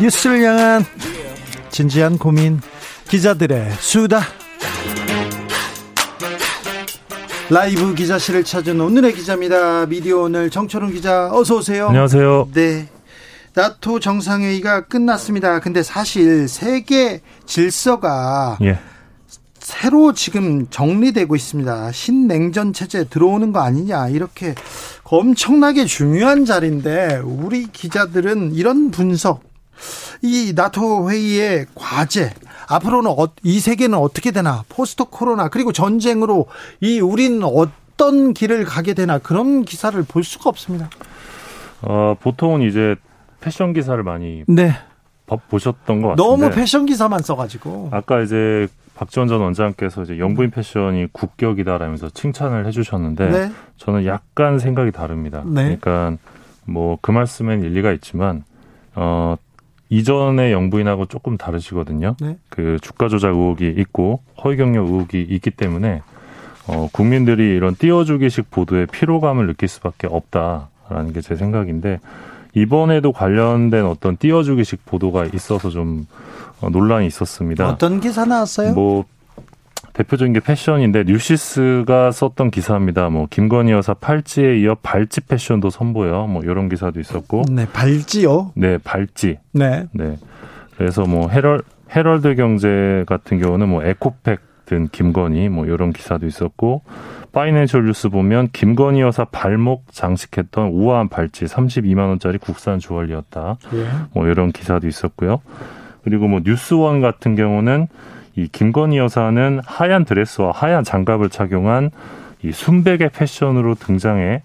뉴스를 0.00 0.42
향한 0.42 0.84
진지한 1.70 2.18
고민 2.18 2.60
기자들의 3.08 3.72
수다 3.78 4.22
라이브 7.50 7.94
기자실을 7.94 8.42
찾은 8.42 8.80
오늘의 8.80 9.12
기자입니다. 9.14 9.86
미디어 9.86 10.20
오늘 10.22 10.50
정철훈 10.50 10.92
기자 10.92 11.30
어서 11.30 11.56
오세요. 11.56 11.88
안녕하세요. 11.88 12.48
네. 12.54 12.88
나토 13.52 14.00
정상회의가 14.00 14.86
끝났습니다. 14.86 15.60
근데 15.60 15.82
사실 15.82 16.48
세계 16.48 17.20
질서가 17.46 18.58
예. 18.62 18.78
새로 19.60 20.12
지금 20.12 20.66
정리되고 20.70 21.36
있습니다. 21.36 21.92
신냉전 21.92 22.72
체제 22.72 23.04
들어오는 23.04 23.52
거 23.52 23.60
아니냐 23.60 24.08
이렇게 24.08 24.54
엄청나게 25.04 25.84
중요한 25.84 26.44
자리인데 26.44 27.20
우리 27.24 27.66
기자들은 27.70 28.54
이런 28.54 28.90
분석 28.90 29.42
이 30.22 30.52
나토 30.54 31.10
회의의 31.10 31.66
과제 31.74 32.32
앞으로는 32.68 33.10
어, 33.10 33.28
이 33.42 33.60
세계는 33.60 33.98
어떻게 33.98 34.30
되나 34.30 34.64
포스트 34.68 35.04
코로나 35.04 35.48
그리고 35.48 35.72
전쟁으로 35.72 36.46
이 36.80 37.00
우리는 37.00 37.42
어떤 37.44 38.32
길을 38.32 38.64
가게 38.64 38.94
되나 38.94 39.18
그런 39.18 39.64
기사를 39.64 40.02
볼 40.04 40.24
수가 40.24 40.48
없습니다. 40.50 40.88
어, 41.82 42.16
보통은 42.20 42.62
이제 42.62 42.96
패션 43.40 43.72
기사를 43.72 44.02
많이 44.02 44.44
네. 44.46 44.72
보셨던 45.26 46.02
것 46.02 46.08
같은데 46.08 46.22
너무 46.22 46.50
패션 46.50 46.86
기사만 46.86 47.20
써가지고 47.20 47.88
아까 47.92 48.20
이제 48.20 48.66
박지원 48.94 49.28
전 49.28 49.40
원장께서 49.40 50.02
이제 50.02 50.18
영부인 50.18 50.50
패션이 50.50 51.08
국격이다라면서 51.12 52.10
칭찬을 52.10 52.66
해주셨는데 52.66 53.30
네. 53.30 53.52
저는 53.76 54.06
약간 54.06 54.58
생각이 54.58 54.92
다릅니다. 54.92 55.42
네. 55.44 55.76
그러니까 55.80 56.16
뭐 56.66 56.96
그 57.02 57.10
말씀엔 57.10 57.62
일리가 57.62 57.92
있지만 57.92 58.44
어 58.94 59.36
이전의 59.90 60.52
영부인하고 60.52 61.06
조금 61.06 61.36
다르시거든요. 61.36 62.16
네. 62.20 62.36
그 62.48 62.78
주가 62.82 63.08
조작 63.08 63.28
의혹이 63.30 63.74
있고 63.78 64.20
허위 64.42 64.56
경력 64.56 64.86
의혹이 64.86 65.20
있기 65.22 65.50
때문에 65.50 66.02
어 66.66 66.88
국민들이 66.92 67.54
이런 67.54 67.74
띄워주기식 67.74 68.50
보도에 68.50 68.86
피로감을 68.86 69.46
느낄 69.46 69.68
수밖에 69.68 70.06
없다라는 70.06 71.12
게 71.12 71.20
제 71.20 71.36
생각인데 71.36 72.00
이번에도 72.54 73.12
관련된 73.12 73.84
어떤 73.84 74.16
띄워주기식 74.16 74.86
보도가 74.86 75.26
있어서 75.34 75.70
좀 75.70 76.06
어, 76.60 76.70
논란이 76.70 77.06
있었습니다. 77.06 77.68
어떤 77.68 78.00
기사 78.00 78.24
나왔어요? 78.24 78.72
뭐 78.74 79.04
대표적인 79.92 80.32
게 80.32 80.40
패션인데 80.40 81.04
뉴시스가 81.04 82.10
썼던 82.10 82.50
기사입니다. 82.50 83.08
뭐 83.10 83.26
김건희 83.30 83.72
여사 83.72 83.94
팔찌에 83.94 84.58
이어 84.58 84.76
발찌 84.82 85.20
패션도 85.20 85.70
선보여 85.70 86.26
뭐 86.26 86.42
이런 86.42 86.68
기사도 86.68 86.98
있었고. 87.00 87.42
네, 87.50 87.66
발찌요? 87.72 88.52
네, 88.56 88.78
발찌. 88.78 89.38
네. 89.52 89.86
네. 89.92 90.16
그래서 90.76 91.02
뭐 91.02 91.28
헤럴 91.28 91.62
헤럴드 91.94 92.34
경제 92.34 93.04
같은 93.06 93.40
경우는 93.40 93.68
뭐 93.68 93.84
에코백 93.84 94.40
든 94.64 94.88
김건희 94.88 95.50
뭐 95.50 95.66
이런 95.66 95.92
기사도 95.92 96.26
있었고 96.26 96.82
파이낸셜 97.32 97.84
뉴스 97.84 98.08
보면 98.08 98.48
김건희 98.52 99.00
여사 99.00 99.24
발목 99.24 99.92
장식했던 99.92 100.68
우아한 100.68 101.08
발찌 101.08 101.44
32만 101.44 102.08
원짜리 102.08 102.38
국산 102.38 102.78
주얼리였다. 102.78 103.58
예. 103.74 103.86
뭐 104.14 104.26
이런 104.26 104.52
기사도 104.52 104.88
있었고요. 104.88 105.42
그리고 106.02 106.28
뭐 106.28 106.40
뉴스원 106.42 107.00
같은 107.00 107.34
경우는 107.34 107.88
이 108.36 108.48
김건희 108.48 108.98
여사는 108.98 109.60
하얀 109.64 110.04
드레스와 110.04 110.52
하얀 110.52 110.84
장갑을 110.84 111.30
착용한 111.30 111.90
이 112.42 112.52
순백의 112.52 113.10
패션으로 113.10 113.74
등장해 113.74 114.42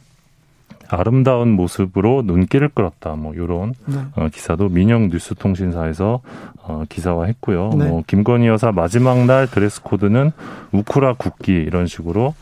아름다운 0.89 1.51
모습으로 1.51 2.23
눈길을 2.25 2.69
끌었다. 2.69 3.11
뭐 3.15 3.33
이런 3.33 3.73
네. 3.85 3.97
어, 4.15 4.27
기사도 4.29 4.69
민영 4.69 5.09
뉴스통신사에서 5.09 6.21
어, 6.63 6.83
기사화했고요. 6.89 7.69
네. 7.77 7.87
뭐 7.87 8.03
김건희 8.05 8.47
여사 8.47 8.71
마지막 8.71 9.25
날 9.25 9.47
드레스 9.47 9.81
코드는 9.83 10.31
우쿠라 10.71 11.13
국기 11.13 11.53
이런 11.53 11.85
식으로 11.85 12.33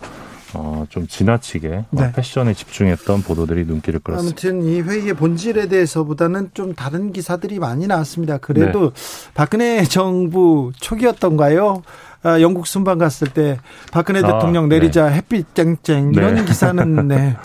어, 0.54 0.86
좀 0.90 1.08
지나치게 1.08 1.68
어, 1.70 1.86
네. 1.92 2.12
패션에 2.14 2.54
집중했던 2.54 3.24
보도들이 3.24 3.66
눈길을 3.66 4.00
끌었습니다. 4.00 4.50
아무튼 4.50 4.64
이 4.64 4.82
회의의 4.82 5.14
본질에 5.14 5.68
대해서보다는 5.68 6.52
좀 6.54 6.74
다른 6.74 7.12
기사들이 7.12 7.60
많이 7.60 7.88
나왔습니다. 7.88 8.38
그래도 8.38 8.94
네. 8.94 9.32
박근혜 9.34 9.84
정부 9.84 10.72
초기였던가요? 10.80 11.84
아, 12.24 12.42
영국 12.42 12.68
순방 12.68 12.98
갔을 12.98 13.28
때 13.28 13.60
박근혜 13.92 14.20
아, 14.20 14.28
대통령 14.28 14.70
내리자 14.70 15.10
네. 15.10 15.16
햇빛 15.16 15.54
쨍쨍 15.54 16.14
이런 16.14 16.36
네. 16.36 16.46
기사는 16.46 17.08
네. 17.08 17.38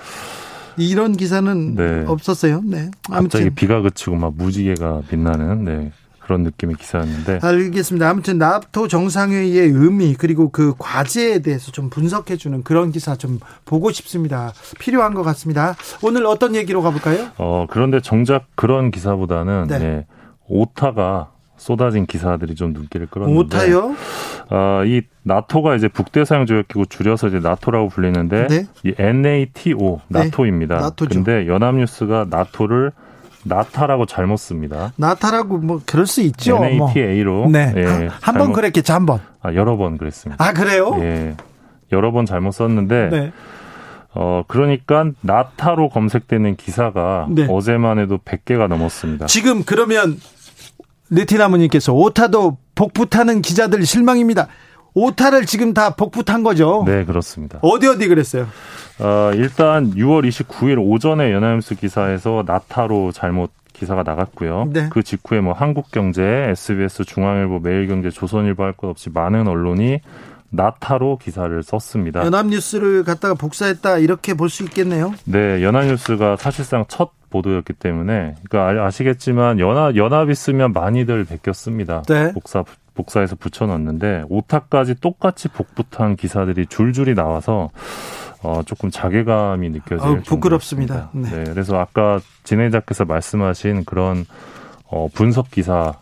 이런 0.77 1.17
기사는 1.17 1.75
네. 1.75 2.05
없었어요. 2.07 2.63
네. 2.65 2.91
아무튼 3.09 3.41
갑자기 3.41 3.51
비가 3.51 3.83
그치고 3.83 4.17
막 4.17 4.35
무지개가 4.37 5.03
빛나는 5.09 5.65
네. 5.65 5.93
그런 6.25 6.43
느낌의 6.43 6.77
기사였는데. 6.77 7.41
알겠습니다. 7.43 8.09
아무튼 8.09 8.39
나토 8.39 8.89
정상회의의 8.89 9.69
의미 9.69 10.15
그리고 10.15 10.51
그 10.51 10.75
과제에 10.79 11.41
대해서 11.41 11.73
좀 11.73 11.91
분석해 11.91 12.37
주는 12.37 12.63
그런 12.63 12.93
기사 12.93 13.17
좀 13.17 13.41
보고 13.65 13.91
싶습니다. 13.91 14.53
필요한 14.79 15.15
것 15.15 15.23
같습니다. 15.23 15.75
오늘 16.03 16.27
어떤 16.27 16.55
얘기로 16.55 16.83
가볼까요? 16.83 17.29
어 17.39 17.67
그런데 17.69 18.01
정작 18.01 18.47
그런 18.55 18.91
기사보다는 18.91 19.67
네. 19.69 19.79
네, 19.79 20.07
오타가 20.49 21.31
쏟아진 21.57 22.07
기사들이 22.07 22.57
좀 22.57 22.73
눈길을 22.73 23.07
끌었는데. 23.07 23.39
오타요? 23.39 23.95
어, 24.51 24.83
이 24.85 25.03
나토가 25.23 25.77
이제 25.77 25.87
북대서양 25.87 26.47
조약기구 26.47 26.87
줄여서 26.87 27.29
이제 27.29 27.39
나토라고 27.39 27.89
불리는데 27.89 28.47
네? 28.49 28.67
이 28.85 28.93
NATO 28.99 30.01
나토입니다. 30.09 30.75
네, 30.77 30.81
나토죠. 30.83 31.23
근데 31.23 31.47
연합뉴스가 31.47 32.27
나토를 32.29 32.91
나타라고 33.45 34.07
잘못 34.07 34.37
씁니다. 34.37 34.93
나타라고 34.97 35.59
뭐 35.59 35.81
그럴 35.85 36.07
수 36.07 36.21
있죠. 36.23 36.65
NATA로. 36.65 37.33
뭐. 37.43 37.51
네. 37.51 37.73
예, 37.77 38.09
한번 38.21 38.53
그랬겠죠, 38.53 38.93
한 38.93 39.07
번. 39.07 39.21
아, 39.41 39.55
여러 39.55 39.77
번 39.77 39.99
그랬습니다. 39.99 40.45
아, 40.45 40.53
그래요? 40.53 40.97
예. 41.01 41.37
여러 41.91 42.13
번 42.13 42.27
잘못 42.27 42.53
썼는데 42.53 43.09
네. 43.11 43.33
어, 44.15 44.43
그러니까 44.47 45.07
나타로 45.21 45.89
검색되는 45.89 46.57
기사가 46.57 47.27
네. 47.31 47.47
어제만 47.49 47.99
해도 47.99 48.19
100개가 48.19 48.69
넘었습니다. 48.69 49.27
지금 49.27 49.65
그러면 49.65 50.19
네티나무님께서 51.09 51.93
오타도 51.93 52.59
복붙하는 52.75 53.43
기자들 53.43 53.85
실망입니다. 53.85 54.49
오타를 54.95 55.47
지금 55.47 55.73
다 55.75 55.95
복붙한 55.97 56.43
거죠? 56.43 56.85
네, 56.87 57.05
그렇습니다. 57.05 57.59
어디 57.63 57.87
어디 57.89 58.09
그랬어요? 58.09 58.47
어, 58.99 59.31
일단 59.35 59.95
6월 59.95 60.29
29일 60.29 60.77
오전에 60.79 61.33
연합뉴스 61.33 61.75
기사에서 61.77 62.45
나타로 62.47 63.13
잘못 63.13 63.51
기사가 63.73 64.03
나갔고요. 64.03 64.69
네. 64.71 64.89
그 64.91 65.03
직후에 65.03 65.41
뭐 65.41 65.55
한국경제, 65.55 66.23
SBS, 66.51 67.05
중앙일보, 67.05 67.61
매일경제, 67.61 68.11
조선일보 68.11 68.63
할 68.63 68.73
것 68.75 68.89
없이 68.89 69.11
많은 69.13 69.49
언론이 69.49 70.01
나타로 70.51 71.17
기사를 71.17 71.63
썼습니다. 71.63 72.23
연합뉴스를 72.25 73.05
갖다가 73.05 73.33
복사했다 73.35 73.99
이렇게 73.99 74.35
볼 74.35 74.51
수 74.51 74.63
있겠네요. 74.65 75.15
네, 75.25 75.63
연합뉴스가 75.63 76.37
사실상 76.37 76.85
첫 76.89 77.11
보도였기 77.31 77.73
때문에 77.73 78.35
그러니까 78.51 78.85
아시겠지만 78.85 79.59
연합 79.59 79.97
연합이 79.97 80.35
쓰면 80.35 80.75
많이들 80.75 81.25
베꼈습니다. 81.25 82.03
네. 82.09 82.33
복사 82.35 82.63
복사해서 82.95 83.37
붙여놨는데 83.37 84.25
오타까지 84.29 85.01
똑같이 85.01 85.49
복붙한 85.49 86.17
기사들이 86.17 86.67
줄줄이 86.67 87.15
나와서 87.15 87.71
어, 88.43 88.63
조금 88.65 88.91
자괴감이 88.91 89.71
느껴져요. 89.71 90.21
부끄럽습니다. 90.27 91.11
네. 91.13 91.31
네. 91.31 91.45
그래서 91.45 91.79
아까 91.79 92.21
진행자께서 92.45 93.05
말씀하신 93.05 93.85
그런 93.85 94.25
어, 94.87 95.09
분석 95.13 95.51
기사를 95.51 95.95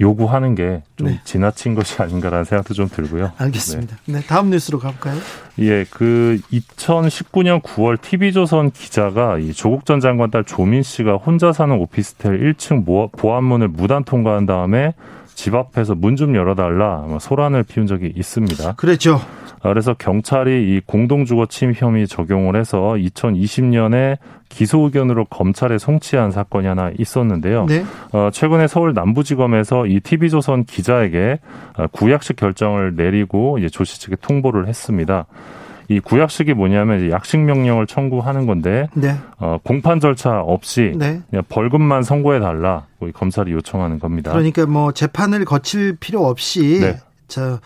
요구하는 0.00 0.54
게좀 0.54 1.06
네. 1.08 1.20
지나친 1.24 1.74
것이 1.74 2.00
아닌가라는 2.00 2.44
생각도 2.44 2.72
좀 2.74 2.88
들고요. 2.88 3.32
알겠습니다. 3.36 3.96
네. 4.06 4.20
네. 4.20 4.26
다음 4.26 4.50
뉴스로 4.50 4.78
가볼까요? 4.78 5.18
예, 5.58 5.84
그 5.90 6.38
2019년 6.52 7.62
9월 7.62 8.00
TV조선 8.00 8.70
기자가 8.70 9.38
이 9.38 9.52
조국 9.52 9.84
전 9.84 10.00
장관 10.00 10.30
딸 10.30 10.44
조민 10.44 10.82
씨가 10.82 11.16
혼자 11.16 11.52
사는 11.52 11.74
오피스텔 11.76 12.54
1층 12.54 13.10
보안문을 13.16 13.68
무단 13.68 14.04
통과한 14.04 14.46
다음에 14.46 14.94
집 15.34 15.54
앞에서 15.54 15.94
문 15.94 16.16
좀 16.16 16.34
열어달라 16.34 17.06
소란을 17.20 17.62
피운 17.62 17.86
적이 17.86 18.12
있습니다. 18.16 18.72
그랬죠. 18.72 19.20
아, 19.62 19.68
그래서 19.68 19.94
경찰이 19.94 20.76
이 20.76 20.80
공동주거 20.86 21.46
침입 21.46 21.82
혐의 21.82 22.06
적용을 22.06 22.56
해서 22.56 22.94
2020년에 22.96 24.18
기소 24.48 24.80
의견으로 24.80 25.26
검찰에 25.26 25.78
송치한 25.78 26.30
사건이 26.30 26.66
하나 26.66 26.90
있었는데요. 26.98 27.66
네. 27.66 27.84
어, 28.12 28.30
최근에 28.32 28.66
서울 28.66 28.94
남부지검에서 28.94 29.86
이 29.86 30.00
TV조선 30.00 30.64
기자에게 30.64 31.38
어, 31.76 31.86
구약식 31.88 32.36
결정을 32.36 32.94
내리고 32.96 33.58
이제 33.58 33.68
조시 33.68 34.00
측에 34.00 34.16
통보를 34.20 34.68
했습니다. 34.68 35.26
이 35.90 36.00
구약식이 36.00 36.52
뭐냐면 36.52 37.10
약식 37.10 37.38
명령을 37.38 37.86
청구하는 37.86 38.46
건데 38.46 38.88
네. 38.92 39.14
어, 39.38 39.58
공판 39.62 40.00
절차 40.00 40.40
없이 40.40 40.92
네. 40.96 41.22
벌금만 41.48 42.02
선고해 42.02 42.40
달라 42.40 42.86
검찰이 43.14 43.52
요청하는 43.52 43.98
겁니다. 43.98 44.32
그러니까 44.32 44.66
뭐 44.66 44.92
재판을 44.92 45.46
거칠 45.46 45.96
필요 45.98 46.26
없이 46.26 46.80
네. 46.80 46.96
저 47.26 47.58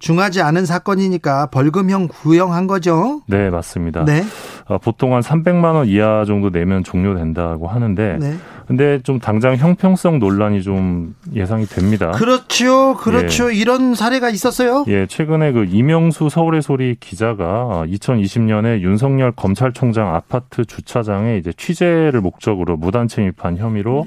중하지 0.00 0.42
않은 0.42 0.66
사건이니까 0.66 1.46
벌금형 1.46 2.08
구형한 2.08 2.66
거죠? 2.66 3.22
네, 3.26 3.50
맞습니다. 3.50 4.04
네. 4.04 4.24
어, 4.66 4.78
보통 4.78 5.14
한 5.14 5.20
300만 5.20 5.74
원 5.74 5.86
이하 5.86 6.24
정도 6.24 6.50
내면 6.50 6.82
종료된다고 6.82 7.68
하는데 7.68 8.16
네. 8.18 8.36
근데 8.66 9.00
좀 9.02 9.18
당장 9.18 9.56
형평성 9.56 10.18
논란이 10.18 10.62
좀 10.62 11.14
예상이 11.34 11.66
됩니다. 11.66 12.12
그렇죠. 12.12 12.96
그렇죠. 12.96 13.52
예. 13.52 13.56
이런 13.56 13.94
사례가 13.94 14.30
있었어요? 14.30 14.84
예, 14.86 15.06
최근에 15.06 15.52
그 15.52 15.64
이명수 15.64 16.28
서울의 16.28 16.62
소리 16.62 16.96
기자가 16.98 17.84
2020년에 17.88 18.80
윤석열 18.80 19.32
검찰총장 19.32 20.14
아파트 20.14 20.64
주차장에 20.64 21.36
이제 21.36 21.52
취재를 21.52 22.20
목적으로 22.20 22.76
무단 22.76 23.08
침입한 23.08 23.58
혐의로 23.58 24.06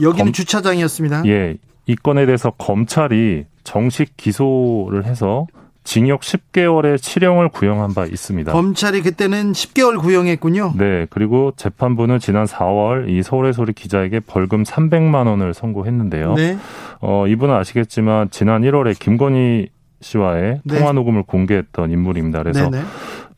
여기는 0.00 0.26
검, 0.26 0.32
주차장이었습니다. 0.32 1.26
예. 1.26 1.56
이 1.86 1.96
건에 1.96 2.26
대해서 2.26 2.50
검찰이 2.50 3.44
정식 3.66 4.16
기소를 4.16 5.04
해서 5.04 5.46
징역 5.84 6.20
10개월의 6.20 6.98
실형을 6.98 7.48
구형한 7.48 7.94
바 7.94 8.06
있습니다. 8.06 8.50
검찰이 8.52 9.02
그때는 9.02 9.52
10개월 9.52 10.00
구형했군요. 10.00 10.74
네, 10.76 11.06
그리고 11.10 11.52
재판부는 11.56 12.18
지난 12.18 12.44
4월 12.44 13.08
이 13.08 13.22
서울의 13.22 13.52
소리 13.52 13.72
기자에게 13.72 14.20
벌금 14.20 14.62
300만 14.64 15.26
원을 15.26 15.54
선고했는데요. 15.54 16.34
네. 16.34 16.58
어, 17.00 17.26
이분은 17.28 17.54
아시겠지만 17.54 18.30
지난 18.30 18.62
1월에 18.62 18.98
김건희 18.98 19.68
씨와의 20.00 20.60
네. 20.64 20.78
통화 20.78 20.92
녹음을 20.92 21.22
공개했던 21.22 21.90
인물입니다. 21.90 22.42
그래서 22.42 22.68
네네. 22.68 22.84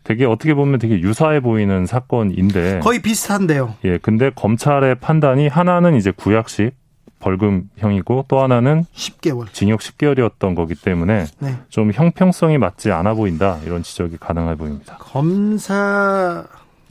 되게 0.04 0.24
어떻게 0.24 0.54
보면 0.54 0.78
되게 0.78 1.00
유사해 1.00 1.40
보이는 1.40 1.84
사건인데 1.84 2.80
거의 2.82 3.02
비슷한데요. 3.02 3.74
예, 3.84 3.98
근데 3.98 4.30
검찰의 4.34 4.96
판단이 4.96 5.48
하나는 5.48 5.96
이제 5.96 6.10
구약식 6.10 6.72
벌금형이고 7.20 8.26
또 8.28 8.40
하나는 8.40 8.84
10개월 8.94 9.52
징역 9.52 9.80
10개월이었던 9.80 10.54
거기 10.54 10.74
때문에 10.74 11.26
네. 11.40 11.56
좀 11.68 11.92
형평성이 11.92 12.58
맞지 12.58 12.92
않아 12.92 13.14
보인다 13.14 13.58
이런 13.64 13.82
지적이 13.82 14.16
가능해 14.18 14.56
보입니다. 14.56 14.96
검사 14.98 16.44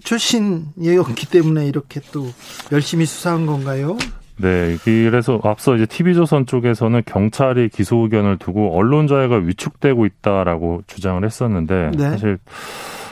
출신이었기 0.04 1.30
때문에 1.30 1.68
이렇게 1.68 2.02
또 2.12 2.28
열심히 2.72 3.06
수사한 3.06 3.46
건가요? 3.46 3.98
네, 4.40 4.78
그래서 4.84 5.40
앞서 5.44 5.76
이제 5.76 5.86
TV조선 5.86 6.46
쪽에서는 6.46 7.02
경찰이 7.06 7.70
기소 7.70 7.98
의견을 8.04 8.38
두고 8.38 8.78
언론 8.78 9.08
자유가 9.08 9.38
위축되고 9.38 10.06
있다라고 10.06 10.84
주장을 10.86 11.24
했었는데 11.26 11.92
네. 11.98 12.10
사실 12.12 12.38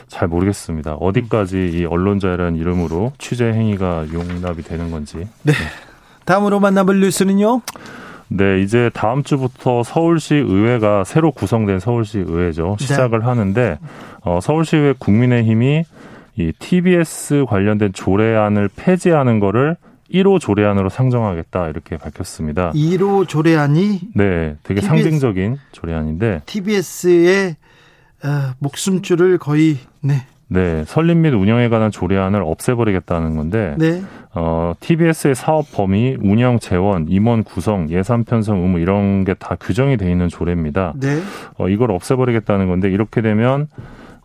잘 0.08 0.28
모르겠습니다. 0.28 0.94
어디까지 0.94 1.72
이 1.74 1.86
언론 1.86 2.20
자유라는 2.20 2.58
이름으로 2.58 3.12
취재 3.18 3.46
행위가 3.46 4.06
용납이 4.14 4.62
되는 4.62 4.92
건지. 4.92 5.28
네. 5.44 5.54
네. 6.26 6.34
다음으로 6.34 6.60
만나볼 6.60 7.00
뉴스는요? 7.00 7.62
네, 8.28 8.62
이제 8.62 8.90
다음 8.94 9.24
주부터 9.24 9.84
서울시 9.84 10.36
의회가 10.36 11.04
새로 11.04 11.32
구성된 11.32 11.80
서울시 11.80 12.20
의회죠. 12.20 12.78
네. 12.80 12.86
시작을 12.86 13.20
네. 13.20 13.26
하는데 13.26 13.80
어, 14.22 14.40
서울시 14.42 14.76
의회 14.76 14.94
국민의힘이 14.98 15.84
이 16.38 16.52
TBS 16.58 17.46
관련된 17.48 17.94
조례안을 17.94 18.70
폐지하는 18.76 19.40
거를 19.40 19.78
1호 20.12 20.40
조례안으로 20.40 20.90
상정하겠다 20.90 21.70
이렇게 21.70 21.98
밝혔습니다. 21.98 22.72
1호 22.74 23.28
조례안이 23.28 24.02
네, 24.16 24.56
되게 24.64 24.82
TBS, 24.82 24.88
상징적인 24.88 25.58
조례안인데 25.72 26.42
TBS의 26.46 27.56
어, 28.24 28.54
목숨줄을 28.60 29.38
거의 29.38 29.78
네. 30.02 30.26
네, 30.48 30.84
설립 30.86 31.18
및 31.18 31.34
운영에 31.34 31.70
관한 31.70 31.92
조례안을 31.92 32.42
없애버리겠다는 32.44 33.36
건데, 33.36 33.76
네. 33.78 34.04
어, 34.34 34.74
TBS의 34.80 35.34
사업 35.34 35.72
범위, 35.72 36.18
운영 36.22 36.60
재원, 36.60 37.08
임원 37.10 37.44
구성, 37.44 37.90
예산 37.90 38.24
편성 38.26 38.62
의무 38.62 38.80
이런 38.80 39.24
게 39.24 39.34
다 39.40 39.56
규정이 39.60 39.98
돼 39.98 40.10
있는 40.12 40.28
조례입니다. 40.30 40.94
네. 40.98 41.20
어, 41.58 41.68
이걸 41.70 41.92
없애버리겠다는 41.92 42.68
건데 42.68 42.90
이렇게 42.90 43.22
되면 43.22 43.68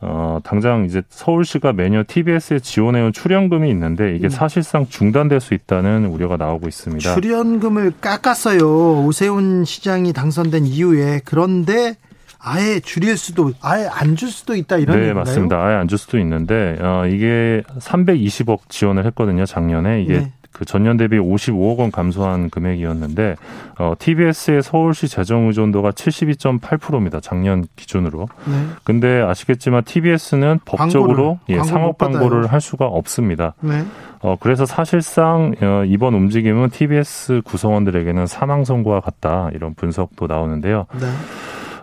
어, 0.02 0.40
당장 0.44 0.84
이제 0.86 1.02
서울시가 1.10 1.72
매년 1.74 2.04
TBS에 2.06 2.60
지원해온 2.60 3.12
출연금이 3.12 3.68
있는데 3.70 4.14
이게 4.16 4.28
음. 4.28 4.30
사실상 4.30 4.86
중단될 4.88 5.40
수 5.40 5.52
있다는 5.52 6.06
우려가 6.06 6.36
나오고 6.38 6.68
있습니다. 6.68 7.14
출연금을 7.14 7.92
깎았어요. 8.00 9.04
오세훈 9.04 9.64
시장이 9.66 10.12
당선된 10.14 10.64
이후에 10.66 11.20
그런데 11.24 11.96
아예 12.42 12.80
줄일 12.80 13.16
수도 13.16 13.52
아예 13.60 13.86
안 13.86 14.16
줄 14.16 14.30
수도 14.30 14.54
있다 14.54 14.76
이런 14.78 14.96
네, 14.96 15.02
얘기인가요? 15.02 15.24
맞습니다. 15.24 15.56
아예 15.64 15.74
안 15.76 15.88
줄 15.88 15.98
수도 15.98 16.18
있는데 16.18 16.76
어, 16.80 17.04
이게 17.06 17.62
320억 17.78 18.60
지원을 18.68 19.04
했거든요. 19.06 19.44
작년에 19.46 20.02
이게 20.02 20.18
네. 20.20 20.32
그 20.52 20.64
전년 20.64 20.96
대비 20.96 21.16
55억 21.16 21.78
원 21.78 21.90
감소한 21.92 22.50
금액이었는데 22.50 23.36
어, 23.78 23.94
TBS의 23.98 24.62
서울시 24.62 25.06
재정 25.08 25.46
의존도가 25.46 25.92
72.8%입니다. 25.92 27.20
작년 27.20 27.64
기준으로. 27.76 28.28
네. 28.46 28.66
근데 28.84 29.22
아시겠지만 29.22 29.84
TBS는 29.84 30.58
법적으로 30.64 31.38
광고를, 31.46 31.60
예, 31.60 31.62
상업 31.62 31.98
광고를 31.98 32.46
할 32.52 32.60
수가 32.60 32.86
없습니다. 32.86 33.54
네. 33.60 33.84
어, 34.22 34.36
그래서 34.40 34.66
사실상 34.66 35.54
어, 35.62 35.84
이번 35.86 36.14
움직임은 36.14 36.70
TBS 36.70 37.42
구성원들에게는 37.44 38.26
사망 38.26 38.64
선고와 38.64 39.00
같다 39.00 39.50
이런 39.54 39.74
분석도 39.74 40.26
나오는데요. 40.26 40.86
네. 41.00 41.06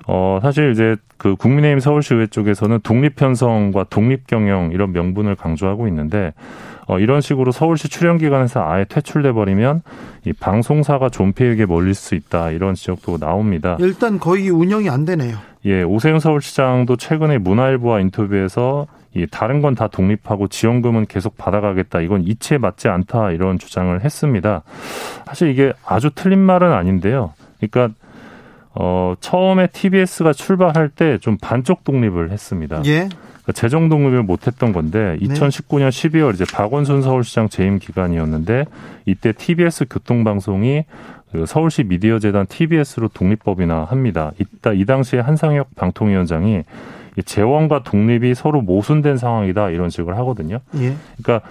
어, 0.08 0.40
사실 0.42 0.72
이제 0.72 0.96
그 1.18 1.36
국민의힘 1.36 1.80
서울시의회 1.80 2.28
쪽에서는 2.28 2.80
독립 2.82 3.16
편성과 3.16 3.86
독립 3.90 4.26
경영 4.28 4.72
이런 4.72 4.94
명분을 4.94 5.36
강조하고 5.36 5.88
있는데 5.90 6.34
어, 6.88 7.00
이런 7.00 7.20
식으로 7.20 7.52
서울시 7.52 7.90
출연 7.90 8.18
기관에서 8.18 8.66
아예 8.66 8.86
퇴출돼 8.86 9.34
버리면 9.34 9.82
이 10.26 10.32
방송사가 10.32 11.10
존폐에게 11.10 11.66
몰릴 11.66 11.94
수 11.94 12.16
있다 12.16 12.52
이런 12.52 12.76
지적도 12.76 13.18
나옵니다. 13.18 13.76
일단 13.80 14.18
거의 14.20 14.50
운영이 14.50 14.90
안 14.90 15.04
되네요. 15.04 15.36
예, 15.66 15.84
오세훈 15.84 16.20
서울시장도 16.22 16.96
최근에 16.96 17.40
문화일보와 17.40 18.00
인터뷰에서 18.00 18.88
이 19.14 19.26
다른 19.30 19.62
건 19.62 19.74
다 19.76 19.88
독립하고 19.88 20.48
지원금은 20.48 21.08
계속 21.08 21.38
받아가겠다. 21.38 22.00
이건 22.02 22.24
이치에 22.24 22.58
맞지 22.60 22.88
않다. 22.88 23.32
이런 23.32 23.58
주장을 23.60 24.00
했습니다. 24.00 24.62
사실 25.26 25.50
이게 25.50 25.74
아주 25.86 26.12
틀린 26.16 26.40
말은 26.40 26.72
아닌데요. 26.72 27.34
그러니까 27.60 27.94
어, 28.80 29.16
처음에 29.20 29.68
TBS가 29.68 30.34
출발할 30.34 30.90
때 30.90 31.18
좀 31.20 31.38
반쪽 31.42 31.84
독립을 31.84 32.32
했습니다. 32.32 32.82
예. 32.86 33.10
그러니까 33.10 33.52
재정 33.54 33.90
독립을 33.90 34.24
못했던 34.24 34.72
건데 34.74 35.18
2019년 35.22 35.90
12월 35.90 36.34
이제 36.34 36.46
박원순 36.52 37.02
서울시장 37.02 37.50
재임 37.50 37.80
기간이었는데 37.80 38.66
이때 39.06 39.32
TBS 39.32 39.86
교통방송이 39.90 40.84
그 41.32 41.46
서울시 41.46 41.84
미디어재단 41.84 42.46
TBS로 42.48 43.10
독립법이나 43.10 43.86
합니다. 43.86 44.32
이따 44.40 44.72
이 44.74 44.86
당시에 44.86 45.20
한상혁 45.20 45.76
방통위원장이 45.76 46.64
재원과 47.26 47.84
독립이 47.84 48.36
서로 48.36 48.62
모순된 48.62 49.18
상황이다 49.18 49.72
이런 49.72 49.90
식으로 49.90 50.16
하거든요. 50.18 50.60
예. 50.76 50.94
그러니까 51.22 51.48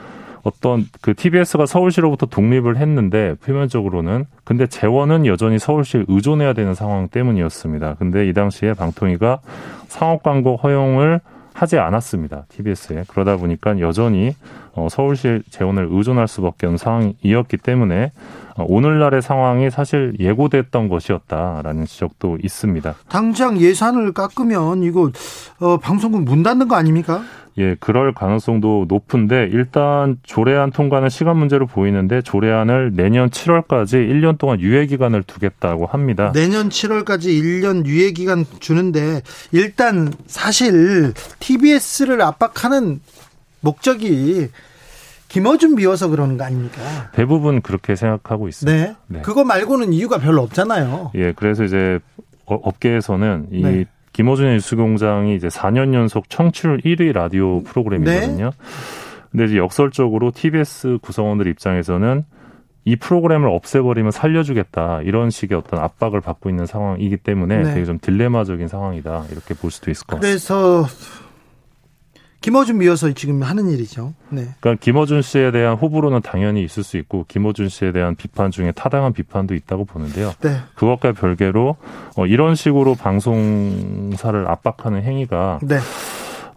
어떤 0.47 0.87
그 1.01 1.13
TBS가 1.13 1.67
서울시로부터 1.67 2.27
독립을 2.27 2.77
했는데 2.77 3.35
표면적으로는 3.43 4.27
근데 4.45 4.69
재원은 4.69 5.27
여전히 5.27 5.59
서울시에 5.59 6.05
의존해야 6.07 6.53
되는 6.53 6.73
상황 6.73 7.09
때문이었습니다. 7.09 7.95
근데 7.95 8.29
이 8.29 8.33
당시에 8.33 8.75
방통위가 8.75 9.41
상업 9.89 10.23
광고 10.23 10.55
허용을 10.55 11.21
하지 11.53 11.79
않았습니다. 11.79 12.45
TBS에. 12.49 13.05
그러다 13.09 13.37
보니까 13.39 13.81
여전히 13.81 14.37
어, 14.77 14.89
서울시 14.91 15.41
재원을 15.51 15.89
의존할 15.91 16.29
수밖에 16.29 16.67
없는 16.67 16.79
상황이었기 16.79 17.57
때문에 17.57 18.13
어, 18.57 18.65
오늘날의 18.69 19.23
상황이 19.23 19.71
사실 19.71 20.15
예고됐던 20.21 20.89
것이었다라는 20.89 21.87
지적도 21.87 22.39
있습니다. 22.43 22.95
당장 23.09 23.59
예산을 23.59 24.13
깎으면 24.13 24.83
이거 24.83 25.11
어, 25.61 25.79
방송국 25.79 26.23
문 26.23 26.43
닫는 26.43 26.69
거 26.69 26.77
아닙니까? 26.77 27.23
예, 27.59 27.75
그럴 27.81 28.13
가능성도 28.13 28.85
높은데 28.87 29.49
일단 29.51 30.19
조례안 30.25 30.71
통과는 30.73 31.09
시간 31.09 31.39
문제로 31.39 31.67
보이는데 31.67 32.21
조례안을 32.21 32.93
내년 32.95 33.31
7월까지 33.31 33.95
1년 33.95 34.37
동안 34.37 34.61
유예 34.61 34.87
기간을 34.87 35.23
두겠다고 35.23 35.87
합니다. 35.87 36.33
내년 36.35 36.69
7월까지 36.69 37.29
1년 37.29 37.87
유예 37.87 38.11
기간 38.11 38.45
주는데 38.61 39.23
일단 39.53 40.13
사실 40.27 41.15
TBS를 41.41 42.21
압박하는 42.21 43.01
목적이 43.67 44.49
김어준 45.29 45.75
미워서 45.75 46.09
그러는 46.09 46.37
거 46.37 46.45
아닙니까? 46.45 47.11
대부분 47.13 47.61
그렇게 47.61 47.97
생각하고 47.97 48.47
있습니다. 48.47 48.87
네. 48.87 48.97
네. 49.09 49.23
그거 49.23 49.45
말고는 49.45 49.93
이유가 49.93 50.19
별로 50.19 50.43
없잖아요. 50.43 51.11
예, 51.17 51.33
그래서 51.33 51.65
이제 51.65 51.99
업계에서는 52.45 53.49
이 53.51 53.63
네. 53.63 53.85
김어준의 54.13 54.55
뉴스공장이 54.55 55.35
이제 55.35 55.49
4년 55.49 55.95
연속 55.95 56.31
청취율 56.31 56.81
1위 56.83 57.13
라디오 57.13 57.63
프로그램이거든요. 57.65 58.45
네. 58.51 58.67
근데 59.31 59.45
이제 59.47 59.57
역설적으로 59.57 60.31
TBS 60.31 60.99
구성원들 61.03 61.49
입장에서는 61.49 62.25
이 62.85 62.95
프로그램을 62.95 63.49
없애버리면 63.49 64.13
살려주겠다 64.13 65.03
이런 65.03 65.31
식의 65.31 65.59
어떤 65.59 65.81
압박을 65.81 66.21
받고 66.21 66.49
있는 66.49 66.67
상황이기 66.67 67.17
때문에 67.17 67.65
네. 67.65 67.75
되게 67.75 67.85
좀 67.85 67.99
딜레마적인 67.99 68.69
상황이다 68.69 69.25
이렇게 69.33 69.55
볼 69.55 69.73
수도 69.73 69.91
있을 69.91 70.07
것 70.07 70.21
같습니다. 70.21 70.29
그래서 70.31 70.87
김어준 72.41 72.79
미워서 72.79 73.13
지금 73.13 73.43
하는 73.43 73.69
일이죠. 73.71 74.15
네. 74.29 74.49
그러니까 74.61 74.81
김어준 74.83 75.23
씨에 75.23 75.51
대한 75.51 75.75
호불호는 75.75 76.23
당연히 76.23 76.63
있을 76.63 76.83
수 76.85 76.97
있고 76.97 77.25
김어준 77.29 77.69
씨에 77.69 77.93
대한 77.93 78.15
비판 78.15 78.51
중에 78.51 78.73
타당한 78.73 79.13
비판도 79.13 79.55
있다고 79.55 79.85
보는데요. 79.85 80.33
네. 80.41 80.59
그것과 80.75 81.13
별개로 81.13 81.77
어, 82.17 82.27
이런 82.27 82.55
식으로 82.55 82.95
방송사를 82.95 84.49
압박하는 84.49 85.03
행위가 85.03 85.61
네. 85.63 85.79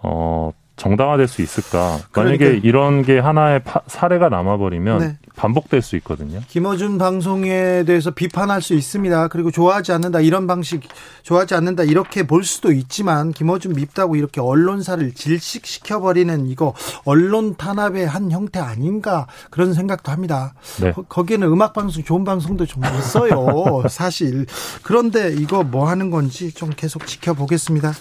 어, 0.04 0.52
정당화될 0.80 1.28
수 1.28 1.42
있을까? 1.42 2.00
만약에 2.16 2.38
그러니까. 2.38 2.68
이런 2.68 3.04
게 3.04 3.20
하나의 3.20 3.64
파, 3.64 3.82
사례가 3.86 4.30
남아버리면 4.30 5.00
네. 5.00 5.18
반복될 5.36 5.82
수 5.82 5.96
있거든요. 5.98 6.42
김어준 6.48 6.98
방송에 6.98 7.84
대해서 7.86 8.12
비판할 8.12 8.62
수 8.62 8.74
있습니다. 8.74 9.28
그리고 9.28 9.52
좋아하지 9.52 9.92
않는다 9.92 10.22
이런 10.22 10.48
방식 10.48 10.82
좋아하지 11.24 11.54
않는다 11.54 11.84
이렇게 11.84 12.26
볼 12.26 12.44
수도 12.44 12.72
있지만 12.72 13.32
김어준 13.32 13.74
밉다고 13.74 14.16
이렇게 14.16 14.42
언론사를 14.42 15.14
질식시켜 15.14 16.00
버리는 16.00 16.48
이거 16.48 16.74
언론 17.04 17.56
탄압의 17.56 18.08
한 18.08 18.32
형태 18.32 18.60
아닌가 18.60 19.28
그런 19.50 19.74
생각도 19.74 20.12
합니다. 20.12 20.54
네. 20.82 20.94
거, 20.94 21.24
기에는 21.24 21.48
음악 21.48 21.74
방송 21.74 22.04
좋은 22.04 22.24
방송도 22.24 22.66
좀 22.66 22.84
있어요. 22.86 23.84
사실 23.90 24.46
그런데 24.82 25.34
이거 25.34 25.64
뭐 25.64 25.90
하는 25.90 26.10
건지 26.10 26.54
좀 26.54 26.70
계속 26.76 27.06
지켜보겠습니다. 27.06 27.94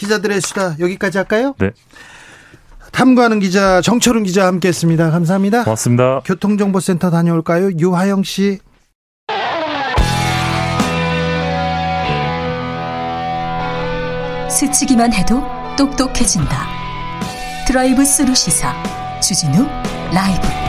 기자들의 0.00 0.40
수다 0.40 0.76
여기까지 0.80 1.18
할까요? 1.18 1.54
네. 1.58 1.72
탐구하는 2.90 3.38
기자 3.38 3.82
정철은 3.82 4.24
기자 4.24 4.46
함께했습니다. 4.46 5.10
감사합니다. 5.10 5.64
고맙습니다. 5.64 6.20
교통정보센터 6.24 7.10
다녀올까요? 7.10 7.70
유하영 7.78 8.22
씨. 8.24 8.58
스치기만 14.50 15.12
해도 15.12 15.42
똑똑해진다. 15.76 16.66
드라이브 17.66 18.04
스루 18.04 18.34
시사 18.34 18.74
주진우 19.20 19.66
라이브. 20.12 20.59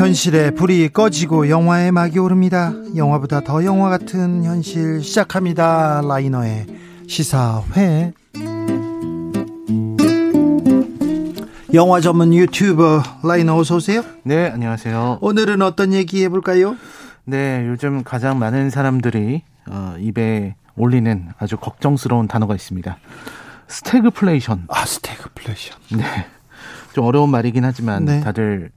현실의 0.00 0.54
불이 0.54 0.88
꺼지고 0.94 1.50
영화의 1.50 1.92
막이 1.92 2.18
오릅니다. 2.18 2.72
영화보다 2.96 3.42
더 3.42 3.62
영화 3.66 3.90
같은 3.90 4.44
현실 4.44 5.02
시작합니다. 5.02 6.00
라이너의 6.00 6.64
시사회. 7.06 8.14
영화 11.74 12.00
전문 12.00 12.32
유튜버 12.32 13.02
라이너 13.24 13.58
어서 13.58 13.76
오세요. 13.76 14.02
네, 14.22 14.48
안녕하세요. 14.48 15.18
오늘은 15.20 15.60
어떤 15.60 15.92
얘기 15.92 16.24
해볼까요? 16.24 16.78
네, 17.26 17.66
요즘 17.68 18.02
가장 18.02 18.38
많은 18.38 18.70
사람들이 18.70 19.42
어, 19.68 19.96
입에 19.98 20.54
올리는 20.76 21.28
아주 21.38 21.58
걱정스러운 21.58 22.26
단어가 22.26 22.54
있습니다. 22.54 22.96
스태그플레이션. 23.68 24.64
아, 24.68 24.86
스태그플레이션. 24.86 25.76
네. 25.98 26.04
좀 26.94 27.04
어려운 27.04 27.28
말이긴 27.28 27.66
하지만 27.66 28.06
네. 28.06 28.20
다들 28.20 28.70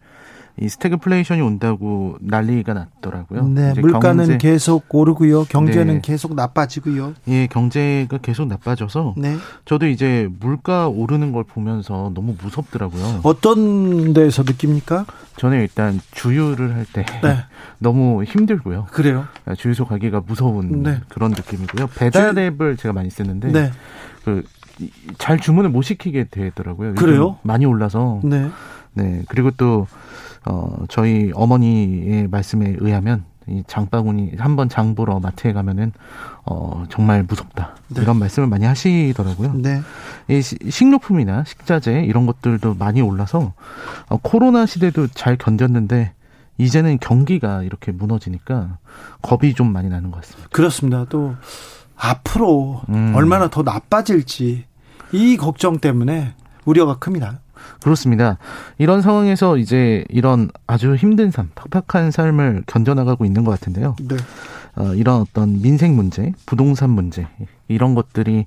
이 0.59 0.69
스태그플레이션이 0.69 1.41
온다고 1.41 2.15
난리가 2.21 2.73
났더라고요. 2.73 3.47
네, 3.47 3.73
물가는 3.73 4.17
경제, 4.17 4.37
계속 4.37 4.85
오르고요. 4.93 5.45
경제는 5.45 5.95
네. 5.95 6.01
계속 6.01 6.35
나빠지고요. 6.35 7.15
예, 7.29 7.47
경제가 7.47 8.19
계속 8.19 8.47
나빠져서 8.47 9.15
네. 9.17 9.35
저도 9.65 9.87
이제 9.87 10.29
물가 10.39 10.87
오르는 10.87 11.31
걸 11.31 11.43
보면서 11.43 12.11
너무 12.13 12.35
무섭더라고요. 12.39 13.21
어떤 13.23 14.13
데서 14.13 14.43
느낍니까? 14.43 15.07
저는 15.37 15.59
일단 15.59 15.99
주유를 16.11 16.75
할때 16.75 17.03
네. 17.23 17.37
너무 17.79 18.23
힘들고요. 18.23 18.87
그래요? 18.91 19.25
아, 19.45 19.55
주유소 19.55 19.85
가기가 19.85 20.21
무서운 20.25 20.83
네. 20.83 20.99
그런 21.09 21.31
느낌이고요. 21.31 21.87
배달 21.95 22.37
앱을 22.37 22.77
제가 22.77 22.93
많이 22.93 23.09
쓰는데 23.09 23.51
네. 23.51 23.71
그잘 25.17 25.39
주문을 25.39 25.71
못 25.71 25.81
시키게 25.81 26.27
되더라고요. 26.29 26.93
그래요? 26.93 27.39
많이 27.41 27.65
올라서. 27.65 28.21
네. 28.23 28.49
네. 28.93 29.23
그리고 29.27 29.49
또 29.51 29.87
어, 30.45 30.85
저희 30.89 31.31
어머니의 31.33 32.27
말씀에 32.27 32.75
의하면 32.79 33.25
이 33.47 33.63
장바구니 33.67 34.33
한번 34.37 34.69
장 34.69 34.95
보러 34.95 35.19
마트에 35.19 35.51
가면은 35.53 35.91
어 36.45 36.85
정말 36.89 37.23
무섭다 37.23 37.75
네. 37.89 38.01
이런 38.01 38.17
말씀을 38.17 38.47
많이 38.47 38.65
하시더라고요. 38.65 39.53
네. 39.55 39.81
이 40.29 40.41
식료품이나 40.41 41.43
식자재 41.43 42.03
이런 42.05 42.25
것들도 42.25 42.75
많이 42.75 43.01
올라서 43.01 43.53
어, 44.07 44.17
코로나 44.21 44.65
시대도 44.65 45.07
잘 45.07 45.37
견뎠는데 45.37 46.11
이제는 46.57 46.99
경기가 46.99 47.63
이렇게 47.63 47.91
무너지니까 47.91 48.77
겁이 49.21 49.53
좀 49.55 49.73
많이 49.73 49.89
나는 49.89 50.11
것 50.11 50.21
같습니다. 50.21 50.49
그렇습니다. 50.51 51.05
또 51.09 51.35
앞으로 51.97 52.81
음. 52.89 53.13
얼마나 53.15 53.49
더 53.49 53.63
나빠질지 53.63 54.65
이 55.11 55.37
걱정 55.37 55.79
때문에 55.79 56.33
우려가 56.65 56.95
큽니다. 56.95 57.39
그렇습니다. 57.81 58.37
이런 58.77 59.01
상황에서 59.01 59.57
이제 59.57 60.05
이런 60.09 60.49
아주 60.67 60.95
힘든 60.95 61.31
삶, 61.31 61.49
팍팍한 61.55 62.11
삶을 62.11 62.63
견뎌나가고 62.67 63.25
있는 63.25 63.43
것 63.43 63.51
같은데요. 63.51 63.95
네. 64.01 64.15
어, 64.75 64.93
이런 64.95 65.21
어떤 65.21 65.61
민생 65.61 65.95
문제, 65.95 66.31
부동산 66.45 66.89
문제 66.89 67.27
이런 67.67 67.93
것들이 67.93 68.45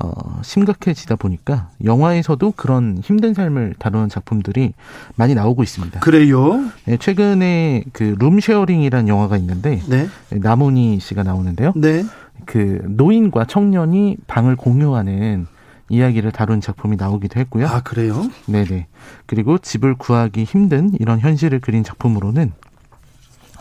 어, 0.00 0.40
심각해지다 0.42 1.16
보니까 1.16 1.70
영화에서도 1.84 2.52
그런 2.56 2.98
힘든 3.02 3.32
삶을 3.32 3.74
다루는 3.78 4.08
작품들이 4.08 4.74
많이 5.14 5.34
나오고 5.34 5.62
있습니다. 5.62 6.00
그래요? 6.00 6.64
네, 6.84 6.96
최근에 6.96 7.84
그 7.92 8.16
룸쉐어링이라는 8.18 9.08
영화가 9.08 9.36
있는데 9.36 9.80
네. 9.88 10.08
나문희 10.30 10.98
씨가 11.00 11.22
나오는데요. 11.22 11.72
네. 11.76 12.04
그 12.44 12.80
노인과 12.84 13.44
청년이 13.44 14.16
방을 14.26 14.56
공유하는 14.56 15.46
이야기를 15.88 16.32
다룬 16.32 16.60
작품이 16.60 16.96
나오기도 16.96 17.40
했고요. 17.40 17.66
아, 17.66 17.80
그래요? 17.80 18.30
네네. 18.46 18.86
그리고 19.26 19.58
집을 19.58 19.94
구하기 19.94 20.44
힘든 20.44 20.92
이런 20.98 21.18
현실을 21.20 21.60
그린 21.60 21.82
작품으로는 21.84 22.52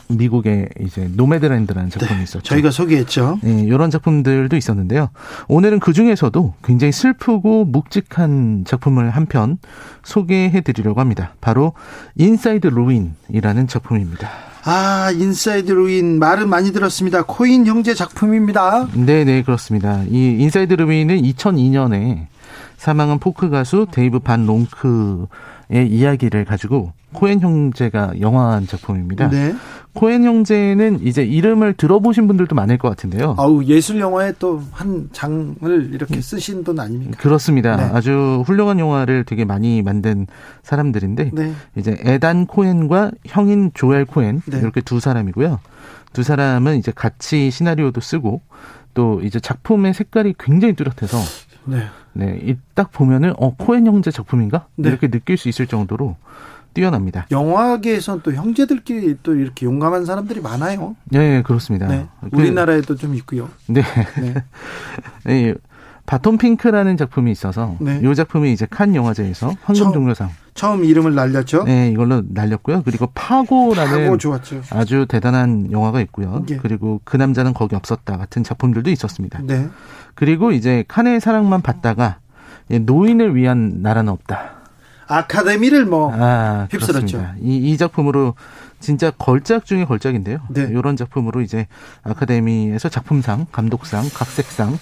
미국의 0.09 0.69
이제 0.79 1.09
노매드랜드라는 1.15 1.89
작품이 1.89 2.17
네, 2.19 2.23
있었죠. 2.23 2.41
저희가 2.43 2.71
소개했죠. 2.71 3.39
네, 3.43 3.61
이런 3.63 3.91
작품들도 3.91 4.55
있었는데요. 4.55 5.09
오늘은 5.49 5.79
그 5.79 5.91
중에서도 5.91 6.53
굉장히 6.63 6.93
슬프고 6.93 7.65
묵직한 7.65 8.63
작품을 8.65 9.09
한 9.09 9.25
편 9.25 9.57
소개해 10.03 10.61
드리려고 10.61 11.01
합니다. 11.01 11.33
바로 11.41 11.73
인사이드 12.15 12.67
르윈이라는 12.67 13.67
작품입니다. 13.67 14.29
아, 14.69 15.11
인사이드 15.11 15.71
르윈 15.71 16.19
말은 16.19 16.49
많이 16.49 16.73
들었습니다. 16.73 17.23
코엔 17.23 17.65
형제 17.65 17.93
작품입니다. 17.93 18.89
네, 18.95 19.23
네, 19.23 19.41
그렇습니다. 19.41 20.03
이 20.09 20.35
인사이드 20.39 20.73
르윈은 20.73 21.21
2002년에 21.21 22.25
사망한 22.75 23.19
포크 23.19 23.49
가수 23.49 23.87
데이브 23.89 24.19
반 24.19 24.45
롱크 24.45 25.27
의 25.69 25.89
이야기를 25.89 26.45
가지고 26.45 26.93
코엔 27.11 27.41
형제가 27.41 28.13
영화한 28.21 28.67
작품입니다. 28.67 29.29
네. 29.29 29.53
코엔 29.93 30.23
형제는 30.23 30.99
이제 31.03 31.23
이름을 31.23 31.73
들어보신 31.73 32.27
분들도 32.27 32.55
많을 32.55 32.77
것 32.77 32.87
같은데요. 32.89 33.35
아우 33.37 33.63
예술 33.65 33.99
영화에 33.99 34.33
또 34.39 34.61
한 34.71 35.09
장을 35.11 35.89
이렇게 35.93 36.21
쓰신 36.21 36.63
분 36.63 36.79
아닙니까? 36.79 37.17
그렇습니다. 37.19 37.75
네. 37.75 37.83
아주 37.83 38.43
훌륭한 38.45 38.79
영화를 38.79 39.23
되게 39.23 39.43
많이 39.43 39.81
만든 39.81 40.27
사람들인데 40.63 41.31
네. 41.33 41.53
이제 41.75 41.97
에단 42.01 42.45
코엔과 42.45 43.11
형인 43.25 43.71
조엘 43.73 44.05
코엔 44.05 44.43
네. 44.45 44.59
이렇게 44.59 44.81
두 44.81 44.99
사람이고요. 44.99 45.59
두 46.13 46.23
사람은 46.23 46.77
이제 46.77 46.91
같이 46.95 47.51
시나리오도 47.51 48.01
쓰고 48.01 48.41
또 48.93 49.21
이제 49.21 49.39
작품의 49.39 49.93
색깔이 49.93 50.35
굉장히 50.39 50.75
뚜렷해서 50.75 51.17
네. 51.65 51.83
네, 52.17 52.57
딱 52.73 52.91
보면은 52.91 53.33
어 53.37 53.55
코엔 53.55 53.85
형제 53.85 54.09
작품인가 54.09 54.67
네. 54.75 54.89
이렇게 54.89 55.07
느낄 55.07 55.37
수 55.37 55.49
있을 55.49 55.67
정도로 55.67 56.15
뛰어납니다. 56.73 57.27
영화계에서는 57.29 58.21
또 58.23 58.33
형제들끼리 58.33 59.17
또 59.21 59.35
이렇게 59.35 59.65
용감한 59.65 60.05
사람들이 60.05 60.41
많아요. 60.41 60.95
네, 61.05 61.43
그렇습니다. 61.43 61.87
네, 61.87 62.07
그 62.21 62.29
우리나라에도 62.33 62.95
좀 62.95 63.13
있고요. 63.15 63.49
네. 63.67 63.83
네. 65.25 65.53
네. 66.07 66.11
바톤 66.11 66.37
핑크라는 66.37 66.95
작품이 66.95 67.29
있어서 67.31 67.75
네. 67.79 68.01
이 68.01 68.15
작품이 68.15 68.53
이제 68.53 68.65
칸 68.69 68.95
영화제에서 68.95 69.53
황금 69.61 69.91
종려상 69.91 70.29
처음 70.53 70.85
이름을 70.85 71.13
날렸죠. 71.13 71.65
네, 71.65 71.91
이걸로 71.91 72.23
날렸고요. 72.27 72.81
그리고 72.83 73.07
파고라는 73.13 74.05
파고 74.05 74.17
좋았죠. 74.17 74.61
아주 74.71 75.05
대단한 75.07 75.71
영화가 75.71 76.01
있고요. 76.01 76.43
예. 76.49 76.57
그리고 76.57 77.01
그 77.03 77.17
남자는 77.17 77.53
거기 77.53 77.75
없었다 77.75 78.17
같은 78.17 78.43
작품들도 78.43 78.89
있었습니다. 78.89 79.41
네. 79.43 79.67
그리고 80.15 80.51
이제 80.51 80.83
칸의 80.87 81.19
사랑만 81.19 81.61
받다가 81.61 82.19
노인을 82.71 83.35
위한 83.35 83.81
나라는 83.81 84.11
없다. 84.11 84.53
아카데미를 85.07 85.85
뭐 85.85 86.11
아, 86.13 86.67
휩쓸었죠. 86.71 87.33
이, 87.41 87.57
이 87.57 87.77
작품으로 87.77 88.33
진짜 88.79 89.11
걸작 89.11 89.65
중에 89.65 89.85
걸작인데요. 89.85 90.39
네. 90.49 90.67
이런 90.71 90.95
작품으로 90.95 91.41
이제 91.41 91.67
아카데미에서 92.03 92.89
작품상, 92.89 93.45
감독상, 93.51 94.03
각색상 94.13 94.77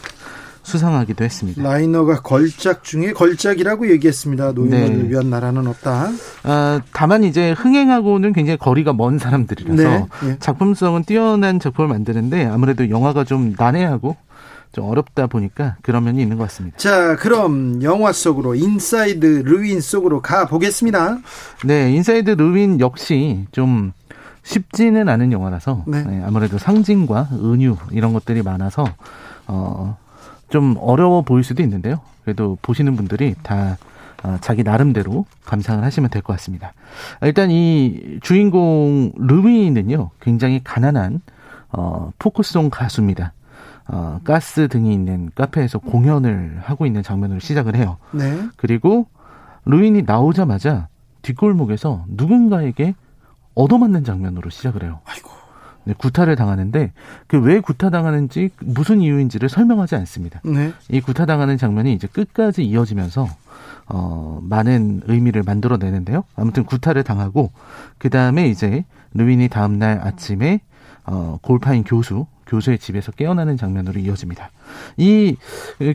수상하기도 0.65 1.23
했습니다. 1.23 1.61
라이너가 1.61 2.21
걸작 2.21 2.83
중에 2.83 3.13
걸작이라고 3.13 3.89
얘기했습니다. 3.91 4.53
노인을 4.53 5.03
네. 5.03 5.09
위한 5.09 5.29
나라는 5.29 5.67
없다. 5.67 6.09
아, 6.43 6.81
다만 6.91 7.23
이제 7.23 7.51
흥행하고는 7.51 8.33
굉장히 8.33 8.57
거리가 8.57 8.93
먼 8.93 9.19
사람들이라서 9.19 9.75
네. 9.75 10.05
네. 10.23 10.37
작품성은 10.39 11.03
뛰어난 11.03 11.59
작품을 11.59 11.87
만드는데 11.89 12.45
아무래도 12.45 12.89
영화가 12.89 13.23
좀 13.25 13.53
난해하고 13.57 14.17
좀 14.71 14.89
어렵다 14.89 15.27
보니까 15.27 15.77
그런 15.83 16.03
면이 16.03 16.21
있는 16.21 16.37
것 16.37 16.43
같습니다. 16.45 16.77
자, 16.77 17.15
그럼 17.15 17.81
영화 17.83 18.11
속으로 18.11 18.55
인사이드 18.55 19.43
르윈 19.45 19.79
속으로 19.79 20.21
가 20.21 20.47
보겠습니다. 20.47 21.19
네, 21.63 21.93
인사이드 21.93 22.31
르윈 22.31 22.79
역시 22.79 23.45
좀 23.51 23.93
쉽지는 24.43 25.09
않은 25.09 25.31
영화라서 25.31 25.83
네. 25.87 26.03
네, 26.03 26.23
아무래도 26.25 26.57
상징과 26.57 27.29
은유 27.33 27.77
이런 27.91 28.13
것들이 28.13 28.41
많아서 28.41 28.85
어, 29.47 29.97
좀 30.55 30.77
어려워 30.79 31.21
보일 31.21 31.43
수도 31.43 31.61
있는데요. 31.63 31.99
그래도 32.23 32.57
보시는 32.61 32.95
분들이 32.95 33.35
다 33.43 33.75
어, 34.23 34.37
자기 34.39 34.63
나름대로 34.63 35.25
감상을 35.43 35.83
하시면 35.83 36.09
될 36.09 36.21
것 36.21 36.31
같습니다. 36.31 36.71
일단 37.23 37.51
이 37.51 38.19
주인공 38.21 39.11
르윈은요, 39.17 40.11
굉장히 40.21 40.61
가난한 40.63 41.19
어, 41.73 42.11
포크송 42.19 42.69
가수입니다. 42.69 43.33
어, 43.89 44.21
가스 44.23 44.69
등이 44.69 44.93
있는 44.93 45.29
카페에서 45.35 45.79
공연을 45.79 46.61
하고 46.63 46.85
있는 46.85 47.03
장면으로 47.03 47.41
시작을 47.41 47.75
해요. 47.75 47.97
네. 48.11 48.47
그리고 48.55 49.07
루인이 49.65 50.03
나오자마자 50.03 50.87
뒷골목에서 51.21 52.05
누군가에게 52.07 52.95
얻어맞는 53.55 54.05
장면으로 54.05 54.49
시작을 54.49 54.83
해요. 54.83 55.01
아이고. 55.03 55.29
네, 55.85 55.93
구타를 55.97 56.35
당하는데 56.35 56.91
그 57.27 57.37
왜 57.37 57.59
구타당하는지 57.59 58.49
무슨 58.61 59.01
이유인지를 59.01 59.49
설명하지 59.49 59.95
않습니다. 59.95 60.41
네. 60.43 60.73
이 60.89 60.99
구타당하는 60.99 61.57
장면이 61.57 61.93
이제 61.93 62.07
끝까지 62.07 62.63
이어지면서 62.63 63.27
어, 63.87 64.39
많은 64.41 65.01
의미를 65.05 65.43
만들어내는데요. 65.43 66.23
아무튼 66.35 66.63
구타를 66.63 67.03
당하고 67.03 67.51
그 67.99 68.09
다음에 68.09 68.47
이제 68.49 68.83
루인이 69.13 69.47
다음 69.49 69.77
날 69.77 69.99
아침에 70.01 70.61
어, 71.05 71.37
골파인 71.41 71.83
교수 71.83 72.25
교수의 72.47 72.79
집에서 72.79 73.11
깨어나는 73.11 73.57
장면으로 73.57 73.99
이어집니다. 73.99 74.49
이 74.97 75.35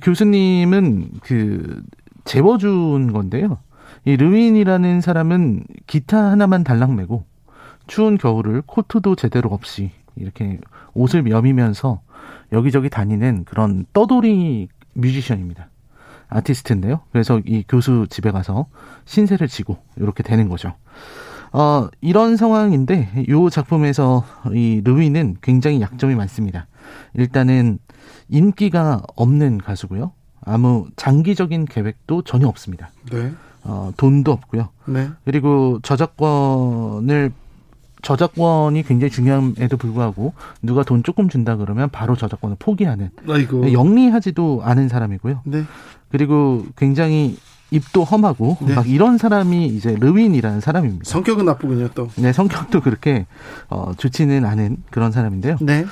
교수님은 0.02 1.10
그 1.22 1.82
재워준 2.24 3.12
건데요. 3.12 3.58
이 4.04 4.16
르윈이라는 4.16 5.00
사람은 5.00 5.64
기타 5.86 6.30
하나만 6.30 6.64
달랑매고 6.64 7.24
추운 7.90 8.18
겨울을 8.18 8.62
코트도 8.66 9.16
제대로 9.16 9.50
없이 9.50 9.90
이렇게 10.14 10.58
옷을 10.94 11.28
여미면서 11.28 12.00
여기저기 12.52 12.88
다니는 12.88 13.44
그런 13.44 13.84
떠돌이 13.92 14.68
뮤지션입니다. 14.94 15.68
아티스트인데요. 16.28 17.00
그래서 17.10 17.40
이 17.44 17.64
교수 17.68 18.06
집에 18.08 18.30
가서 18.30 18.66
신세를 19.06 19.48
지고 19.48 19.78
이렇게 19.96 20.22
되는 20.22 20.48
거죠. 20.48 20.72
어, 21.52 21.88
이런 22.00 22.36
상황인데 22.36 23.26
이 23.28 23.48
작품에서 23.50 24.24
이 24.52 24.82
르위는 24.84 25.38
굉장히 25.42 25.80
약점이 25.80 26.14
많습니다. 26.14 26.68
일단은 27.14 27.80
인기가 28.28 29.02
없는 29.16 29.58
가수고요. 29.58 30.12
아무 30.42 30.86
장기적인 30.94 31.64
계획도 31.64 32.22
전혀 32.22 32.46
없습니다. 32.46 32.92
네. 33.10 33.32
어, 33.64 33.90
돈도 33.96 34.30
없고요. 34.30 34.68
네. 34.86 35.08
그리고 35.24 35.80
저작권을 35.82 37.32
저작권이 38.02 38.82
굉장히 38.84 39.10
중요함에도 39.10 39.76
불구하고 39.76 40.32
누가 40.62 40.82
돈 40.82 41.02
조금 41.02 41.28
준다 41.28 41.56
그러면 41.56 41.88
바로 41.90 42.16
저작권을 42.16 42.56
포기하는 42.58 43.10
아이고. 43.28 43.72
영리하지도 43.72 44.60
않은 44.64 44.88
사람이고요. 44.88 45.40
네. 45.44 45.64
그리고 46.10 46.64
굉장히 46.76 47.36
입도 47.70 48.02
험하고 48.02 48.56
네. 48.62 48.74
막 48.74 48.88
이런 48.88 49.16
사람이 49.16 49.66
이제 49.68 49.96
르윈이라는 49.98 50.60
사람입니다. 50.60 51.04
성격은 51.04 51.44
나쁘군요, 51.44 51.88
또. 51.94 52.08
네, 52.16 52.32
성격도 52.32 52.80
그렇게 52.80 53.26
어 53.68 53.92
좋지는 53.96 54.44
않은 54.44 54.78
그런 54.90 55.12
사람인데요. 55.12 55.56
네. 55.60 55.84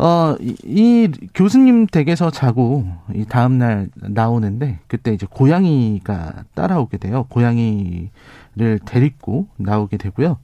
어, 0.00 0.36
이, 0.40 0.54
이 0.64 1.08
교수님 1.34 1.86
댁에서 1.86 2.30
자고 2.30 2.86
이 3.14 3.24
다음 3.28 3.58
날 3.58 3.88
나오는데 3.96 4.78
그때 4.86 5.12
이제 5.12 5.26
고양이가 5.28 6.44
따라오게 6.54 6.98
돼요. 6.98 7.26
고양이를 7.28 8.78
데리고 8.84 9.48
나오게 9.56 9.96
되고요. 9.96 10.38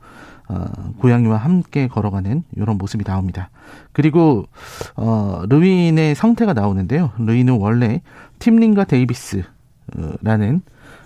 어, 0.49 0.65
고양이와 0.99 1.37
함께 1.39 1.89
걸어가는 1.89 2.45
이런 2.57 2.77
모습이 2.79 3.05
나옵니다. 3.05 3.51
그리고 3.93 4.47
어, 4.97 5.43
르윈의 5.49 6.15
상태가 6.15 6.53
나오는데요. 6.53 7.13
르윈은 7.19 7.59
원래 7.59 8.03
팀린과 8.39 8.85
데이비스라는 8.85 10.63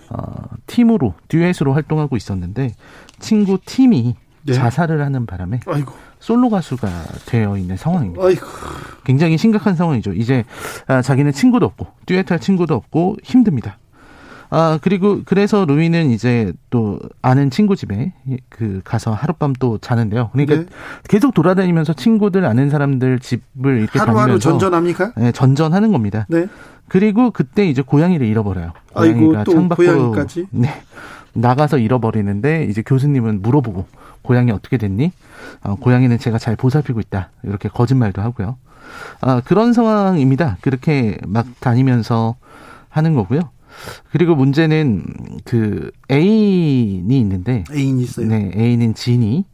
어, 0.09 0.23
팀으로 0.67 1.13
듀엣으로 1.27 1.73
활동하고 1.73 2.17
있었는데 2.17 2.73
친구 3.19 3.59
팀이 3.65 4.15
네. 4.43 4.53
자살을 4.53 5.01
하는 5.01 5.25
바람에 5.25 5.59
아이고. 5.67 5.93
솔로 6.19 6.49
가수가 6.49 6.87
되어 7.25 7.57
있는 7.57 7.77
상황입니다. 7.77 8.23
아이고. 8.25 8.45
굉장히 9.05 9.37
심각한 9.37 9.75
상황이죠. 9.75 10.13
이제 10.13 10.43
아, 10.87 11.01
자기는 11.01 11.31
친구도 11.31 11.65
없고 11.65 11.87
듀엣할 12.05 12.39
친구도 12.39 12.73
없고 12.75 13.17
힘듭니다. 13.23 13.77
아, 14.51 14.79
그리고 14.81 15.21
그래서 15.25 15.65
루이는 15.65 16.09
이제 16.09 16.51
또 16.69 16.99
아는 17.21 17.49
친구 17.51 17.75
집에 17.75 18.13
그 18.49 18.81
가서 18.83 19.13
하룻밤 19.13 19.53
또 19.59 19.77
자는데요. 19.77 20.29
그러니까 20.33 20.55
네. 20.55 20.65
계속 21.07 21.33
돌아다니면서 21.33 21.93
친구들 21.93 22.45
아는 22.45 22.69
사람들 22.69 23.19
집을 23.19 23.79
이렇게 23.79 23.99
하루하루 23.99 24.21
다니면서 24.21 24.49
전전합니까? 24.49 25.13
네, 25.17 25.31
전전하는 25.31 25.91
겁니다. 25.91 26.25
네. 26.29 26.47
그리고 26.87 27.29
그때 27.29 27.67
이제 27.67 27.83
고양이를 27.83 28.25
잃어버려요. 28.25 28.73
고양이가 28.93 29.39
아이고, 29.39 29.51
창밖으로 29.51 29.75
고양이까지? 29.75 30.47
네. 30.51 30.69
나가서 31.33 31.77
잃어버리는데 31.77 32.65
이제 32.65 32.81
교수님은 32.81 33.43
물어보고 33.43 33.85
고양이 34.23 34.51
어떻게 34.51 34.77
됐니? 34.77 35.11
어, 35.63 35.75
고양이는 35.75 36.17
제가 36.17 36.39
잘 36.39 36.55
보살피고 36.55 36.99
있다. 36.99 37.29
이렇게 37.43 37.69
거짓말도 37.69 38.21
하고요. 38.21 38.57
아, 39.21 39.41
그런 39.45 39.73
상황입니다. 39.73 40.57
그렇게 40.61 41.17
막 41.27 41.45
다니면서 41.59 42.35
하는 42.89 43.13
거고요. 43.13 43.41
그리고 44.11 44.35
문제는 44.35 45.05
그 45.45 45.91
애인이 46.11 47.19
있는데 47.19 47.63
애인이 47.71 48.03
있어요. 48.03 48.27
네, 48.27 48.51
애인은 48.55 48.93
진이 48.93 49.45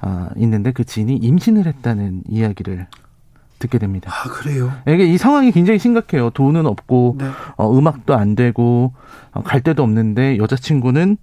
아, 0.00 0.30
있는데 0.36 0.72
그 0.72 0.84
진이 0.84 1.16
임신을 1.16 1.66
했다는 1.66 2.22
이야기를 2.28 2.86
듣게 3.58 3.78
됩니다. 3.78 4.10
아 4.12 4.28
그래요? 4.28 4.72
이게 4.86 5.04
이 5.04 5.18
상황이 5.18 5.50
굉장히 5.50 5.78
심각해요. 5.78 6.30
돈은 6.30 6.66
없고 6.66 7.16
네. 7.18 7.26
어, 7.56 7.76
음악도 7.76 8.14
안 8.14 8.34
되고 8.36 8.92
어, 9.32 9.42
갈 9.42 9.60
데도 9.60 9.82
없는데 9.82 10.38
여자친구는 10.38 11.16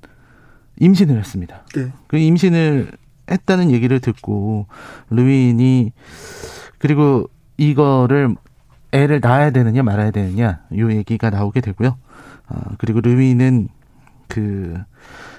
임신을 0.79 1.17
했습니다. 1.17 1.63
네. 1.73 1.93
그 2.07 2.17
임신을 2.17 2.91
했다는 3.31 3.71
얘기를 3.71 3.99
듣고 3.99 4.67
루인이 5.09 5.93
그리고 6.77 7.29
이거를 7.57 8.35
애를 8.91 9.19
낳아야 9.21 9.51
되느냐 9.51 9.83
말아야 9.83 10.11
되느냐 10.11 10.61
요 10.77 10.91
얘기가 10.91 11.29
나오게 11.29 11.61
되고요. 11.61 11.97
어, 12.49 12.59
그리고 12.77 13.01
르위는 13.01 13.69
그 14.27 14.77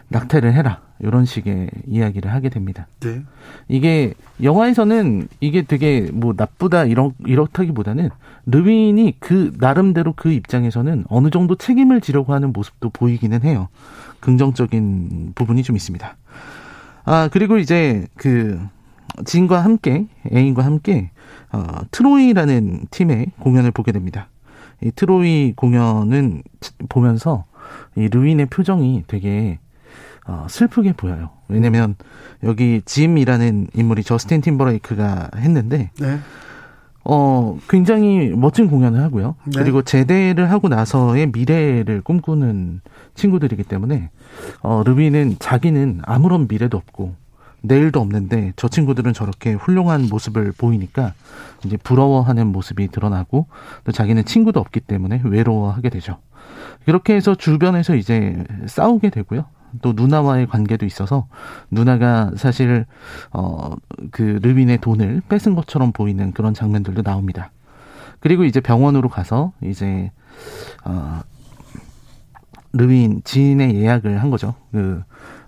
낙태를 0.08 0.52
해라 0.52 0.82
이런 1.00 1.24
식의 1.24 1.70
이야기를 1.86 2.32
하게 2.32 2.48
됩니다. 2.48 2.86
네. 3.00 3.22
이게 3.68 4.14
영화에서는 4.42 5.28
이게 5.40 5.62
되게 5.62 6.08
뭐 6.12 6.34
나쁘다 6.36 6.84
이런 6.84 7.12
이렇다기보다는 7.26 8.10
르윈이 8.46 9.16
그 9.18 9.52
나름대로 9.58 10.14
그 10.14 10.30
입장에서는 10.30 11.04
어느 11.08 11.30
정도 11.30 11.56
책임을 11.56 12.00
지려고 12.00 12.32
하는 12.32 12.52
모습도 12.52 12.90
보이기는 12.90 13.42
해요. 13.42 13.68
긍정적인 14.20 15.32
부분이 15.34 15.62
좀 15.62 15.76
있습니다. 15.76 16.16
아 17.04 17.28
그리고 17.32 17.58
이제 17.58 18.06
그 18.16 18.60
진과 19.24 19.62
함께 19.62 20.06
애인과 20.32 20.64
함께 20.64 21.10
어, 21.52 21.64
트로이라는 21.90 22.86
팀의 22.90 23.32
공연을 23.40 23.70
보게 23.70 23.92
됩니다. 23.92 24.28
이 24.82 24.90
트로이 24.90 25.54
공연은 25.56 26.42
보면서 26.88 27.44
이 27.96 28.08
루인의 28.08 28.46
표정이 28.46 29.04
되게 29.06 29.58
어, 30.26 30.46
슬프게 30.48 30.92
보여요. 30.92 31.30
왜냐면 31.48 31.94
여기 32.42 32.82
짐이라는 32.84 33.68
인물이 33.74 34.02
저스틴 34.02 34.40
팀버레이크가 34.40 35.30
했는데 35.36 35.90
네. 36.00 36.18
어 37.04 37.56
굉장히 37.68 38.30
멋진 38.30 38.68
공연을 38.68 39.00
하고요. 39.00 39.36
네. 39.44 39.62
그리고 39.62 39.82
제대를 39.82 40.50
하고 40.50 40.68
나서의 40.68 41.28
미래를 41.28 42.00
꿈꾸는 42.00 42.80
친구들이기 43.14 43.62
때문에 43.62 44.10
어 44.62 44.82
르비는 44.84 45.36
자기는 45.38 46.00
아무런 46.04 46.48
미래도 46.48 46.76
없고 46.76 47.14
내일도 47.62 48.00
없는데 48.00 48.52
저 48.56 48.66
친구들은 48.68 49.12
저렇게 49.12 49.52
훌륭한 49.52 50.08
모습을 50.08 50.52
보이니까 50.56 51.14
이제 51.66 51.76
부러워하는 51.76 52.46
모습이 52.48 52.88
드러나고 52.88 53.48
또 53.84 53.92
자기는 53.92 54.24
친구도 54.24 54.60
없기 54.60 54.80
때문에 54.80 55.22
외로워하게 55.24 55.90
되죠. 55.90 56.18
그렇게 56.84 57.14
해서 57.14 57.34
주변에서 57.34 57.96
이제 57.96 58.44
싸우게 58.66 59.10
되고요. 59.10 59.46
또 59.82 59.92
누나와의 59.94 60.46
관계도 60.46 60.86
있어서 60.86 61.28
누나가 61.70 62.30
사실 62.36 62.86
어그 63.30 64.40
르빈의 64.42 64.78
돈을 64.78 65.22
뺏은 65.28 65.54
것처럼 65.54 65.92
보이는 65.92 66.32
그런 66.32 66.54
장면들도 66.54 67.02
나옵니다. 67.02 67.50
그리고 68.20 68.44
이제 68.44 68.60
병원으로 68.60 69.08
가서 69.08 69.52
이제 69.62 70.10
어 70.84 71.20
르빈 72.72 73.22
지인의 73.24 73.74
예약을 73.76 74.22
한 74.22 74.30
거죠. 74.30 74.54
그 74.72 75.02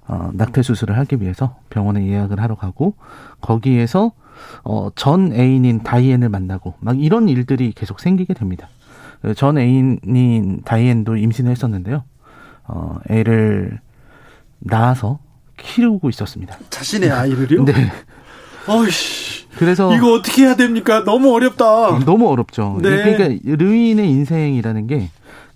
어, 0.09 0.31
낙태 0.33 0.63
수술을 0.63 0.97
하기 0.99 1.21
위해서 1.21 1.59
병원에 1.69 2.07
예약을 2.07 2.41
하러 2.41 2.55
가고 2.55 2.95
거기에서 3.43 4.13
어, 4.65 4.89
전 4.95 5.33
애인인 5.33 5.83
다이앤을 5.83 6.29
만나고 6.29 6.75
막 6.81 7.01
이런 7.01 7.29
일들이 7.29 7.73
계속 7.73 8.01
생기게 8.01 8.35
됩니다. 8.35 8.69
그전 9.23 9.59
애인인 9.59 10.63
다이앤도 10.65 11.17
임신을 11.17 11.51
했었는데요. 11.51 12.05
어, 12.65 12.99
애를 13.09 13.81
낳아서 14.61 15.19
키우고 15.57 16.09
있었습니다. 16.11 16.57
자신의 16.71 17.11
아이를요? 17.11 17.65
네. 17.65 17.73
어이씨. 18.69 19.47
그래서 19.57 19.95
이거 19.97 20.13
어떻게 20.13 20.43
해야 20.45 20.55
됩니까? 20.55 21.03
너무 21.05 21.35
어렵다. 21.35 21.99
너무 22.05 22.29
어렵죠. 22.29 22.79
네. 22.83 23.17
그러니까 23.17 23.41
르인의 23.45 24.09
인생이라는 24.09 24.87
게 24.87 25.11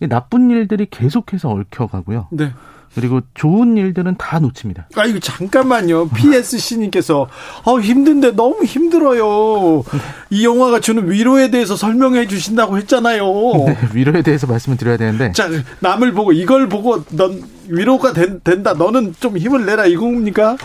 나쁜 0.09 0.51
일들이 0.51 0.87
계속해서 0.91 1.51
얽혀가고요. 1.51 2.29
네. 2.31 2.53
그리고 2.95 3.21
좋은 3.35 3.77
일들은 3.77 4.17
다 4.19 4.39
놓칩니다. 4.39 4.89
아, 4.97 5.05
이거 5.07 5.19
잠깐만요. 5.19 6.09
PSC님께서, 6.11 7.27
어, 7.65 7.81
힘든데 7.81 8.33
너무 8.33 8.65
힘들어요. 8.65 9.83
이 10.31 10.45
영화가 10.45 10.81
주는 10.81 11.11
위로에 11.11 11.51
대해서 11.51 11.75
설명해 11.75 12.27
주신다고 12.27 12.77
했잖아요. 12.79 13.25
네, 13.67 13.79
위로에 13.95 14.23
대해서 14.23 14.47
말씀을 14.47 14.77
드려야 14.77 14.99
되는데. 14.99 15.33
자, 15.33 15.49
남을 15.81 16.13
보고, 16.13 16.33
이걸 16.33 16.69
보고, 16.69 17.03
넌 17.11 17.43
위로가 17.69 18.13
된, 18.13 18.41
된다. 18.45 18.75
너는 18.75 19.15
좀 19.19 19.39
힘을 19.39 19.65
내라. 19.65 19.87
이겁니까? 19.87 20.59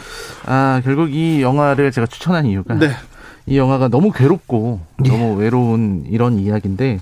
아, 0.46 0.82
결국 0.84 1.14
이 1.14 1.42
영화를 1.42 1.92
제가 1.92 2.08
추천한 2.08 2.46
이유가. 2.46 2.76
네. 2.76 2.92
이 3.46 3.58
영화가 3.58 3.88
너무 3.88 4.12
괴롭고, 4.12 4.82
너무 4.98 5.36
외로운 5.36 6.06
이런 6.10 6.40
이야기인데, 6.40 7.00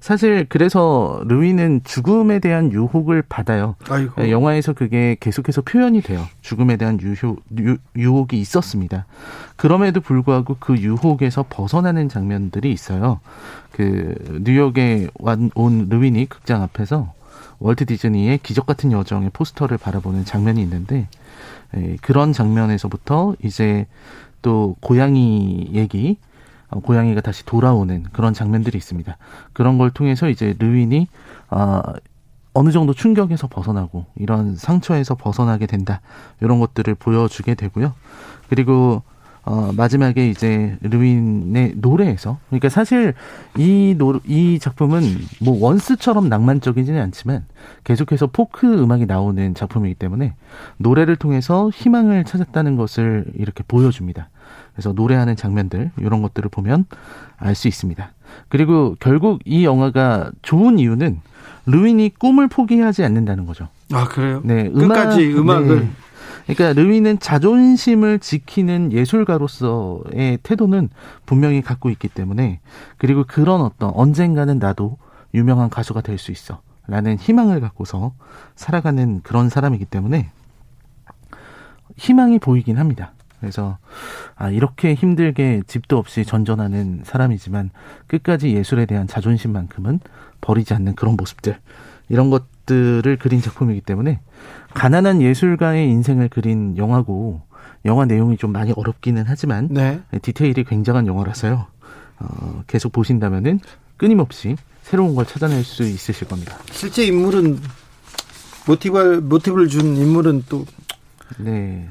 사실 0.00 0.46
그래서 0.48 1.22
루이는 1.26 1.82
죽음에 1.84 2.38
대한 2.38 2.72
유혹을 2.72 3.22
받아요. 3.28 3.76
아이고. 3.88 4.22
네, 4.22 4.30
영화에서 4.30 4.72
그게 4.72 5.16
계속해서 5.20 5.62
표현이 5.62 6.02
돼요. 6.02 6.24
죽음에 6.40 6.76
대한 6.76 6.98
유혹, 7.00 7.42
유, 7.58 7.76
유혹이 7.96 8.38
있었습니다. 8.40 9.06
그럼에도 9.56 10.00
불구하고 10.00 10.56
그 10.60 10.76
유혹에서 10.76 11.44
벗어나는 11.48 12.08
장면들이 12.08 12.72
있어요. 12.72 13.20
그 13.72 14.14
뉴욕에 14.42 15.08
온 15.54 15.86
루인이 15.88 16.26
극장 16.26 16.62
앞에서 16.62 17.12
월트 17.60 17.86
디즈니의 17.86 18.38
기적 18.42 18.66
같은 18.66 18.92
여정의 18.92 19.30
포스터를 19.32 19.78
바라보는 19.78 20.24
장면이 20.24 20.62
있는데 20.62 21.08
에, 21.74 21.92
예, 21.92 21.96
그런 22.00 22.32
장면에서부터 22.32 23.34
이제 23.42 23.86
또 24.42 24.76
고양이 24.80 25.68
얘기 25.72 26.16
어, 26.18 26.27
고양이가 26.70 27.20
다시 27.20 27.44
돌아오는 27.44 28.04
그런 28.12 28.34
장면들이 28.34 28.76
있습니다. 28.76 29.16
그런 29.52 29.78
걸 29.78 29.90
통해서 29.90 30.28
이제 30.28 30.54
르윈이 30.58 31.08
어, 31.50 31.82
어느 32.54 32.70
정도 32.70 32.92
충격에서 32.92 33.46
벗어나고 33.46 34.06
이런 34.16 34.56
상처에서 34.56 35.14
벗어나게 35.14 35.66
된다 35.66 36.00
이런 36.40 36.58
것들을 36.60 36.94
보여주게 36.96 37.54
되고요. 37.54 37.94
그리고 38.48 39.02
어, 39.44 39.70
마지막에 39.74 40.28
이제 40.28 40.76
르윈의 40.82 41.74
노래에서 41.76 42.38
그러니까 42.48 42.68
사실 42.68 43.14
이 43.56 43.94
노, 43.96 44.20
이 44.26 44.58
작품은 44.58 45.02
뭐 45.40 45.58
원스처럼 45.58 46.28
낭만적이지는 46.28 47.00
않지만 47.00 47.46
계속해서 47.84 48.26
포크 48.26 48.66
음악이 48.66 49.06
나오는 49.06 49.54
작품이기 49.54 49.94
때문에 49.94 50.34
노래를 50.76 51.16
통해서 51.16 51.70
희망을 51.70 52.24
찾았다는 52.24 52.76
것을 52.76 53.24
이렇게 53.36 53.64
보여줍니다. 53.66 54.28
그래서 54.78 54.92
노래하는 54.92 55.34
장면들 55.34 55.90
이런 55.96 56.22
것들을 56.22 56.48
보면 56.50 56.84
알 57.36 57.56
수 57.56 57.66
있습니다. 57.66 58.12
그리고 58.48 58.94
결국 59.00 59.40
이 59.44 59.64
영화가 59.64 60.30
좋은 60.42 60.78
이유는 60.78 61.20
르윈이 61.66 62.10
꿈을 62.10 62.46
포기하지 62.46 63.02
않는다는 63.02 63.44
거죠. 63.44 63.66
아 63.92 64.06
그래요? 64.06 64.40
네, 64.44 64.70
끝까지 64.70 65.34
음악, 65.34 65.68
을 65.68 65.80
네. 65.80 65.90
그러니까 66.46 66.80
르윈은 66.80 67.18
자존심을 67.18 68.20
지키는 68.20 68.92
예술가로서의 68.92 70.38
태도는 70.44 70.90
분명히 71.26 71.60
갖고 71.60 71.90
있기 71.90 72.06
때문에 72.06 72.60
그리고 72.98 73.24
그런 73.26 73.62
어떤 73.62 73.90
언젠가는 73.92 74.60
나도 74.60 74.96
유명한 75.34 75.70
가수가 75.70 76.02
될 76.02 76.18
수 76.18 76.30
있어. 76.30 76.60
라는 76.86 77.18
희망을 77.18 77.60
갖고서 77.60 78.12
살아가는 78.54 79.22
그런 79.24 79.48
사람이기 79.48 79.86
때문에 79.86 80.30
희망이 81.96 82.38
보이긴 82.38 82.78
합니다. 82.78 83.12
그래서 83.40 83.78
아 84.36 84.50
이렇게 84.50 84.94
힘들게 84.94 85.62
집도 85.66 85.98
없이 85.98 86.24
전전하는 86.24 87.02
사람이지만 87.04 87.70
끝까지 88.06 88.54
예술에 88.54 88.86
대한 88.86 89.06
자존심만큼은 89.06 90.00
버리지 90.40 90.74
않는 90.74 90.94
그런 90.94 91.16
모습들 91.16 91.58
이런 92.08 92.30
것들을 92.30 93.16
그린 93.18 93.40
작품이기 93.40 93.80
때문에 93.82 94.20
가난한 94.74 95.22
예술가의 95.22 95.88
인생을 95.88 96.28
그린 96.28 96.76
영화고 96.76 97.42
영화 97.84 98.04
내용이 98.04 98.36
좀 98.36 98.52
많이 98.52 98.72
어렵기는 98.72 99.24
하지만 99.26 99.68
네. 99.70 100.00
디테일이 100.20 100.64
굉장한 100.64 101.06
영화라서요. 101.06 101.66
어, 102.20 102.62
계속 102.66 102.92
보신다면은 102.92 103.60
끊임없이 103.96 104.56
새로운 104.82 105.14
걸 105.14 105.26
찾아낼 105.26 105.62
수 105.64 105.84
있으실 105.84 106.28
겁니다. 106.28 106.56
실제 106.72 107.04
인물은 107.04 107.58
모티브를 108.66 109.20
모티브를 109.20 109.68
준 109.68 109.96
인물은 109.96 110.44
또 110.48 110.64
네. 111.36 111.88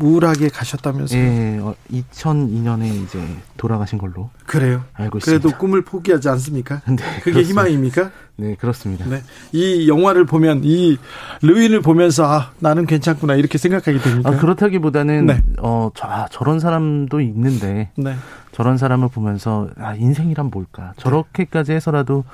우울하게 0.00 0.48
가셨다면서요? 0.48 1.20
예, 1.20 1.60
2002년에 1.92 3.02
이제 3.02 3.20
돌아가신 3.56 3.98
걸로. 3.98 4.30
그래요? 4.46 4.84
알고 4.92 5.18
있습니다. 5.18 5.42
그래도 5.42 5.58
꿈을 5.58 5.82
포기하지 5.82 6.28
않습니까? 6.28 6.82
네. 6.86 6.96
그게 7.18 7.32
그렇습니다. 7.32 7.48
희망입니까? 7.48 8.10
네, 8.36 8.56
그렇습니다. 8.56 9.06
네. 9.06 9.22
이 9.52 9.88
영화를 9.88 10.24
보면, 10.26 10.62
이 10.64 10.98
르윈을 11.42 11.82
보면서, 11.82 12.24
아, 12.24 12.50
나는 12.58 12.84
괜찮구나, 12.84 13.36
이렇게 13.36 13.58
생각하게 13.58 13.98
됩니까? 13.98 14.30
아, 14.30 14.36
그렇다기보다는, 14.36 15.26
네. 15.26 15.42
어, 15.60 15.90
저, 15.94 16.08
아, 16.08 16.26
저런 16.30 16.58
사람도 16.58 17.20
있는데, 17.20 17.90
네. 17.96 18.16
저런 18.50 18.76
사람을 18.76 19.08
보면서, 19.08 19.68
아, 19.78 19.94
인생이란 19.94 20.50
뭘까? 20.50 20.94
저렇게까지 20.96 21.72
해서라도 21.72 22.24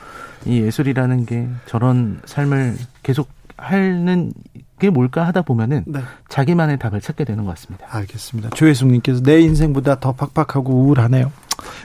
이 0.47 0.60
예술이라는 0.62 1.27
게 1.27 1.48
저런 1.66 2.20
삶을 2.24 2.77
계속 3.02 3.28
하는 3.59 4.32
게 4.81 4.90
뭘까 4.90 5.27
하다 5.27 5.43
보면은 5.43 5.85
네. 5.86 6.01
자기만의 6.28 6.78
답을 6.78 7.01
찾게 7.01 7.24
되는 7.24 7.44
것 7.44 7.51
같습니다. 7.51 7.86
알겠습니다. 7.90 8.51
조혜숙님께서 8.51 9.23
내 9.23 9.40
인생보다 9.40 10.01
더 10.01 10.12
팍팍하고 10.12 10.73
우울하네요. 10.73 11.31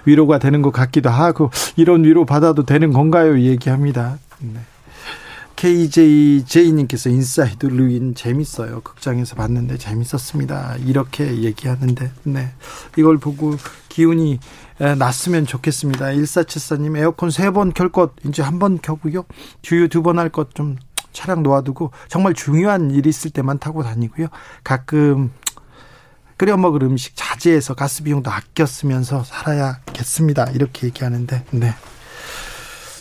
위로가 0.06 0.40
되는 0.40 0.62
것 0.62 0.72
같기도 0.72 1.10
하고 1.10 1.52
이런 1.76 2.04
위로 2.06 2.26
받아도 2.26 2.64
되는 2.66 2.92
건가요? 2.94 3.38
얘기합니다. 3.40 4.18
네. 4.40 4.62
KJJ님께서 5.58 7.10
인사이드 7.10 7.66
르윈 7.68 8.14
재밌어요. 8.16 8.82
극장에서 8.82 9.36
봤는데 9.36 9.78
재밌었습니다. 9.78 10.76
이렇게 10.86 11.44
얘기하는데, 11.44 12.12
네. 12.24 12.52
이걸 12.98 13.18
보고 13.18 13.56
기운이 13.90 14.40
났으면 14.98 15.46
좋겠습니다. 15.46 16.08
1474님 16.08 16.98
에어컨 16.98 17.30
세 17.32 17.50
번 17.52 17.72
켤 17.72 17.90
것 17.90 18.12
이제 18.26 18.44
한 18.44 18.60
번 18.60 18.80
켜고요. 18.82 19.24
주유 19.62 19.88
두 19.88 20.02
번 20.04 20.20
할 20.20 20.30
것 20.30 20.54
좀 20.56 20.76
차량 21.16 21.42
놓아두고 21.42 21.92
정말 22.08 22.36
중요한 22.36 22.92
일이 22.92 23.10
있을 23.10 23.32
때만 23.32 23.58
타고 23.58 23.82
다니고요. 23.82 24.28
가끔 24.64 25.32
끓여 26.38 26.58
먹을 26.58 26.84
음식 26.84 27.14
자제해서 27.16 27.74
가스 27.74 28.04
비용도 28.04 28.30
아껴 28.30 28.66
쓰면서 28.66 29.24
살아야겠습니다. 29.24 30.52
이렇게 30.52 30.88
얘기하는데, 30.88 31.46
네. 31.52 31.74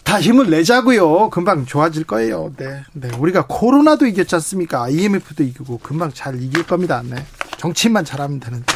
다 0.05 0.21
힘을 0.21 0.51
내자고요. 0.51 1.31
금방 1.31 1.67
좋아질 1.67 2.05
거예요. 2.05 2.53
네. 2.57 2.83
네. 2.93 3.09
우리가 3.19 3.47
코로나도 3.49 4.07
이겼지 4.07 4.35
않습니까? 4.37 4.85
IMF도 4.85 5.43
이기고 5.43 5.79
금방 5.79 6.13
잘 6.13 6.41
이길 6.41 6.65
겁니다. 6.65 7.03
네. 7.05 7.27
정치만 7.57 8.05
잘하면 8.05 8.39
되는데. 8.39 8.67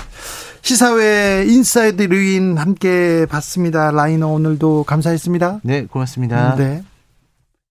시사회 0.63 1.45
인사이드 1.47 2.03
르윈 2.03 2.59
함께 2.59 3.27
봤습니다. 3.27 3.91
라이너 3.91 4.29
오늘도 4.29 4.85
감사했습니다. 4.85 5.61
네, 5.63 5.87
고맙습니다. 5.87 6.57
네. 6.57 6.83